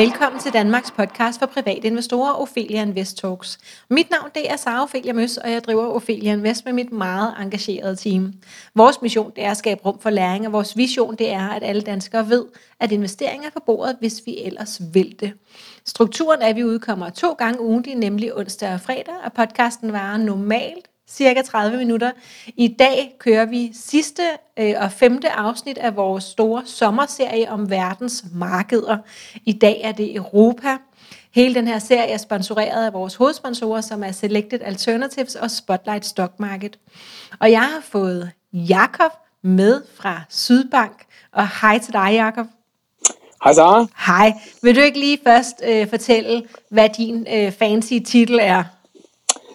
Velkommen 0.00 0.40
til 0.40 0.52
Danmarks 0.52 0.90
podcast 0.90 1.38
for 1.38 1.46
private 1.46 1.86
investorer, 1.86 2.32
Ophelia 2.32 2.82
Invest 2.82 3.18
Talks. 3.18 3.58
Mit 3.90 4.10
navn 4.10 4.30
det 4.34 4.50
er 4.50 4.56
Sara 4.56 4.82
Ophelia 4.82 5.12
Møs, 5.12 5.36
og 5.36 5.50
jeg 5.50 5.64
driver 5.64 5.86
Ophelia 5.86 6.32
Invest 6.32 6.64
med 6.64 6.72
mit 6.72 6.92
meget 6.92 7.34
engagerede 7.40 7.96
team. 7.96 8.32
Vores 8.74 9.02
mission 9.02 9.32
det 9.36 9.44
er 9.44 9.50
at 9.50 9.56
skabe 9.56 9.80
rum 9.84 9.98
for 10.00 10.10
læring, 10.10 10.46
og 10.46 10.52
vores 10.52 10.76
vision 10.76 11.16
det 11.16 11.32
er, 11.32 11.48
at 11.48 11.62
alle 11.62 11.82
danskere 11.82 12.28
ved, 12.28 12.46
at 12.80 12.92
investeringer 12.92 13.46
er 13.46 13.50
på 13.50 13.62
bordet, 13.66 13.96
hvis 13.98 14.22
vi 14.26 14.38
ellers 14.44 14.80
vil 14.92 15.20
det. 15.20 15.32
Strukturen 15.86 16.42
er, 16.42 16.46
at 16.46 16.56
vi 16.56 16.64
udkommer 16.64 17.10
to 17.10 17.32
gange 17.32 17.60
ugentligt, 17.60 17.98
nemlig 17.98 18.36
onsdag 18.36 18.74
og 18.74 18.80
fredag, 18.80 19.14
og 19.24 19.32
podcasten 19.32 19.92
varer 19.92 20.16
normalt 20.16 20.89
cirka 21.10 21.42
30 21.42 21.78
minutter. 21.78 22.10
I 22.56 22.68
dag 22.68 23.14
kører 23.18 23.44
vi 23.44 23.70
sidste 23.74 24.22
øh, 24.58 24.74
og 24.80 24.92
femte 24.92 25.30
afsnit 25.30 25.78
af 25.78 25.96
vores 25.96 26.24
store 26.24 26.62
sommerserie 26.66 27.50
om 27.50 27.70
verdens 27.70 28.24
markeder. 28.34 28.98
I 29.44 29.52
dag 29.52 29.80
er 29.84 29.92
det 29.92 30.16
Europa. 30.16 30.76
Hele 31.34 31.54
den 31.54 31.68
her 31.68 31.78
serie 31.78 32.10
er 32.10 32.18
sponsoreret 32.18 32.86
af 32.86 32.92
vores 32.92 33.14
hovedsponsorer, 33.14 33.80
som 33.80 34.04
er 34.04 34.12
Selected 34.12 34.60
Alternatives 34.62 35.34
og 35.34 35.50
Spotlight 35.50 36.06
Stock 36.06 36.40
Market. 36.40 36.78
Og 37.40 37.50
jeg 37.50 37.62
har 37.62 37.80
fået 37.82 38.30
Jakob 38.52 39.12
med 39.42 39.82
fra 39.94 40.20
Sydbank. 40.28 41.04
Og 41.32 41.48
hej 41.60 41.78
til 41.78 41.92
dig, 41.92 42.10
Jakob. 42.12 42.46
Hej 43.44 43.52
Sara. 43.52 43.86
Hej. 44.06 44.32
Vil 44.62 44.76
du 44.76 44.80
ikke 44.80 44.98
lige 44.98 45.18
først 45.24 45.62
øh, 45.64 45.88
fortælle, 45.88 46.42
hvad 46.70 46.88
din 46.96 47.26
øh, 47.32 47.52
fancy 47.52 47.94
titel 48.06 48.38
er? 48.42 48.64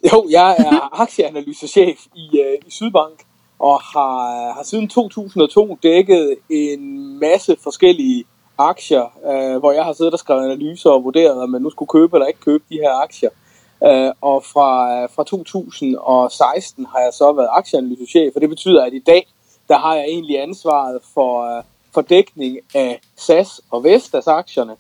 Jo, 0.13 0.27
jeg 0.29 0.55
er 0.59 1.01
aktieanalysechef 1.01 1.99
i, 2.15 2.39
øh, 2.39 2.57
i 2.67 2.71
Sydbank, 2.71 3.23
og 3.59 3.81
har, 3.81 4.53
har 4.53 4.63
siden 4.63 4.89
2002 4.89 5.77
dækket 5.83 6.35
en 6.49 7.19
masse 7.19 7.57
forskellige 7.63 8.23
aktier, 8.57 9.03
øh, 9.03 9.59
hvor 9.59 9.71
jeg 9.71 9.83
har 9.83 9.93
siddet 9.93 10.13
og 10.13 10.19
skrevet 10.19 10.45
analyser 10.45 10.89
og 10.89 11.03
vurderet, 11.03 11.41
om 11.41 11.49
man 11.49 11.61
nu 11.61 11.69
skulle 11.69 11.89
købe 11.89 12.17
eller 12.17 12.27
ikke 12.27 12.39
købe 12.39 12.63
de 12.69 12.75
her 12.75 13.03
aktier. 13.03 13.29
Øh, 13.83 14.11
og 14.21 14.43
fra, 14.43 15.01
øh, 15.03 15.09
fra 15.15 15.23
2016 15.23 16.85
har 16.85 16.99
jeg 16.99 17.13
så 17.13 17.31
været 17.31 17.49
aktieanalysechef, 17.51 18.35
og 18.35 18.41
det 18.41 18.49
betyder, 18.49 18.85
at 18.85 18.93
i 18.93 18.99
dag, 18.99 19.27
der 19.67 19.77
har 19.77 19.95
jeg 19.95 20.05
egentlig 20.05 20.41
ansvaret 20.41 20.99
for, 21.13 21.57
øh, 21.57 21.63
for 21.93 22.01
dækning 22.01 22.59
af 22.75 23.01
SAS 23.15 23.61
og 23.71 23.83
Vestas 23.83 24.27
aktierne, 24.27 24.75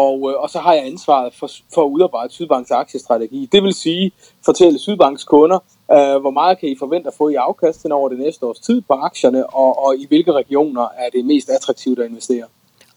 og, 0.00 0.30
øh, 0.30 0.42
og 0.42 0.50
så 0.50 0.58
har 0.58 0.72
jeg 0.74 0.86
ansvaret 0.86 1.34
for, 1.34 1.48
for 1.74 1.84
at 1.84 1.90
udarbejde 1.90 2.32
Sydbanks 2.32 2.70
aktiestrategi. 2.70 3.48
Det 3.52 3.62
vil 3.62 3.74
sige, 3.74 4.12
fortælle 4.44 4.78
Sydbanks 4.78 5.24
kunder, 5.24 5.58
øh, 5.92 6.16
hvor 6.20 6.30
meget 6.30 6.58
kan 6.58 6.68
I 6.68 6.76
forvente 6.78 7.08
at 7.08 7.14
få 7.14 7.28
i 7.28 7.34
afkast 7.34 7.80
til 7.80 7.92
over 7.92 8.08
det 8.08 8.18
næste 8.18 8.46
års 8.46 8.60
tid 8.60 8.80
på 8.80 8.94
aktierne, 8.94 9.46
og, 9.46 9.84
og 9.84 9.96
i 9.96 10.06
hvilke 10.06 10.32
regioner 10.32 10.82
er 10.82 11.08
det 11.12 11.24
mest 11.24 11.50
attraktivt 11.50 11.98
at 11.98 12.06
investere. 12.10 12.44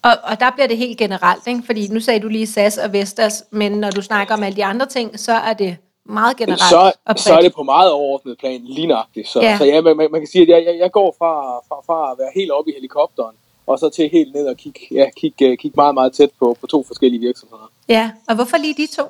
Og, 0.03 0.11
og 0.23 0.39
der 0.39 0.51
bliver 0.51 0.67
det 0.67 0.77
helt 0.77 0.97
generelt, 0.97 1.47
ikke? 1.47 1.61
fordi 1.65 1.87
nu 1.87 1.99
sagde 1.99 2.19
du 2.19 2.27
lige 2.27 2.47
SAS 2.47 2.77
og 2.77 2.93
Vestas, 2.93 3.43
men 3.51 3.71
når 3.71 3.91
du 3.91 4.01
snakker 4.01 4.33
om 4.33 4.43
alle 4.43 4.55
de 4.55 4.65
andre 4.65 4.85
ting, 4.85 5.19
så 5.19 5.31
er 5.31 5.53
det 5.53 5.77
meget 6.05 6.37
generelt 6.37 6.61
så, 6.61 6.91
så 7.15 7.33
er 7.33 7.41
det 7.41 7.53
på 7.55 7.63
meget 7.63 7.91
overordnet 7.91 8.37
plan 8.37 8.61
lige 8.63 8.87
nøjagtigt. 8.87 9.27
Så, 9.27 9.41
ja. 9.41 9.57
så 9.57 9.65
ja, 9.65 9.81
man, 9.81 9.97
man 9.97 10.21
kan 10.21 10.27
sige, 10.27 10.41
at 10.41 10.49
jeg, 10.49 10.65
jeg, 10.65 10.79
jeg 10.79 10.91
går 10.91 11.15
fra, 11.17 11.33
fra, 11.67 11.75
fra 11.87 12.11
at 12.11 12.17
være 12.19 12.31
helt 12.35 12.51
oppe 12.51 12.71
i 12.71 12.73
helikopteren, 12.73 13.35
og 13.67 13.79
så 13.79 13.89
til 13.89 14.09
helt 14.09 14.33
ned 14.35 14.47
og 14.47 14.57
kigge, 14.57 14.79
ja, 14.91 15.09
kigge, 15.17 15.47
øh, 15.47 15.57
kigge 15.57 15.75
meget, 15.75 15.93
meget 15.93 16.13
tæt 16.13 16.29
på, 16.39 16.57
på 16.61 16.67
to 16.67 16.83
forskellige 16.83 17.19
virksomheder. 17.19 17.71
Ja, 17.89 18.11
og 18.27 18.35
hvorfor 18.35 18.57
lige 18.57 18.73
de 18.73 18.87
to? 18.87 19.03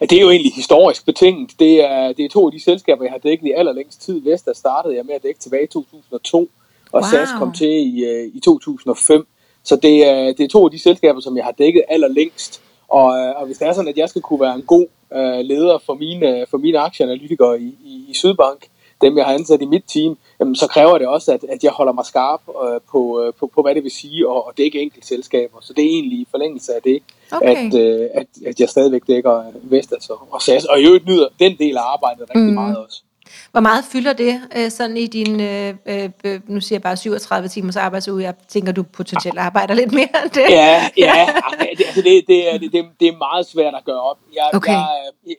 Det 0.00 0.12
er 0.12 0.20
jo 0.20 0.30
egentlig 0.30 0.52
historisk 0.54 1.06
betinget. 1.06 1.50
Det 1.58 1.84
er, 1.84 2.12
det 2.12 2.24
er 2.24 2.28
to 2.28 2.46
af 2.46 2.52
de 2.52 2.60
selskaber, 2.60 3.04
jeg 3.04 3.12
har 3.12 3.18
dækket 3.18 3.46
i 3.46 3.52
allerlængst 3.52 4.02
tid. 4.02 4.20
Vesta 4.20 4.52
startede 4.52 4.96
jeg 4.96 5.04
med 5.04 5.14
at 5.14 5.22
dække 5.22 5.40
tilbage 5.40 5.64
i 5.64 5.66
2002, 5.66 6.38
og 6.38 6.48
wow. 6.92 7.02
SAS 7.02 7.28
kom 7.38 7.52
til 7.52 7.68
i, 7.68 8.04
øh, 8.04 8.30
i 8.34 8.40
2005. 8.40 9.26
Så 9.64 9.76
det 9.76 10.06
er, 10.06 10.32
det 10.32 10.40
er 10.40 10.48
to 10.48 10.64
af 10.64 10.70
de 10.70 10.78
selskaber, 10.78 11.20
som 11.20 11.36
jeg 11.36 11.44
har 11.44 11.52
dækket 11.52 11.84
allerlængst. 11.88 12.62
Og, 12.88 13.16
øh, 13.18 13.34
og 13.36 13.46
hvis 13.46 13.58
det 13.58 13.68
er 13.68 13.72
sådan, 13.72 13.88
at 13.88 13.98
jeg 13.98 14.08
skal 14.08 14.22
kunne 14.22 14.40
være 14.40 14.54
en 14.54 14.62
god 14.62 14.86
uh, 15.10 15.40
leder 15.50 15.78
for 15.86 15.94
mine, 15.94 16.46
for 16.50 16.58
mine 16.58 16.78
aktieanalytikere 16.78 17.60
i, 17.60 17.66
i, 17.84 18.04
i 18.08 18.14
Sydbank, 18.14 18.66
dem 19.00 19.16
jeg 19.16 19.24
har 19.26 19.34
ansat 19.34 19.62
i 19.62 19.64
mit 19.64 19.84
team, 19.86 20.18
jamen, 20.40 20.56
så 20.56 20.66
kræver 20.66 20.98
det 20.98 21.06
også, 21.06 21.32
at, 21.32 21.44
at 21.48 21.64
jeg 21.64 21.72
holder 21.72 21.92
mig 21.92 22.04
skarp 22.04 22.40
øh, 22.64 22.80
på, 22.90 23.22
øh, 23.22 23.32
på, 23.38 23.46
på, 23.54 23.62
hvad 23.62 23.74
det 23.74 23.82
vil 23.82 23.90
sige 23.90 24.30
at, 24.30 24.42
at 24.48 24.58
dække 24.58 24.80
enkelte 24.80 25.06
selskaber. 25.06 25.58
Så 25.60 25.72
det 25.72 25.84
er 25.84 25.88
egentlig 25.88 26.18
i 26.18 26.26
forlængelse 26.30 26.74
af 26.74 26.82
det, 26.82 27.02
okay. 27.32 27.66
at, 27.66 27.74
øh, 27.74 28.08
at, 28.14 28.26
at 28.46 28.60
jeg 28.60 28.68
stadigvæk 28.68 29.02
dækker 29.06 29.44
Vestas 29.62 30.10
og 30.30 30.42
SAS, 30.42 30.64
og 30.64 30.80
i 30.80 30.86
øvrigt 30.86 31.06
nyder 31.06 31.28
den 31.40 31.56
del 31.58 31.76
af 31.76 31.82
arbejdet 31.82 32.22
rigtig 32.22 32.48
mm. 32.48 32.54
meget 32.54 32.76
også. 32.76 33.02
Hvor 33.52 33.60
meget 33.60 33.84
fylder 33.84 34.12
det 34.12 34.42
øh, 34.56 34.70
sådan 34.70 34.96
i 34.96 35.06
din, 35.06 35.40
øh, 35.40 35.74
øh, 35.86 36.40
nu 36.46 36.60
siger 36.60 36.76
jeg 36.76 36.82
bare 36.82 36.96
37 36.96 37.48
timers 37.48 37.76
arbejdsuge, 37.76 38.22
jeg 38.22 38.34
tænker, 38.48 38.72
du 38.72 38.82
potentielt 38.82 39.38
arbejder 39.38 39.74
lidt 39.74 39.92
mere 39.92 40.08
end 40.24 40.30
det. 40.30 40.46
Ja, 40.50 40.90
ja 41.06 41.26
det, 41.60 41.84
altså 41.86 42.02
det, 42.02 42.24
det, 42.28 42.54
er, 42.54 42.58
det, 42.58 42.84
det 43.00 43.08
er 43.08 43.16
meget 43.16 43.46
svært 43.46 43.74
at 43.74 43.84
gøre 43.84 44.00
op. 44.00 44.18
Jeg, 44.34 44.50
okay. 44.54 44.72
jeg, 44.72 44.88
jeg, 45.26 45.36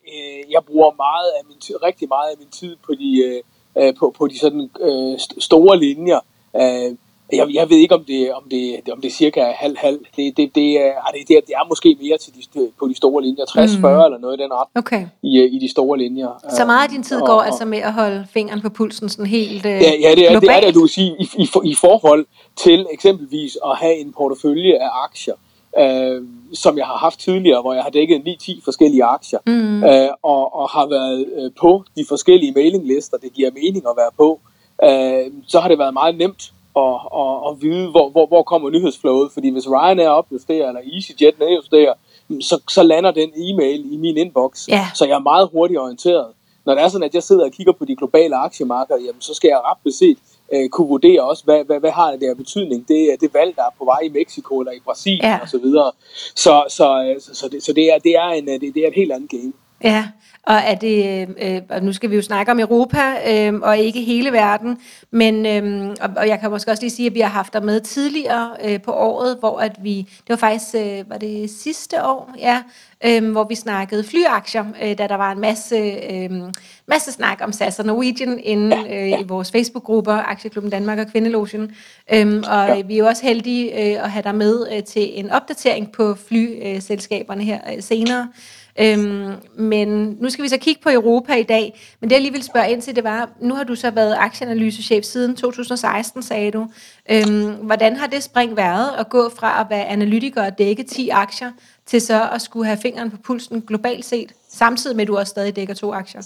jeg 0.49 0.61
bruger 0.67 0.91
meget 0.95 1.29
af 1.39 1.45
min, 1.47 1.57
rigtig 1.83 2.07
meget 2.07 2.29
af 2.31 2.37
min 2.39 2.49
tid 2.49 2.75
på 2.85 2.91
de, 2.93 3.41
øh, 3.77 3.95
på, 3.99 4.15
på 4.17 4.27
de 4.27 4.39
sådan 4.39 4.69
øh, 4.81 5.19
store 5.39 5.79
linjer. 5.79 6.19
Øh, 6.55 6.97
jeg, 7.33 7.47
jeg 7.53 7.69
ved 7.69 7.77
ikke, 7.77 7.95
om 7.95 8.03
det, 8.03 8.33
om 8.33 8.43
det, 8.51 8.81
om 8.91 9.01
det 9.01 9.07
er 9.07 9.11
cirka 9.11 9.51
halv-halv. 9.55 9.99
Det, 10.15 10.37
det, 10.37 10.55
det, 10.55 10.77
er, 10.81 10.91
det, 11.13 11.27
det, 11.27 11.53
er 11.55 11.67
måske 11.69 11.97
mere 12.01 12.17
til 12.17 12.33
de, 12.33 12.69
på 12.79 12.87
de 12.87 12.95
store 12.95 13.23
linjer. 13.23 13.45
60-40 13.45 13.77
mm. 13.77 13.85
eller 13.85 14.17
noget 14.17 14.39
i 14.39 14.43
den 14.43 14.53
ret 14.53 14.67
okay. 14.75 15.07
i, 15.21 15.43
i 15.43 15.59
de 15.59 15.69
store 15.71 15.97
linjer. 15.97 16.27
Så 16.49 16.65
meget 16.65 16.83
af 16.83 16.89
din 16.89 17.03
tid 17.03 17.19
går 17.19 17.33
og, 17.33 17.45
altså 17.45 17.65
med 17.65 17.77
at 17.77 17.93
holde 17.93 18.27
fingeren 18.33 18.61
på 18.61 18.69
pulsen 18.69 19.09
sådan 19.09 19.25
helt 19.25 19.65
øh, 19.65 19.71
ja, 19.71 19.91
ja, 20.01 20.15
det 20.15 20.31
er, 20.31 20.39
det 20.39 20.49
er 20.49 20.59
det, 20.59 20.75
du 20.75 20.79
vil 20.79 20.89
sige, 20.89 21.15
i, 21.19 21.29
i, 21.37 21.49
i 21.63 21.75
forhold 21.75 22.25
til 22.55 22.87
eksempelvis 22.91 23.57
at 23.65 23.77
have 23.77 23.95
en 23.95 24.13
portefølje 24.13 24.73
af 24.73 24.89
aktier 25.03 25.33
øh, 25.79 26.23
som 26.53 26.77
jeg 26.77 26.85
har 26.85 26.97
haft 26.97 27.19
tidligere, 27.19 27.61
hvor 27.61 27.73
jeg 27.73 27.83
har 27.83 27.89
dækket 27.89 28.21
9-10 28.27 28.63
forskellige 28.63 29.03
aktier, 29.03 29.39
mm. 29.45 29.83
øh, 29.83 30.09
og, 30.23 30.55
og 30.55 30.69
har 30.69 30.87
været 30.87 31.25
øh, 31.37 31.51
på 31.59 31.83
de 31.97 32.05
forskellige 32.07 32.51
mailinglister, 32.51 33.17
det 33.17 33.33
giver 33.33 33.51
mening 33.51 33.83
at 33.89 33.93
være 33.97 34.11
på, 34.17 34.39
øh, 34.83 35.31
så 35.47 35.59
har 35.59 35.67
det 35.67 35.79
været 35.79 35.93
meget 35.93 36.17
nemt 36.17 36.53
at, 36.83 36.95
at, 37.21 37.35
at 37.49 37.53
vide, 37.61 37.87
hvor, 37.91 38.09
hvor, 38.09 38.25
hvor 38.25 38.43
kommer 38.43 38.69
nyhedsflowet, 38.69 39.31
fordi 39.31 39.49
hvis 39.49 39.69
Ryanair 39.69 40.09
opjusterer, 40.09 40.67
eller 40.67 40.81
EasyJet 40.93 41.39
nedjusterer, 41.39 41.93
så, 42.41 42.61
så 42.69 42.83
lander 42.83 43.11
den 43.11 43.29
e-mail 43.35 43.93
i 43.93 43.97
min 43.97 44.17
inbox, 44.17 44.65
yeah. 44.65 44.85
så 44.95 45.05
jeg 45.05 45.15
er 45.15 45.19
meget 45.19 45.49
hurtigt 45.53 45.79
orienteret. 45.79 46.27
Når 46.65 46.75
det 46.75 46.83
er 46.83 46.87
sådan, 46.87 47.07
at 47.07 47.15
jeg 47.15 47.23
sidder 47.23 47.45
og 47.45 47.51
kigger 47.51 47.73
på 47.73 47.85
de 47.85 47.95
globale 47.95 48.35
aktiemarkeder, 48.35 48.99
jamen, 48.99 49.21
så 49.21 49.33
skal 49.33 49.47
jeg 49.47 49.61
ret 49.65 49.77
beset 49.83 50.17
øh, 50.53 50.69
kunne 50.69 50.87
vurdere 50.87 51.23
også, 51.23 51.43
hvad, 51.43 51.63
hvad, 51.65 51.79
hvad 51.79 51.91
har 51.91 52.11
det 52.11 52.21
der 52.21 52.35
betydning, 52.35 52.87
det, 52.87 53.15
det 53.21 53.33
valg, 53.33 53.55
der 53.55 53.61
er 53.61 53.75
på 53.77 53.85
vej 53.85 53.99
i 54.03 54.09
Mexico 54.09 54.59
eller 54.59 54.71
i 54.71 54.79
Brasilien 54.85 55.23
ja. 55.23 55.39
og 55.41 55.49
så 55.49 55.57
videre. 55.57 55.91
Så, 56.35 56.63
så, 56.69 57.03
øh, 57.03 57.21
så, 57.21 57.35
så, 57.35 57.49
det, 57.49 57.63
så 57.63 57.73
det, 57.73 57.93
er, 57.93 57.99
det, 57.99 58.15
er 58.15 58.29
en, 58.29 58.47
det, 58.47 58.61
det 58.61 58.83
er 58.83 58.87
et 58.87 58.93
helt 58.93 59.11
andet 59.11 59.29
game. 59.29 59.53
Ja, 59.83 60.07
og 60.47 60.55
er 60.55 60.75
det, 60.75 61.27
øh, 61.41 61.61
og 61.69 61.83
nu 61.83 61.93
skal 61.93 62.09
vi 62.09 62.15
jo 62.15 62.21
snakke 62.21 62.51
om 62.51 62.59
Europa, 62.59 63.01
øh, 63.27 63.53
og 63.53 63.77
ikke 63.77 64.01
hele 64.01 64.31
verden, 64.31 64.77
men, 65.11 65.45
øh, 65.45 65.95
og, 66.01 66.09
og 66.17 66.27
jeg 66.27 66.39
kan 66.39 66.49
måske 66.49 66.71
også 66.71 66.83
lige 66.83 66.91
sige, 66.91 67.07
at 67.07 67.13
vi 67.13 67.19
har 67.19 67.29
haft 67.29 67.53
dig 67.53 67.65
med 67.65 67.81
tidligere 67.81 68.49
øh, 68.63 68.81
på 68.81 68.91
året, 68.91 69.37
hvor 69.39 69.59
at 69.59 69.75
vi, 69.83 69.97
det 69.97 70.29
var 70.29 70.35
faktisk, 70.35 70.75
øh, 70.75 71.09
var 71.09 71.17
det 71.17 71.49
sidste 71.49 72.03
år, 72.03 72.33
ja, 72.39 72.63
øh, 73.05 73.31
hvor 73.31 73.43
vi 73.43 73.55
snakkede 73.55 74.03
flyaktier, 74.03 74.65
øh, 74.83 74.97
da 74.97 75.07
der 75.07 75.15
var 75.15 75.31
en 75.31 75.39
masse, 75.39 75.75
øh, 76.09 76.31
masse 76.87 77.11
snak 77.11 77.41
om 77.43 77.51
SAS 77.51 77.79
og 77.79 77.85
Norwegian 77.85 78.39
inde 78.43 78.77
øh, 78.89 79.19
i 79.19 79.23
vores 79.27 79.51
Facebook-grupper, 79.51 80.13
Aktieklubben 80.13 80.71
Danmark 80.71 80.99
og 80.99 81.07
Kvindelogen, 81.11 81.75
øh, 82.13 82.27
og 82.37 82.67
ja. 82.67 82.81
vi 82.81 82.93
er 82.93 82.97
jo 82.97 83.07
også 83.07 83.25
heldige 83.25 83.71
øh, 83.71 84.03
at 84.03 84.11
have 84.11 84.23
dig 84.23 84.35
med 84.35 84.67
øh, 84.73 84.83
til 84.83 85.19
en 85.19 85.29
opdatering 85.29 85.91
på 85.91 86.15
flyselskaberne 86.27 87.43
her 87.43 87.59
øh, 87.75 87.83
senere, 87.83 88.27
Øhm, 88.79 89.33
men 89.55 90.17
nu 90.21 90.29
skal 90.29 90.43
vi 90.43 90.49
så 90.49 90.57
kigge 90.57 90.81
på 90.81 90.89
Europa 90.89 91.33
i 91.33 91.43
dag. 91.43 91.79
Men 91.99 92.09
det 92.09 92.15
jeg 92.15 92.21
lige 92.21 92.33
vil 92.33 92.43
spørge 92.43 92.71
ind 92.71 92.81
til, 92.81 92.95
det 92.95 93.03
var, 93.03 93.29
nu 93.41 93.53
har 93.53 93.63
du 93.63 93.75
så 93.75 93.91
været 93.91 94.15
aktieanalysechef 94.19 95.03
siden 95.03 95.35
2016, 95.35 96.23
sagde 96.23 96.51
du. 96.51 96.67
Øhm, 97.11 97.53
hvordan 97.53 97.95
har 97.95 98.07
det 98.07 98.23
spring 98.23 98.57
været 98.57 98.89
at 98.97 99.09
gå 99.09 99.29
fra 99.29 99.61
at 99.61 99.67
være 99.69 99.85
analytiker 99.85 100.45
og 100.45 100.57
dække 100.57 100.83
10 100.83 101.09
aktier, 101.09 101.51
til 101.85 102.01
så 102.01 102.29
at 102.33 102.41
skulle 102.41 102.65
have 102.65 102.77
fingeren 102.81 103.11
på 103.11 103.17
pulsen 103.23 103.61
globalt 103.61 104.05
set, 104.05 104.33
samtidig 104.49 104.95
med 104.95 105.03
at 105.03 105.07
du 105.07 105.17
også 105.17 105.29
stadig 105.29 105.55
dækker 105.55 105.73
to 105.73 105.93
aktier? 105.93 106.21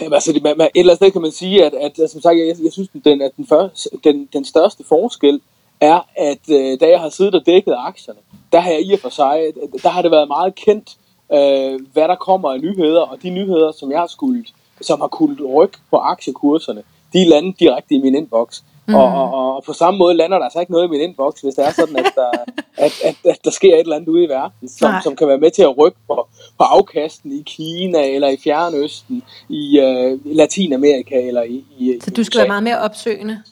Jamen, 0.00 0.14
altså, 0.14 0.32
det, 0.32 0.42
man, 0.42 0.56
man, 0.58 0.66
et 0.66 0.80
eller 0.80 0.92
andet 0.92 0.98
sted 0.98 1.10
kan 1.10 1.22
man 1.22 1.30
sige, 1.30 1.64
at, 1.64 1.74
at 1.74 1.84
altså, 1.84 2.12
som 2.12 2.20
sagt, 2.20 2.38
jeg, 2.38 2.56
jeg 2.64 2.72
synes, 2.72 2.88
den, 3.04 3.22
at 3.22 3.30
den, 3.36 3.46
første, 3.46 3.90
den, 4.04 4.28
den 4.32 4.44
største 4.44 4.84
forskel 4.84 5.40
er, 5.80 6.00
at 6.16 6.50
øh, 6.50 6.80
da 6.80 6.88
jeg 6.88 7.00
har 7.00 7.08
siddet 7.08 7.34
og 7.34 7.46
dækket 7.46 7.74
aktierne, 7.78 8.18
der 8.52 8.60
har 8.60 8.70
jeg 8.70 8.80
i 8.82 8.92
og 8.92 8.98
for 8.98 9.08
sig, 9.08 9.52
der 9.82 9.88
har 9.88 10.02
det 10.02 10.10
været 10.10 10.28
meget 10.28 10.54
kendt, 10.54 10.96
øh, 11.32 11.80
hvad 11.92 12.08
der 12.08 12.14
kommer 12.14 12.52
af 12.52 12.60
nyheder, 12.60 13.00
og 13.00 13.22
de 13.22 13.30
nyheder, 13.30 13.72
som 13.72 13.90
jeg 13.90 13.98
har 13.98 14.06
skulle, 14.06 14.44
som 14.80 15.00
har 15.00 15.08
kunnet 15.08 15.40
rykke 15.54 15.78
på 15.90 15.96
aktiekurserne, 15.96 16.82
de 17.12 17.28
lander 17.28 17.52
direkte 17.58 17.94
i 17.94 17.98
min 17.98 18.14
inbox. 18.14 18.62
Mm. 18.88 18.94
Og, 18.94 19.04
og, 19.04 19.54
og 19.54 19.64
på 19.64 19.72
samme 19.72 19.98
måde 19.98 20.14
lander 20.14 20.38
der 20.38 20.44
altså 20.44 20.60
ikke 20.60 20.72
noget 20.72 20.86
i 20.86 20.90
min 20.90 21.00
inbox, 21.00 21.40
hvis 21.40 21.54
det 21.54 21.66
er 21.66 21.72
sådan, 21.72 21.96
at 21.96 22.12
der, 22.14 22.30
at, 22.84 22.92
at, 23.04 23.16
at 23.24 23.38
der 23.44 23.50
sker 23.50 23.74
et 23.74 23.80
eller 23.80 23.96
andet 23.96 24.08
ude 24.08 24.24
i 24.24 24.28
verden, 24.28 24.68
som, 24.68 24.94
som 25.02 25.16
kan 25.16 25.28
være 25.28 25.38
med 25.38 25.50
til 25.50 25.62
at 25.62 25.78
rykke 25.78 25.98
på, 26.06 26.28
på 26.58 26.64
afkasten 26.64 27.32
i 27.32 27.42
Kina, 27.46 28.14
eller 28.14 28.28
i 28.28 28.36
Fjernøsten, 28.44 29.22
i 29.48 29.80
uh, 29.80 30.36
Latinamerika, 30.36 31.26
eller 31.26 31.42
i, 31.42 31.64
i 31.78 31.98
Så 32.02 32.10
du 32.10 32.24
skal 32.24 32.38
i 32.38 32.40
være 32.40 32.48
meget 32.48 32.62
mere 32.62 32.78
opsøgende? 32.78 33.42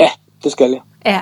Ja, 0.00 0.10
det 0.44 0.52
skal 0.52 0.70
jeg. 0.70 0.80
Ja. 1.06 1.20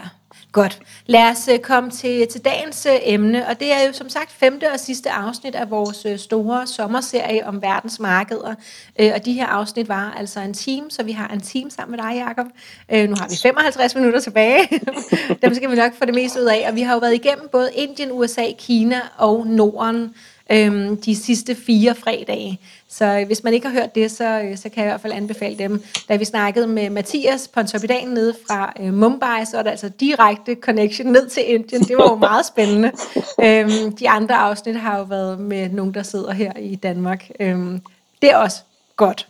Godt. 0.57 0.79
Lad 1.07 1.31
os 1.31 1.49
øh, 1.49 1.59
komme 1.59 1.91
til, 1.91 2.29
til 2.29 2.45
dagens 2.45 2.87
øh, 2.87 2.99
emne, 3.03 3.49
og 3.49 3.61
det 3.61 3.73
er 3.73 3.87
jo 3.87 3.93
som 3.93 4.09
sagt 4.09 4.33
femte 4.33 4.73
og 4.73 4.81
sidste 4.81 5.11
afsnit 5.11 5.55
af 5.55 5.71
vores 5.71 6.07
øh, 6.07 6.19
store 6.19 6.67
sommerserie 6.67 7.47
om 7.47 7.63
verdensmarkeder. 7.63 8.55
Og 9.15 9.25
de 9.25 9.33
her 9.33 9.47
afsnit 9.47 9.89
var 9.89 10.15
altså 10.19 10.41
en 10.41 10.55
time, 10.55 10.91
så 10.91 11.03
vi 11.03 11.13
har 11.13 11.29
en 11.29 11.41
time 11.41 11.71
sammen 11.71 11.97
med 11.97 12.05
dig, 12.05 12.25
Jacob. 12.27 12.47
Nu 12.91 13.15
har 13.19 13.29
vi 13.29 13.37
55 13.43 13.95
minutter 13.95 14.21
tilbage. 14.21 14.69
Dem 15.43 15.55
skal 15.55 15.71
vi 15.71 15.77
nok 15.77 15.93
få 15.99 16.05
det 16.05 16.15
meste 16.15 16.41
ud 16.41 16.47
af, 16.47 16.67
og 16.69 16.75
vi 16.75 16.81
har 16.81 16.93
jo 16.93 16.99
været 16.99 17.15
igennem 17.15 17.49
både 17.53 17.71
Indien, 17.75 18.13
USA, 18.13 18.47
Kina 18.59 19.01
og 19.17 19.47
Norden 19.47 20.15
øhm, 20.51 20.97
de 20.97 21.17
sidste 21.17 21.55
fire 21.55 21.95
fredage. 21.95 22.61
Så 22.89 23.05
øh, 23.05 23.27
hvis 23.27 23.45
man 23.45 23.55
ikke 23.55 23.67
har 23.69 23.75
hørt 23.81 23.95
det, 23.95 24.11
så, 24.11 24.41
øh, 24.41 24.57
så 24.57 24.69
kan 24.69 24.85
jeg 24.85 24.85
i 24.85 24.91
hvert 24.91 25.01
fald 25.01 25.13
anbefale 25.13 25.59
dem. 25.59 25.85
Da 26.09 26.17
vi 26.17 26.25
snakkede 26.25 26.67
med 26.67 26.91
Mathias 26.91 27.49
Pontoppidan 27.49 28.09
nede 28.09 28.35
fra 28.49 28.73
øh, 28.81 28.95
Mumbai, 28.95 29.45
så 29.51 29.59
er 29.59 29.63
der 29.63 29.71
altså 29.71 29.89
direkte 29.89 30.57
connection 30.61 31.13
ned 31.13 31.29
til 31.29 31.55
Indien. 31.55 31.83
Det 31.83 31.97
var 31.97 32.11
jo 32.11 32.17
meget 32.17 32.47
spændende. 32.47 32.93
øhm, 33.43 33.97
de 33.97 34.09
andre 34.09 34.35
afsnit 34.35 34.77
har 34.77 34.99
jo 34.99 35.05
været 35.05 35.41
med 35.41 35.69
nogen, 35.69 35.95
der 35.95 36.03
sidder 36.03 36.33
her 36.33 36.53
i 36.59 36.75
Danmark. 36.75 37.31
Øhm, 37.41 37.81
det 38.23 38.31
er 38.31 38.37
også 38.37 38.63
godt. 38.97 39.29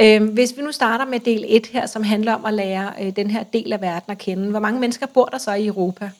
Øhm, 0.00 0.26
hvis 0.26 0.56
vi 0.56 0.62
nu 0.62 0.72
starter 0.72 1.04
med 1.04 1.20
del 1.20 1.44
1 1.48 1.66
her, 1.66 1.86
som 1.86 2.02
handler 2.02 2.34
om 2.34 2.44
at 2.44 2.54
lære 2.54 2.92
øh, 3.02 3.16
den 3.16 3.30
her 3.30 3.42
del 3.42 3.72
af 3.72 3.80
verden 3.80 4.10
at 4.10 4.18
kende. 4.18 4.50
Hvor 4.50 4.60
mange 4.60 4.80
mennesker 4.80 5.06
bor 5.06 5.24
der 5.24 5.38
så 5.38 5.52
i 5.52 5.66
Europa? 5.66 6.10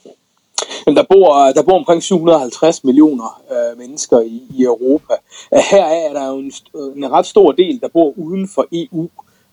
Jamen, 0.87 0.97
der 0.97 1.03
bor, 1.03 1.49
øh, 1.49 1.55
der 1.55 1.63
bor 1.63 1.77
omkring 1.79 2.03
750 2.03 2.85
millioner 2.85 3.43
øh, 3.53 3.79
mennesker 3.79 4.21
i, 4.21 4.43
i 4.57 4.63
Europa. 4.63 5.15
Øh, 5.55 5.61
Her 5.71 5.85
er 5.85 6.13
der 6.13 6.29
jo 6.29 6.39
en, 6.39 6.53
øh, 6.77 6.97
en 6.97 7.13
ret 7.13 7.27
stor 7.27 7.53
del, 7.53 7.81
der 7.81 7.89
bor 7.89 8.13
uden 8.17 8.49
for 8.49 8.67
EU. 8.73 9.09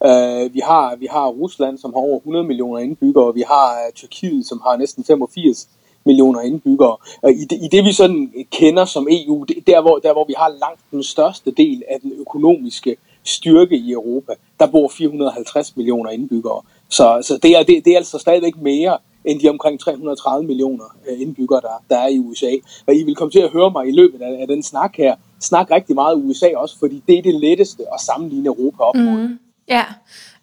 Øh, 0.05 0.53
vi, 0.53 0.59
har, 0.59 0.95
vi 0.95 1.07
har 1.11 1.27
Rusland, 1.27 1.77
som 1.77 1.93
har 1.93 2.01
over 2.01 2.17
100 2.17 2.45
millioner 2.45 2.79
indbyggere, 2.79 3.25
og 3.25 3.35
vi 3.35 3.43
har 3.47 3.71
øh, 3.71 3.93
Tyrkiet, 3.95 4.47
som 4.47 4.61
har 4.67 4.77
næsten 4.77 5.03
85 5.03 5.69
millioner 6.05 6.41
indbyggere. 6.41 6.97
Og 7.21 7.31
i, 7.31 7.45
det, 7.49 7.57
I 7.61 7.67
det 7.71 7.85
vi 7.85 7.93
sådan 7.93 8.33
kender 8.51 8.85
som 8.85 9.07
EU, 9.11 9.43
det, 9.43 9.67
der, 9.67 9.81
hvor, 9.81 9.97
der 9.97 10.13
hvor 10.13 10.25
vi 10.25 10.33
har 10.37 10.49
langt 10.49 10.81
den 10.91 11.03
største 11.03 11.51
del 11.51 11.83
af 11.89 11.99
den 12.01 12.13
økonomiske 12.19 12.95
styrke 13.23 13.75
i 13.75 13.91
Europa, 13.91 14.33
der 14.59 14.67
bor 14.67 14.87
450 14.87 15.77
millioner 15.77 16.09
indbyggere. 16.09 16.61
Så, 16.89 17.19
så 17.21 17.39
det, 17.43 17.57
er, 17.57 17.63
det, 17.63 17.85
det 17.85 17.93
er 17.93 17.97
altså 17.97 18.17
stadigvæk 18.17 18.57
mere 18.61 18.97
end 19.25 19.39
de 19.39 19.49
omkring 19.49 19.79
330 19.79 20.47
millioner 20.47 20.97
øh, 21.09 21.21
indbyggere, 21.21 21.61
der, 21.61 21.83
der 21.89 21.97
er 21.97 22.07
i 22.07 22.19
USA. 22.19 22.51
Og 22.87 22.95
I 22.95 23.03
vil 23.03 23.15
komme 23.15 23.31
til 23.31 23.39
at 23.39 23.49
høre 23.49 23.71
mig 23.71 23.87
i 23.87 23.91
løbet 23.91 24.21
af, 24.21 24.41
af 24.41 24.47
den 24.47 24.63
snak 24.63 24.97
her, 24.97 25.15
snak 25.39 25.71
rigtig 25.71 25.95
meget 25.95 26.15
USA 26.15 26.47
også, 26.55 26.79
fordi 26.79 27.03
det 27.07 27.17
er 27.17 27.21
det 27.21 27.35
letteste 27.35 27.83
at 27.93 27.99
sammenligne 27.99 28.47
Europa 28.47 28.83
op 28.83 28.95
mod. 28.95 29.27
Mm, 29.27 29.39
ja. 29.69 29.83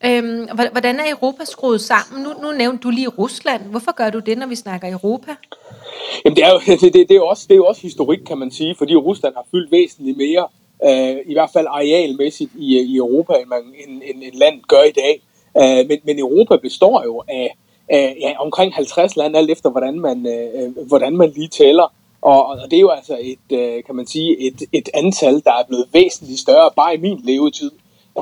Øhm, 0.04 0.48
hvordan 0.72 1.00
er 1.00 1.10
Europa 1.10 1.44
skruet 1.44 1.80
sammen? 1.80 2.22
Nu, 2.22 2.30
nu 2.42 2.58
nævnte 2.58 2.82
du 2.82 2.90
lige 2.90 3.08
Rusland. 3.08 3.62
Hvorfor 3.62 3.92
gør 3.92 4.10
du 4.10 4.18
det, 4.18 4.38
når 4.38 4.46
vi 4.46 4.54
snakker 4.54 4.92
Europa? 4.92 5.30
Jamen 6.24 6.36
det 6.36 6.44
er 6.44 6.50
jo, 6.52 6.60
det, 6.80 6.94
det, 6.94 7.08
det 7.08 7.16
er 7.16 7.20
også, 7.20 7.44
det 7.48 7.54
er 7.54 7.56
jo 7.56 7.66
også 7.66 7.82
historik, 7.82 8.18
kan 8.26 8.38
man 8.38 8.50
sige, 8.50 8.74
fordi 8.78 8.94
Rusland 8.96 9.34
har 9.34 9.46
fyldt 9.50 9.72
væsentligt 9.72 10.16
mere, 10.16 10.46
øh, 10.84 11.16
i 11.26 11.32
hvert 11.32 11.50
fald 11.52 11.66
arealmæssigt 11.66 12.50
i, 12.58 12.78
i 12.78 12.96
Europa, 12.96 13.32
end, 13.32 13.48
man, 13.48 13.62
end, 13.86 14.02
end, 14.04 14.22
end 14.22 14.34
land 14.34 14.60
gør 14.68 14.82
i 14.82 14.92
dag. 14.92 15.22
Øh, 15.60 15.88
men, 15.88 15.98
men 16.04 16.18
Europa 16.18 16.56
består 16.56 17.04
jo 17.04 17.22
af 17.28 17.56
øh, 17.92 18.10
ja, 18.20 18.32
omkring 18.38 18.74
50 18.74 19.16
lande, 19.16 19.38
alt 19.38 19.50
efter 19.50 19.70
hvordan 19.70 20.00
man, 20.00 20.26
øh, 20.26 20.62
øh 20.62 20.86
hvordan 20.88 21.16
man 21.16 21.30
lige 21.30 21.48
tæller. 21.48 21.92
Og, 22.22 22.46
og 22.46 22.70
det 22.70 22.76
er 22.76 22.80
jo 22.80 22.90
altså 22.90 23.18
et, 23.20 23.58
øh, 23.58 23.84
kan 23.84 23.94
man 23.94 24.06
sige, 24.06 24.46
et, 24.46 24.62
et 24.72 24.88
antal, 24.94 25.34
der 25.44 25.52
er 25.52 25.66
blevet 25.68 25.86
væsentligt 25.92 26.40
større 26.40 26.70
bare 26.76 26.94
i 26.94 27.00
min 27.00 27.20
levetid, 27.24 27.70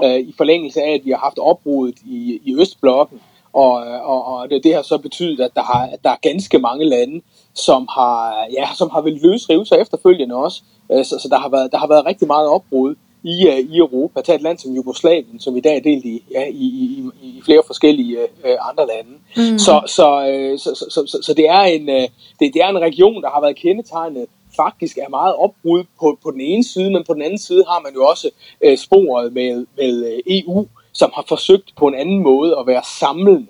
øh, 0.04 0.18
i 0.18 0.34
forlængelse 0.36 0.82
af, 0.82 0.94
at 0.94 1.04
vi 1.04 1.10
har 1.10 1.18
haft 1.18 1.38
opbruddet 1.38 1.98
i, 2.06 2.40
i 2.44 2.54
Østblokken, 2.60 3.20
og, 3.52 3.72
og, 4.12 4.24
og 4.24 4.50
det, 4.50 4.64
det 4.64 4.74
har 4.74 4.82
så 4.82 4.98
betydet, 4.98 5.40
at 5.40 5.50
der, 5.54 5.62
har, 5.62 5.88
at 5.92 5.98
der 6.04 6.10
er 6.10 6.16
ganske 6.22 6.58
mange 6.58 6.84
lande, 6.84 7.20
som 7.54 7.88
har, 7.90 8.46
ja, 8.52 8.68
som 8.74 8.90
har 8.90 9.00
vel 9.00 9.20
løsrive 9.22 9.66
sig 9.66 9.78
efterfølgende 9.78 10.34
også. 10.34 10.62
Øh, 10.92 11.04
så, 11.04 11.18
så 11.18 11.28
der, 11.28 11.38
har 11.38 11.48
været, 11.48 11.72
der 11.72 11.78
har 11.78 11.86
været 11.86 12.06
rigtig 12.06 12.26
meget 12.26 12.48
opbrud 12.48 12.94
i, 13.24 13.48
uh, 13.48 13.58
i 13.74 13.78
Europa. 13.78 14.20
Tag 14.20 14.34
et 14.34 14.42
land 14.42 14.58
som 14.58 14.74
Jugoslavien, 14.74 15.40
som 15.40 15.56
i 15.56 15.60
dag 15.60 15.76
er 15.76 15.80
delt 15.80 16.04
i, 16.04 16.22
ja, 16.30 16.44
i, 16.46 16.66
i, 16.84 17.10
i 17.22 17.42
flere 17.44 17.62
forskellige 17.66 18.18
uh, 18.18 18.68
andre 18.70 18.86
lande. 18.86 19.14
Mm. 19.36 19.58
Så, 19.58 19.82
så, 19.86 20.06
uh, 20.30 20.58
så, 20.58 20.74
så, 20.74 20.84
så, 20.90 21.06
så, 21.06 21.18
så 21.22 21.34
det, 21.34 21.48
er 21.48 21.62
en, 21.62 21.88
uh, 21.88 22.04
det, 22.38 22.54
det 22.54 22.60
er 22.62 22.68
en 22.68 22.84
region, 22.88 23.22
der 23.22 23.30
har 23.30 23.40
været 23.40 23.56
kendetegnet 23.56 24.26
faktisk 24.56 24.98
er 24.98 25.08
meget 25.08 25.34
opbrud 25.34 25.84
på, 26.00 26.18
på 26.22 26.30
den 26.30 26.40
ene 26.40 26.64
side, 26.64 26.90
men 26.90 27.04
på 27.04 27.14
den 27.14 27.22
anden 27.22 27.38
side 27.38 27.64
har 27.68 27.80
man 27.80 27.94
jo 27.94 28.06
også 28.06 28.30
uh, 28.66 28.76
sporet 28.76 29.32
med, 29.32 29.66
med 29.76 30.20
EU, 30.26 30.66
som 30.92 31.10
har 31.14 31.24
forsøgt 31.28 31.72
på 31.76 31.86
en 31.86 31.94
anden 31.94 32.22
måde 32.22 32.56
at 32.60 32.66
være 32.66 32.82
samlende 33.00 33.46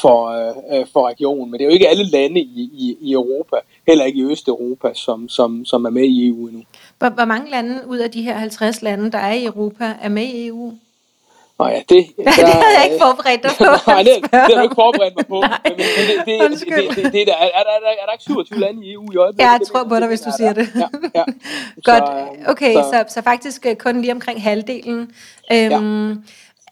for, 0.00 0.18
uh, 0.72 0.86
for 0.92 1.08
regionen. 1.08 1.50
Men 1.50 1.58
det 1.58 1.64
er 1.64 1.68
jo 1.68 1.74
ikke 1.74 1.88
alle 1.88 2.04
lande 2.04 2.40
i, 2.40 2.70
i, 2.74 2.96
i 3.00 3.12
Europa, 3.12 3.56
heller 3.88 4.04
ikke 4.04 4.18
i 4.18 4.24
Østeuropa, 4.24 4.94
som, 4.94 5.28
som, 5.28 5.64
som 5.64 5.84
er 5.84 5.90
med 5.90 6.02
i 6.02 6.28
EU 6.28 6.46
endnu. 6.46 6.62
Hvor, 6.98 7.08
hvor 7.08 7.24
mange 7.24 7.50
lande 7.50 7.80
ud 7.86 7.98
af 7.98 8.10
de 8.10 8.22
her 8.22 8.34
50 8.34 8.82
lande, 8.82 9.12
der 9.12 9.18
er 9.18 9.32
i 9.32 9.44
Europa, 9.44 9.94
er 10.02 10.08
med 10.08 10.22
i 10.22 10.46
EU? 10.46 10.72
Nå 11.58 11.66
ja, 11.68 11.82
det... 11.88 12.06
Der, 12.16 12.24
det 12.24 12.34
havde 12.34 12.74
jeg 12.78 12.84
ikke 12.84 13.02
forberedt 13.02 13.42
dig 13.42 13.50
på. 13.58 13.64
Nej, 13.86 14.02
det, 14.02 14.14
det 14.22 14.40
har 14.40 14.48
du 14.48 14.62
ikke 14.62 14.74
forberedt 14.84 15.14
mig 15.16 15.26
på. 15.26 15.40
Nej, 15.50 15.58
men, 15.64 15.78
det, 15.78 15.86
det, 16.26 16.60
det, 16.60 16.96
det, 16.96 17.12
det, 17.12 17.26
der, 17.26 17.36
er, 17.44 17.50
er, 17.58 17.62
der, 17.68 17.90
er 18.02 18.06
der 18.06 18.12
ikke 18.12 18.24
27 18.24 18.58
lande 18.58 18.86
i 18.86 18.92
EU 18.92 19.12
i 19.12 19.16
øjeblikket? 19.16 19.44
Ja, 19.44 19.50
jeg 19.50 19.60
tror 19.68 19.84
på 19.84 19.96
dig, 20.00 20.08
hvis 20.08 20.20
du 20.20 20.30
siger 20.38 20.52
det. 20.52 20.68
Ja, 20.74 20.88
ja. 21.14 21.24
Godt, 21.84 22.04
okay, 22.48 22.74
så, 22.74 22.82
så, 22.92 23.14
så 23.14 23.22
faktisk 23.22 23.66
øh, 23.66 23.76
kun 23.76 24.00
lige 24.00 24.12
omkring 24.12 24.42
halvdelen. 24.42 25.00
Øhm, 25.52 26.10
ja. 26.10 26.14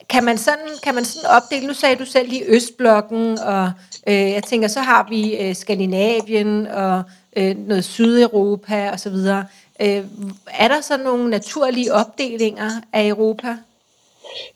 Kan 0.09 0.25
man, 0.25 0.39
sådan, 0.39 0.69
kan 0.83 0.95
man 0.95 1.05
sådan 1.05 1.31
opdele, 1.31 1.67
nu 1.67 1.75
sagde 1.75 1.97
du 1.97 2.05
selv 2.05 2.29
lige 2.29 2.45
Østblokken, 2.47 3.39
og 3.39 3.71
øh, 4.09 4.15
jeg 4.15 4.45
tænker, 4.45 4.69
så 4.69 4.81
har 4.81 5.07
vi 5.11 5.37
øh, 5.37 5.55
Skandinavien 5.55 6.67
og 6.67 7.03
øh, 7.37 7.57
noget 7.57 7.85
Sydeuropa 7.85 8.91
og 8.91 9.01
så 9.01 9.11
videre. 9.11 9.47
Øh, 9.81 10.05
er 10.47 10.69
der 10.69 10.81
så 10.81 10.97
nogle 10.97 11.31
naturlige 11.31 11.93
opdelinger 11.93 12.71
af 12.93 13.09
Europa? 13.09 13.57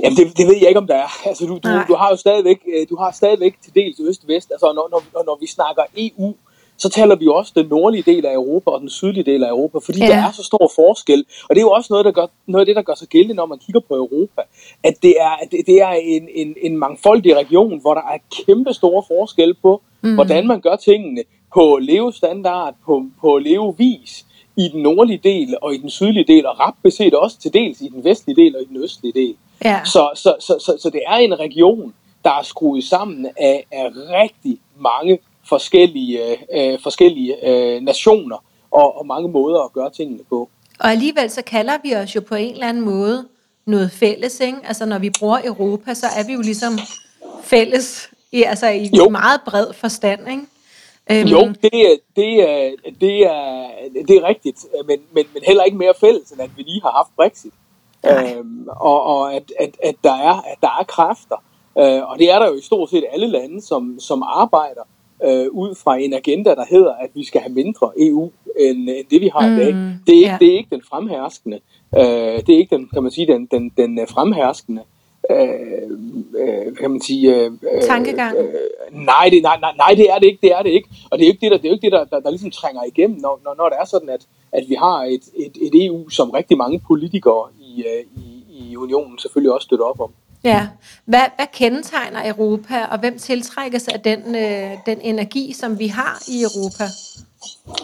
Jamen, 0.01 0.17
det, 0.17 0.37
det 0.37 0.47
ved 0.47 0.57
jeg 0.61 0.69
ikke, 0.69 0.81
om 0.81 0.87
der 0.87 0.97
er. 0.97 1.29
Altså, 1.29 1.45
du, 1.45 1.59
du, 1.65 1.69
du 1.89 1.95
har 1.95 2.11
jo 2.11 2.17
stadigvæk, 2.17 2.59
øh, 2.75 2.87
du 2.91 2.97
har 2.97 3.11
stadigvæk 3.11 3.55
til 3.65 3.75
dels 3.75 4.01
øst-vest. 4.01 4.51
Altså, 4.51 4.67
når, 4.67 4.89
når, 4.91 5.25
når 5.25 5.39
vi 5.41 5.47
snakker 5.47 5.83
EU, 5.97 6.35
så 6.81 6.89
taler 6.89 7.17
vi 7.17 7.27
også 7.29 7.53
den 7.57 7.67
nordlige 7.67 8.03
del 8.03 8.27
af 8.27 8.35
Europa 8.35 8.71
og 8.71 8.81
den 8.81 8.91
sydlige 8.91 9.25
del 9.25 9.45
af 9.45 9.49
Europa, 9.49 9.79
fordi 9.79 9.99
ja. 9.99 10.07
der 10.07 10.17
er 10.17 10.33
så 10.33 10.43
stor 10.43 10.73
forskel. 10.75 11.25
Og 11.49 11.51
det 11.55 11.57
er 11.57 11.67
jo 11.69 11.71
også 11.71 11.89
noget, 11.91 12.05
der 12.05 12.13
gør, 12.13 12.27
noget 12.47 12.63
af 12.63 12.67
det, 12.67 12.77
der 12.77 12.83
gør 12.83 12.95
sig 12.95 13.09
gældende, 13.09 13.35
når 13.35 13.47
man 13.47 13.59
kigger 13.59 13.81
på 13.89 13.95
Europa. 13.95 14.43
At 14.83 14.95
det 15.03 15.15
er, 15.21 15.31
at 15.43 15.51
det, 15.67 15.83
er 15.83 15.91
en, 15.91 16.29
en, 16.35 16.55
en 16.63 16.77
mangfoldig 16.77 17.37
region, 17.37 17.81
hvor 17.81 17.95
der 17.95 18.01
er 18.01 18.19
kæmpe 18.47 18.73
store 18.73 19.03
forskel 19.09 19.55
på, 19.55 19.83
mm. 20.03 20.15
hvordan 20.15 20.47
man 20.47 20.61
gør 20.61 20.77
tingene 20.77 21.23
på 21.55 21.79
levestandard, 21.83 22.75
på, 22.87 23.05
på 23.21 23.39
levevis 23.39 24.27
i 24.57 24.69
den 24.73 24.83
nordlige 24.83 25.21
del 25.25 25.57
og 25.63 25.75
i 25.75 25.79
den 25.79 25.91
sydlige 25.91 26.25
del, 26.29 26.47
og 26.47 26.61
ret 26.61 26.75
beset 26.83 27.15
også 27.15 27.39
til 27.39 27.53
dels 27.53 27.81
i 27.81 27.89
den 27.89 28.05
vestlige 28.05 28.37
del 28.37 28.57
og 28.57 28.63
i 28.63 28.65
den 28.65 28.77
østlige 28.85 29.13
del. 29.13 29.35
Ja. 29.65 29.81
Så, 29.85 30.11
så, 30.15 30.35
så, 30.41 30.57
så, 30.61 30.77
så 30.83 30.91
det 30.91 31.03
er 31.07 31.17
en 31.17 31.41
region, 31.41 31.95
der 32.25 32.31
er 32.31 32.43
skruet 32.43 32.85
sammen 32.85 33.27
af, 33.37 33.67
af 33.73 33.91
rigtig 33.95 34.59
mange 34.79 35.19
forskellige, 35.51 36.21
øh, 36.57 36.79
forskellige 36.83 37.49
øh, 37.49 37.81
nationer 37.83 38.45
og, 38.71 38.99
og 38.99 39.07
mange 39.07 39.29
måder 39.29 39.61
at 39.65 39.73
gøre 39.73 39.91
tingene 39.91 40.25
på. 40.29 40.49
Og 40.81 40.91
alligevel 40.91 41.31
så 41.31 41.43
kalder 41.43 41.73
vi 41.83 41.95
os 41.95 42.17
jo 42.17 42.21
på 42.21 42.35
en 42.35 42.53
eller 42.53 42.69
anden 42.69 42.85
måde 42.85 43.29
noget 43.67 43.91
fælles, 43.91 44.41
ikke? 44.41 44.59
Altså 44.65 44.85
når 44.87 44.99
vi 44.99 45.11
bruger 45.19 45.39
Europa, 45.45 45.95
så 45.95 46.07
er 46.19 46.27
vi 46.27 46.33
jo 46.33 46.41
ligesom 46.41 46.79
fælles, 47.43 48.11
i, 48.33 48.43
altså 48.43 48.69
i 48.69 48.91
jo. 48.97 49.09
meget 49.09 49.41
bred 49.47 49.73
forstand, 49.73 50.21
ikke? 50.31 50.43
Øhm. 51.11 51.29
Jo, 51.29 51.41
det, 51.63 52.01
det, 52.17 52.33
er, 52.51 52.71
det, 53.01 53.27
er, 53.27 53.69
det 54.09 54.17
er 54.17 54.29
rigtigt, 54.29 54.67
men, 54.87 54.99
men, 55.13 55.25
men 55.35 55.43
heller 55.47 55.65
ikke 55.65 55.79
mere 55.79 55.95
fælles, 56.01 56.31
end 56.31 56.41
at 56.41 56.51
vi 56.57 56.63
lige 56.63 56.83
har 56.83 56.91
haft 56.91 57.09
Brexit. 57.17 57.53
Øhm, 58.07 58.69
og 58.69 59.03
og 59.03 59.35
at, 59.35 59.43
at, 59.61 59.77
at, 59.83 59.95
der 60.05 60.13
er, 60.13 60.35
at 60.35 60.59
der 60.61 60.73
er 60.81 60.85
kræfter, 60.85 61.37
øh, 61.79 62.11
og 62.11 62.19
det 62.19 62.31
er 62.31 62.39
der 62.39 62.47
jo 62.49 62.55
i 62.55 62.63
stort 62.63 62.91
set 62.91 63.05
alle 63.13 63.27
lande, 63.27 63.63
som, 63.63 64.01
som 64.01 64.23
arbejder 64.23 64.83
øh, 65.25 65.47
ud 65.51 65.75
fra 65.75 65.97
en 65.97 66.15
agenda, 66.15 66.55
der 66.55 66.65
hedder, 66.71 66.93
at 66.93 67.11
vi 67.15 67.25
skal 67.25 67.41
have 67.41 67.55
mindre 67.55 67.93
EU, 67.99 68.31
end, 68.59 68.79
end 68.91 69.07
det 69.11 69.21
vi 69.21 69.31
har 69.37 69.47
mm, 69.49 69.55
i 69.55 69.59
dag. 69.59 69.75
Mm, 69.75 69.93
det 70.07 70.15
er, 70.15 70.19
ikke, 70.19 70.31
ja. 70.31 70.37
det 70.41 70.49
er 70.49 70.57
ikke 70.57 70.71
den 70.71 70.83
fremherskende, 70.91 71.61
øh, 71.99 72.03
det 72.47 72.49
er 72.49 72.59
ikke 72.59 72.77
den, 72.77 72.89
kan 72.93 73.03
man 73.03 73.13
sige, 73.13 73.27
den, 73.27 73.47
den, 73.47 73.73
den 73.77 74.07
fremherskende 74.07 74.83
øh, 75.31 75.91
øh, 76.39 76.77
kan 76.77 76.91
man 76.91 77.01
sige... 77.01 77.37
Øh, 77.37 77.53
øh, 77.75 77.83
Tankegang? 77.83 78.37
Øh, 78.37 78.45
nej, 78.93 79.29
det, 79.33 79.43
nej, 79.43 79.59
nej, 79.61 79.75
nej, 79.77 79.95
det 79.97 80.11
er 80.11 80.19
det 80.19 80.27
ikke, 80.27 80.39
det 80.43 80.53
er 80.53 80.63
det 80.63 80.71
ikke. 80.71 80.89
Og 81.11 81.19
det 81.19 81.25
er 81.25 81.29
jo 81.29 81.33
ikke 81.33 81.41
det, 81.41 81.51
der, 81.51 81.57
det 81.57 81.65
er 81.65 81.69
jo 81.69 81.75
ikke 81.75 81.87
det, 81.87 81.93
der, 81.93 82.05
der, 82.05 82.21
der 82.21 82.31
ligesom 82.31 82.51
trænger 82.51 82.83
igennem, 82.85 83.21
når, 83.21 83.41
når, 83.45 83.55
når 83.59 83.69
det 83.69 83.79
er 83.81 83.85
sådan, 83.85 84.09
at, 84.09 84.27
at 84.53 84.65
vi 84.69 84.75
har 84.75 85.05
et, 85.05 85.25
et, 85.37 85.55
et 85.67 85.87
EU, 85.87 86.09
som 86.09 86.31
rigtig 86.31 86.57
mange 86.57 86.81
politikere 86.87 87.49
i, 87.61 87.85
øh, 87.91 88.23
i, 88.23 88.45
i 88.51 88.77
unionen 88.77 89.19
selvfølgelig 89.19 89.53
også 89.53 89.65
støtter 89.65 89.85
op 89.85 90.01
om. 90.01 90.11
Ja. 90.45 90.69
Hvad, 91.05 91.27
hvad 91.37 91.47
kendetegner 91.53 92.29
Europa, 92.29 92.85
og 92.85 92.99
hvem 92.99 93.19
tiltrækker 93.19 93.79
sig 93.79 93.95
af 93.95 94.01
den, 94.01 94.35
øh, 94.37 94.71
den 94.87 95.01
energi, 95.01 95.53
som 95.53 95.79
vi 95.79 95.87
har 95.87 96.23
i 96.29 96.43
Europa? 96.43 96.85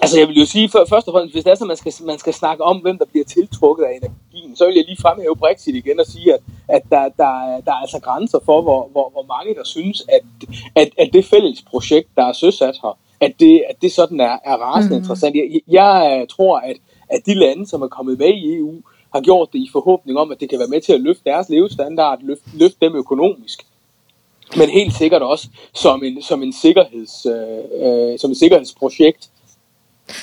Altså 0.03 0.19
jeg 0.19 0.29
vil 0.29 0.37
jo 0.37 0.47
sige, 0.47 0.69
for, 0.69 0.87
først 0.89 1.09
og 1.09 1.13
fremmest, 1.15 1.35
hvis 1.35 1.45
det 1.45 1.51
er 1.51 1.55
så, 1.55 1.65
man 1.65 1.77
skal, 1.77 1.93
man 2.07 2.19
skal 2.19 2.35
snakke 2.35 2.65
om, 2.65 2.77
hvem 2.79 2.99
der 2.99 3.05
bliver 3.05 3.25
tiltrukket 3.25 3.85
af 3.85 3.99
energien, 4.03 4.57
så 4.57 4.67
vil 4.67 4.75
jeg 4.75 4.85
lige 4.89 5.01
fremhæve 5.01 5.37
Brexit 5.37 5.75
igen 5.75 6.01
og 6.01 6.07
sige, 6.07 6.35
at, 6.35 6.41
at 6.69 6.83
der, 6.91 7.03
der, 7.03 7.61
der 7.67 7.73
er 7.73 7.81
altså 7.87 8.01
grænser 8.01 8.39
for, 8.45 8.63
hvor, 8.63 8.89
hvor, 8.93 9.11
hvor 9.11 9.27
mange 9.35 9.55
der 9.55 9.65
synes, 9.65 10.05
at, 10.09 10.49
at, 10.75 10.89
at 10.99 11.09
det 11.13 11.25
fælles 11.25 11.63
projekt, 11.63 12.09
der 12.17 12.25
er 12.25 12.33
søsat 12.33 12.77
her, 12.83 12.99
at 13.21 13.33
det, 13.41 13.63
at 13.71 13.77
det 13.83 13.93
sådan 13.93 14.21
er, 14.21 14.39
er 14.45 14.57
rasende 14.57 14.97
mm. 14.97 15.03
interessant. 15.03 15.37
Jeg, 15.37 15.61
jeg 15.69 16.27
tror, 16.31 16.59
at, 16.59 16.77
at 17.11 17.21
de 17.27 17.35
lande, 17.35 17.67
som 17.67 17.83
er 17.83 17.89
kommet 17.89 18.19
med 18.19 18.29
i 18.29 18.57
EU, 18.57 18.75
har 19.17 19.23
gjort 19.23 19.53
det 19.53 19.59
i 19.59 19.69
forhåbning 19.73 20.19
om, 20.19 20.31
at 20.33 20.41
det 20.41 20.51
kan 20.51 20.59
være 20.59 20.69
med 20.69 20.81
til 20.81 20.93
at 20.93 21.01
løfte 21.01 21.23
deres 21.25 21.49
levestandard, 21.49 22.19
løfte, 22.23 22.51
løfte 22.55 22.79
dem 22.81 22.95
økonomisk, 22.97 23.67
men 24.57 24.69
helt 24.71 24.95
sikkert 24.95 25.23
også 25.23 25.49
som 25.75 26.05
en, 26.05 26.23
som 26.23 26.43
en, 26.43 26.53
sikkerheds, 26.53 27.27
øh, 27.27 28.13
øh, 28.13 28.19
som 28.19 28.31
et 28.31 28.37
sikkerhedsprojekt 28.37 29.31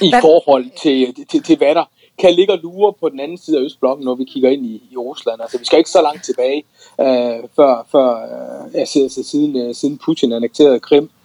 i 0.02 0.10
hvad? 0.10 0.22
forhold 0.22 0.66
til, 0.82 1.28
til, 1.32 1.44
til, 1.44 1.58
hvad 1.58 1.76
der 1.76 1.86
kan 2.20 2.34
ligge 2.34 2.54
og 2.54 2.60
lure 2.60 2.94
på 2.94 3.10
den 3.10 3.20
anden 3.20 3.38
side 3.38 3.58
af 3.58 3.62
Østblokken, 3.62 4.06
når 4.06 4.16
vi 4.16 4.24
kigger 4.24 4.50
ind 4.50 4.66
i, 4.66 4.84
i 4.92 4.98
Rusland. 4.98 5.42
Altså, 5.42 5.58
vi 5.58 5.66
skal 5.66 5.78
ikke 5.78 5.90
så 5.90 6.02
langt 6.02 6.24
tilbage, 6.26 6.64
øh, 7.02 7.44
før, 7.56 7.88
før 7.92 8.10
øh, 8.12 8.80
altså, 8.82 9.24
siden, 9.24 9.58
øh, 9.58 9.76
siden 9.76 9.98
Putin 10.06 10.34
annekterede 10.34 10.80
Krim. 10.80 11.04
Øh, 11.04 11.23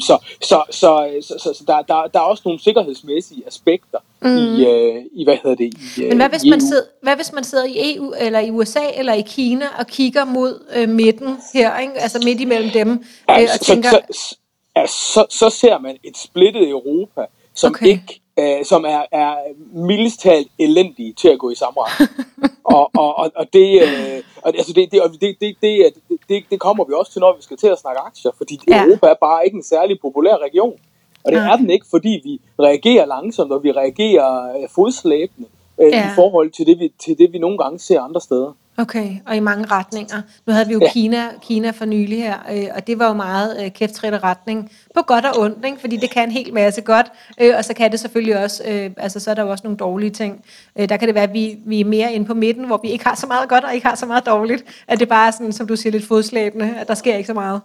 så 0.00 0.18
så, 0.42 0.62
så, 0.70 1.20
så, 1.20 1.38
så, 1.38 1.52
så 1.54 1.64
der, 1.66 1.82
der, 1.82 2.06
der 2.06 2.18
er 2.20 2.24
også 2.24 2.42
nogle 2.44 2.60
sikkerhedsmæssige 2.60 3.42
aspekter 3.46 3.98
mm. 4.22 4.36
i, 4.36 4.66
øh, 4.66 5.04
i, 5.12 5.24
hvad 5.24 5.36
hedder 5.42 5.56
det, 5.56 5.74
i, 5.98 6.08
Men 6.08 6.16
hvad 6.16 6.28
hvis, 6.28 6.44
man 6.50 6.60
sidder, 6.60 6.82
hvad 7.02 7.16
hvis 7.16 7.32
man 7.32 7.44
sidder 7.44 7.64
i 7.64 7.96
EU, 7.96 8.14
eller 8.20 8.38
i 8.38 8.50
USA, 8.50 8.80
eller 8.94 9.12
i 9.12 9.22
Kina, 9.22 9.66
og 9.78 9.86
kigger 9.86 10.24
mod 10.24 10.64
øh, 10.76 10.88
midten 10.88 11.36
her, 11.54 11.78
ikke? 11.78 11.92
altså 11.94 12.20
midt 12.24 12.40
imellem 12.40 12.70
dem, 12.70 13.04
ja, 13.28 13.42
øh, 13.42 13.48
og 13.52 13.58
så, 13.58 13.64
tænker... 13.64 13.90
Så, 13.90 14.36
ja, 14.76 14.86
så, 14.86 15.26
så 15.30 15.50
ser 15.50 15.78
man 15.78 15.96
et 16.04 16.16
splittet 16.16 16.68
Europa, 16.68 17.26
som 17.54 17.70
okay. 17.70 17.86
ikke 17.86 18.21
øh, 18.38 18.64
som 18.64 18.84
er, 18.84 19.02
er 19.12 19.36
mildest 19.72 20.20
talt 20.20 20.48
elendige 20.58 21.12
til 21.12 21.28
at 21.28 21.38
gå 21.38 21.50
i 21.50 21.54
retning. 21.54 22.10
og, 22.74 22.90
og, 22.94 23.18
og, 23.18 23.30
og, 23.34 23.46
det, 23.52 23.82
øh, 23.82 24.22
og 24.42 24.52
altså 24.56 24.72
det, 24.72 24.92
det, 24.92 25.02
det, 25.20 25.36
det, 25.40 25.56
det, 25.62 25.92
det, 26.28 26.44
det 26.50 26.60
kommer 26.60 26.84
vi 26.84 26.92
også 26.92 27.12
til, 27.12 27.20
når 27.20 27.36
vi 27.36 27.42
skal 27.42 27.56
til 27.56 27.66
at 27.66 27.78
snakke 27.78 28.00
aktier, 28.00 28.30
fordi 28.36 28.60
ja. 28.68 28.84
Europa 28.84 29.06
er 29.06 29.14
bare 29.20 29.44
ikke 29.44 29.56
en 29.56 29.62
særlig 29.62 29.98
populær 30.00 30.36
region. 30.36 30.78
Og 31.24 31.32
det 31.32 31.38
ja. 31.38 31.52
er 31.52 31.56
den 31.56 31.70
ikke, 31.70 31.86
fordi 31.90 32.20
vi 32.24 32.40
reagerer 32.60 33.06
langsomt, 33.06 33.52
og 33.52 33.62
vi 33.62 33.72
reagerer 33.72 34.56
øh, 34.56 34.68
fodslæbende 34.74 35.48
øh, 35.80 35.92
ja. 35.92 36.06
i 36.06 36.14
forhold 36.14 36.50
til 36.50 36.66
det, 36.66 36.78
vi, 36.78 36.92
til 36.98 37.18
det, 37.18 37.32
vi 37.32 37.38
nogle 37.38 37.58
gange 37.58 37.78
ser 37.78 38.00
andre 38.00 38.20
steder. 38.20 38.52
Okay, 38.82 39.16
og 39.26 39.36
i 39.36 39.40
mange 39.40 39.66
retninger. 39.66 40.22
Nu 40.46 40.52
havde 40.52 40.66
vi 40.66 40.72
jo 40.72 40.80
ja. 40.82 40.92
Kina, 40.92 41.28
Kina 41.42 41.70
for 41.70 41.84
nylig 41.84 42.18
her, 42.18 42.36
øh, 42.52 42.64
og 42.74 42.86
det 42.86 42.98
var 42.98 43.06
jo 43.08 43.14
meget 43.14 43.64
øh, 43.64 43.70
kæftrette 43.70 44.18
retning, 44.18 44.70
på 44.94 45.02
godt 45.02 45.24
og 45.24 45.40
ondt, 45.40 45.64
ikke? 45.64 45.80
fordi 45.80 45.96
det 45.96 46.10
kan 46.10 46.24
en 46.24 46.30
hel 46.30 46.54
masse 46.54 46.80
godt, 46.80 47.06
øh, 47.40 47.54
og 47.58 47.64
så 47.64 47.74
kan 47.74 47.92
det 47.92 48.00
selvfølgelig 48.00 48.44
også, 48.44 48.62
øh, 48.68 48.90
altså 48.96 49.20
så 49.20 49.30
er 49.30 49.34
der 49.34 49.42
jo 49.42 49.50
også 49.50 49.64
nogle 49.64 49.76
dårlige 49.76 50.10
ting. 50.10 50.44
Øh, 50.78 50.88
der 50.88 50.96
kan 50.96 51.08
det 51.08 51.14
være, 51.14 51.24
at 51.24 51.32
vi, 51.32 51.58
vi 51.66 51.80
er 51.80 51.84
mere 51.84 52.12
inde 52.12 52.26
på 52.26 52.34
midten, 52.34 52.64
hvor 52.64 52.80
vi 52.82 52.88
ikke 52.88 53.04
har 53.04 53.14
så 53.14 53.26
meget 53.26 53.48
godt, 53.48 53.64
og 53.64 53.74
ikke 53.74 53.86
har 53.86 53.94
så 53.94 54.06
meget 54.06 54.26
dårligt, 54.26 54.64
at 54.88 55.00
det 55.00 55.08
bare 55.08 55.26
er 55.26 55.30
sådan, 55.30 55.52
som 55.52 55.66
du 55.66 55.76
siger, 55.76 55.92
lidt 55.92 56.06
fodslæbende, 56.06 56.74
at 56.80 56.88
der 56.88 56.94
sker 56.94 57.16
ikke 57.16 57.26
så 57.26 57.34
meget. 57.34 57.60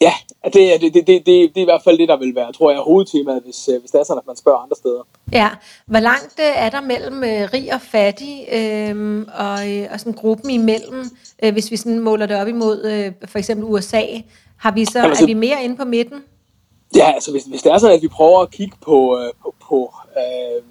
Ja, 0.00 0.12
det, 0.44 0.52
det, 0.54 0.80
det, 0.80 0.94
det, 0.94 1.06
det, 1.06 1.26
det 1.26 1.56
er 1.56 1.60
i 1.60 1.64
hvert 1.64 1.82
fald 1.84 1.98
det, 1.98 2.08
der 2.08 2.16
vil 2.16 2.34
være, 2.34 2.52
tror 2.52 2.70
jeg, 2.70 2.80
hovedtemaet, 2.80 3.42
hvis, 3.42 3.68
øh, 3.68 3.80
hvis 3.80 3.90
det 3.90 4.00
er 4.00 4.04
sådan, 4.04 4.18
at 4.18 4.26
man 4.26 4.36
spørger 4.36 4.58
andre 4.58 4.76
steder. 4.76 5.02
Ja, 5.32 5.48
hvor 5.86 6.00
langt 6.00 6.40
øh, 6.40 6.64
er 6.64 6.70
der 6.70 6.80
mellem 6.80 7.24
øh, 7.24 7.48
rig 7.54 7.74
og 7.74 7.80
fattig, 7.80 8.48
øh, 8.52 9.26
og, 9.38 9.72
øh, 9.72 9.88
og 9.92 10.00
sådan 10.00 10.12
gruppen 10.12 10.50
imellem, 10.50 11.04
øh, 11.42 11.52
hvis 11.52 11.70
vi 11.70 11.76
sådan 11.76 11.98
måler 11.98 12.26
det 12.26 12.40
op 12.40 12.48
imod 12.48 12.84
øh, 12.84 13.28
for 13.28 13.38
eksempel 13.38 13.64
USA, 13.64 14.02
har 14.56 14.72
vi 14.72 14.84
så, 14.84 15.02
altså, 15.02 15.24
er 15.24 15.26
vi 15.26 15.34
mere 15.34 15.64
inde 15.64 15.76
på 15.76 15.84
midten? 15.84 16.18
Ja, 16.96 17.12
altså 17.12 17.30
hvis, 17.30 17.44
hvis 17.44 17.62
det 17.62 17.72
er 17.72 17.78
sådan, 17.78 17.96
at 17.96 18.02
vi 18.02 18.08
prøver 18.08 18.40
at 18.40 18.50
kigge 18.50 18.76
på, 18.80 19.18
øh, 19.18 19.32
på, 19.42 19.54
på 19.68 19.94
øh, 20.16 20.62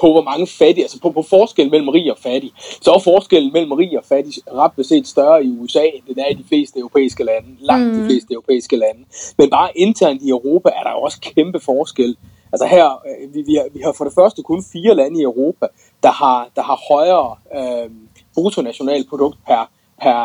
på 0.00 0.12
hvor 0.12 0.22
mange 0.22 0.46
fattige, 0.46 0.84
altså 0.84 1.00
på, 1.00 1.10
på 1.10 1.22
forskellen 1.22 1.70
mellem 1.70 1.88
rig 1.88 2.10
og 2.10 2.18
fattig, 2.18 2.50
så 2.56 2.92
er 2.92 2.98
forskellen 2.98 3.52
mellem 3.52 3.72
rig 3.72 3.98
og 3.98 4.04
fattig 4.04 4.32
ret 4.52 4.72
beset 4.76 5.06
større 5.06 5.44
i 5.44 5.48
USA, 5.58 5.84
end 5.94 6.02
den 6.08 6.18
er 6.18 6.28
i 6.28 6.34
de 6.34 6.44
fleste 6.48 6.78
europæiske 6.78 7.24
lande, 7.24 7.48
langt 7.60 7.86
mm. 7.86 8.00
de 8.00 8.06
fleste 8.06 8.32
europæiske 8.32 8.76
lande. 8.76 9.00
Men 9.38 9.50
bare 9.50 9.68
internt 9.74 10.22
i 10.22 10.28
Europa 10.28 10.68
er 10.68 10.82
der 10.82 10.90
også 10.90 11.20
kæmpe 11.20 11.60
forskel. 11.60 12.16
Altså 12.52 12.66
her, 12.66 12.86
øh, 13.08 13.34
vi, 13.34 13.42
vi, 13.42 13.54
har, 13.54 13.66
vi 13.74 13.80
har 13.84 13.92
for 13.92 14.04
det 14.04 14.14
første 14.14 14.42
kun 14.42 14.64
fire 14.72 14.94
lande 14.94 15.20
i 15.20 15.22
Europa, 15.22 15.66
der 16.02 16.10
har, 16.10 16.48
der 16.56 16.62
har 16.62 16.78
højere 16.92 17.36
øh, 17.58 17.90
bruttonationalprodukt 18.34 19.38
per, 19.46 19.70
per, 20.02 20.18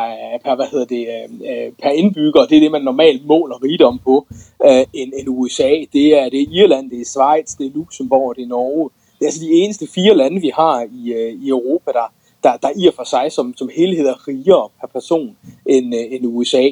per, 0.44 0.56
hvad 0.56 0.66
hedder 0.72 0.86
det, 0.86 1.08
øh, 1.52 1.74
per 1.82 1.90
indbygger, 1.90 2.46
det 2.46 2.56
er 2.56 2.62
det, 2.62 2.72
man 2.72 2.82
normalt 2.82 3.26
måler 3.26 3.64
rigdom 3.64 4.00
på, 4.00 4.28
øh, 4.66 4.86
end, 4.94 5.14
end 5.18 5.28
USA. 5.28 5.72
Det 5.94 6.06
er, 6.20 6.30
det 6.30 6.42
er 6.42 6.48
Irland, 6.52 6.90
det 6.90 7.02
er 7.02 7.06
Schweiz, 7.06 7.58
det 7.58 7.66
er 7.66 7.72
Luxembourg, 7.76 8.36
det 8.36 8.44
er 8.44 8.48
Norge, 8.48 8.90
det 9.22 9.26
er 9.26 9.30
altså 9.32 9.42
de 9.42 9.52
eneste 9.52 9.88
fire 9.88 10.16
lande, 10.16 10.42
vi 10.42 10.52
har 10.56 10.88
i, 10.92 11.14
øh, 11.14 11.44
i 11.44 11.50
Europa, 11.50 11.92
der, 11.92 12.14
der, 12.44 12.58
der 12.58 12.70
i 12.76 12.88
og 12.88 12.94
for 12.94 13.04
sig 13.04 13.32
som, 13.32 13.54
som 13.58 13.70
helhed 13.78 14.08
er 14.08 14.28
rigere 14.28 14.70
per 14.80 14.88
person 14.88 15.38
end, 15.66 15.96
øh, 15.96 16.02
end 16.12 16.26
USA. 16.26 16.64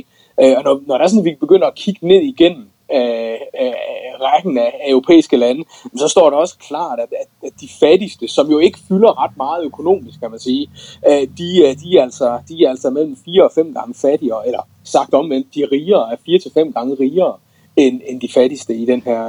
Øh, 0.41 0.53
og 0.57 0.63
når, 0.63 0.81
når 0.87 0.97
der 0.97 1.03
er 1.03 1.07
sådan, 1.07 1.25
vi 1.25 1.35
begynder 1.39 1.67
at 1.67 1.75
kigge 1.75 2.07
ned 2.07 2.21
igennem 2.21 2.65
øh, 2.93 3.37
øh, 3.61 3.73
rækken 4.21 4.57
af, 4.57 4.79
af 4.83 4.89
europæiske 4.89 5.37
lande, 5.37 5.63
så 5.97 6.07
står 6.07 6.29
det 6.29 6.39
også 6.39 6.57
klart, 6.57 6.99
at, 6.99 7.13
at, 7.21 7.47
at 7.47 7.53
de 7.61 7.69
fattigste, 7.79 8.27
som 8.27 8.51
jo 8.51 8.59
ikke 8.59 8.79
fylder 8.87 9.23
ret 9.23 9.37
meget 9.37 9.65
økonomisk, 9.65 10.19
kan 10.19 10.31
man 10.31 10.39
sige, 10.39 10.69
øh, 11.07 11.27
de, 11.37 11.49
øh, 11.65 11.75
de, 11.83 11.97
er 11.97 12.03
altså, 12.03 12.39
de 12.49 12.63
er 12.65 12.69
altså 12.69 12.89
mellem 12.89 13.17
fire 13.25 13.43
og 13.43 13.51
fem 13.55 13.73
gange 13.73 13.93
fattigere, 13.93 14.47
eller 14.47 14.67
sagt 14.83 15.13
omvendt, 15.13 15.55
de 15.55 15.65
rigere 15.71 16.11
er 16.11 16.15
fire 16.25 16.39
til 16.39 16.51
fem 16.53 16.73
gange 16.73 16.95
rigere 16.99 17.37
end, 17.75 18.01
end 18.07 18.21
de 18.21 18.29
fattigste 18.33 18.75
i 18.75 18.85
den 18.85 19.01
her, 19.01 19.27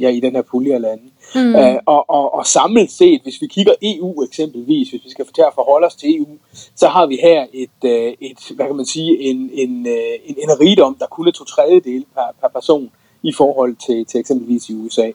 ja, 0.00 0.08
i 0.08 0.20
den 0.20 0.34
her 0.34 0.42
pulje 0.42 0.74
af 0.74 0.80
lande. 0.80 1.02
Mm. 1.34 1.56
Øh, 1.56 1.76
og, 1.86 2.10
og, 2.10 2.34
og 2.34 2.46
samlet 2.46 2.90
set, 2.90 3.22
hvis 3.22 3.40
vi 3.40 3.46
kigger 3.46 3.74
EU 3.82 4.22
eksempelvis, 4.22 4.90
hvis 4.90 5.04
vi 5.04 5.10
skal 5.10 5.26
til 5.34 5.42
at 5.42 5.54
forholde 5.54 5.86
os 5.86 5.94
til 5.94 6.16
EU, 6.16 6.38
så 6.76 6.88
har 6.88 7.06
vi 7.06 7.18
her 7.22 7.46
et, 7.52 7.78
øh, 7.84 8.12
et 8.20 8.38
hvad 8.56 8.66
kan 8.66 8.76
man 8.76 8.86
sige, 8.86 9.20
en, 9.20 9.50
en, 9.52 9.86
øh, 9.86 10.14
en, 10.24 10.36
en 10.38 10.60
rigdom, 10.60 10.96
der 11.00 11.06
kun 11.06 11.28
er 11.28 11.32
to 11.32 11.44
tredjedele 11.44 12.04
per, 12.14 12.26
per 12.40 12.48
person 12.48 12.90
i 13.22 13.32
forhold 13.32 13.76
til, 13.86 14.06
til 14.06 14.20
eksempelvis 14.20 14.68
i 14.68 14.74
USA. 14.74 15.10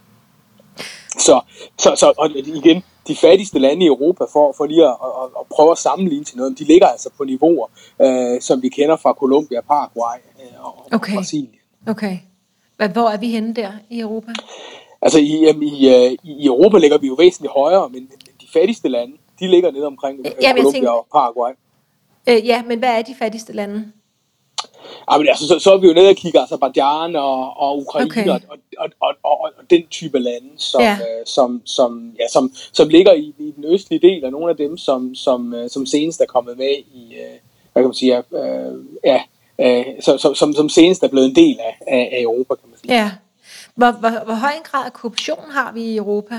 Så, 1.19 1.41
så, 1.77 1.95
så 1.95 2.13
og 2.17 2.29
igen, 2.35 2.83
de 3.07 3.15
fattigste 3.15 3.59
lande 3.59 3.85
i 3.85 3.87
Europa, 3.87 4.23
for, 4.33 4.53
for 4.57 4.65
lige 4.65 4.83
at, 4.85 4.89
at, 4.89 5.29
at 5.39 5.45
prøve 5.55 5.71
at 5.71 5.77
sammenligne 5.77 6.25
til 6.25 6.37
noget, 6.37 6.59
de 6.59 6.63
ligger 6.63 6.87
altså 6.87 7.09
på 7.17 7.23
niveauer, 7.23 7.67
øh, 8.01 8.41
som 8.41 8.61
vi 8.61 8.69
kender 8.69 8.95
fra 8.95 9.13
Colombia, 9.13 9.61
Paraguay 9.61 10.17
øh, 10.41 10.65
og, 10.65 10.85
okay. 10.91 11.13
og 11.13 11.17
Brasilien. 11.17 11.55
Okay. 11.87 12.17
Hvor 12.93 13.09
er 13.09 13.17
vi 13.17 13.27
henne 13.27 13.53
der 13.53 13.71
i 13.89 13.99
Europa? 13.99 14.31
Altså 15.01 15.19
i, 15.19 15.49
i, 15.61 15.95
øh, 15.95 16.17
i 16.23 16.45
Europa 16.45 16.77
ligger 16.77 16.97
vi 16.97 17.07
jo 17.07 17.13
væsentligt 17.13 17.53
højere, 17.53 17.89
men 17.89 18.09
de 18.41 18.47
fattigste 18.53 18.89
lande, 18.89 19.13
de 19.39 19.47
ligger 19.47 19.71
nede 19.71 19.85
omkring 19.85 20.19
øh, 20.19 20.31
ja, 20.41 20.51
Colombia 20.51 20.71
tænker, 20.71 20.89
og 20.89 21.07
Paraguay. 21.11 21.51
Øh, 22.29 22.47
ja, 22.47 22.63
men 22.63 22.79
hvad 22.79 22.89
er 22.89 23.01
de 23.01 23.15
fattigste 23.19 23.53
lande? 23.53 23.91
Ja, 25.11 25.17
men 25.17 25.27
altså, 25.27 25.47
så, 25.47 25.59
så 25.59 25.73
er 25.73 25.77
vi 25.77 25.87
jo 25.87 25.93
nede 25.93 26.09
og 26.09 26.15
kigger 26.15 26.43
Azerbaijan 26.43 27.15
og, 27.15 27.57
og 27.57 27.77
Ukraine 27.77 28.05
okay. 28.05 28.27
og, 28.27 28.39
og, 28.77 28.89
og, 28.99 29.15
og, 29.23 29.41
og 29.41 29.51
den 29.69 29.87
type 29.87 30.19
lande, 30.19 30.49
som, 30.57 30.81
ja. 30.81 30.93
øh, 30.93 31.25
som, 31.25 31.61
som, 31.65 32.13
ja, 32.19 32.27
som, 32.33 32.51
som 32.71 32.89
ligger 32.89 33.13
i, 33.13 33.33
i 33.39 33.53
den 33.55 33.65
østlige 33.65 34.07
del, 34.07 34.25
og 34.25 34.31
nogle 34.31 34.49
af 34.49 34.57
dem, 34.57 34.77
som, 34.77 35.15
som, 35.15 35.53
øh, 35.53 35.69
som 35.69 35.85
senest 35.85 36.21
er 36.21 36.25
kommet 36.25 36.57
med 36.57 36.75
i, 36.93 37.13
øh, 37.13 37.37
hvad 37.73 37.83
kan 37.83 37.87
man 37.87 37.93
sige, 37.93 38.17
øh, 38.17 38.75
ja, 39.05 39.21
øh, 39.59 39.85
som, 40.01 40.35
som, 40.35 40.53
som 40.53 40.69
senest 40.69 41.03
er 41.03 41.07
blevet 41.07 41.27
en 41.27 41.35
del 41.35 41.59
af, 41.59 41.77
af, 41.87 42.09
af 42.11 42.21
Europa, 42.21 42.55
kan 42.55 42.69
man 42.69 42.79
sige. 42.79 42.93
Ja. 42.93 43.11
Hvor, 43.79 43.91
hvor, 43.91 44.11
hvor 44.25 44.37
høj 44.45 44.53
en 44.61 44.67
grad 44.71 44.85
af 44.85 44.93
korruption 44.93 45.45
har 45.57 45.71
vi 45.71 45.81
i 45.81 45.97
Europa? 45.97 46.35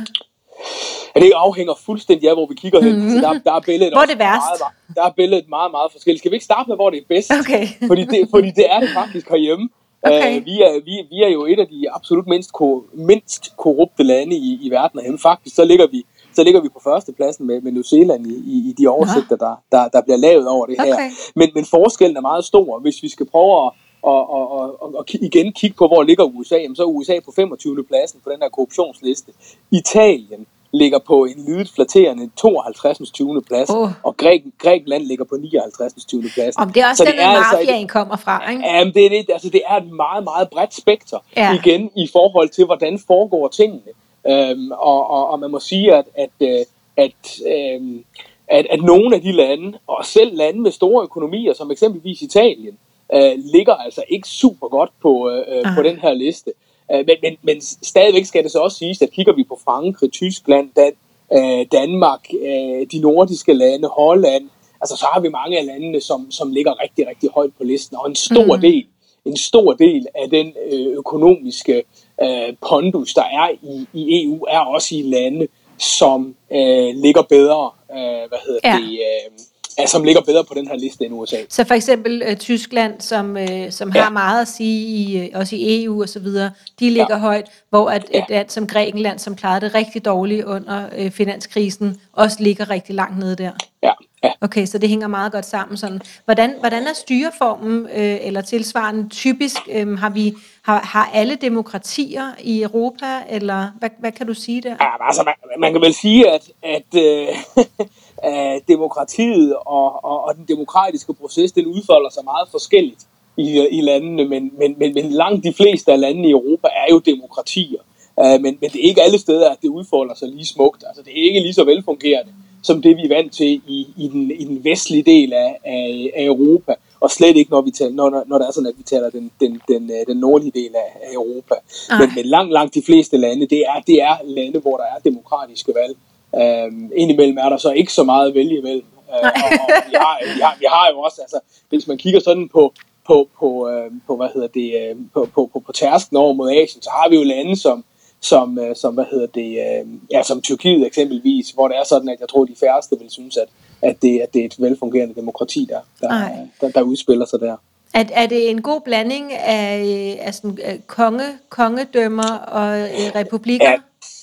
Ja, 1.14 1.20
det 1.20 1.32
afhænger 1.34 1.74
fuldstændig 1.86 2.28
af, 2.28 2.34
hvor 2.34 2.46
vi 2.46 2.54
kigger 2.54 2.80
hen. 2.82 2.94
Mm-hmm. 2.96 3.10
Så 3.10 3.20
der, 3.20 3.32
der 3.46 3.52
er 3.58 3.60
billedet 3.60 3.92
hvor 3.94 4.02
er 4.02 4.06
det 4.06 4.18
værst? 4.18 4.60
Meget, 4.60 4.96
der 4.96 5.04
er 5.08 5.12
billedet 5.20 5.46
meget, 5.48 5.70
meget 5.70 5.92
forskelligt. 5.92 6.20
Skal 6.22 6.30
vi 6.30 6.36
ikke 6.36 6.44
starte 6.44 6.68
med, 6.70 6.76
hvor 6.76 6.90
det 6.90 6.98
er 6.98 7.06
bedst? 7.08 7.32
Okay. 7.40 7.64
fordi, 7.90 8.04
det, 8.12 8.28
fordi 8.34 8.50
det 8.50 8.66
er 8.74 8.80
det 8.80 8.90
faktisk 9.00 9.28
herhjemme. 9.28 9.68
Okay. 10.02 10.40
Uh, 10.40 10.46
vi, 10.46 10.54
er, 10.66 10.72
vi, 10.84 10.94
vi 11.12 11.18
er 11.26 11.28
jo 11.28 11.46
et 11.52 11.60
af 11.64 11.68
de 11.74 11.78
absolut 11.96 12.26
mindst, 12.26 12.52
ko, 12.52 12.84
mindst 12.94 13.56
korrupte 13.56 14.02
lande 14.02 14.36
i, 14.36 14.58
i 14.62 14.70
verden 14.70 14.98
herhjemme. 14.98 15.18
Faktisk 15.18 15.56
så 15.56 15.64
ligger 15.64 15.86
vi 15.86 16.00
så 16.36 16.42
ligger 16.44 16.60
vi 16.60 16.68
på 16.68 16.80
førstepladsen 16.84 17.46
med, 17.46 17.60
med 17.60 17.72
New 17.72 17.82
Zealand 17.82 18.26
i, 18.26 18.34
i, 18.54 18.56
i 18.70 18.72
de 18.78 18.88
oversigter, 18.88 19.36
der, 19.36 19.54
der, 19.72 19.88
der 19.88 20.00
bliver 20.02 20.16
lavet 20.16 20.48
over 20.48 20.66
det 20.66 20.76
her. 20.80 20.94
Okay. 20.94 21.10
Men, 21.36 21.48
men 21.54 21.64
forskellen 21.64 22.16
er 22.16 22.20
meget 22.20 22.44
stor. 22.44 22.78
Hvis 22.78 23.02
vi 23.02 23.08
skal 23.08 23.26
prøve 23.26 23.66
at 23.66 23.72
og, 24.02 24.30
og, 24.30 24.52
og, 24.82 24.94
og 24.94 25.04
igen 25.14 25.52
kigge 25.52 25.76
på, 25.76 25.86
hvor 25.86 26.02
ligger 26.02 26.24
USA, 26.24 26.56
jamen 26.56 26.76
så 26.76 26.82
er 26.82 26.86
USA 26.86 27.20
på 27.24 27.32
25. 27.36 27.84
pladsen 27.84 28.20
på 28.24 28.30
den 28.30 28.38
her 28.42 28.48
korruptionsliste. 28.48 29.32
Italien 29.70 30.46
ligger 30.72 30.98
på 30.98 31.24
en 31.24 31.44
lydet 31.48 31.70
flatterende 31.74 32.30
52. 32.36 33.10
20. 33.10 33.42
plads, 33.42 33.70
oh. 33.70 33.88
og 34.02 34.16
Græk, 34.16 34.42
Grækenland 34.58 35.02
ligger 35.02 35.24
på 35.24 35.36
59. 35.36 36.04
20. 36.04 36.22
plads. 36.34 36.56
Om 36.56 36.72
det 36.72 36.82
er 36.82 36.88
også 36.88 37.04
så 37.04 37.04
den, 37.04 37.12
det 37.12 37.24
er 37.24 37.52
mafiaen 37.52 37.80
altså 37.80 37.92
kommer 37.92 38.16
fra, 38.16 38.50
ikke? 38.50 38.62
Jamen, 38.66 38.94
det 38.94 39.06
er, 39.06 39.08
det, 39.08 39.26
altså, 39.32 39.50
det 39.50 39.62
er 39.66 39.76
et 39.76 39.92
meget, 39.92 40.24
meget 40.24 40.50
bredt 40.50 40.74
spekter, 40.74 41.18
ja. 41.36 41.54
igen, 41.54 41.90
i 41.96 42.08
forhold 42.12 42.48
til, 42.48 42.64
hvordan 42.64 42.98
foregår 43.06 43.48
tingene. 43.48 43.92
Øhm, 44.28 44.70
og, 44.70 45.10
og, 45.10 45.30
og 45.30 45.40
man 45.40 45.50
må 45.50 45.60
sige, 45.60 45.94
at, 45.94 46.04
at, 46.14 46.30
øh, 46.40 46.48
at, 46.48 46.66
at, 46.96 47.40
øhm, 47.46 48.04
at, 48.48 48.66
at 48.70 48.82
nogle 48.82 49.16
af 49.16 49.22
de 49.22 49.32
lande, 49.32 49.78
og 49.86 50.04
selv 50.04 50.36
lande 50.36 50.60
med 50.60 50.70
store 50.70 51.02
økonomier, 51.02 51.54
som 51.54 51.70
eksempelvis 51.70 52.22
Italien, 52.22 52.78
øh, 53.14 53.32
ligger 53.54 53.74
altså 53.74 54.02
ikke 54.08 54.28
super 54.28 54.68
godt 54.68 54.90
på, 55.02 55.30
øh, 55.30 55.58
øh 55.58 55.74
på 55.76 55.82
den 55.82 55.96
her 55.96 56.14
liste. 56.14 56.52
Øh, 56.92 57.04
men, 57.06 57.16
men, 57.22 57.36
men 57.42 57.60
stadigvæk 57.82 58.24
skal 58.24 58.42
det 58.42 58.52
så 58.52 58.58
også 58.58 58.78
siges, 58.78 59.02
at 59.02 59.10
kigger 59.10 59.32
vi 59.32 59.44
på 59.44 59.58
Frankrig, 59.64 60.12
Tyskland, 60.12 60.70
Dan, 60.76 60.92
øh, 61.32 61.66
Danmark, 61.72 62.24
øh, 62.42 62.86
de 62.92 62.98
nordiske 63.00 63.52
lande, 63.52 63.88
Holland, 63.88 64.48
altså 64.80 64.96
så 64.96 65.06
har 65.12 65.20
vi 65.20 65.28
mange 65.28 65.58
af 65.58 65.66
landene, 65.66 66.00
som, 66.00 66.30
som 66.30 66.52
ligger 66.52 66.82
rigtig, 66.82 67.08
rigtig 67.08 67.30
højt 67.34 67.50
på 67.58 67.64
listen, 67.64 67.96
og 67.96 68.08
en 68.08 68.14
stor 68.14 68.56
mm. 68.56 68.60
del 68.60 68.86
en 69.24 69.36
stor 69.36 69.72
del 69.72 70.06
af 70.14 70.30
den 70.30 70.52
øh, 70.72 70.86
økonomiske 70.96 71.82
øh, 72.22 72.54
pondus, 72.68 73.14
der 73.14 73.22
er 73.22 73.50
i, 73.62 73.86
i 73.92 74.24
EU, 74.24 74.44
er 74.48 74.58
også 74.58 74.94
i 74.94 75.02
lande, 75.02 75.48
som 75.78 76.34
øh, 76.52 76.94
ligger 76.94 77.22
bedre, 77.22 77.70
øh, 77.92 78.28
hvad 78.28 78.38
hedder 78.46 78.60
ja. 78.64 78.76
det, 78.76 78.92
øh, 78.92 79.30
ja, 79.80 79.86
som 79.86 80.04
ligger 80.04 80.22
bedre 80.22 80.44
på 80.44 80.54
den 80.54 80.66
her 80.68 80.76
liste 80.76 81.04
end 81.04 81.14
USA. 81.14 81.36
Så 81.48 81.64
for 81.64 81.74
eksempel 81.74 82.22
øh, 82.26 82.36
Tyskland, 82.36 83.00
som, 83.00 83.36
øh, 83.36 83.72
som 83.72 83.92
ja. 83.94 84.02
har 84.02 84.10
meget 84.10 84.42
at 84.42 84.48
sige, 84.48 84.86
i, 84.86 85.18
øh, 85.18 85.28
også 85.34 85.56
i 85.56 85.84
EU 85.84 86.02
og 86.02 86.08
så 86.08 86.18
videre, 86.20 86.50
de 86.80 86.90
ligger 86.90 87.16
ja. 87.16 87.18
højt, 87.18 87.46
hvor 87.70 87.90
at 87.90 88.04
ja. 88.12 88.18
et 88.18 88.24
land 88.28 88.48
som 88.48 88.66
Grækenland, 88.66 89.18
som 89.18 89.36
klarede 89.36 89.66
det 89.66 89.74
rigtig 89.74 90.04
dårligt 90.04 90.44
under 90.44 90.88
øh, 90.96 91.10
finanskrisen, 91.10 92.00
også 92.12 92.36
ligger 92.40 92.70
rigtig 92.70 92.94
langt 92.94 93.18
nede 93.18 93.36
der. 93.36 93.50
Ja. 93.82 93.92
ja. 94.24 94.30
Okay, 94.40 94.66
så 94.66 94.78
det 94.78 94.88
hænger 94.88 95.08
meget 95.08 95.32
godt 95.32 95.46
sammen. 95.46 95.76
Sådan. 95.76 96.00
Hvordan, 96.24 96.54
hvordan 96.58 96.82
er 96.82 96.92
styreformen 96.94 97.86
øh, 97.94 98.18
eller 98.22 98.40
tilsvarende 98.40 99.08
typisk? 99.08 99.56
Øh, 99.72 99.98
har 99.98 100.10
vi 100.10 100.34
har, 100.62 100.80
har 100.80 101.10
alle 101.14 101.34
demokratier 101.34 102.32
i 102.40 102.62
Europa, 102.62 103.22
eller 103.28 103.68
hvad, 103.78 103.90
hvad 103.98 104.12
kan 104.12 104.26
du 104.26 104.34
sige 104.34 104.60
der? 104.60 104.76
Ja, 104.80 105.06
altså, 105.06 105.22
man, 105.22 105.34
man 105.60 105.72
kan 105.72 105.80
vel 105.80 105.94
sige, 105.94 106.30
at, 106.30 106.50
at 106.62 106.94
øh, 106.96 107.28
at 108.22 108.62
demokratiet 108.68 109.56
og, 109.66 110.04
og, 110.04 110.24
og 110.24 110.34
den 110.36 110.44
demokratiske 110.48 111.14
proces, 111.14 111.52
den 111.52 111.66
udfolder 111.66 112.10
sig 112.10 112.24
meget 112.24 112.48
forskelligt 112.50 113.06
i, 113.36 113.66
i 113.70 113.80
landene, 113.80 114.24
men, 114.24 114.52
men, 114.58 114.74
men, 114.78 114.94
men 114.94 115.10
langt 115.10 115.44
de 115.44 115.52
fleste 115.52 115.92
af 115.92 116.00
landene 116.00 116.28
i 116.28 116.30
Europa 116.30 116.68
er 116.68 116.86
jo 116.90 116.98
demokratier. 116.98 117.80
Uh, 118.16 118.40
men, 118.42 118.58
men 118.60 118.70
det 118.70 118.84
er 118.84 118.88
ikke 118.88 119.02
alle 119.02 119.18
steder, 119.18 119.50
at 119.50 119.56
det 119.62 119.68
udfolder 119.68 120.14
sig 120.14 120.28
lige 120.28 120.46
smukt. 120.46 120.84
Altså, 120.86 121.02
det 121.02 121.10
er 121.10 121.22
ikke 121.22 121.40
lige 121.40 121.54
så 121.54 121.64
velfungerende 121.64 122.32
som 122.62 122.82
det, 122.82 122.96
vi 122.96 123.02
er 123.02 123.08
vant 123.08 123.32
til 123.32 123.62
i, 123.66 123.86
i, 123.96 124.08
den, 124.08 124.30
i 124.30 124.44
den 124.44 124.64
vestlige 124.64 125.02
del 125.02 125.32
af, 125.32 125.58
af, 125.64 126.10
af 126.16 126.24
Europa, 126.24 126.74
og 127.00 127.10
slet 127.10 127.36
ikke, 127.36 127.50
når, 127.50 127.60
vi 127.60 127.70
taler, 127.70 127.92
når, 127.92 128.24
når 128.26 128.38
det 128.38 128.46
er 128.46 128.52
sådan, 128.52 128.66
at 128.66 128.78
vi 128.78 128.82
taler 128.82 129.10
den, 129.10 129.30
den, 129.40 129.60
den, 129.68 129.90
den 130.06 130.16
nordlige 130.16 130.50
del 130.50 130.74
af, 130.74 131.08
af 131.08 131.14
Europa. 131.14 131.54
Men, 131.98 132.10
men 132.16 132.26
langt, 132.26 132.52
langt 132.52 132.74
de 132.74 132.82
fleste 132.82 133.16
lande, 133.16 133.46
det 133.46 133.58
er, 133.58 133.80
det 133.86 134.02
er 134.02 134.16
lande, 134.24 134.58
hvor 134.58 134.76
der 134.76 134.84
er 134.84 134.98
demokratiske 135.04 135.72
valg. 135.74 135.96
Øhm, 136.36 136.92
indimellem 136.96 137.38
er 137.38 137.48
der 137.48 137.56
så 137.56 137.70
ikke 137.70 137.92
så 137.92 138.02
meget 138.02 138.28
at 138.28 138.34
vælge 138.34 138.58
imellem. 138.58 138.84
Øh, 139.10 139.30
og, 139.44 139.50
og 139.60 139.68
vi, 139.88 139.94
har, 139.94 140.34
vi, 140.34 140.40
har, 140.40 140.56
vi 140.58 140.66
har 140.68 140.90
jo 140.92 141.00
også, 141.00 141.20
altså, 141.20 141.40
hvis 141.68 141.86
man 141.86 141.98
kigger 141.98 142.20
sådan 142.20 142.48
på, 142.48 142.72
på, 143.06 143.28
på, 143.38 143.68
øh, 143.68 143.90
på 144.06 144.16
hvad 144.16 144.28
hedder 144.34 144.48
det, 144.48 144.74
øh, 144.80 144.96
på, 145.14 145.28
på, 145.34 145.50
på, 145.52 145.60
på 145.60 145.72
tærsken 145.72 146.16
over 146.16 146.32
mod 146.32 146.50
Asien, 146.50 146.82
så 146.82 146.90
har 146.90 147.08
vi 147.08 147.16
jo 147.16 147.22
lande 147.22 147.56
som, 147.56 147.84
som, 148.20 148.58
øh, 148.58 148.76
som 148.76 148.94
hvad 148.94 149.04
hedder 149.10 149.26
det, 149.26 149.50
øh, 149.50 149.86
ja, 150.12 150.22
som 150.22 150.42
Tyrkiet 150.42 150.86
eksempelvis, 150.86 151.50
hvor 151.50 151.68
det 151.68 151.76
er 151.76 151.84
sådan, 151.84 152.08
at 152.08 152.20
jeg 152.20 152.28
tror, 152.28 152.44
de 152.44 152.54
færreste 152.60 152.98
vil 152.98 153.10
synes, 153.10 153.36
at, 153.36 153.48
at, 153.82 154.02
det, 154.02 154.20
at 154.20 154.34
det 154.34 154.40
er 154.40 154.44
et 154.44 154.56
velfungerende 154.58 155.14
demokrati, 155.14 155.66
der, 155.68 155.80
der, 156.00 156.30
der, 156.60 156.70
der 156.70 156.82
udspiller 156.82 157.26
sig 157.26 157.40
der. 157.40 157.56
Er, 157.94 158.04
er 158.12 158.26
det 158.26 158.50
en 158.50 158.62
god 158.62 158.80
blanding 158.80 159.32
af, 159.32 160.18
af 160.20 160.34
sådan, 160.34 160.58
konge, 160.86 161.24
kongedømmer 161.48 162.36
og 162.36 162.72
republikker? 163.14 163.70
Ja, 163.70 163.76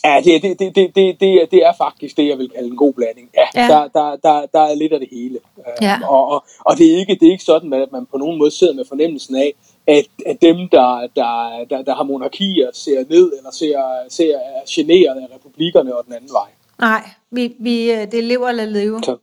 Ja, 0.06 0.22
det, 0.24 0.42
det, 0.42 0.60
det, 0.60 0.76
det, 0.76 0.96
det, 0.96 1.20
det, 1.20 1.52
det 1.52 1.66
er 1.66 1.74
faktisk 1.78 2.18
det, 2.18 2.28
jeg 2.28 2.38
vil 2.38 2.50
kalde 2.50 2.68
en 2.68 2.76
god 2.76 2.94
blanding. 2.94 3.30
Ja, 3.34 3.62
ja. 3.62 3.68
Der, 3.68 3.88
der, 3.88 4.16
der, 4.16 4.46
der 4.54 4.62
er 4.62 4.76
lidt 4.76 4.94
af 4.94 5.00
det 5.00 5.10
hele. 5.12 5.40
Ja. 5.82 6.00
Og, 6.10 6.28
og, 6.28 6.46
og 6.60 6.78
det, 6.78 6.94
er 6.94 6.98
ikke, 6.98 7.16
det 7.16 7.28
er 7.28 7.32
ikke 7.32 7.44
sådan, 7.44 7.74
at 7.74 7.92
man 7.92 8.06
på 8.06 8.18
nogen 8.18 8.38
måde 8.38 8.52
sidder 8.52 8.74
med 8.74 8.86
fornemmelsen 8.88 9.36
af, 9.36 9.54
at, 9.88 10.06
at 10.26 10.42
dem, 10.42 10.58
der, 10.72 11.08
der, 11.16 11.66
der, 11.70 11.82
der 11.82 11.96
har 11.96 12.04
monarkier, 12.04 12.70
ser 12.74 13.04
ned 13.10 13.32
eller 13.38 13.52
ser, 13.52 13.84
ser 14.10 14.40
generet 14.70 15.22
af 15.22 15.36
republikerne 15.36 15.96
og 15.96 16.06
den 16.06 16.14
anden 16.14 16.30
vej. 16.32 16.50
Nej, 16.80 17.10
vi, 17.32 17.56
vi, 17.60 18.06
det 18.06 18.24
lever 18.24 18.50
eller 18.50 18.66
leve. 18.66 19.02
Så. 19.04 19.18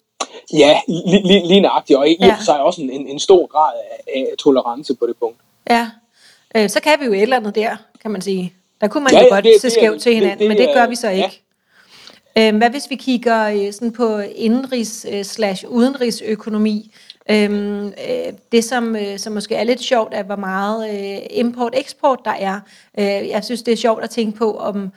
Ja, 0.52 0.80
lige, 0.88 1.26
lige, 1.26 1.48
lige 1.48 1.60
nøjagtigt, 1.60 1.98
og 1.98 2.08
i 2.08 2.16
ja. 2.20 2.36
sig 2.44 2.60
også 2.60 2.82
en, 2.82 2.90
en, 2.90 3.06
en 3.06 3.18
stor 3.18 3.46
grad 3.46 3.72
af, 4.06 4.20
af 4.20 4.36
tolerance 4.38 4.94
på 4.94 5.06
det 5.06 5.16
punkt. 5.20 5.38
Ja, 5.70 5.90
øh, 6.56 6.68
så 6.70 6.80
kan 6.80 6.92
vi 7.00 7.04
jo 7.04 7.12
et 7.12 7.22
eller 7.22 7.36
andet 7.36 7.54
der, 7.54 7.76
kan 8.02 8.10
man 8.10 8.20
sige. 8.20 8.52
Der 8.80 8.88
kunne 8.88 9.04
man 9.04 9.12
ja, 9.12 9.20
jo 9.20 9.26
godt 9.30 9.44
det, 9.44 9.60
se 9.60 9.70
skævt 9.70 10.00
til 10.00 10.14
hinanden, 10.14 10.38
det, 10.38 10.40
det, 10.40 10.48
men 10.48 10.58
det 10.58 10.74
gør 10.74 10.86
vi 10.86 10.94
så 10.94 11.10
ikke. 11.10 11.42
Ja. 12.36 12.48
Øhm, 12.48 12.58
hvad 12.58 12.70
hvis 12.70 12.90
vi 12.90 12.94
kigger 12.94 13.44
øh, 13.44 13.72
sådan 13.72 13.92
på 13.92 14.18
indenrigs 14.18 15.06
øh? 15.10 15.24
Øhm, 17.30 17.86
øh, 17.86 18.32
det, 18.52 18.64
som, 18.64 18.96
øh, 18.96 19.18
som 19.18 19.32
måske 19.32 19.54
er 19.54 19.64
lidt 19.64 19.80
sjovt, 19.80 20.14
er, 20.14 20.22
hvor 20.22 20.36
meget 20.36 20.90
øh, 20.90 21.20
import-eksport 21.30 22.20
der 22.24 22.30
er. 22.30 22.60
Øh, 22.98 23.28
jeg 23.28 23.44
synes, 23.44 23.62
det 23.62 23.72
er 23.72 23.76
sjovt 23.76 24.04
at 24.04 24.10
tænke 24.10 24.38
på, 24.38 24.56
om 24.58 24.92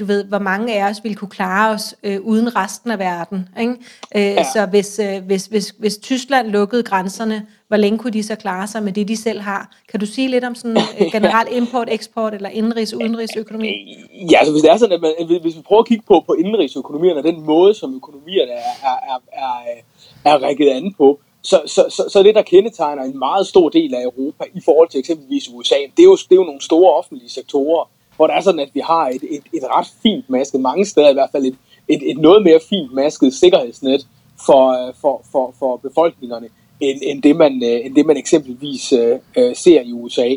du 0.00 0.04
ved, 0.04 0.24
hvor 0.24 0.38
mange 0.38 0.74
af 0.74 0.90
os 0.90 0.96
ville 1.02 1.14
kunne 1.14 1.28
klare 1.28 1.74
os 1.74 1.94
øh, 2.02 2.20
uden 2.20 2.56
resten 2.56 2.90
af 2.90 2.98
verden. 2.98 3.48
Ikke? 3.60 3.72
Øh, 4.16 4.22
ja. 4.22 4.44
Så 4.44 4.66
hvis, 4.66 4.98
øh, 4.98 5.24
hvis, 5.26 5.46
hvis, 5.46 5.74
hvis 5.78 5.96
Tyskland 5.98 6.48
lukkede 6.48 6.82
grænserne, 6.82 7.46
hvor 7.68 7.76
længe 7.76 7.98
kunne 7.98 8.12
de 8.12 8.22
så 8.22 8.34
klare 8.34 8.66
sig 8.66 8.82
med 8.82 8.92
det, 8.92 9.08
de 9.08 9.16
selv 9.16 9.40
har? 9.40 9.70
Kan 9.90 10.00
du 10.00 10.06
sige 10.06 10.28
lidt 10.28 10.44
om 10.44 10.54
sådan 10.54 10.76
øh, 10.76 11.12
generelt 11.16 11.48
import, 11.52 11.88
eksport 11.90 12.34
eller 12.34 12.48
indenrigs, 12.48 12.94
udenrigsøkonomi? 12.94 13.96
Ja, 14.30 14.38
altså 14.38 14.52
hvis 14.52 14.62
det 14.62 14.70
er 14.70 14.76
sådan, 14.76 14.94
at 14.94 15.00
man, 15.00 15.40
hvis 15.40 15.56
vi 15.56 15.62
prøver 15.62 15.82
at 15.82 15.88
kigge 15.88 16.04
på, 16.08 16.22
på 16.26 16.32
indenrigsøkonomierne, 16.32 17.22
den 17.22 17.42
måde, 17.42 17.74
som 17.74 17.96
økonomierne 17.96 18.52
er, 18.52 18.74
er, 18.82 19.14
er, 19.14 19.18
er, 19.32 20.32
er 20.32 20.38
rækket 20.38 20.68
an 20.68 20.94
på, 20.98 21.20
så, 21.42 21.62
så, 21.66 21.86
så, 21.88 22.02
så 22.08 22.22
det, 22.22 22.34
der 22.34 22.42
kendetegner 22.42 23.02
en 23.02 23.18
meget 23.18 23.46
stor 23.46 23.68
del 23.68 23.94
af 23.94 24.02
Europa 24.02 24.44
i 24.54 24.60
forhold 24.64 24.88
til 24.88 25.00
eksempelvis 25.00 25.48
USA, 25.54 25.74
det 25.96 26.02
er 26.02 26.04
jo, 26.04 26.16
det 26.16 26.32
er 26.32 26.36
jo 26.36 26.44
nogle 26.44 26.62
store 26.62 26.92
offentlige 26.94 27.30
sektorer, 27.30 27.90
hvor 28.16 28.26
det 28.26 28.36
er 28.36 28.40
sådan, 28.40 28.60
at 28.60 28.70
vi 28.74 28.80
har 28.80 29.08
et, 29.08 29.22
et, 29.30 29.42
et 29.52 29.64
ret 29.64 29.86
fint 30.02 30.30
masket, 30.30 30.60
mange 30.60 30.86
steder 30.86 31.10
i 31.10 31.12
hvert 31.12 31.30
fald 31.32 31.44
et, 31.44 31.56
et, 31.88 32.10
et 32.10 32.18
noget 32.18 32.42
mere 32.42 32.60
fint 32.68 32.94
masket 32.94 33.34
sikkerhedsnet 33.34 34.06
for, 34.46 34.88
øh, 34.88 34.94
for, 35.00 35.24
for, 35.32 35.54
for 35.58 35.76
befolkningerne, 35.76 36.48
end, 36.80 36.98
end, 37.02 37.22
det 37.22 37.36
man, 37.36 37.62
øh, 37.64 37.86
end 37.86 37.94
det 37.94 38.06
man 38.06 38.16
eksempelvis 38.16 38.92
øh, 38.92 39.18
øh 39.36 39.56
ser 39.56 39.80
i 39.80 39.92
USA. 39.92 40.28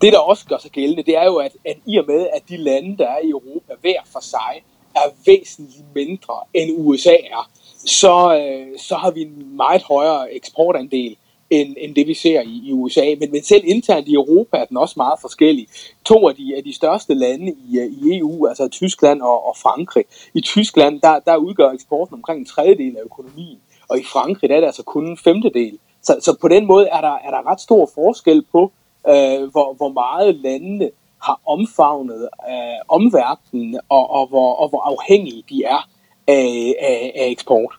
Det, 0.00 0.12
der 0.12 0.18
også 0.18 0.46
gør 0.46 0.58
sig 0.58 0.70
gældende, 0.70 1.02
det 1.02 1.16
er 1.16 1.24
jo, 1.24 1.36
at, 1.36 1.52
at 1.64 1.76
i 1.86 1.98
og 1.98 2.04
med, 2.08 2.28
at 2.34 2.42
de 2.48 2.56
lande, 2.56 2.96
der 2.96 3.08
er 3.08 3.18
i 3.24 3.30
Europa, 3.30 3.72
hver 3.80 4.00
for 4.12 4.20
sig, 4.20 4.62
er 4.94 5.10
væsentligt 5.26 5.94
mindre 5.94 6.34
end 6.54 6.70
USA 6.78 7.12
er, 7.12 7.50
så, 7.86 8.38
øh, 8.40 8.78
så 8.78 8.94
har 8.94 9.10
vi 9.10 9.22
en 9.22 9.56
meget 9.56 9.82
højere 9.82 10.34
eksportandel 10.34 11.16
end, 11.50 11.76
end 11.78 11.94
det 11.94 12.06
vi 12.06 12.14
ser 12.14 12.40
i, 12.40 12.60
i 12.64 12.72
USA. 12.72 13.14
Men, 13.20 13.30
men 13.32 13.42
selv 13.42 13.62
internt 13.66 14.08
i 14.08 14.14
Europa 14.14 14.56
er 14.56 14.64
den 14.64 14.76
også 14.76 14.94
meget 14.96 15.20
forskellig. 15.20 15.68
To 16.04 16.28
af 16.28 16.34
de, 16.34 16.54
af 16.56 16.64
de 16.64 16.74
største 16.74 17.14
lande 17.14 17.54
i, 17.68 17.78
øh, 17.78 17.86
i 17.86 18.18
EU, 18.18 18.46
altså 18.46 18.68
Tyskland 18.68 19.22
og, 19.22 19.46
og 19.48 19.56
Frankrig. 19.56 20.04
I 20.34 20.40
Tyskland, 20.40 21.00
der, 21.00 21.18
der 21.18 21.36
udgør 21.36 21.70
eksporten 21.70 22.14
omkring 22.14 22.38
en 22.40 22.46
tredjedel 22.46 22.96
af 22.96 23.02
økonomien, 23.04 23.58
og 23.88 23.98
i 23.98 24.04
Frankrig 24.04 24.50
der 24.50 24.56
er 24.56 24.60
det 24.60 24.66
altså 24.66 24.82
kun 24.82 25.06
en 25.06 25.16
femtedel. 25.16 25.78
Så, 26.02 26.16
så 26.20 26.36
på 26.40 26.48
den 26.48 26.66
måde 26.66 26.88
er 26.88 27.00
der, 27.00 27.14
er 27.24 27.30
der 27.30 27.50
ret 27.50 27.60
stor 27.60 27.90
forskel 27.94 28.44
på, 28.52 28.72
øh, 29.08 29.50
hvor, 29.50 29.74
hvor 29.76 29.88
meget 29.88 30.34
landene 30.34 30.90
har 31.22 31.40
omfavnet 31.46 32.28
øh, 32.50 32.78
omverdenen, 32.88 33.80
og, 33.88 34.10
og, 34.10 34.26
hvor, 34.26 34.54
og 34.54 34.68
hvor 34.68 34.80
afhængige 34.80 35.44
de 35.48 35.64
er 35.64 35.88
af, 36.28 36.74
af, 36.80 37.12
af 37.16 37.26
eksport. 37.28 37.74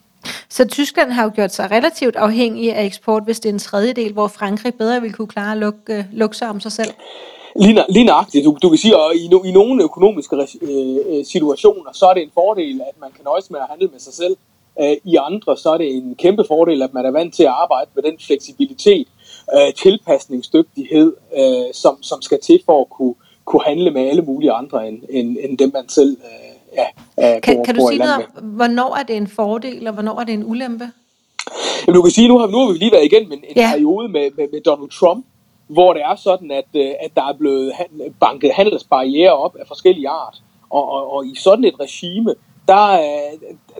Så 0.51 0.67
Tyskland 0.67 1.11
har 1.11 1.23
jo 1.23 1.31
gjort 1.35 1.53
sig 1.53 1.71
relativt 1.71 2.15
afhængig 2.15 2.73
af 2.73 2.85
eksport, 2.85 3.23
hvis 3.23 3.39
det 3.39 3.49
er 3.49 3.53
en 3.53 3.59
tredjedel, 3.59 4.13
hvor 4.13 4.27
Frankrig 4.27 4.73
bedre 4.73 5.01
vil 5.01 5.13
kunne 5.13 5.27
klare 5.27 5.51
at 5.51 5.57
lukke, 5.57 5.93
øh, 5.93 6.03
lukke 6.11 6.37
sig 6.37 6.49
om 6.49 6.59
sig 6.59 6.71
selv. 6.71 6.93
Lige, 7.55 7.85
lige 7.89 8.05
nøjagtigt. 8.05 8.45
Du, 8.45 8.57
du 8.61 8.69
kan 8.69 8.77
sige, 8.77 8.95
at 8.95 9.15
i, 9.15 9.27
no, 9.27 9.43
i 9.43 9.51
nogle 9.51 9.83
økonomiske 9.83 10.35
øh, 10.35 10.95
øh, 11.09 11.25
situationer, 11.25 11.91
så 11.93 12.05
er 12.05 12.13
det 12.13 12.23
en 12.23 12.31
fordel, 12.33 12.81
at 12.81 12.95
man 13.01 13.11
kan 13.15 13.23
nøjes 13.23 13.51
med 13.51 13.59
at 13.59 13.65
handle 13.69 13.87
med 13.87 13.99
sig 13.99 14.13
selv. 14.13 14.37
Øh, 14.81 14.95
I 15.03 15.15
andre, 15.15 15.57
så 15.57 15.69
er 15.69 15.77
det 15.77 15.95
en 15.95 16.15
kæmpe 16.15 16.43
fordel, 16.47 16.81
at 16.81 16.93
man 16.93 17.05
er 17.05 17.11
vant 17.11 17.33
til 17.33 17.43
at 17.43 17.49
arbejde 17.63 17.89
med 17.95 18.03
den 18.03 18.19
fleksibilitet, 18.27 19.07
øh, 19.55 19.73
tilpasningsdygtighed, 19.73 21.13
øh, 21.37 21.73
som, 21.73 22.03
som 22.03 22.21
skal 22.21 22.39
til 22.41 22.59
for 22.65 22.81
at 22.81 22.89
kunne, 22.89 23.15
kunne 23.45 23.63
handle 23.65 23.91
med 23.91 24.09
alle 24.09 24.21
mulige 24.21 24.51
andre 24.51 24.87
end, 24.87 25.03
end, 25.09 25.37
end 25.41 25.57
dem, 25.57 25.71
man 25.73 25.89
selv 25.89 26.17
øh, 26.23 26.48
ja, 26.77 26.85
øh, 27.35 27.41
kan, 27.41 27.55
bor, 27.55 27.63
kan 27.63 27.75
du 27.75 27.87
sige 27.89 27.99
noget 27.99 28.15
om, 28.15 28.43
hvornår 28.43 28.95
er 28.95 29.03
det 29.03 29.17
en 29.17 29.27
fordel, 29.27 29.87
og 29.87 29.93
hvornår 29.93 30.19
er 30.19 30.23
det 30.23 30.33
en 30.33 30.43
ulempe? 30.45 30.91
Jamen, 31.87 31.95
du 31.95 32.01
kan 32.01 32.11
sige, 32.11 32.27
nu 32.27 32.37
har, 32.37 32.47
nu 32.47 32.57
har 32.57 32.71
vi 32.71 32.77
lige 32.77 32.91
været 32.91 33.05
igennem 33.05 33.31
en, 33.31 33.39
en 33.49 33.55
ja. 33.55 33.69
periode 33.71 34.09
med, 34.09 34.31
med, 34.37 34.47
med 34.51 34.61
Donald 34.61 34.89
Trump, 34.89 35.25
hvor 35.67 35.93
det 35.93 36.01
er 36.01 36.15
sådan, 36.15 36.51
at, 36.51 36.69
øh, 36.75 36.91
at 36.99 37.11
der 37.15 37.23
er 37.23 37.37
blevet 37.37 37.73
banket 38.19 38.51
handelsbarriere 38.53 39.33
op 39.33 39.55
af 39.55 39.67
forskellige 39.67 40.09
art. 40.09 40.37
Og, 40.69 40.91
og, 40.91 41.13
og 41.13 41.25
i 41.25 41.35
sådan 41.35 41.63
et 41.63 41.79
regime, 41.79 42.35
der, 42.67 42.99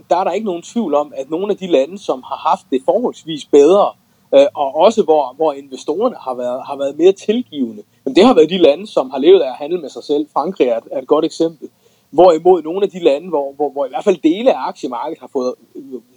der 0.10 0.16
er 0.16 0.24
der 0.24 0.32
ikke 0.32 0.46
nogen 0.46 0.62
tvivl 0.62 0.94
om, 0.94 1.14
at 1.16 1.30
nogle 1.30 1.52
af 1.52 1.58
de 1.58 1.68
lande, 1.68 1.98
som 1.98 2.24
har 2.24 2.50
haft 2.50 2.66
det 2.72 2.82
forholdsvis 2.86 3.46
bedre, 3.46 3.92
øh, 4.36 4.46
og 4.54 4.76
også 4.76 5.04
hvor, 5.04 5.34
hvor 5.36 5.54
investorerne 5.54 6.16
har 6.20 6.34
været, 6.34 6.62
har 6.68 6.76
været 6.76 6.98
mere 6.98 7.12
tilgivende, 7.12 7.84
men 8.06 8.16
det 8.16 8.26
har 8.26 8.34
været 8.34 8.50
de 8.50 8.58
lande, 8.58 8.88
som 8.88 9.10
har 9.10 9.18
levet 9.18 9.42
af 9.42 9.50
at 9.50 9.56
handle 9.56 9.82
med 9.82 9.90
sig 9.90 10.04
selv. 10.04 10.28
Frankrig 10.34 10.68
er 10.68 10.78
et, 10.78 10.84
er 10.92 11.02
et 11.02 11.08
godt 11.08 11.26
eksempel. 11.26 11.70
Hvorimod 12.12 12.64
nogle 12.64 12.84
af 12.84 12.90
de 12.90 13.00
lande, 13.00 13.30
hvor, 13.30 13.54
hvor, 13.56 13.70
hvor 13.70 13.86
i 13.86 13.90
hvert 13.90 14.04
fald 14.04 14.18
dele 14.24 14.54
af 14.54 14.68
aktiemarkedet 14.68 15.20
har 15.20 15.30
fået 15.34 15.54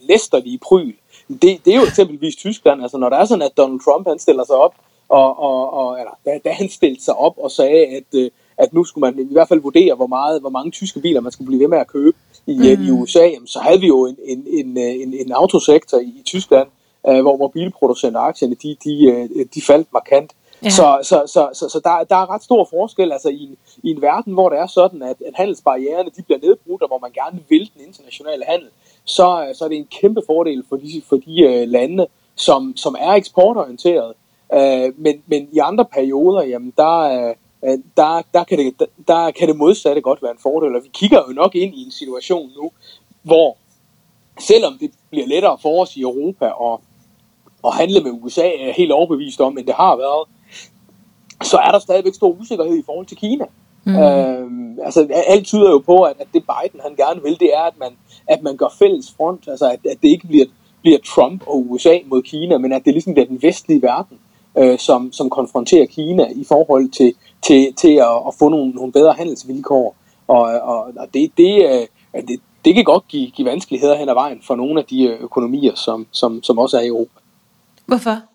læsterlige 0.01 0.59
pryl, 0.59 0.93
det, 1.29 1.65
det 1.65 1.69
er 1.75 1.77
jo 1.77 1.83
eksempelvis 1.83 2.37
Tyskland. 2.37 2.83
Altså 2.83 2.99
når 2.99 3.09
der 3.09 3.17
er 3.17 3.25
sådan, 3.25 3.43
at 3.43 3.57
Donald 3.57 3.81
Trump 3.81 4.09
han 4.09 4.19
stiller 4.19 4.45
sig 4.45 4.57
op, 4.57 4.75
og, 5.09 5.39
og, 5.39 5.73
og 5.73 5.99
eller, 5.99 6.19
da, 6.25 6.39
da 6.45 6.53
han 6.53 6.69
stillede 6.69 7.05
sig 7.05 7.15
op 7.15 7.39
og 7.39 7.51
sagde, 7.51 7.87
at, 7.87 8.15
øh, 8.15 8.31
at 8.59 8.73
nu 8.73 8.85
skulle 8.85 9.11
man 9.11 9.29
i 9.31 9.33
hvert 9.33 9.49
fald 9.49 9.61
vurdere, 9.61 9.95
hvor, 9.95 10.07
meget, 10.07 10.41
hvor 10.41 10.51
mange 10.51 10.71
tyske 10.71 11.01
biler 11.01 11.21
man 11.21 11.33
skulle 11.33 11.47
blive 11.47 11.61
ved 11.61 11.69
med 11.69 11.79
at 11.79 11.87
købe 11.87 12.17
i, 12.47 12.55
mm. 12.55 12.87
i 12.87 12.91
USA, 12.91 13.29
så 13.47 13.59
havde 13.59 13.81
vi 13.81 13.87
jo 13.87 14.07
en, 14.07 14.17
en, 14.25 14.47
en, 14.47 14.77
en, 14.79 15.15
en 15.15 15.33
autosektor 15.33 15.99
i, 15.99 16.23
Tyskland, 16.25 16.69
hvor, 17.03 17.37
hvor 17.37 17.49
bilproducenteraktierne 17.49 18.55
de, 18.55 18.77
de, 18.85 19.45
de 19.55 19.63
faldt 19.63 19.89
markant. 19.93 20.33
Ja. 20.65 20.71
Så, 20.71 20.99
så, 21.03 21.23
så, 21.27 21.49
så, 21.53 21.69
så 21.69 21.81
der, 21.85 22.05
der 22.05 22.17
er 22.17 22.31
ret 22.31 22.43
stor 22.43 22.69
forskel 22.71 23.13
altså 23.13 23.29
i 23.29 23.43
en, 23.43 23.57
i 23.83 23.91
en 23.91 24.03
verden, 24.03 24.33
hvor 24.33 24.49
det 24.49 24.59
er 24.59 24.67
sådan, 24.67 25.03
at, 25.03 25.17
at 25.27 25.35
handelsbarriererne 25.35 26.11
de 26.17 26.23
bliver 26.23 26.39
nedbrudt, 26.39 26.83
og 26.83 26.89
hvor 26.89 26.99
man 26.99 27.13
gerne 27.13 27.41
vil 27.49 27.71
den 27.75 27.87
internationale 27.87 28.45
handel, 28.49 28.69
så, 29.05 29.47
øh, 29.49 29.55
så 29.55 29.65
er 29.65 29.69
det 29.69 29.79
en 29.79 29.89
kæmpe 30.01 30.23
fordel 30.27 30.65
for 30.69 30.77
de, 30.77 31.03
for 31.09 31.17
de 31.17 31.49
uh, 31.49 31.69
lande, 31.69 32.07
som, 32.35 32.77
som 32.77 32.97
er 32.99 33.13
eksportorienteret. 33.13 34.15
Uh, 34.55 35.01
men, 35.01 35.23
men 35.27 35.49
i 35.53 35.59
andre 35.59 35.85
perioder, 35.85 36.43
jamen 36.43 36.73
der, 36.77 37.29
uh, 37.63 37.79
der, 37.97 38.23
der, 38.35 38.45
kan 38.45 38.59
det, 38.59 38.75
der, 38.79 38.87
der 39.09 39.31
kan 39.31 39.49
det 39.49 39.57
modsatte 39.57 40.01
godt 40.01 40.23
være 40.23 40.33
en 40.33 40.43
fordel. 40.43 40.77
Og 40.77 40.85
vi 40.85 40.91
kigger 40.93 41.23
jo 41.29 41.33
nok 41.33 41.55
ind 41.55 41.75
i 41.75 41.85
en 41.85 41.93
situation 41.93 42.51
nu, 42.57 42.71
hvor 43.23 43.57
selvom 44.41 44.79
det 44.81 44.91
bliver 45.11 45.27
lettere 45.27 45.59
for 45.63 45.83
os 45.83 45.97
i 45.97 46.01
Europa 46.01 46.47
at, 46.47 46.79
at 47.65 47.75
handle 47.75 48.01
med 48.01 48.19
USA, 48.23 48.47
er 48.47 48.67
jeg 48.67 48.75
helt 48.75 48.93
overbevist 48.93 49.41
om, 49.41 49.59
end 49.59 49.67
det 49.67 49.75
har 49.75 49.97
været, 49.97 50.29
så 51.43 51.57
er 51.57 51.71
der 51.71 51.79
stadigvæk 51.79 52.15
stor 52.15 52.29
usikkerhed 52.41 52.79
i 52.79 52.83
forhold 52.87 53.07
til 53.07 53.17
Kina. 53.17 53.45
Mm. 53.85 53.97
Øhm, 53.97 54.79
altså, 54.85 55.09
alt 55.27 55.47
tyder 55.47 55.71
jo 55.71 55.79
på, 55.79 56.03
at, 56.03 56.17
at 56.19 56.27
det 56.35 56.43
Biden 56.43 56.81
han 56.83 56.95
gerne 56.97 57.23
vil, 57.23 57.41
det 57.41 57.55
er, 57.55 57.63
at 57.63 57.79
man, 57.81 57.91
at 58.27 58.43
man 58.43 58.57
gør 58.57 58.75
fælles 58.79 59.15
front, 59.17 59.49
altså 59.49 59.67
at, 59.67 59.79
at 59.91 59.97
det 60.03 60.09
ikke 60.09 60.27
bliver, 60.27 60.47
bliver 60.83 60.99
Trump 61.07 61.43
og 61.47 61.71
USA 61.71 61.99
mod 62.07 62.23
Kina, 62.23 62.59
men 62.59 62.73
at 62.73 62.85
det 62.85 62.93
ligesom 62.93 63.15
bliver 63.15 63.27
den 63.27 63.43
vestlige 63.43 63.83
verden, 63.83 64.19
øh, 64.59 64.79
som, 64.79 65.13
som 65.13 65.31
konfronterer 65.31 65.87
Kina 65.87 66.27
i 66.35 66.45
forhold 66.45 66.89
til, 66.89 67.15
til, 67.47 67.75
til 67.75 67.95
at, 67.95 68.17
at 68.29 68.35
få 68.39 68.49
nogle, 68.49 68.71
nogle 68.71 68.93
bedre 68.93 69.13
handelsvilkår. 69.13 69.97
Og, 70.29 70.41
og, 70.41 70.79
og 70.97 71.09
det, 71.15 71.33
det, 71.37 71.65
øh, 72.15 72.23
det, 72.29 72.41
det 72.65 72.75
kan 72.75 72.85
godt 72.85 73.09
give, 73.09 73.31
give 73.31 73.49
vanskeligheder 73.49 73.97
hen 73.97 74.09
ad 74.09 74.15
vejen 74.15 74.41
for 74.43 74.57
nogle 74.57 74.81
af 74.81 74.87
de 74.87 75.03
øh, 75.03 75.21
økonomier, 75.21 75.75
som, 75.75 76.07
som, 76.11 76.43
som 76.43 76.59
også 76.59 76.77
er 76.77 76.81
i 76.81 76.87
Europa. 76.87 77.21
Hvorfor? 77.87 78.32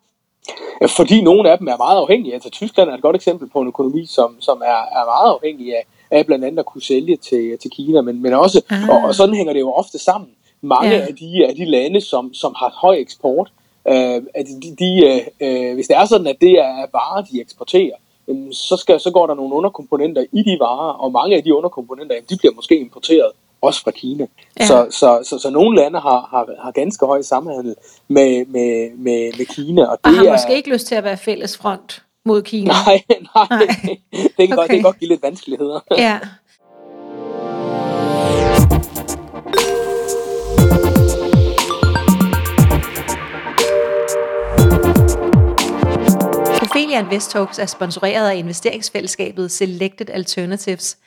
Fordi 0.98 1.22
nogle 1.22 1.52
af 1.52 1.58
dem 1.58 1.68
er 1.68 1.78
meget 1.78 1.98
afhængige. 1.98 2.34
Altså 2.34 2.50
Tyskland 2.50 2.90
er 2.90 2.94
et 2.94 3.02
godt 3.02 3.16
eksempel 3.16 3.50
på 3.50 3.62
en 3.62 3.68
økonomi, 3.68 4.06
som, 4.06 4.36
som 4.40 4.62
er, 4.66 4.82
er 5.00 5.06
meget 5.06 5.34
afhængig 5.34 5.76
af, 5.76 5.84
af 6.12 6.26
blandt 6.26 6.46
andet 6.46 6.60
at 6.60 6.66
kunne 6.66 6.82
sælge 6.82 7.18
til, 7.18 7.58
til 7.62 7.72
Kina, 7.72 8.02
men, 8.02 8.22
men 8.22 8.34
også, 8.34 8.62
ah. 8.70 8.90
og, 8.90 9.02
og 9.08 9.16
sådan 9.16 9.36
hænger 9.36 9.54
det 9.54 9.60
jo 9.60 9.72
ofte 9.72 10.00
sammen. 10.00 10.30
Mange 10.62 10.96
ja. 10.96 11.02
af, 11.02 11.16
de, 11.16 11.46
af 11.48 11.56
de 11.56 11.66
lande, 11.66 12.02
som, 12.02 12.34
som 12.34 12.54
har 12.58 12.74
høj 12.82 12.96
eksport, 12.96 13.52
øh, 13.88 14.22
at 14.36 14.46
de, 14.62 14.76
de, 14.80 15.22
øh, 15.42 15.74
hvis 15.74 15.88
det 15.88 15.96
er 15.98 16.06
sådan, 16.06 16.28
at 16.28 16.42
det 16.42 16.52
er 16.52 16.86
varer, 16.94 17.22
de 17.22 17.42
eksporterer, 17.42 17.96
øh, 18.28 18.36
så, 18.52 18.78
skal, 18.78 19.00
så 19.00 19.12
går 19.12 19.28
der 19.28 19.34
nogle 19.34 19.56
underkomponenter 19.56 20.26
i 20.32 20.44
de 20.44 20.58
varer, 20.60 20.94
og 20.94 21.12
mange 21.12 21.36
af 21.36 21.44
de 21.44 21.56
underkomponenter, 21.56 22.16
de 22.30 22.38
bliver 22.38 22.54
måske 22.54 22.80
importeret 22.80 23.32
også 23.62 23.84
fra 23.84 23.92
Kina. 23.92 24.28
Ja. 24.60 24.66
Så, 24.66 24.88
så, 24.90 25.20
så, 25.24 25.40
så 25.40 25.50
nogle 25.50 25.82
lande 25.82 26.00
har, 26.00 26.28
har, 26.32 26.64
har 26.64 26.72
ganske 26.72 27.06
høj 27.06 27.22
samhandel 27.22 27.76
med, 28.08 28.46
med, 28.46 28.98
med, 28.98 29.38
med 29.38 29.46
Kina. 29.46 29.86
Og, 29.86 29.98
det 29.98 30.06
og 30.06 30.12
har 30.12 30.26
er, 30.26 30.32
måske 30.32 30.56
ikke 30.56 30.70
lyst 30.70 30.88
til 30.88 30.96
at 30.96 31.04
være 31.04 31.18
fælles 31.18 31.58
front 31.58 32.04
mod 32.26 32.42
Kina. 32.42 32.74
Nej, 32.86 33.02
nej, 33.10 33.48
nej. 33.50 33.68
det, 34.12 34.48
kan 34.48 34.52
okay. 34.52 34.56
godt, 34.56 34.68
det 34.68 34.76
kan 34.76 34.84
godt 34.84 35.00
give 35.00 35.10
lidt 35.10 35.24
vanskeligheder. 35.24 35.80
Ja. 35.98 36.20
Ophelia 46.62 47.00
Invest 47.00 47.32
Talks 47.32 47.60
er 47.60 47.66
sponsoreret 47.66 48.30
af 48.30 48.36
investeringsfællesskabet 48.36 49.52
Selected 49.52 50.10
Alternatives– 50.10 50.98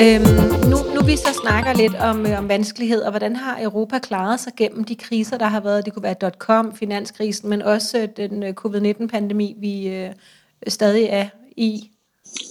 Øhm, 0.00 0.24
nu, 0.70 0.76
nu 0.94 1.00
vi 1.06 1.16
så 1.16 1.32
snakker 1.42 1.72
lidt 1.72 1.94
om, 1.94 2.26
øh, 2.26 2.38
om 2.38 2.48
vanskelighed, 2.48 3.02
og 3.02 3.10
hvordan 3.10 3.36
har 3.36 3.62
Europa 3.62 3.98
klaret 3.98 4.40
sig 4.40 4.52
gennem 4.56 4.84
de 4.84 4.96
kriser, 4.96 5.38
der 5.38 5.46
har 5.46 5.60
været, 5.60 5.84
det 5.84 5.92
kunne 5.92 6.02
være 6.02 6.30
.com, 6.38 6.74
finanskrisen, 6.74 7.50
men 7.50 7.62
også 7.62 7.98
øh, 7.98 8.08
den 8.16 8.42
øh, 8.42 8.54
covid-19-pandemi, 8.54 9.54
vi 9.58 9.88
øh, 9.88 10.10
stadig 10.68 11.06
er 11.10 11.28
i? 11.56 11.90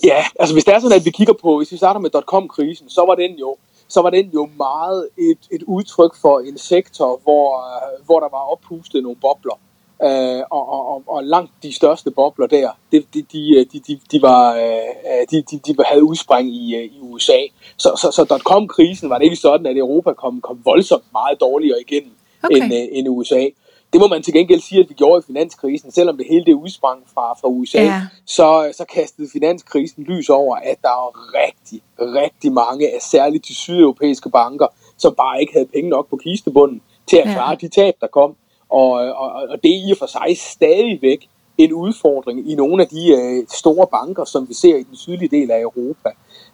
Ja, 0.03 0.25
altså 0.39 0.55
hvis 0.55 0.65
det 0.65 0.73
er 0.73 0.79
sådan, 0.79 0.97
at 0.97 1.05
vi 1.05 1.09
kigger 1.09 1.33
på, 1.41 1.57
hvis 1.57 1.71
vi 1.71 1.77
starter 1.77 1.99
med 1.99 2.09
.com-krisen, 2.27 2.89
så 2.89 3.05
var 3.05 3.15
den 3.15 3.31
jo 3.31 3.57
så 3.89 4.01
var 4.01 4.09
den 4.09 4.29
jo 4.33 4.49
meget 4.57 5.09
et, 5.17 5.37
et 5.51 5.63
udtryk 5.63 6.15
for 6.15 6.39
en 6.39 6.57
sektor, 6.57 7.19
hvor, 7.23 7.47
øh, 7.57 8.05
hvor 8.05 8.19
der 8.19 8.29
var 8.29 8.51
oppustet 8.51 9.03
nogle 9.03 9.17
bobler. 9.21 9.59
Øh, 10.03 10.43
og, 10.49 10.69
og, 10.69 11.03
og 11.07 11.23
langt 11.23 11.51
de 11.63 11.73
største 11.73 12.11
bobler 12.11 12.47
der, 12.47 12.71
de, 12.91 13.03
de, 13.13 13.25
de, 13.31 13.79
de, 13.87 13.99
de, 14.11 14.21
var, 14.21 14.55
øh, 14.55 15.27
de, 15.31 15.41
de, 15.41 15.59
de 15.59 15.75
havde 15.85 16.03
udspring 16.03 16.49
i, 16.49 16.75
øh, 16.75 16.83
i 16.83 16.99
USA. 17.01 17.39
Så, 17.77 17.89
så, 18.01 18.11
så 18.11 18.41
.com-krisen 18.45 19.09
var 19.09 19.17
det 19.17 19.25
ikke 19.25 19.35
sådan, 19.35 19.65
at 19.65 19.77
Europa 19.77 20.13
kom, 20.13 20.41
kom 20.41 20.61
voldsomt 20.65 21.03
meget 21.11 21.41
dårligere 21.41 21.81
igennem 21.81 22.11
okay. 22.43 22.55
end, 22.55 22.89
end 22.91 23.09
USA. 23.09 23.45
Det 23.93 24.01
må 24.01 24.07
man 24.07 24.23
til 24.23 24.33
gengæld 24.33 24.61
sige, 24.61 24.81
at 24.81 24.89
vi 24.89 24.93
gjorde 24.93 25.23
i 25.23 25.27
finanskrisen. 25.27 25.91
Selvom 25.91 26.17
det 26.17 26.25
hele 26.29 26.45
det 26.45 26.53
udsprang 26.53 27.03
fra, 27.13 27.33
fra 27.33 27.47
USA, 27.47 27.81
ja. 27.83 28.01
så, 28.25 28.73
så 28.77 28.85
kastede 28.85 29.29
finanskrisen 29.33 30.03
lys 30.03 30.29
over, 30.29 30.55
at 30.55 30.77
der 30.81 30.89
var 30.89 31.33
rigtig, 31.33 31.81
rigtig 31.99 32.51
mange 32.51 32.95
af 32.95 33.01
særligt 33.01 33.47
de 33.47 33.55
sydeuropæiske 33.55 34.29
banker, 34.29 34.67
som 34.97 35.15
bare 35.15 35.41
ikke 35.41 35.53
havde 35.53 35.67
penge 35.73 35.89
nok 35.89 36.09
på 36.09 36.17
kistebunden 36.17 36.81
til 37.07 37.17
at 37.17 37.23
klare 37.23 37.49
ja. 37.49 37.55
de 37.55 37.67
tab, 37.67 37.93
der 38.01 38.07
kom. 38.07 38.35
Og, 38.69 38.91
og, 38.91 39.31
og 39.49 39.63
det 39.63 39.71
er 39.71 39.87
i 39.87 39.91
og 39.91 39.97
for 39.97 40.05
sig 40.05 40.37
stadigvæk 40.37 41.29
en 41.57 41.73
udfordring 41.73 42.51
i 42.51 42.55
nogle 42.55 42.83
af 42.83 42.89
de 42.89 43.11
øh, 43.11 43.47
store 43.49 43.87
banker, 43.87 44.25
som 44.25 44.49
vi 44.49 44.53
ser 44.53 44.75
i 44.75 44.83
den 44.83 44.95
sydlige 44.95 45.29
del 45.29 45.51
af 45.51 45.61
Europa. 45.61 46.09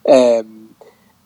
Øh, 0.09 0.43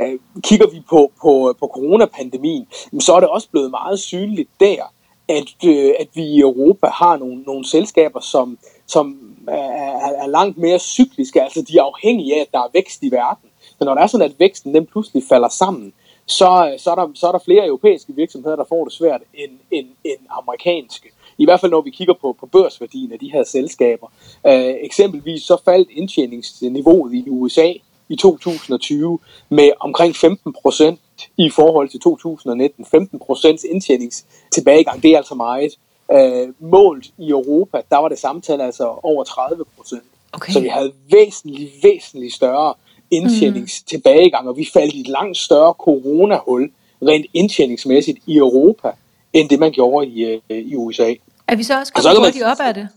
øh, 0.02 0.20
kigger 0.44 0.68
vi 0.68 0.82
på, 0.90 1.12
på, 1.22 1.56
på 1.60 1.68
coronapandemien, 1.74 2.68
så 3.00 3.14
er 3.14 3.20
det 3.20 3.30
også 3.30 3.50
blevet 3.50 3.72
meget 3.72 4.00
synligt 4.00 4.50
der, 4.60 4.94
at, 5.30 5.66
øh, 5.66 5.94
at 6.00 6.08
vi 6.14 6.24
i 6.24 6.40
Europa 6.40 6.88
har 6.88 7.18
nogle, 7.18 7.42
nogle 7.42 7.66
selskaber, 7.66 8.20
som, 8.20 8.58
som 8.88 9.20
er, 9.48 10.24
er 10.24 10.28
langt 10.28 10.58
mere 10.58 10.80
cykliske, 10.80 11.44
altså 11.44 11.62
de 11.62 11.78
er 11.78 11.84
afhængige 11.84 12.36
af, 12.36 12.42
at 12.42 12.52
der 12.52 12.60
er 12.60 12.70
vækst 12.74 13.04
i 13.04 13.12
verden. 13.12 13.50
Så 13.80 13.86
når 13.86 13.94
der 13.94 14.02
er 14.02 14.08
sådan, 14.08 14.30
at 14.30 14.40
væksten 14.40 14.74
den 14.74 14.86
pludselig 14.86 15.24
falder 15.30 15.50
sammen, 15.50 15.94
så, 16.28 16.76
så, 16.78 16.92
er 16.92 16.96
der, 16.96 17.08
så 17.14 17.28
er 17.28 17.32
der 17.32 17.40
flere 17.40 17.66
europæiske 17.66 18.14
virksomheder, 18.16 18.56
der 18.56 18.64
får 18.70 18.84
det 18.84 18.94
svært 18.94 19.22
end, 19.34 19.52
end, 19.72 19.88
end 20.04 20.20
amerikanske. 20.30 21.10
I 21.38 21.46
hvert 21.46 21.62
fald 21.62 21.72
når 21.72 21.82
vi 21.82 21.90
kigger 21.90 22.14
på, 22.22 22.36
på 22.40 22.46
børsværdien 22.46 23.12
af 23.12 23.20
de 23.20 23.32
her 23.32 23.44
selskaber. 23.44 24.08
Uh, 24.44 24.76
eksempelvis 24.82 25.44
så 25.44 25.58
faldt 25.66 25.90
indtjeningsniveauet 25.92 27.14
i 27.14 27.30
USA 27.30 27.74
i 28.10 28.16
2020 28.16 29.20
med 29.50 29.72
omkring 29.80 30.16
15 30.16 30.54
procent 30.62 31.00
i 31.38 31.50
forhold 31.50 31.90
til 31.90 32.00
2019. 32.00 32.86
15 32.86 33.20
procents 33.20 33.64
indtjeningstilbagegang, 33.64 35.04
det 35.04 35.12
er 35.12 35.18
altså 35.18 35.36
meget. 35.36 35.78
Uh, 36.14 36.70
målt 36.72 37.06
i 37.18 37.30
Europa, 37.30 37.82
der 37.90 37.98
var 37.98 38.08
det 38.08 38.20
samtale 38.20 38.64
altså 38.64 39.00
over 39.04 39.24
30 39.24 39.66
procent. 39.78 40.04
Okay. 40.34 40.54
Så 40.54 40.60
vi 40.60 40.68
havde 40.68 40.94
væsentligt, 41.12 41.72
væsentligt 41.84 42.34
større 42.34 42.74
indtjeningstilbagegang, 43.12 44.44
mm. 44.44 44.50
og 44.50 44.58
vi 44.58 44.68
faldt 44.74 44.94
i 44.94 45.02
et 45.02 45.08
langt 45.08 45.38
større 45.38 45.74
coronahul, 45.74 46.72
rent 47.02 47.26
indtjeningsmæssigt 47.34 48.18
i 48.28 48.38
Europa, 48.38 48.92
end 49.34 49.50
det 49.50 49.60
man 49.60 49.72
gjorde 49.72 50.08
i, 50.08 50.24
øh, 50.24 50.58
i 50.58 50.76
USA. 50.76 51.14
Er 51.48 51.56
vi 51.56 51.64
så 51.64 51.80
også 51.80 51.94
kommet 51.94 52.18
hurtigt 52.18 52.44
op 52.44 52.60
af 52.60 52.74
det? 52.74 52.88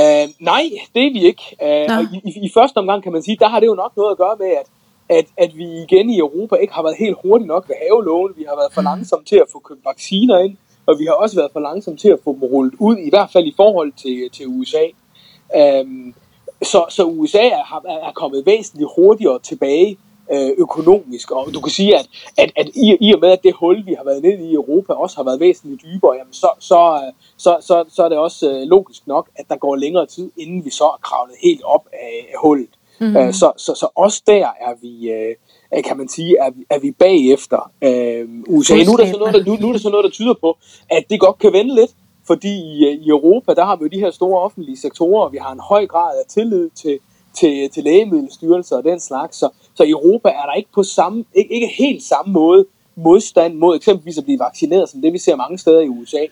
Uh, 0.00 0.26
nej, 0.40 0.64
det 0.94 1.06
er 1.06 1.12
vi 1.12 1.26
ikke. 1.26 1.44
Uh, 1.62 1.96
og 1.96 2.02
i, 2.14 2.16
i, 2.24 2.46
I 2.46 2.50
første 2.54 2.78
omgang 2.78 3.02
kan 3.02 3.12
man 3.12 3.22
sige, 3.22 3.36
der 3.40 3.48
har 3.48 3.60
det 3.60 3.66
jo 3.66 3.74
nok 3.74 3.96
noget 3.96 4.10
at 4.10 4.18
gøre 4.18 4.36
med, 4.38 4.50
at, 4.60 4.66
at, 5.18 5.26
at 5.36 5.56
vi 5.56 5.64
igen 5.82 6.10
i 6.10 6.18
Europa 6.18 6.56
ikke 6.56 6.74
har 6.74 6.82
været 6.82 6.96
helt 6.98 7.16
hurtigt 7.22 7.48
nok 7.48 7.68
ved 7.68 7.76
havelån. 7.82 8.32
Vi 8.36 8.44
har 8.48 8.56
været 8.56 8.72
for 8.72 8.80
mm. 8.80 8.84
langsomme 8.84 9.24
til 9.24 9.36
at 9.36 9.48
få 9.52 9.58
købt 9.58 9.84
vacciner 9.84 10.38
ind, 10.38 10.56
og 10.86 10.98
vi 10.98 11.04
har 11.04 11.12
også 11.12 11.36
været 11.36 11.50
for 11.52 11.60
langsomme 11.60 11.98
til 11.98 12.08
at 12.08 12.18
få 12.24 12.32
dem 12.32 12.42
rullet 12.42 12.74
ud, 12.78 12.96
i 12.96 13.10
hvert 13.10 13.30
fald 13.32 13.46
i 13.46 13.54
forhold 13.56 13.92
til, 14.02 14.28
til 14.32 14.46
USA. 14.46 14.84
Uh, 15.58 15.86
så, 16.62 16.84
så 16.88 17.04
USA 17.04 17.48
er, 17.48 17.82
er 18.08 18.12
kommet 18.14 18.46
væsentligt 18.46 18.90
hurtigere 18.96 19.38
tilbage 19.38 19.98
øh, 20.32 20.50
økonomisk, 20.58 21.30
og 21.30 21.54
du 21.54 21.60
kan 21.60 21.70
sige, 21.70 21.98
at, 21.98 22.08
at, 22.36 22.52
at 22.56 22.68
i, 22.74 22.96
i 23.00 23.14
og 23.14 23.20
med, 23.20 23.30
at 23.30 23.42
det 23.42 23.54
hul, 23.54 23.86
vi 23.86 23.94
har 23.94 24.04
været 24.04 24.22
nede 24.22 24.50
i 24.50 24.54
Europa, 24.54 24.92
også 24.92 25.16
har 25.16 25.24
været 25.24 25.40
væsentligt 25.40 25.82
dybere, 25.82 26.14
jamen 26.18 26.32
så, 26.32 26.48
så, 26.58 27.10
så, 27.36 27.56
så, 27.60 27.84
så 27.88 28.04
er 28.04 28.08
det 28.08 28.18
også 28.18 28.50
øh, 28.50 28.62
logisk 28.62 29.06
nok, 29.06 29.28
at 29.36 29.44
der 29.48 29.56
går 29.56 29.76
længere 29.76 30.06
tid, 30.06 30.30
inden 30.36 30.64
vi 30.64 30.70
så 30.70 30.84
er 30.84 30.98
kravlet 31.02 31.36
helt 31.42 31.62
op 31.64 31.86
af, 31.92 32.26
af 32.32 32.38
hullet. 32.42 32.68
Mm-hmm. 33.00 33.16
Øh, 33.16 33.32
så, 33.32 33.52
så, 33.56 33.74
så 33.74 33.88
også 33.94 34.22
der 34.26 34.46
er 34.60 34.74
vi, 34.82 35.10
øh, 35.10 35.34
kan 35.84 35.96
man 35.96 36.08
sige, 36.08 36.36
er, 36.38 36.50
er 36.70 36.78
vi 36.78 36.90
bagefter 36.90 37.70
øh, 37.82 38.28
USA. 38.48 38.74
Nu 38.74 38.92
er, 38.92 38.96
der 38.96 39.06
så 39.12 39.18
noget, 39.18 39.34
der, 39.34 39.44
nu, 39.44 39.56
nu 39.60 39.68
er 39.68 39.72
der 39.72 39.78
så 39.78 39.90
noget, 39.90 40.04
der 40.04 40.10
tyder 40.10 40.34
på, 40.40 40.58
at 40.90 41.04
det 41.10 41.20
godt 41.20 41.38
kan 41.38 41.52
vende 41.52 41.74
lidt, 41.74 41.90
fordi 42.26 42.54
i, 42.72 42.84
øh, 42.86 42.92
i 42.92 43.08
Europa, 43.08 43.54
der 43.54 43.64
har 43.64 43.76
vi 43.76 43.82
jo 43.82 43.88
de 43.88 44.00
her 44.00 44.10
store 44.10 44.40
offentlige 44.40 44.76
sektorer, 44.76 45.24
og 45.24 45.32
vi 45.32 45.38
har 45.38 45.52
en 45.52 45.60
høj 45.60 45.86
grad 45.86 46.18
af 46.18 46.24
tillid 46.28 46.70
til, 46.70 46.98
til, 47.34 47.70
til 47.70 47.84
lægemiddelstyrelser 47.84 48.76
og 48.76 48.84
den 48.84 49.00
slags. 49.00 49.36
Så, 49.36 49.48
så 49.74 49.82
i 49.82 49.90
Europa 49.90 50.28
er 50.28 50.46
der 50.46 50.52
ikke 50.52 50.72
på 50.74 50.82
samme, 50.82 51.24
ikke, 51.34 51.54
ikke 51.54 51.70
helt 51.78 52.02
samme 52.02 52.32
måde 52.32 52.66
modstand 52.94 53.54
mod 53.54 53.76
eksempelvis 53.76 54.18
at 54.18 54.24
blive 54.24 54.38
vaccineret, 54.38 54.88
som 54.88 55.02
det 55.02 55.12
vi 55.12 55.18
ser 55.18 55.36
mange 55.36 55.58
steder 55.58 55.80
i 55.80 55.88
USA. 55.88 56.24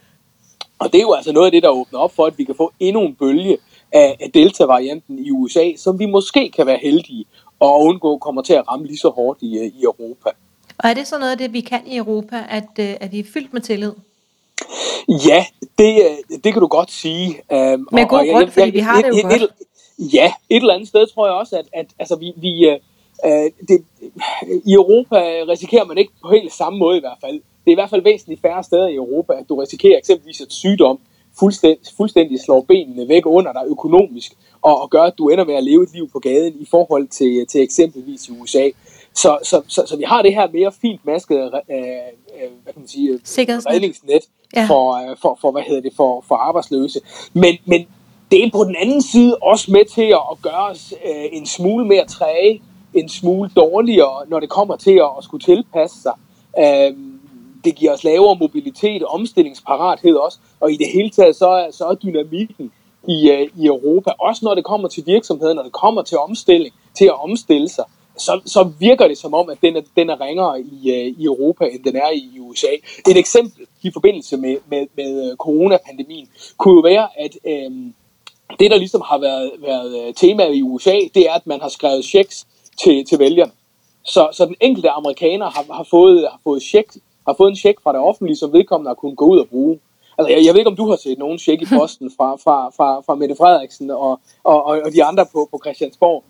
Og 0.78 0.92
det 0.92 0.98
er 0.98 1.02
jo 1.02 1.12
altså 1.12 1.32
noget 1.32 1.46
af 1.46 1.52
det, 1.52 1.62
der 1.62 1.68
åbner 1.68 1.98
op 1.98 2.14
for, 2.14 2.26
at 2.26 2.38
vi 2.38 2.44
kan 2.44 2.54
få 2.54 2.72
endnu 2.80 3.02
en 3.02 3.14
bølge 3.14 3.58
af, 3.92 4.16
af 4.20 4.30
Delta-varianten 4.34 5.18
i 5.18 5.30
USA, 5.30 5.72
som 5.76 5.98
vi 5.98 6.06
måske 6.06 6.50
kan 6.50 6.66
være 6.66 6.78
heldige 6.82 7.24
og 7.60 7.80
undgå 7.80 8.18
kommer 8.18 8.42
til 8.42 8.52
at 8.52 8.68
ramme 8.68 8.86
lige 8.86 8.98
så 8.98 9.08
hårdt 9.08 9.42
i, 9.42 9.58
øh, 9.58 9.66
i 9.66 9.82
Europa. 9.82 10.30
Og 10.78 10.90
er 10.90 10.94
det 10.94 11.06
så 11.06 11.18
noget 11.18 11.32
af 11.32 11.38
det, 11.38 11.52
vi 11.52 11.60
kan 11.60 11.86
i 11.86 11.96
Europa, 11.96 12.36
at, 12.48 12.68
øh, 12.78 12.94
at 13.00 13.12
vi 13.12 13.18
er 13.18 13.24
fyldt 13.24 13.52
med 13.52 13.60
tillid? 13.60 13.92
Ja, 15.28 15.44
det, 15.78 16.02
øh, 16.04 16.38
det 16.44 16.52
kan 16.52 16.62
du 16.62 16.66
godt 16.66 16.90
sige. 16.90 17.28
Um, 17.28 17.88
med 17.92 18.08
god 18.08 18.32
grund, 18.32 18.50
fordi 18.50 18.70
vi 18.70 18.78
har 18.78 19.02
det 19.02 19.08
jo 19.08 19.16
et, 19.16 19.22
godt. 19.22 19.42
Et, 19.42 19.48
ja, 19.98 20.32
et 20.50 20.56
eller 20.56 20.74
andet 20.74 20.88
sted 20.88 21.06
tror 21.06 21.26
jeg 21.26 21.34
også, 21.34 21.56
at, 21.56 21.66
at 21.72 21.86
altså, 21.98 22.16
vi, 22.16 22.32
vi 22.36 22.78
uh, 23.24 23.66
det, 23.68 23.84
i 24.64 24.72
Europa 24.72 25.16
risikerer 25.48 25.84
man 25.84 25.98
ikke 25.98 26.12
på 26.22 26.30
helt 26.30 26.52
samme 26.52 26.78
måde 26.78 26.96
i 26.96 27.00
hvert 27.00 27.18
fald. 27.20 27.34
Det 27.34 27.70
er 27.70 27.72
i 27.72 27.80
hvert 27.82 27.90
fald 27.90 28.02
væsentligt 28.02 28.40
færre 28.40 28.64
steder 28.64 28.88
i 28.88 28.94
Europa, 28.94 29.32
at 29.32 29.48
du 29.48 29.54
risikerer 29.54 29.98
eksempelvis 29.98 30.40
et 30.40 30.52
sygdom 30.52 30.98
fuldstændig, 31.38 31.86
fuldstændig 31.96 32.40
slår 32.40 32.60
benene 32.60 33.08
væk 33.08 33.22
under 33.26 33.52
dig 33.52 33.62
økonomisk, 33.66 34.32
og, 34.62 34.82
og 34.82 34.90
gør, 34.90 35.02
at 35.02 35.18
du 35.18 35.28
ender 35.28 35.44
med 35.44 35.54
at 35.54 35.64
leve 35.64 35.82
et 35.82 35.92
liv 35.94 36.10
på 36.12 36.18
gaden 36.18 36.54
i 36.60 36.66
forhold 36.70 37.08
til, 37.08 37.46
til 37.46 37.62
eksempelvis 37.62 38.28
i 38.28 38.32
USA. 38.40 38.70
Så, 39.14 39.38
så, 39.42 39.62
så, 39.68 39.86
så 39.86 39.96
vi 39.96 40.02
har 40.02 40.22
det 40.22 40.34
her 40.34 40.48
mere 40.52 40.72
fint 40.72 41.06
maskede 41.06 41.50
øh, 41.70 41.78
øh, 41.78 42.50
hvad 42.62 42.72
kan 42.72 42.80
man 42.80 42.88
sige, 42.88 43.20
redningsnet 43.70 44.24
ja. 44.56 44.66
for, 44.66 45.10
øh, 45.10 45.16
for, 45.22 45.38
for, 45.40 45.50
hvad 45.50 45.62
hedder 45.62 45.82
det, 45.82 45.92
for, 45.96 46.24
for 46.28 46.34
arbejdsløse. 46.34 47.00
Men, 47.32 47.54
men 47.64 47.86
det 48.30 48.44
er 48.44 48.50
på 48.50 48.64
den 48.64 48.76
anden 48.80 49.02
side 49.02 49.36
også 49.42 49.70
med 49.72 49.84
til 49.84 50.02
at, 50.32 50.42
gøre 50.42 50.70
os 50.70 50.94
øh, 51.04 51.24
en 51.32 51.46
smule 51.46 51.84
mere 51.86 52.04
træge, 52.04 52.62
en 52.94 53.08
smule 53.08 53.50
dårligere, 53.56 54.28
når 54.28 54.40
det 54.40 54.48
kommer 54.48 54.76
til 54.76 54.90
at, 54.90 55.10
at 55.18 55.24
skulle 55.24 55.44
tilpasse 55.44 56.02
sig. 56.02 56.12
Øh, 56.58 56.96
det 57.64 57.74
giver 57.74 57.92
os 57.92 58.04
lavere 58.04 58.36
mobilitet 58.40 59.02
og 59.02 59.10
omstillingsparathed 59.14 60.14
også, 60.14 60.38
og 60.60 60.72
i 60.72 60.76
det 60.76 60.86
hele 60.94 61.10
taget 61.10 61.36
så 61.36 61.48
er, 61.48 61.70
så 61.70 61.84
er 61.84 61.94
dynamikken 61.94 62.72
i, 63.08 63.30
øh, 63.30 63.48
i 63.56 63.66
Europa, 63.66 64.10
også 64.20 64.44
når 64.44 64.54
det 64.54 64.64
kommer 64.64 64.88
til 64.88 65.02
virksomheder, 65.06 65.54
når 65.54 65.62
det 65.62 65.72
kommer 65.72 66.02
til 66.02 66.18
omstilling, 66.18 66.74
til 66.98 67.04
at 67.04 67.22
omstille 67.22 67.68
sig, 67.68 67.84
så, 68.18 68.40
så 68.46 68.72
virker 68.78 69.08
det 69.08 69.18
som 69.18 69.34
om, 69.34 69.50
at 69.50 69.58
den 69.62 69.76
er, 69.76 69.82
den 69.96 70.10
er 70.10 70.20
ringere 70.20 70.60
i, 70.60 70.90
uh, 70.90 71.20
i 71.20 71.24
Europa, 71.24 71.64
end 71.64 71.84
den 71.84 71.96
er 71.96 72.10
i 72.10 72.38
USA. 72.40 72.72
Et 73.10 73.16
eksempel 73.16 73.66
i 73.82 73.90
forbindelse 73.92 74.36
med, 74.36 74.56
med, 74.66 74.86
med 74.96 75.30
øh, 75.30 75.36
coronapandemien 75.36 76.28
kunne 76.58 76.74
jo 76.74 76.80
være, 76.80 77.08
at 77.18 77.36
øhm, 77.46 77.94
det, 78.58 78.70
der 78.70 78.76
ligesom 78.76 79.02
har 79.04 79.18
været, 79.18 79.52
været 79.58 80.16
temaet 80.16 80.54
i 80.54 80.62
USA, 80.62 80.98
det 81.14 81.28
er, 81.28 81.32
at 81.32 81.46
man 81.46 81.60
har 81.60 81.68
skrevet 81.68 82.04
checks 82.04 82.46
til, 82.84 83.04
til 83.04 83.18
vælgerne. 83.18 83.52
Så, 84.04 84.28
så 84.32 84.46
den 84.46 84.56
enkelte 84.60 84.90
amerikaner 84.90 85.50
har, 85.50 85.64
har, 85.72 85.86
fået, 85.90 86.28
har 86.30 86.40
fået 86.44 86.62
check 86.62 86.96
har 87.26 87.34
fået 87.34 87.50
en 87.50 87.56
check 87.56 87.82
fra 87.82 87.92
det 87.92 88.00
offentlige, 88.00 88.36
som 88.36 88.52
vedkommende 88.52 88.88
har 88.88 88.94
kunnet 88.94 89.16
gå 89.16 89.24
ud 89.24 89.38
og 89.38 89.48
bruge. 89.48 89.78
Altså, 90.18 90.34
jeg, 90.34 90.44
jeg 90.44 90.52
ved 90.52 90.60
ikke, 90.60 90.70
om 90.70 90.76
du 90.76 90.88
har 90.88 90.96
set 90.96 91.18
nogen 91.18 91.38
check 91.38 91.62
i 91.62 91.66
posten 91.78 92.10
fra, 92.16 92.36
fra, 92.36 92.70
fra, 92.76 93.00
fra 93.00 93.14
Mette 93.14 93.36
Frederiksen 93.36 93.90
og, 93.90 94.20
og, 94.44 94.64
og 94.64 94.92
de 94.92 95.04
andre 95.04 95.26
på, 95.32 95.48
på 95.50 95.60
Christiansborg. 95.64 96.24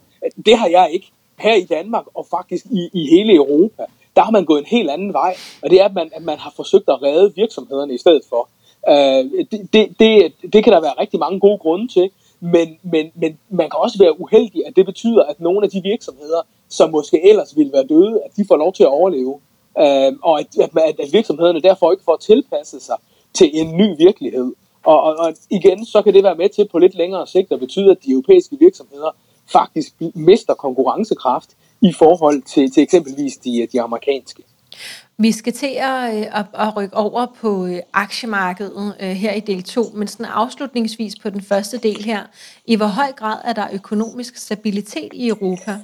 Det 0.46 0.58
har 0.58 0.68
jeg 0.68 0.90
ikke. 0.92 1.12
Her 1.38 1.54
i 1.54 1.64
Danmark 1.64 2.04
og 2.14 2.26
faktisk 2.30 2.66
i, 2.66 2.88
i 2.92 3.06
hele 3.10 3.34
Europa, 3.34 3.84
der 4.16 4.22
har 4.22 4.30
man 4.30 4.44
gået 4.44 4.58
en 4.58 4.66
helt 4.66 4.90
anden 4.90 5.12
vej, 5.12 5.34
og 5.62 5.70
det 5.70 5.80
er, 5.80 5.84
at 5.84 5.94
man, 5.94 6.10
at 6.12 6.22
man 6.22 6.38
har 6.38 6.52
forsøgt 6.56 6.88
at 6.88 7.02
redde 7.02 7.32
virksomhederne 7.36 7.94
i 7.94 7.98
stedet 7.98 8.22
for. 8.28 8.48
Uh, 8.88 9.30
det, 9.50 9.68
det, 9.72 9.98
det, 9.98 10.32
det 10.52 10.64
kan 10.64 10.72
der 10.72 10.80
være 10.80 11.00
rigtig 11.00 11.20
mange 11.20 11.40
gode 11.40 11.58
grunde 11.58 11.88
til, 11.92 12.10
men, 12.40 12.78
men, 12.82 13.10
men 13.14 13.38
man 13.48 13.70
kan 13.70 13.80
også 13.80 13.98
være 13.98 14.20
uheldig, 14.20 14.66
at 14.66 14.76
det 14.76 14.86
betyder, 14.86 15.22
at 15.22 15.40
nogle 15.40 15.64
af 15.64 15.70
de 15.70 15.82
virksomheder, 15.82 16.42
som 16.68 16.90
måske 16.90 17.28
ellers 17.28 17.56
ville 17.56 17.72
være 17.72 17.86
døde, 17.86 18.20
at 18.24 18.36
de 18.36 18.44
får 18.48 18.56
lov 18.56 18.72
til 18.72 18.82
at 18.82 18.88
overleve 18.88 19.40
øh, 19.78 20.12
og 20.22 20.40
at, 20.40 20.46
at, 20.60 21.00
at 21.00 21.12
virksomhederne 21.12 21.60
derfor 21.60 21.92
ikke 21.92 22.04
får 22.04 22.16
tilpasset 22.16 22.82
sig 22.82 22.96
til 23.34 23.50
en 23.52 23.76
ny 23.76 23.96
virkelighed. 23.98 24.52
Og, 24.84 25.00
og, 25.00 25.16
og 25.16 25.34
igen, 25.50 25.86
så 25.86 26.02
kan 26.02 26.14
det 26.14 26.24
være 26.24 26.34
med 26.34 26.48
til 26.48 26.68
på 26.68 26.78
lidt 26.78 26.94
længere 26.94 27.26
sigt 27.26 27.52
at 27.52 27.60
betyde, 27.60 27.90
at 27.90 28.04
de 28.04 28.10
europæiske 28.10 28.56
virksomheder 28.60 29.16
faktisk 29.52 29.92
mister 30.14 30.54
konkurrencekraft 30.54 31.50
i 31.80 31.92
forhold 31.92 32.42
til, 32.42 32.70
til 32.70 32.82
eksempelvis 32.82 33.36
de, 33.36 33.68
de 33.72 33.80
amerikanske. 33.80 34.42
Vi 35.18 35.32
skal 35.32 35.52
til 35.52 35.76
at, 35.78 36.14
øh, 36.14 36.38
at, 36.38 36.46
at 36.54 36.76
rykke 36.76 36.96
over 36.96 37.26
på 37.40 37.66
øh, 37.66 37.78
aktiemarkedet 37.92 38.94
øh, 39.00 39.08
her 39.08 39.32
i 39.32 39.40
del 39.40 39.62
2, 39.62 39.82
men 39.94 40.08
sådan 40.08 40.26
afslutningsvis 40.26 41.14
på 41.22 41.30
den 41.30 41.42
første 41.42 41.78
del 41.78 42.04
her. 42.04 42.20
I 42.66 42.76
hvor 42.76 42.86
høj 42.86 43.12
grad 43.12 43.38
er 43.44 43.52
der 43.52 43.66
økonomisk 43.72 44.36
stabilitet 44.36 45.08
i 45.12 45.28
Europa? 45.28 45.78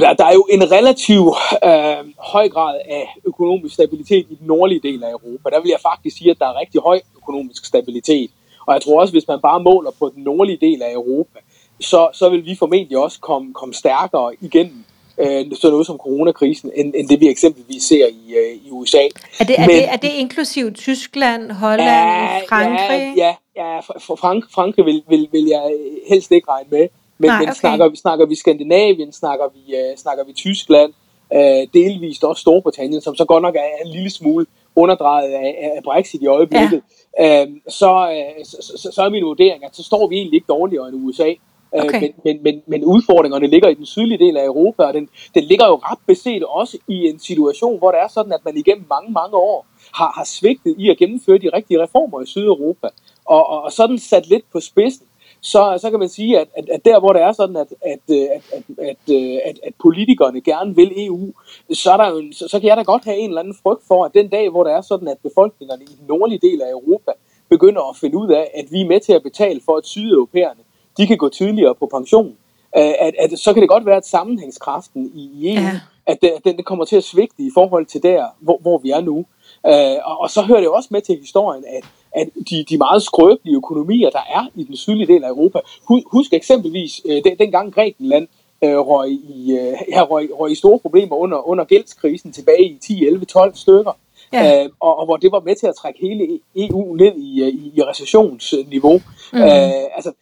Der, 0.00 0.12
der 0.12 0.24
er 0.24 0.32
jo 0.32 0.46
en 0.50 0.72
relativ 0.72 1.20
øh, 1.64 2.12
høj 2.18 2.48
grad 2.48 2.80
af 2.88 3.16
økonomisk 3.26 3.74
stabilitet 3.74 4.26
i 4.30 4.34
den 4.34 4.46
nordlige 4.46 4.80
del 4.82 5.04
af 5.04 5.10
Europa. 5.10 5.50
Der 5.50 5.60
vil 5.60 5.68
jeg 5.68 5.80
faktisk 5.82 6.16
sige, 6.16 6.30
at 6.30 6.38
der 6.38 6.46
er 6.46 6.60
rigtig 6.60 6.80
høj 6.80 7.00
økonomisk 7.16 7.64
stabilitet. 7.64 8.30
Og 8.66 8.74
jeg 8.74 8.82
tror 8.82 9.00
også, 9.00 9.12
hvis 9.12 9.28
man 9.28 9.40
bare 9.40 9.60
måler 9.62 9.90
på 9.98 10.12
den 10.14 10.22
nordlige 10.22 10.58
del 10.60 10.82
af 10.82 10.92
Europa, 10.92 11.38
så, 11.82 12.08
så 12.12 12.28
vil 12.28 12.44
vi 12.44 12.56
formentlig 12.58 12.98
også 12.98 13.20
komme, 13.20 13.54
komme 13.54 13.74
stærkere 13.74 14.34
igennem 14.40 14.84
øh, 15.18 15.44
sådan 15.54 15.70
noget 15.70 15.86
som 15.86 15.96
coronakrisen, 15.96 16.70
end, 16.76 16.94
end 16.96 17.08
det 17.08 17.20
vi 17.20 17.28
eksempelvis 17.28 17.82
ser 17.82 18.06
i, 18.06 18.34
øh, 18.34 18.66
i 18.66 18.70
USA. 18.70 19.02
Er 19.40 19.44
det, 19.44 19.56
er, 19.58 19.66
Men, 19.66 19.76
det, 19.76 19.92
er 19.92 19.96
det 19.96 20.08
inklusiv 20.08 20.72
Tyskland, 20.72 21.50
Holland, 21.50 21.88
ja, 21.88 22.40
Frankrig? 22.48 23.12
Ja, 23.16 23.34
ja, 23.56 23.74
ja 23.74 23.80
for 23.80 24.16
Frank, 24.16 24.44
Frankrig 24.54 24.86
vil, 24.86 25.02
vil, 25.08 25.28
vil 25.32 25.44
jeg 25.46 25.76
helst 26.08 26.30
ikke 26.30 26.50
regne 26.50 26.68
med. 26.70 26.88
Men, 27.18 27.28
Nej, 27.28 27.36
okay. 27.36 27.46
men 27.46 27.54
snakker, 27.54 27.88
vi, 27.88 27.96
snakker 27.96 28.26
vi 28.26 28.34
Skandinavien, 28.34 29.12
snakker 29.12 29.44
vi, 29.54 29.74
uh, 29.74 29.96
snakker 29.96 30.24
vi 30.24 30.32
Tyskland, 30.32 30.92
uh, 31.34 31.62
delvist 31.74 32.24
også 32.24 32.40
Storbritannien, 32.40 33.00
som 33.00 33.16
så 33.16 33.24
godt 33.24 33.42
nok 33.42 33.54
er 33.54 33.84
en 33.84 33.90
lille 33.90 34.10
smule 34.10 34.46
underdrejet 34.76 35.32
af, 35.32 35.72
af 35.76 35.82
Brexit 35.84 36.22
i 36.22 36.26
øjeblikket, 36.26 36.82
ja. 37.18 37.44
uh, 37.44 37.48
så, 37.68 37.92
uh, 38.38 38.44
så, 38.44 38.76
så, 38.76 38.92
så 38.92 39.02
er 39.02 39.10
min 39.10 39.24
vurdering, 39.24 39.64
at 39.64 39.76
så 39.76 39.82
står 39.82 40.08
vi 40.08 40.16
egentlig 40.16 40.36
ikke 40.36 40.46
dårligere 40.48 40.88
end 40.88 40.96
USA. 40.96 41.32
Okay. 41.72 42.00
Men, 42.00 42.12
men, 42.24 42.42
men, 42.42 42.62
men 42.66 42.84
udfordringerne 42.84 43.46
ligger 43.46 43.68
i 43.68 43.74
den 43.74 43.86
sydlige 43.86 44.18
del 44.18 44.36
af 44.36 44.44
Europa, 44.44 44.82
og 44.82 44.94
den, 44.94 45.08
den 45.34 45.44
ligger 45.44 45.66
jo 45.66 45.74
ret 45.74 45.98
beset 46.06 46.44
også 46.44 46.78
i 46.88 47.08
en 47.08 47.18
situation, 47.18 47.78
hvor 47.78 47.90
det 47.90 48.00
er 48.00 48.08
sådan, 48.08 48.32
at 48.32 48.44
man 48.44 48.56
igennem 48.56 48.86
mange, 48.88 49.12
mange 49.12 49.36
år 49.36 49.66
har, 49.94 50.12
har 50.16 50.24
svigtet 50.24 50.74
i 50.78 50.90
at 50.90 50.98
gennemføre 50.98 51.38
de 51.38 51.50
rigtige 51.52 51.82
reformer 51.82 52.20
i 52.20 52.26
Sydeuropa, 52.26 52.88
og, 53.24 53.46
og, 53.46 53.62
og 53.62 53.72
sådan 53.72 53.98
sat 53.98 54.28
lidt 54.28 54.44
på 54.52 54.60
spidsen 54.60 55.06
så, 55.44 55.78
så 55.80 55.90
kan 55.90 55.98
man 55.98 56.08
sige, 56.08 56.40
at, 56.40 56.48
at, 56.56 56.68
at 56.68 56.84
der 56.84 57.00
hvor 57.00 57.12
det 57.12 57.22
er 57.22 57.32
sådan, 57.32 57.56
at, 57.56 57.66
at, 57.82 58.16
at, 58.16 58.42
at, 58.52 58.64
at, 58.78 59.14
at, 59.44 59.60
at 59.62 59.74
politikerne 59.82 60.40
gerne 60.40 60.76
vil 60.76 61.06
EU, 61.06 61.32
så, 61.72 61.92
er 61.92 61.96
der 61.96 62.08
jo, 62.08 62.22
så, 62.32 62.48
så 62.48 62.60
kan 62.60 62.68
jeg 62.68 62.76
da 62.76 62.82
godt 62.82 63.04
have 63.04 63.16
en 63.16 63.30
eller 63.30 63.40
anden 63.40 63.56
frygt 63.62 63.86
for, 63.88 64.04
at 64.04 64.14
den 64.14 64.28
dag, 64.28 64.50
hvor 64.50 64.64
det 64.64 64.72
er 64.72 64.80
sådan, 64.80 65.08
at 65.08 65.18
befolkningerne 65.22 65.82
i 65.82 65.86
den 65.86 66.06
nordlige 66.08 66.38
del 66.48 66.62
af 66.62 66.70
Europa 66.70 67.12
begynder 67.48 67.90
at 67.90 67.96
finde 67.96 68.16
ud 68.16 68.30
af, 68.30 68.50
at 68.54 68.64
vi 68.72 68.80
er 68.80 68.86
med 68.86 69.00
til 69.00 69.12
at 69.12 69.22
betale 69.22 69.60
for, 69.64 69.76
at 69.76 69.86
sydeuropæerne 69.86 70.60
de 70.96 71.06
kan 71.06 71.16
gå 71.16 71.28
tidligere 71.28 71.74
på 71.74 71.86
pension, 71.86 72.36
at, 72.74 73.14
at 73.18 73.38
så 73.38 73.52
kan 73.52 73.60
det 73.60 73.68
godt 73.68 73.86
være, 73.86 73.96
at 73.96 74.06
sammenhængskraften 74.06 75.10
i, 75.14 75.30
i 75.34 75.54
EU, 75.54 75.62
ja. 75.62 75.80
at, 76.06 76.18
den, 76.22 76.30
at 76.36 76.44
den 76.44 76.64
kommer 76.64 76.84
til 76.84 76.96
at 76.96 77.04
svigte 77.04 77.42
i 77.42 77.50
forhold 77.54 77.86
til 77.86 78.02
der, 78.02 78.26
hvor, 78.40 78.58
hvor 78.60 78.78
vi 78.78 78.90
er 78.90 79.00
nu. 79.00 79.26
og, 80.04 80.20
og 80.20 80.30
så 80.30 80.42
hører 80.42 80.60
det 80.60 80.68
også 80.68 80.88
med 80.92 81.00
til 81.00 81.18
historien, 81.18 81.64
at 81.76 81.84
at 82.14 82.28
de, 82.50 82.64
de 82.64 82.78
meget 82.78 83.02
skrøbelige 83.02 83.56
økonomier, 83.56 84.10
der 84.10 84.24
er 84.34 84.46
i 84.54 84.64
den 84.64 84.76
sydlige 84.76 85.06
del 85.06 85.24
af 85.24 85.28
Europa. 85.28 85.58
Husk 86.06 86.32
eksempelvis, 86.32 87.00
øh, 87.04 87.24
den, 87.24 87.38
dengang 87.38 87.74
Grækenland 87.74 88.28
øh, 88.64 88.78
røg, 88.78 89.10
i, 89.10 89.52
øh, 89.52 89.74
ja, 89.88 90.02
røg, 90.02 90.30
røg 90.38 90.52
i 90.52 90.54
store 90.54 90.78
problemer 90.78 91.16
under, 91.16 91.48
under 91.48 91.64
gældskrisen 91.64 92.32
tilbage 92.32 92.64
i 92.64 92.78
10, 92.78 93.06
11, 93.06 93.24
12 93.24 93.54
stykker. 93.54 93.98
Ja. 94.32 94.64
Øh, 94.64 94.70
og, 94.80 94.98
og 94.98 95.04
hvor 95.04 95.16
det 95.16 95.32
var 95.32 95.40
med 95.40 95.56
til 95.56 95.66
at 95.66 95.74
trække 95.74 96.00
hele 96.00 96.40
EU 96.56 96.94
ned 96.94 97.16
i, 97.16 97.42
øh, 97.42 97.48
i, 97.48 97.72
i 97.76 97.82
recessionsniveau. 97.82 99.00
Mm. 99.32 99.38
Øh, 99.38 99.96
altså, 99.96 100.12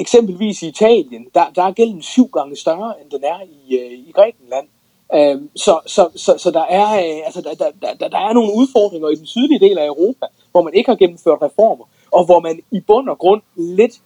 eksempelvis 0.00 0.62
i 0.62 0.68
Italien, 0.68 1.26
der, 1.34 1.44
der 1.54 1.62
er 1.62 1.72
gælden 1.72 2.02
syv 2.02 2.28
gange 2.28 2.56
større, 2.56 2.94
end 3.02 3.10
den 3.10 3.24
er 3.24 3.40
i, 3.42 3.76
øh, 3.76 3.92
i 3.92 4.12
Grækenland. 4.14 4.66
Øh, 5.14 5.48
så, 5.56 5.80
så, 5.86 6.08
så, 6.16 6.34
så 6.38 6.50
der, 6.50 6.64
er, 6.64 6.88
øh, 6.92 7.26
altså, 7.26 7.40
der, 7.40 7.54
der, 7.54 7.94
der, 8.00 8.08
der 8.08 8.18
er 8.18 8.32
nogle 8.32 8.52
udfordringer 8.54 9.08
i 9.08 9.14
den 9.14 9.26
sydlige 9.26 9.60
del 9.60 9.78
af 9.78 9.86
Europa, 9.86 10.26
hvor 10.52 10.62
man 10.62 10.74
ikke 10.74 10.90
har 10.90 10.96
gennemført 10.96 11.42
reformer, 11.42 11.84
og 12.12 12.24
hvor 12.24 12.40
man 12.40 12.60
i 12.70 12.80
bund 12.80 13.08
og 13.08 13.18
grund 13.18 13.42
lidt 13.56 14.00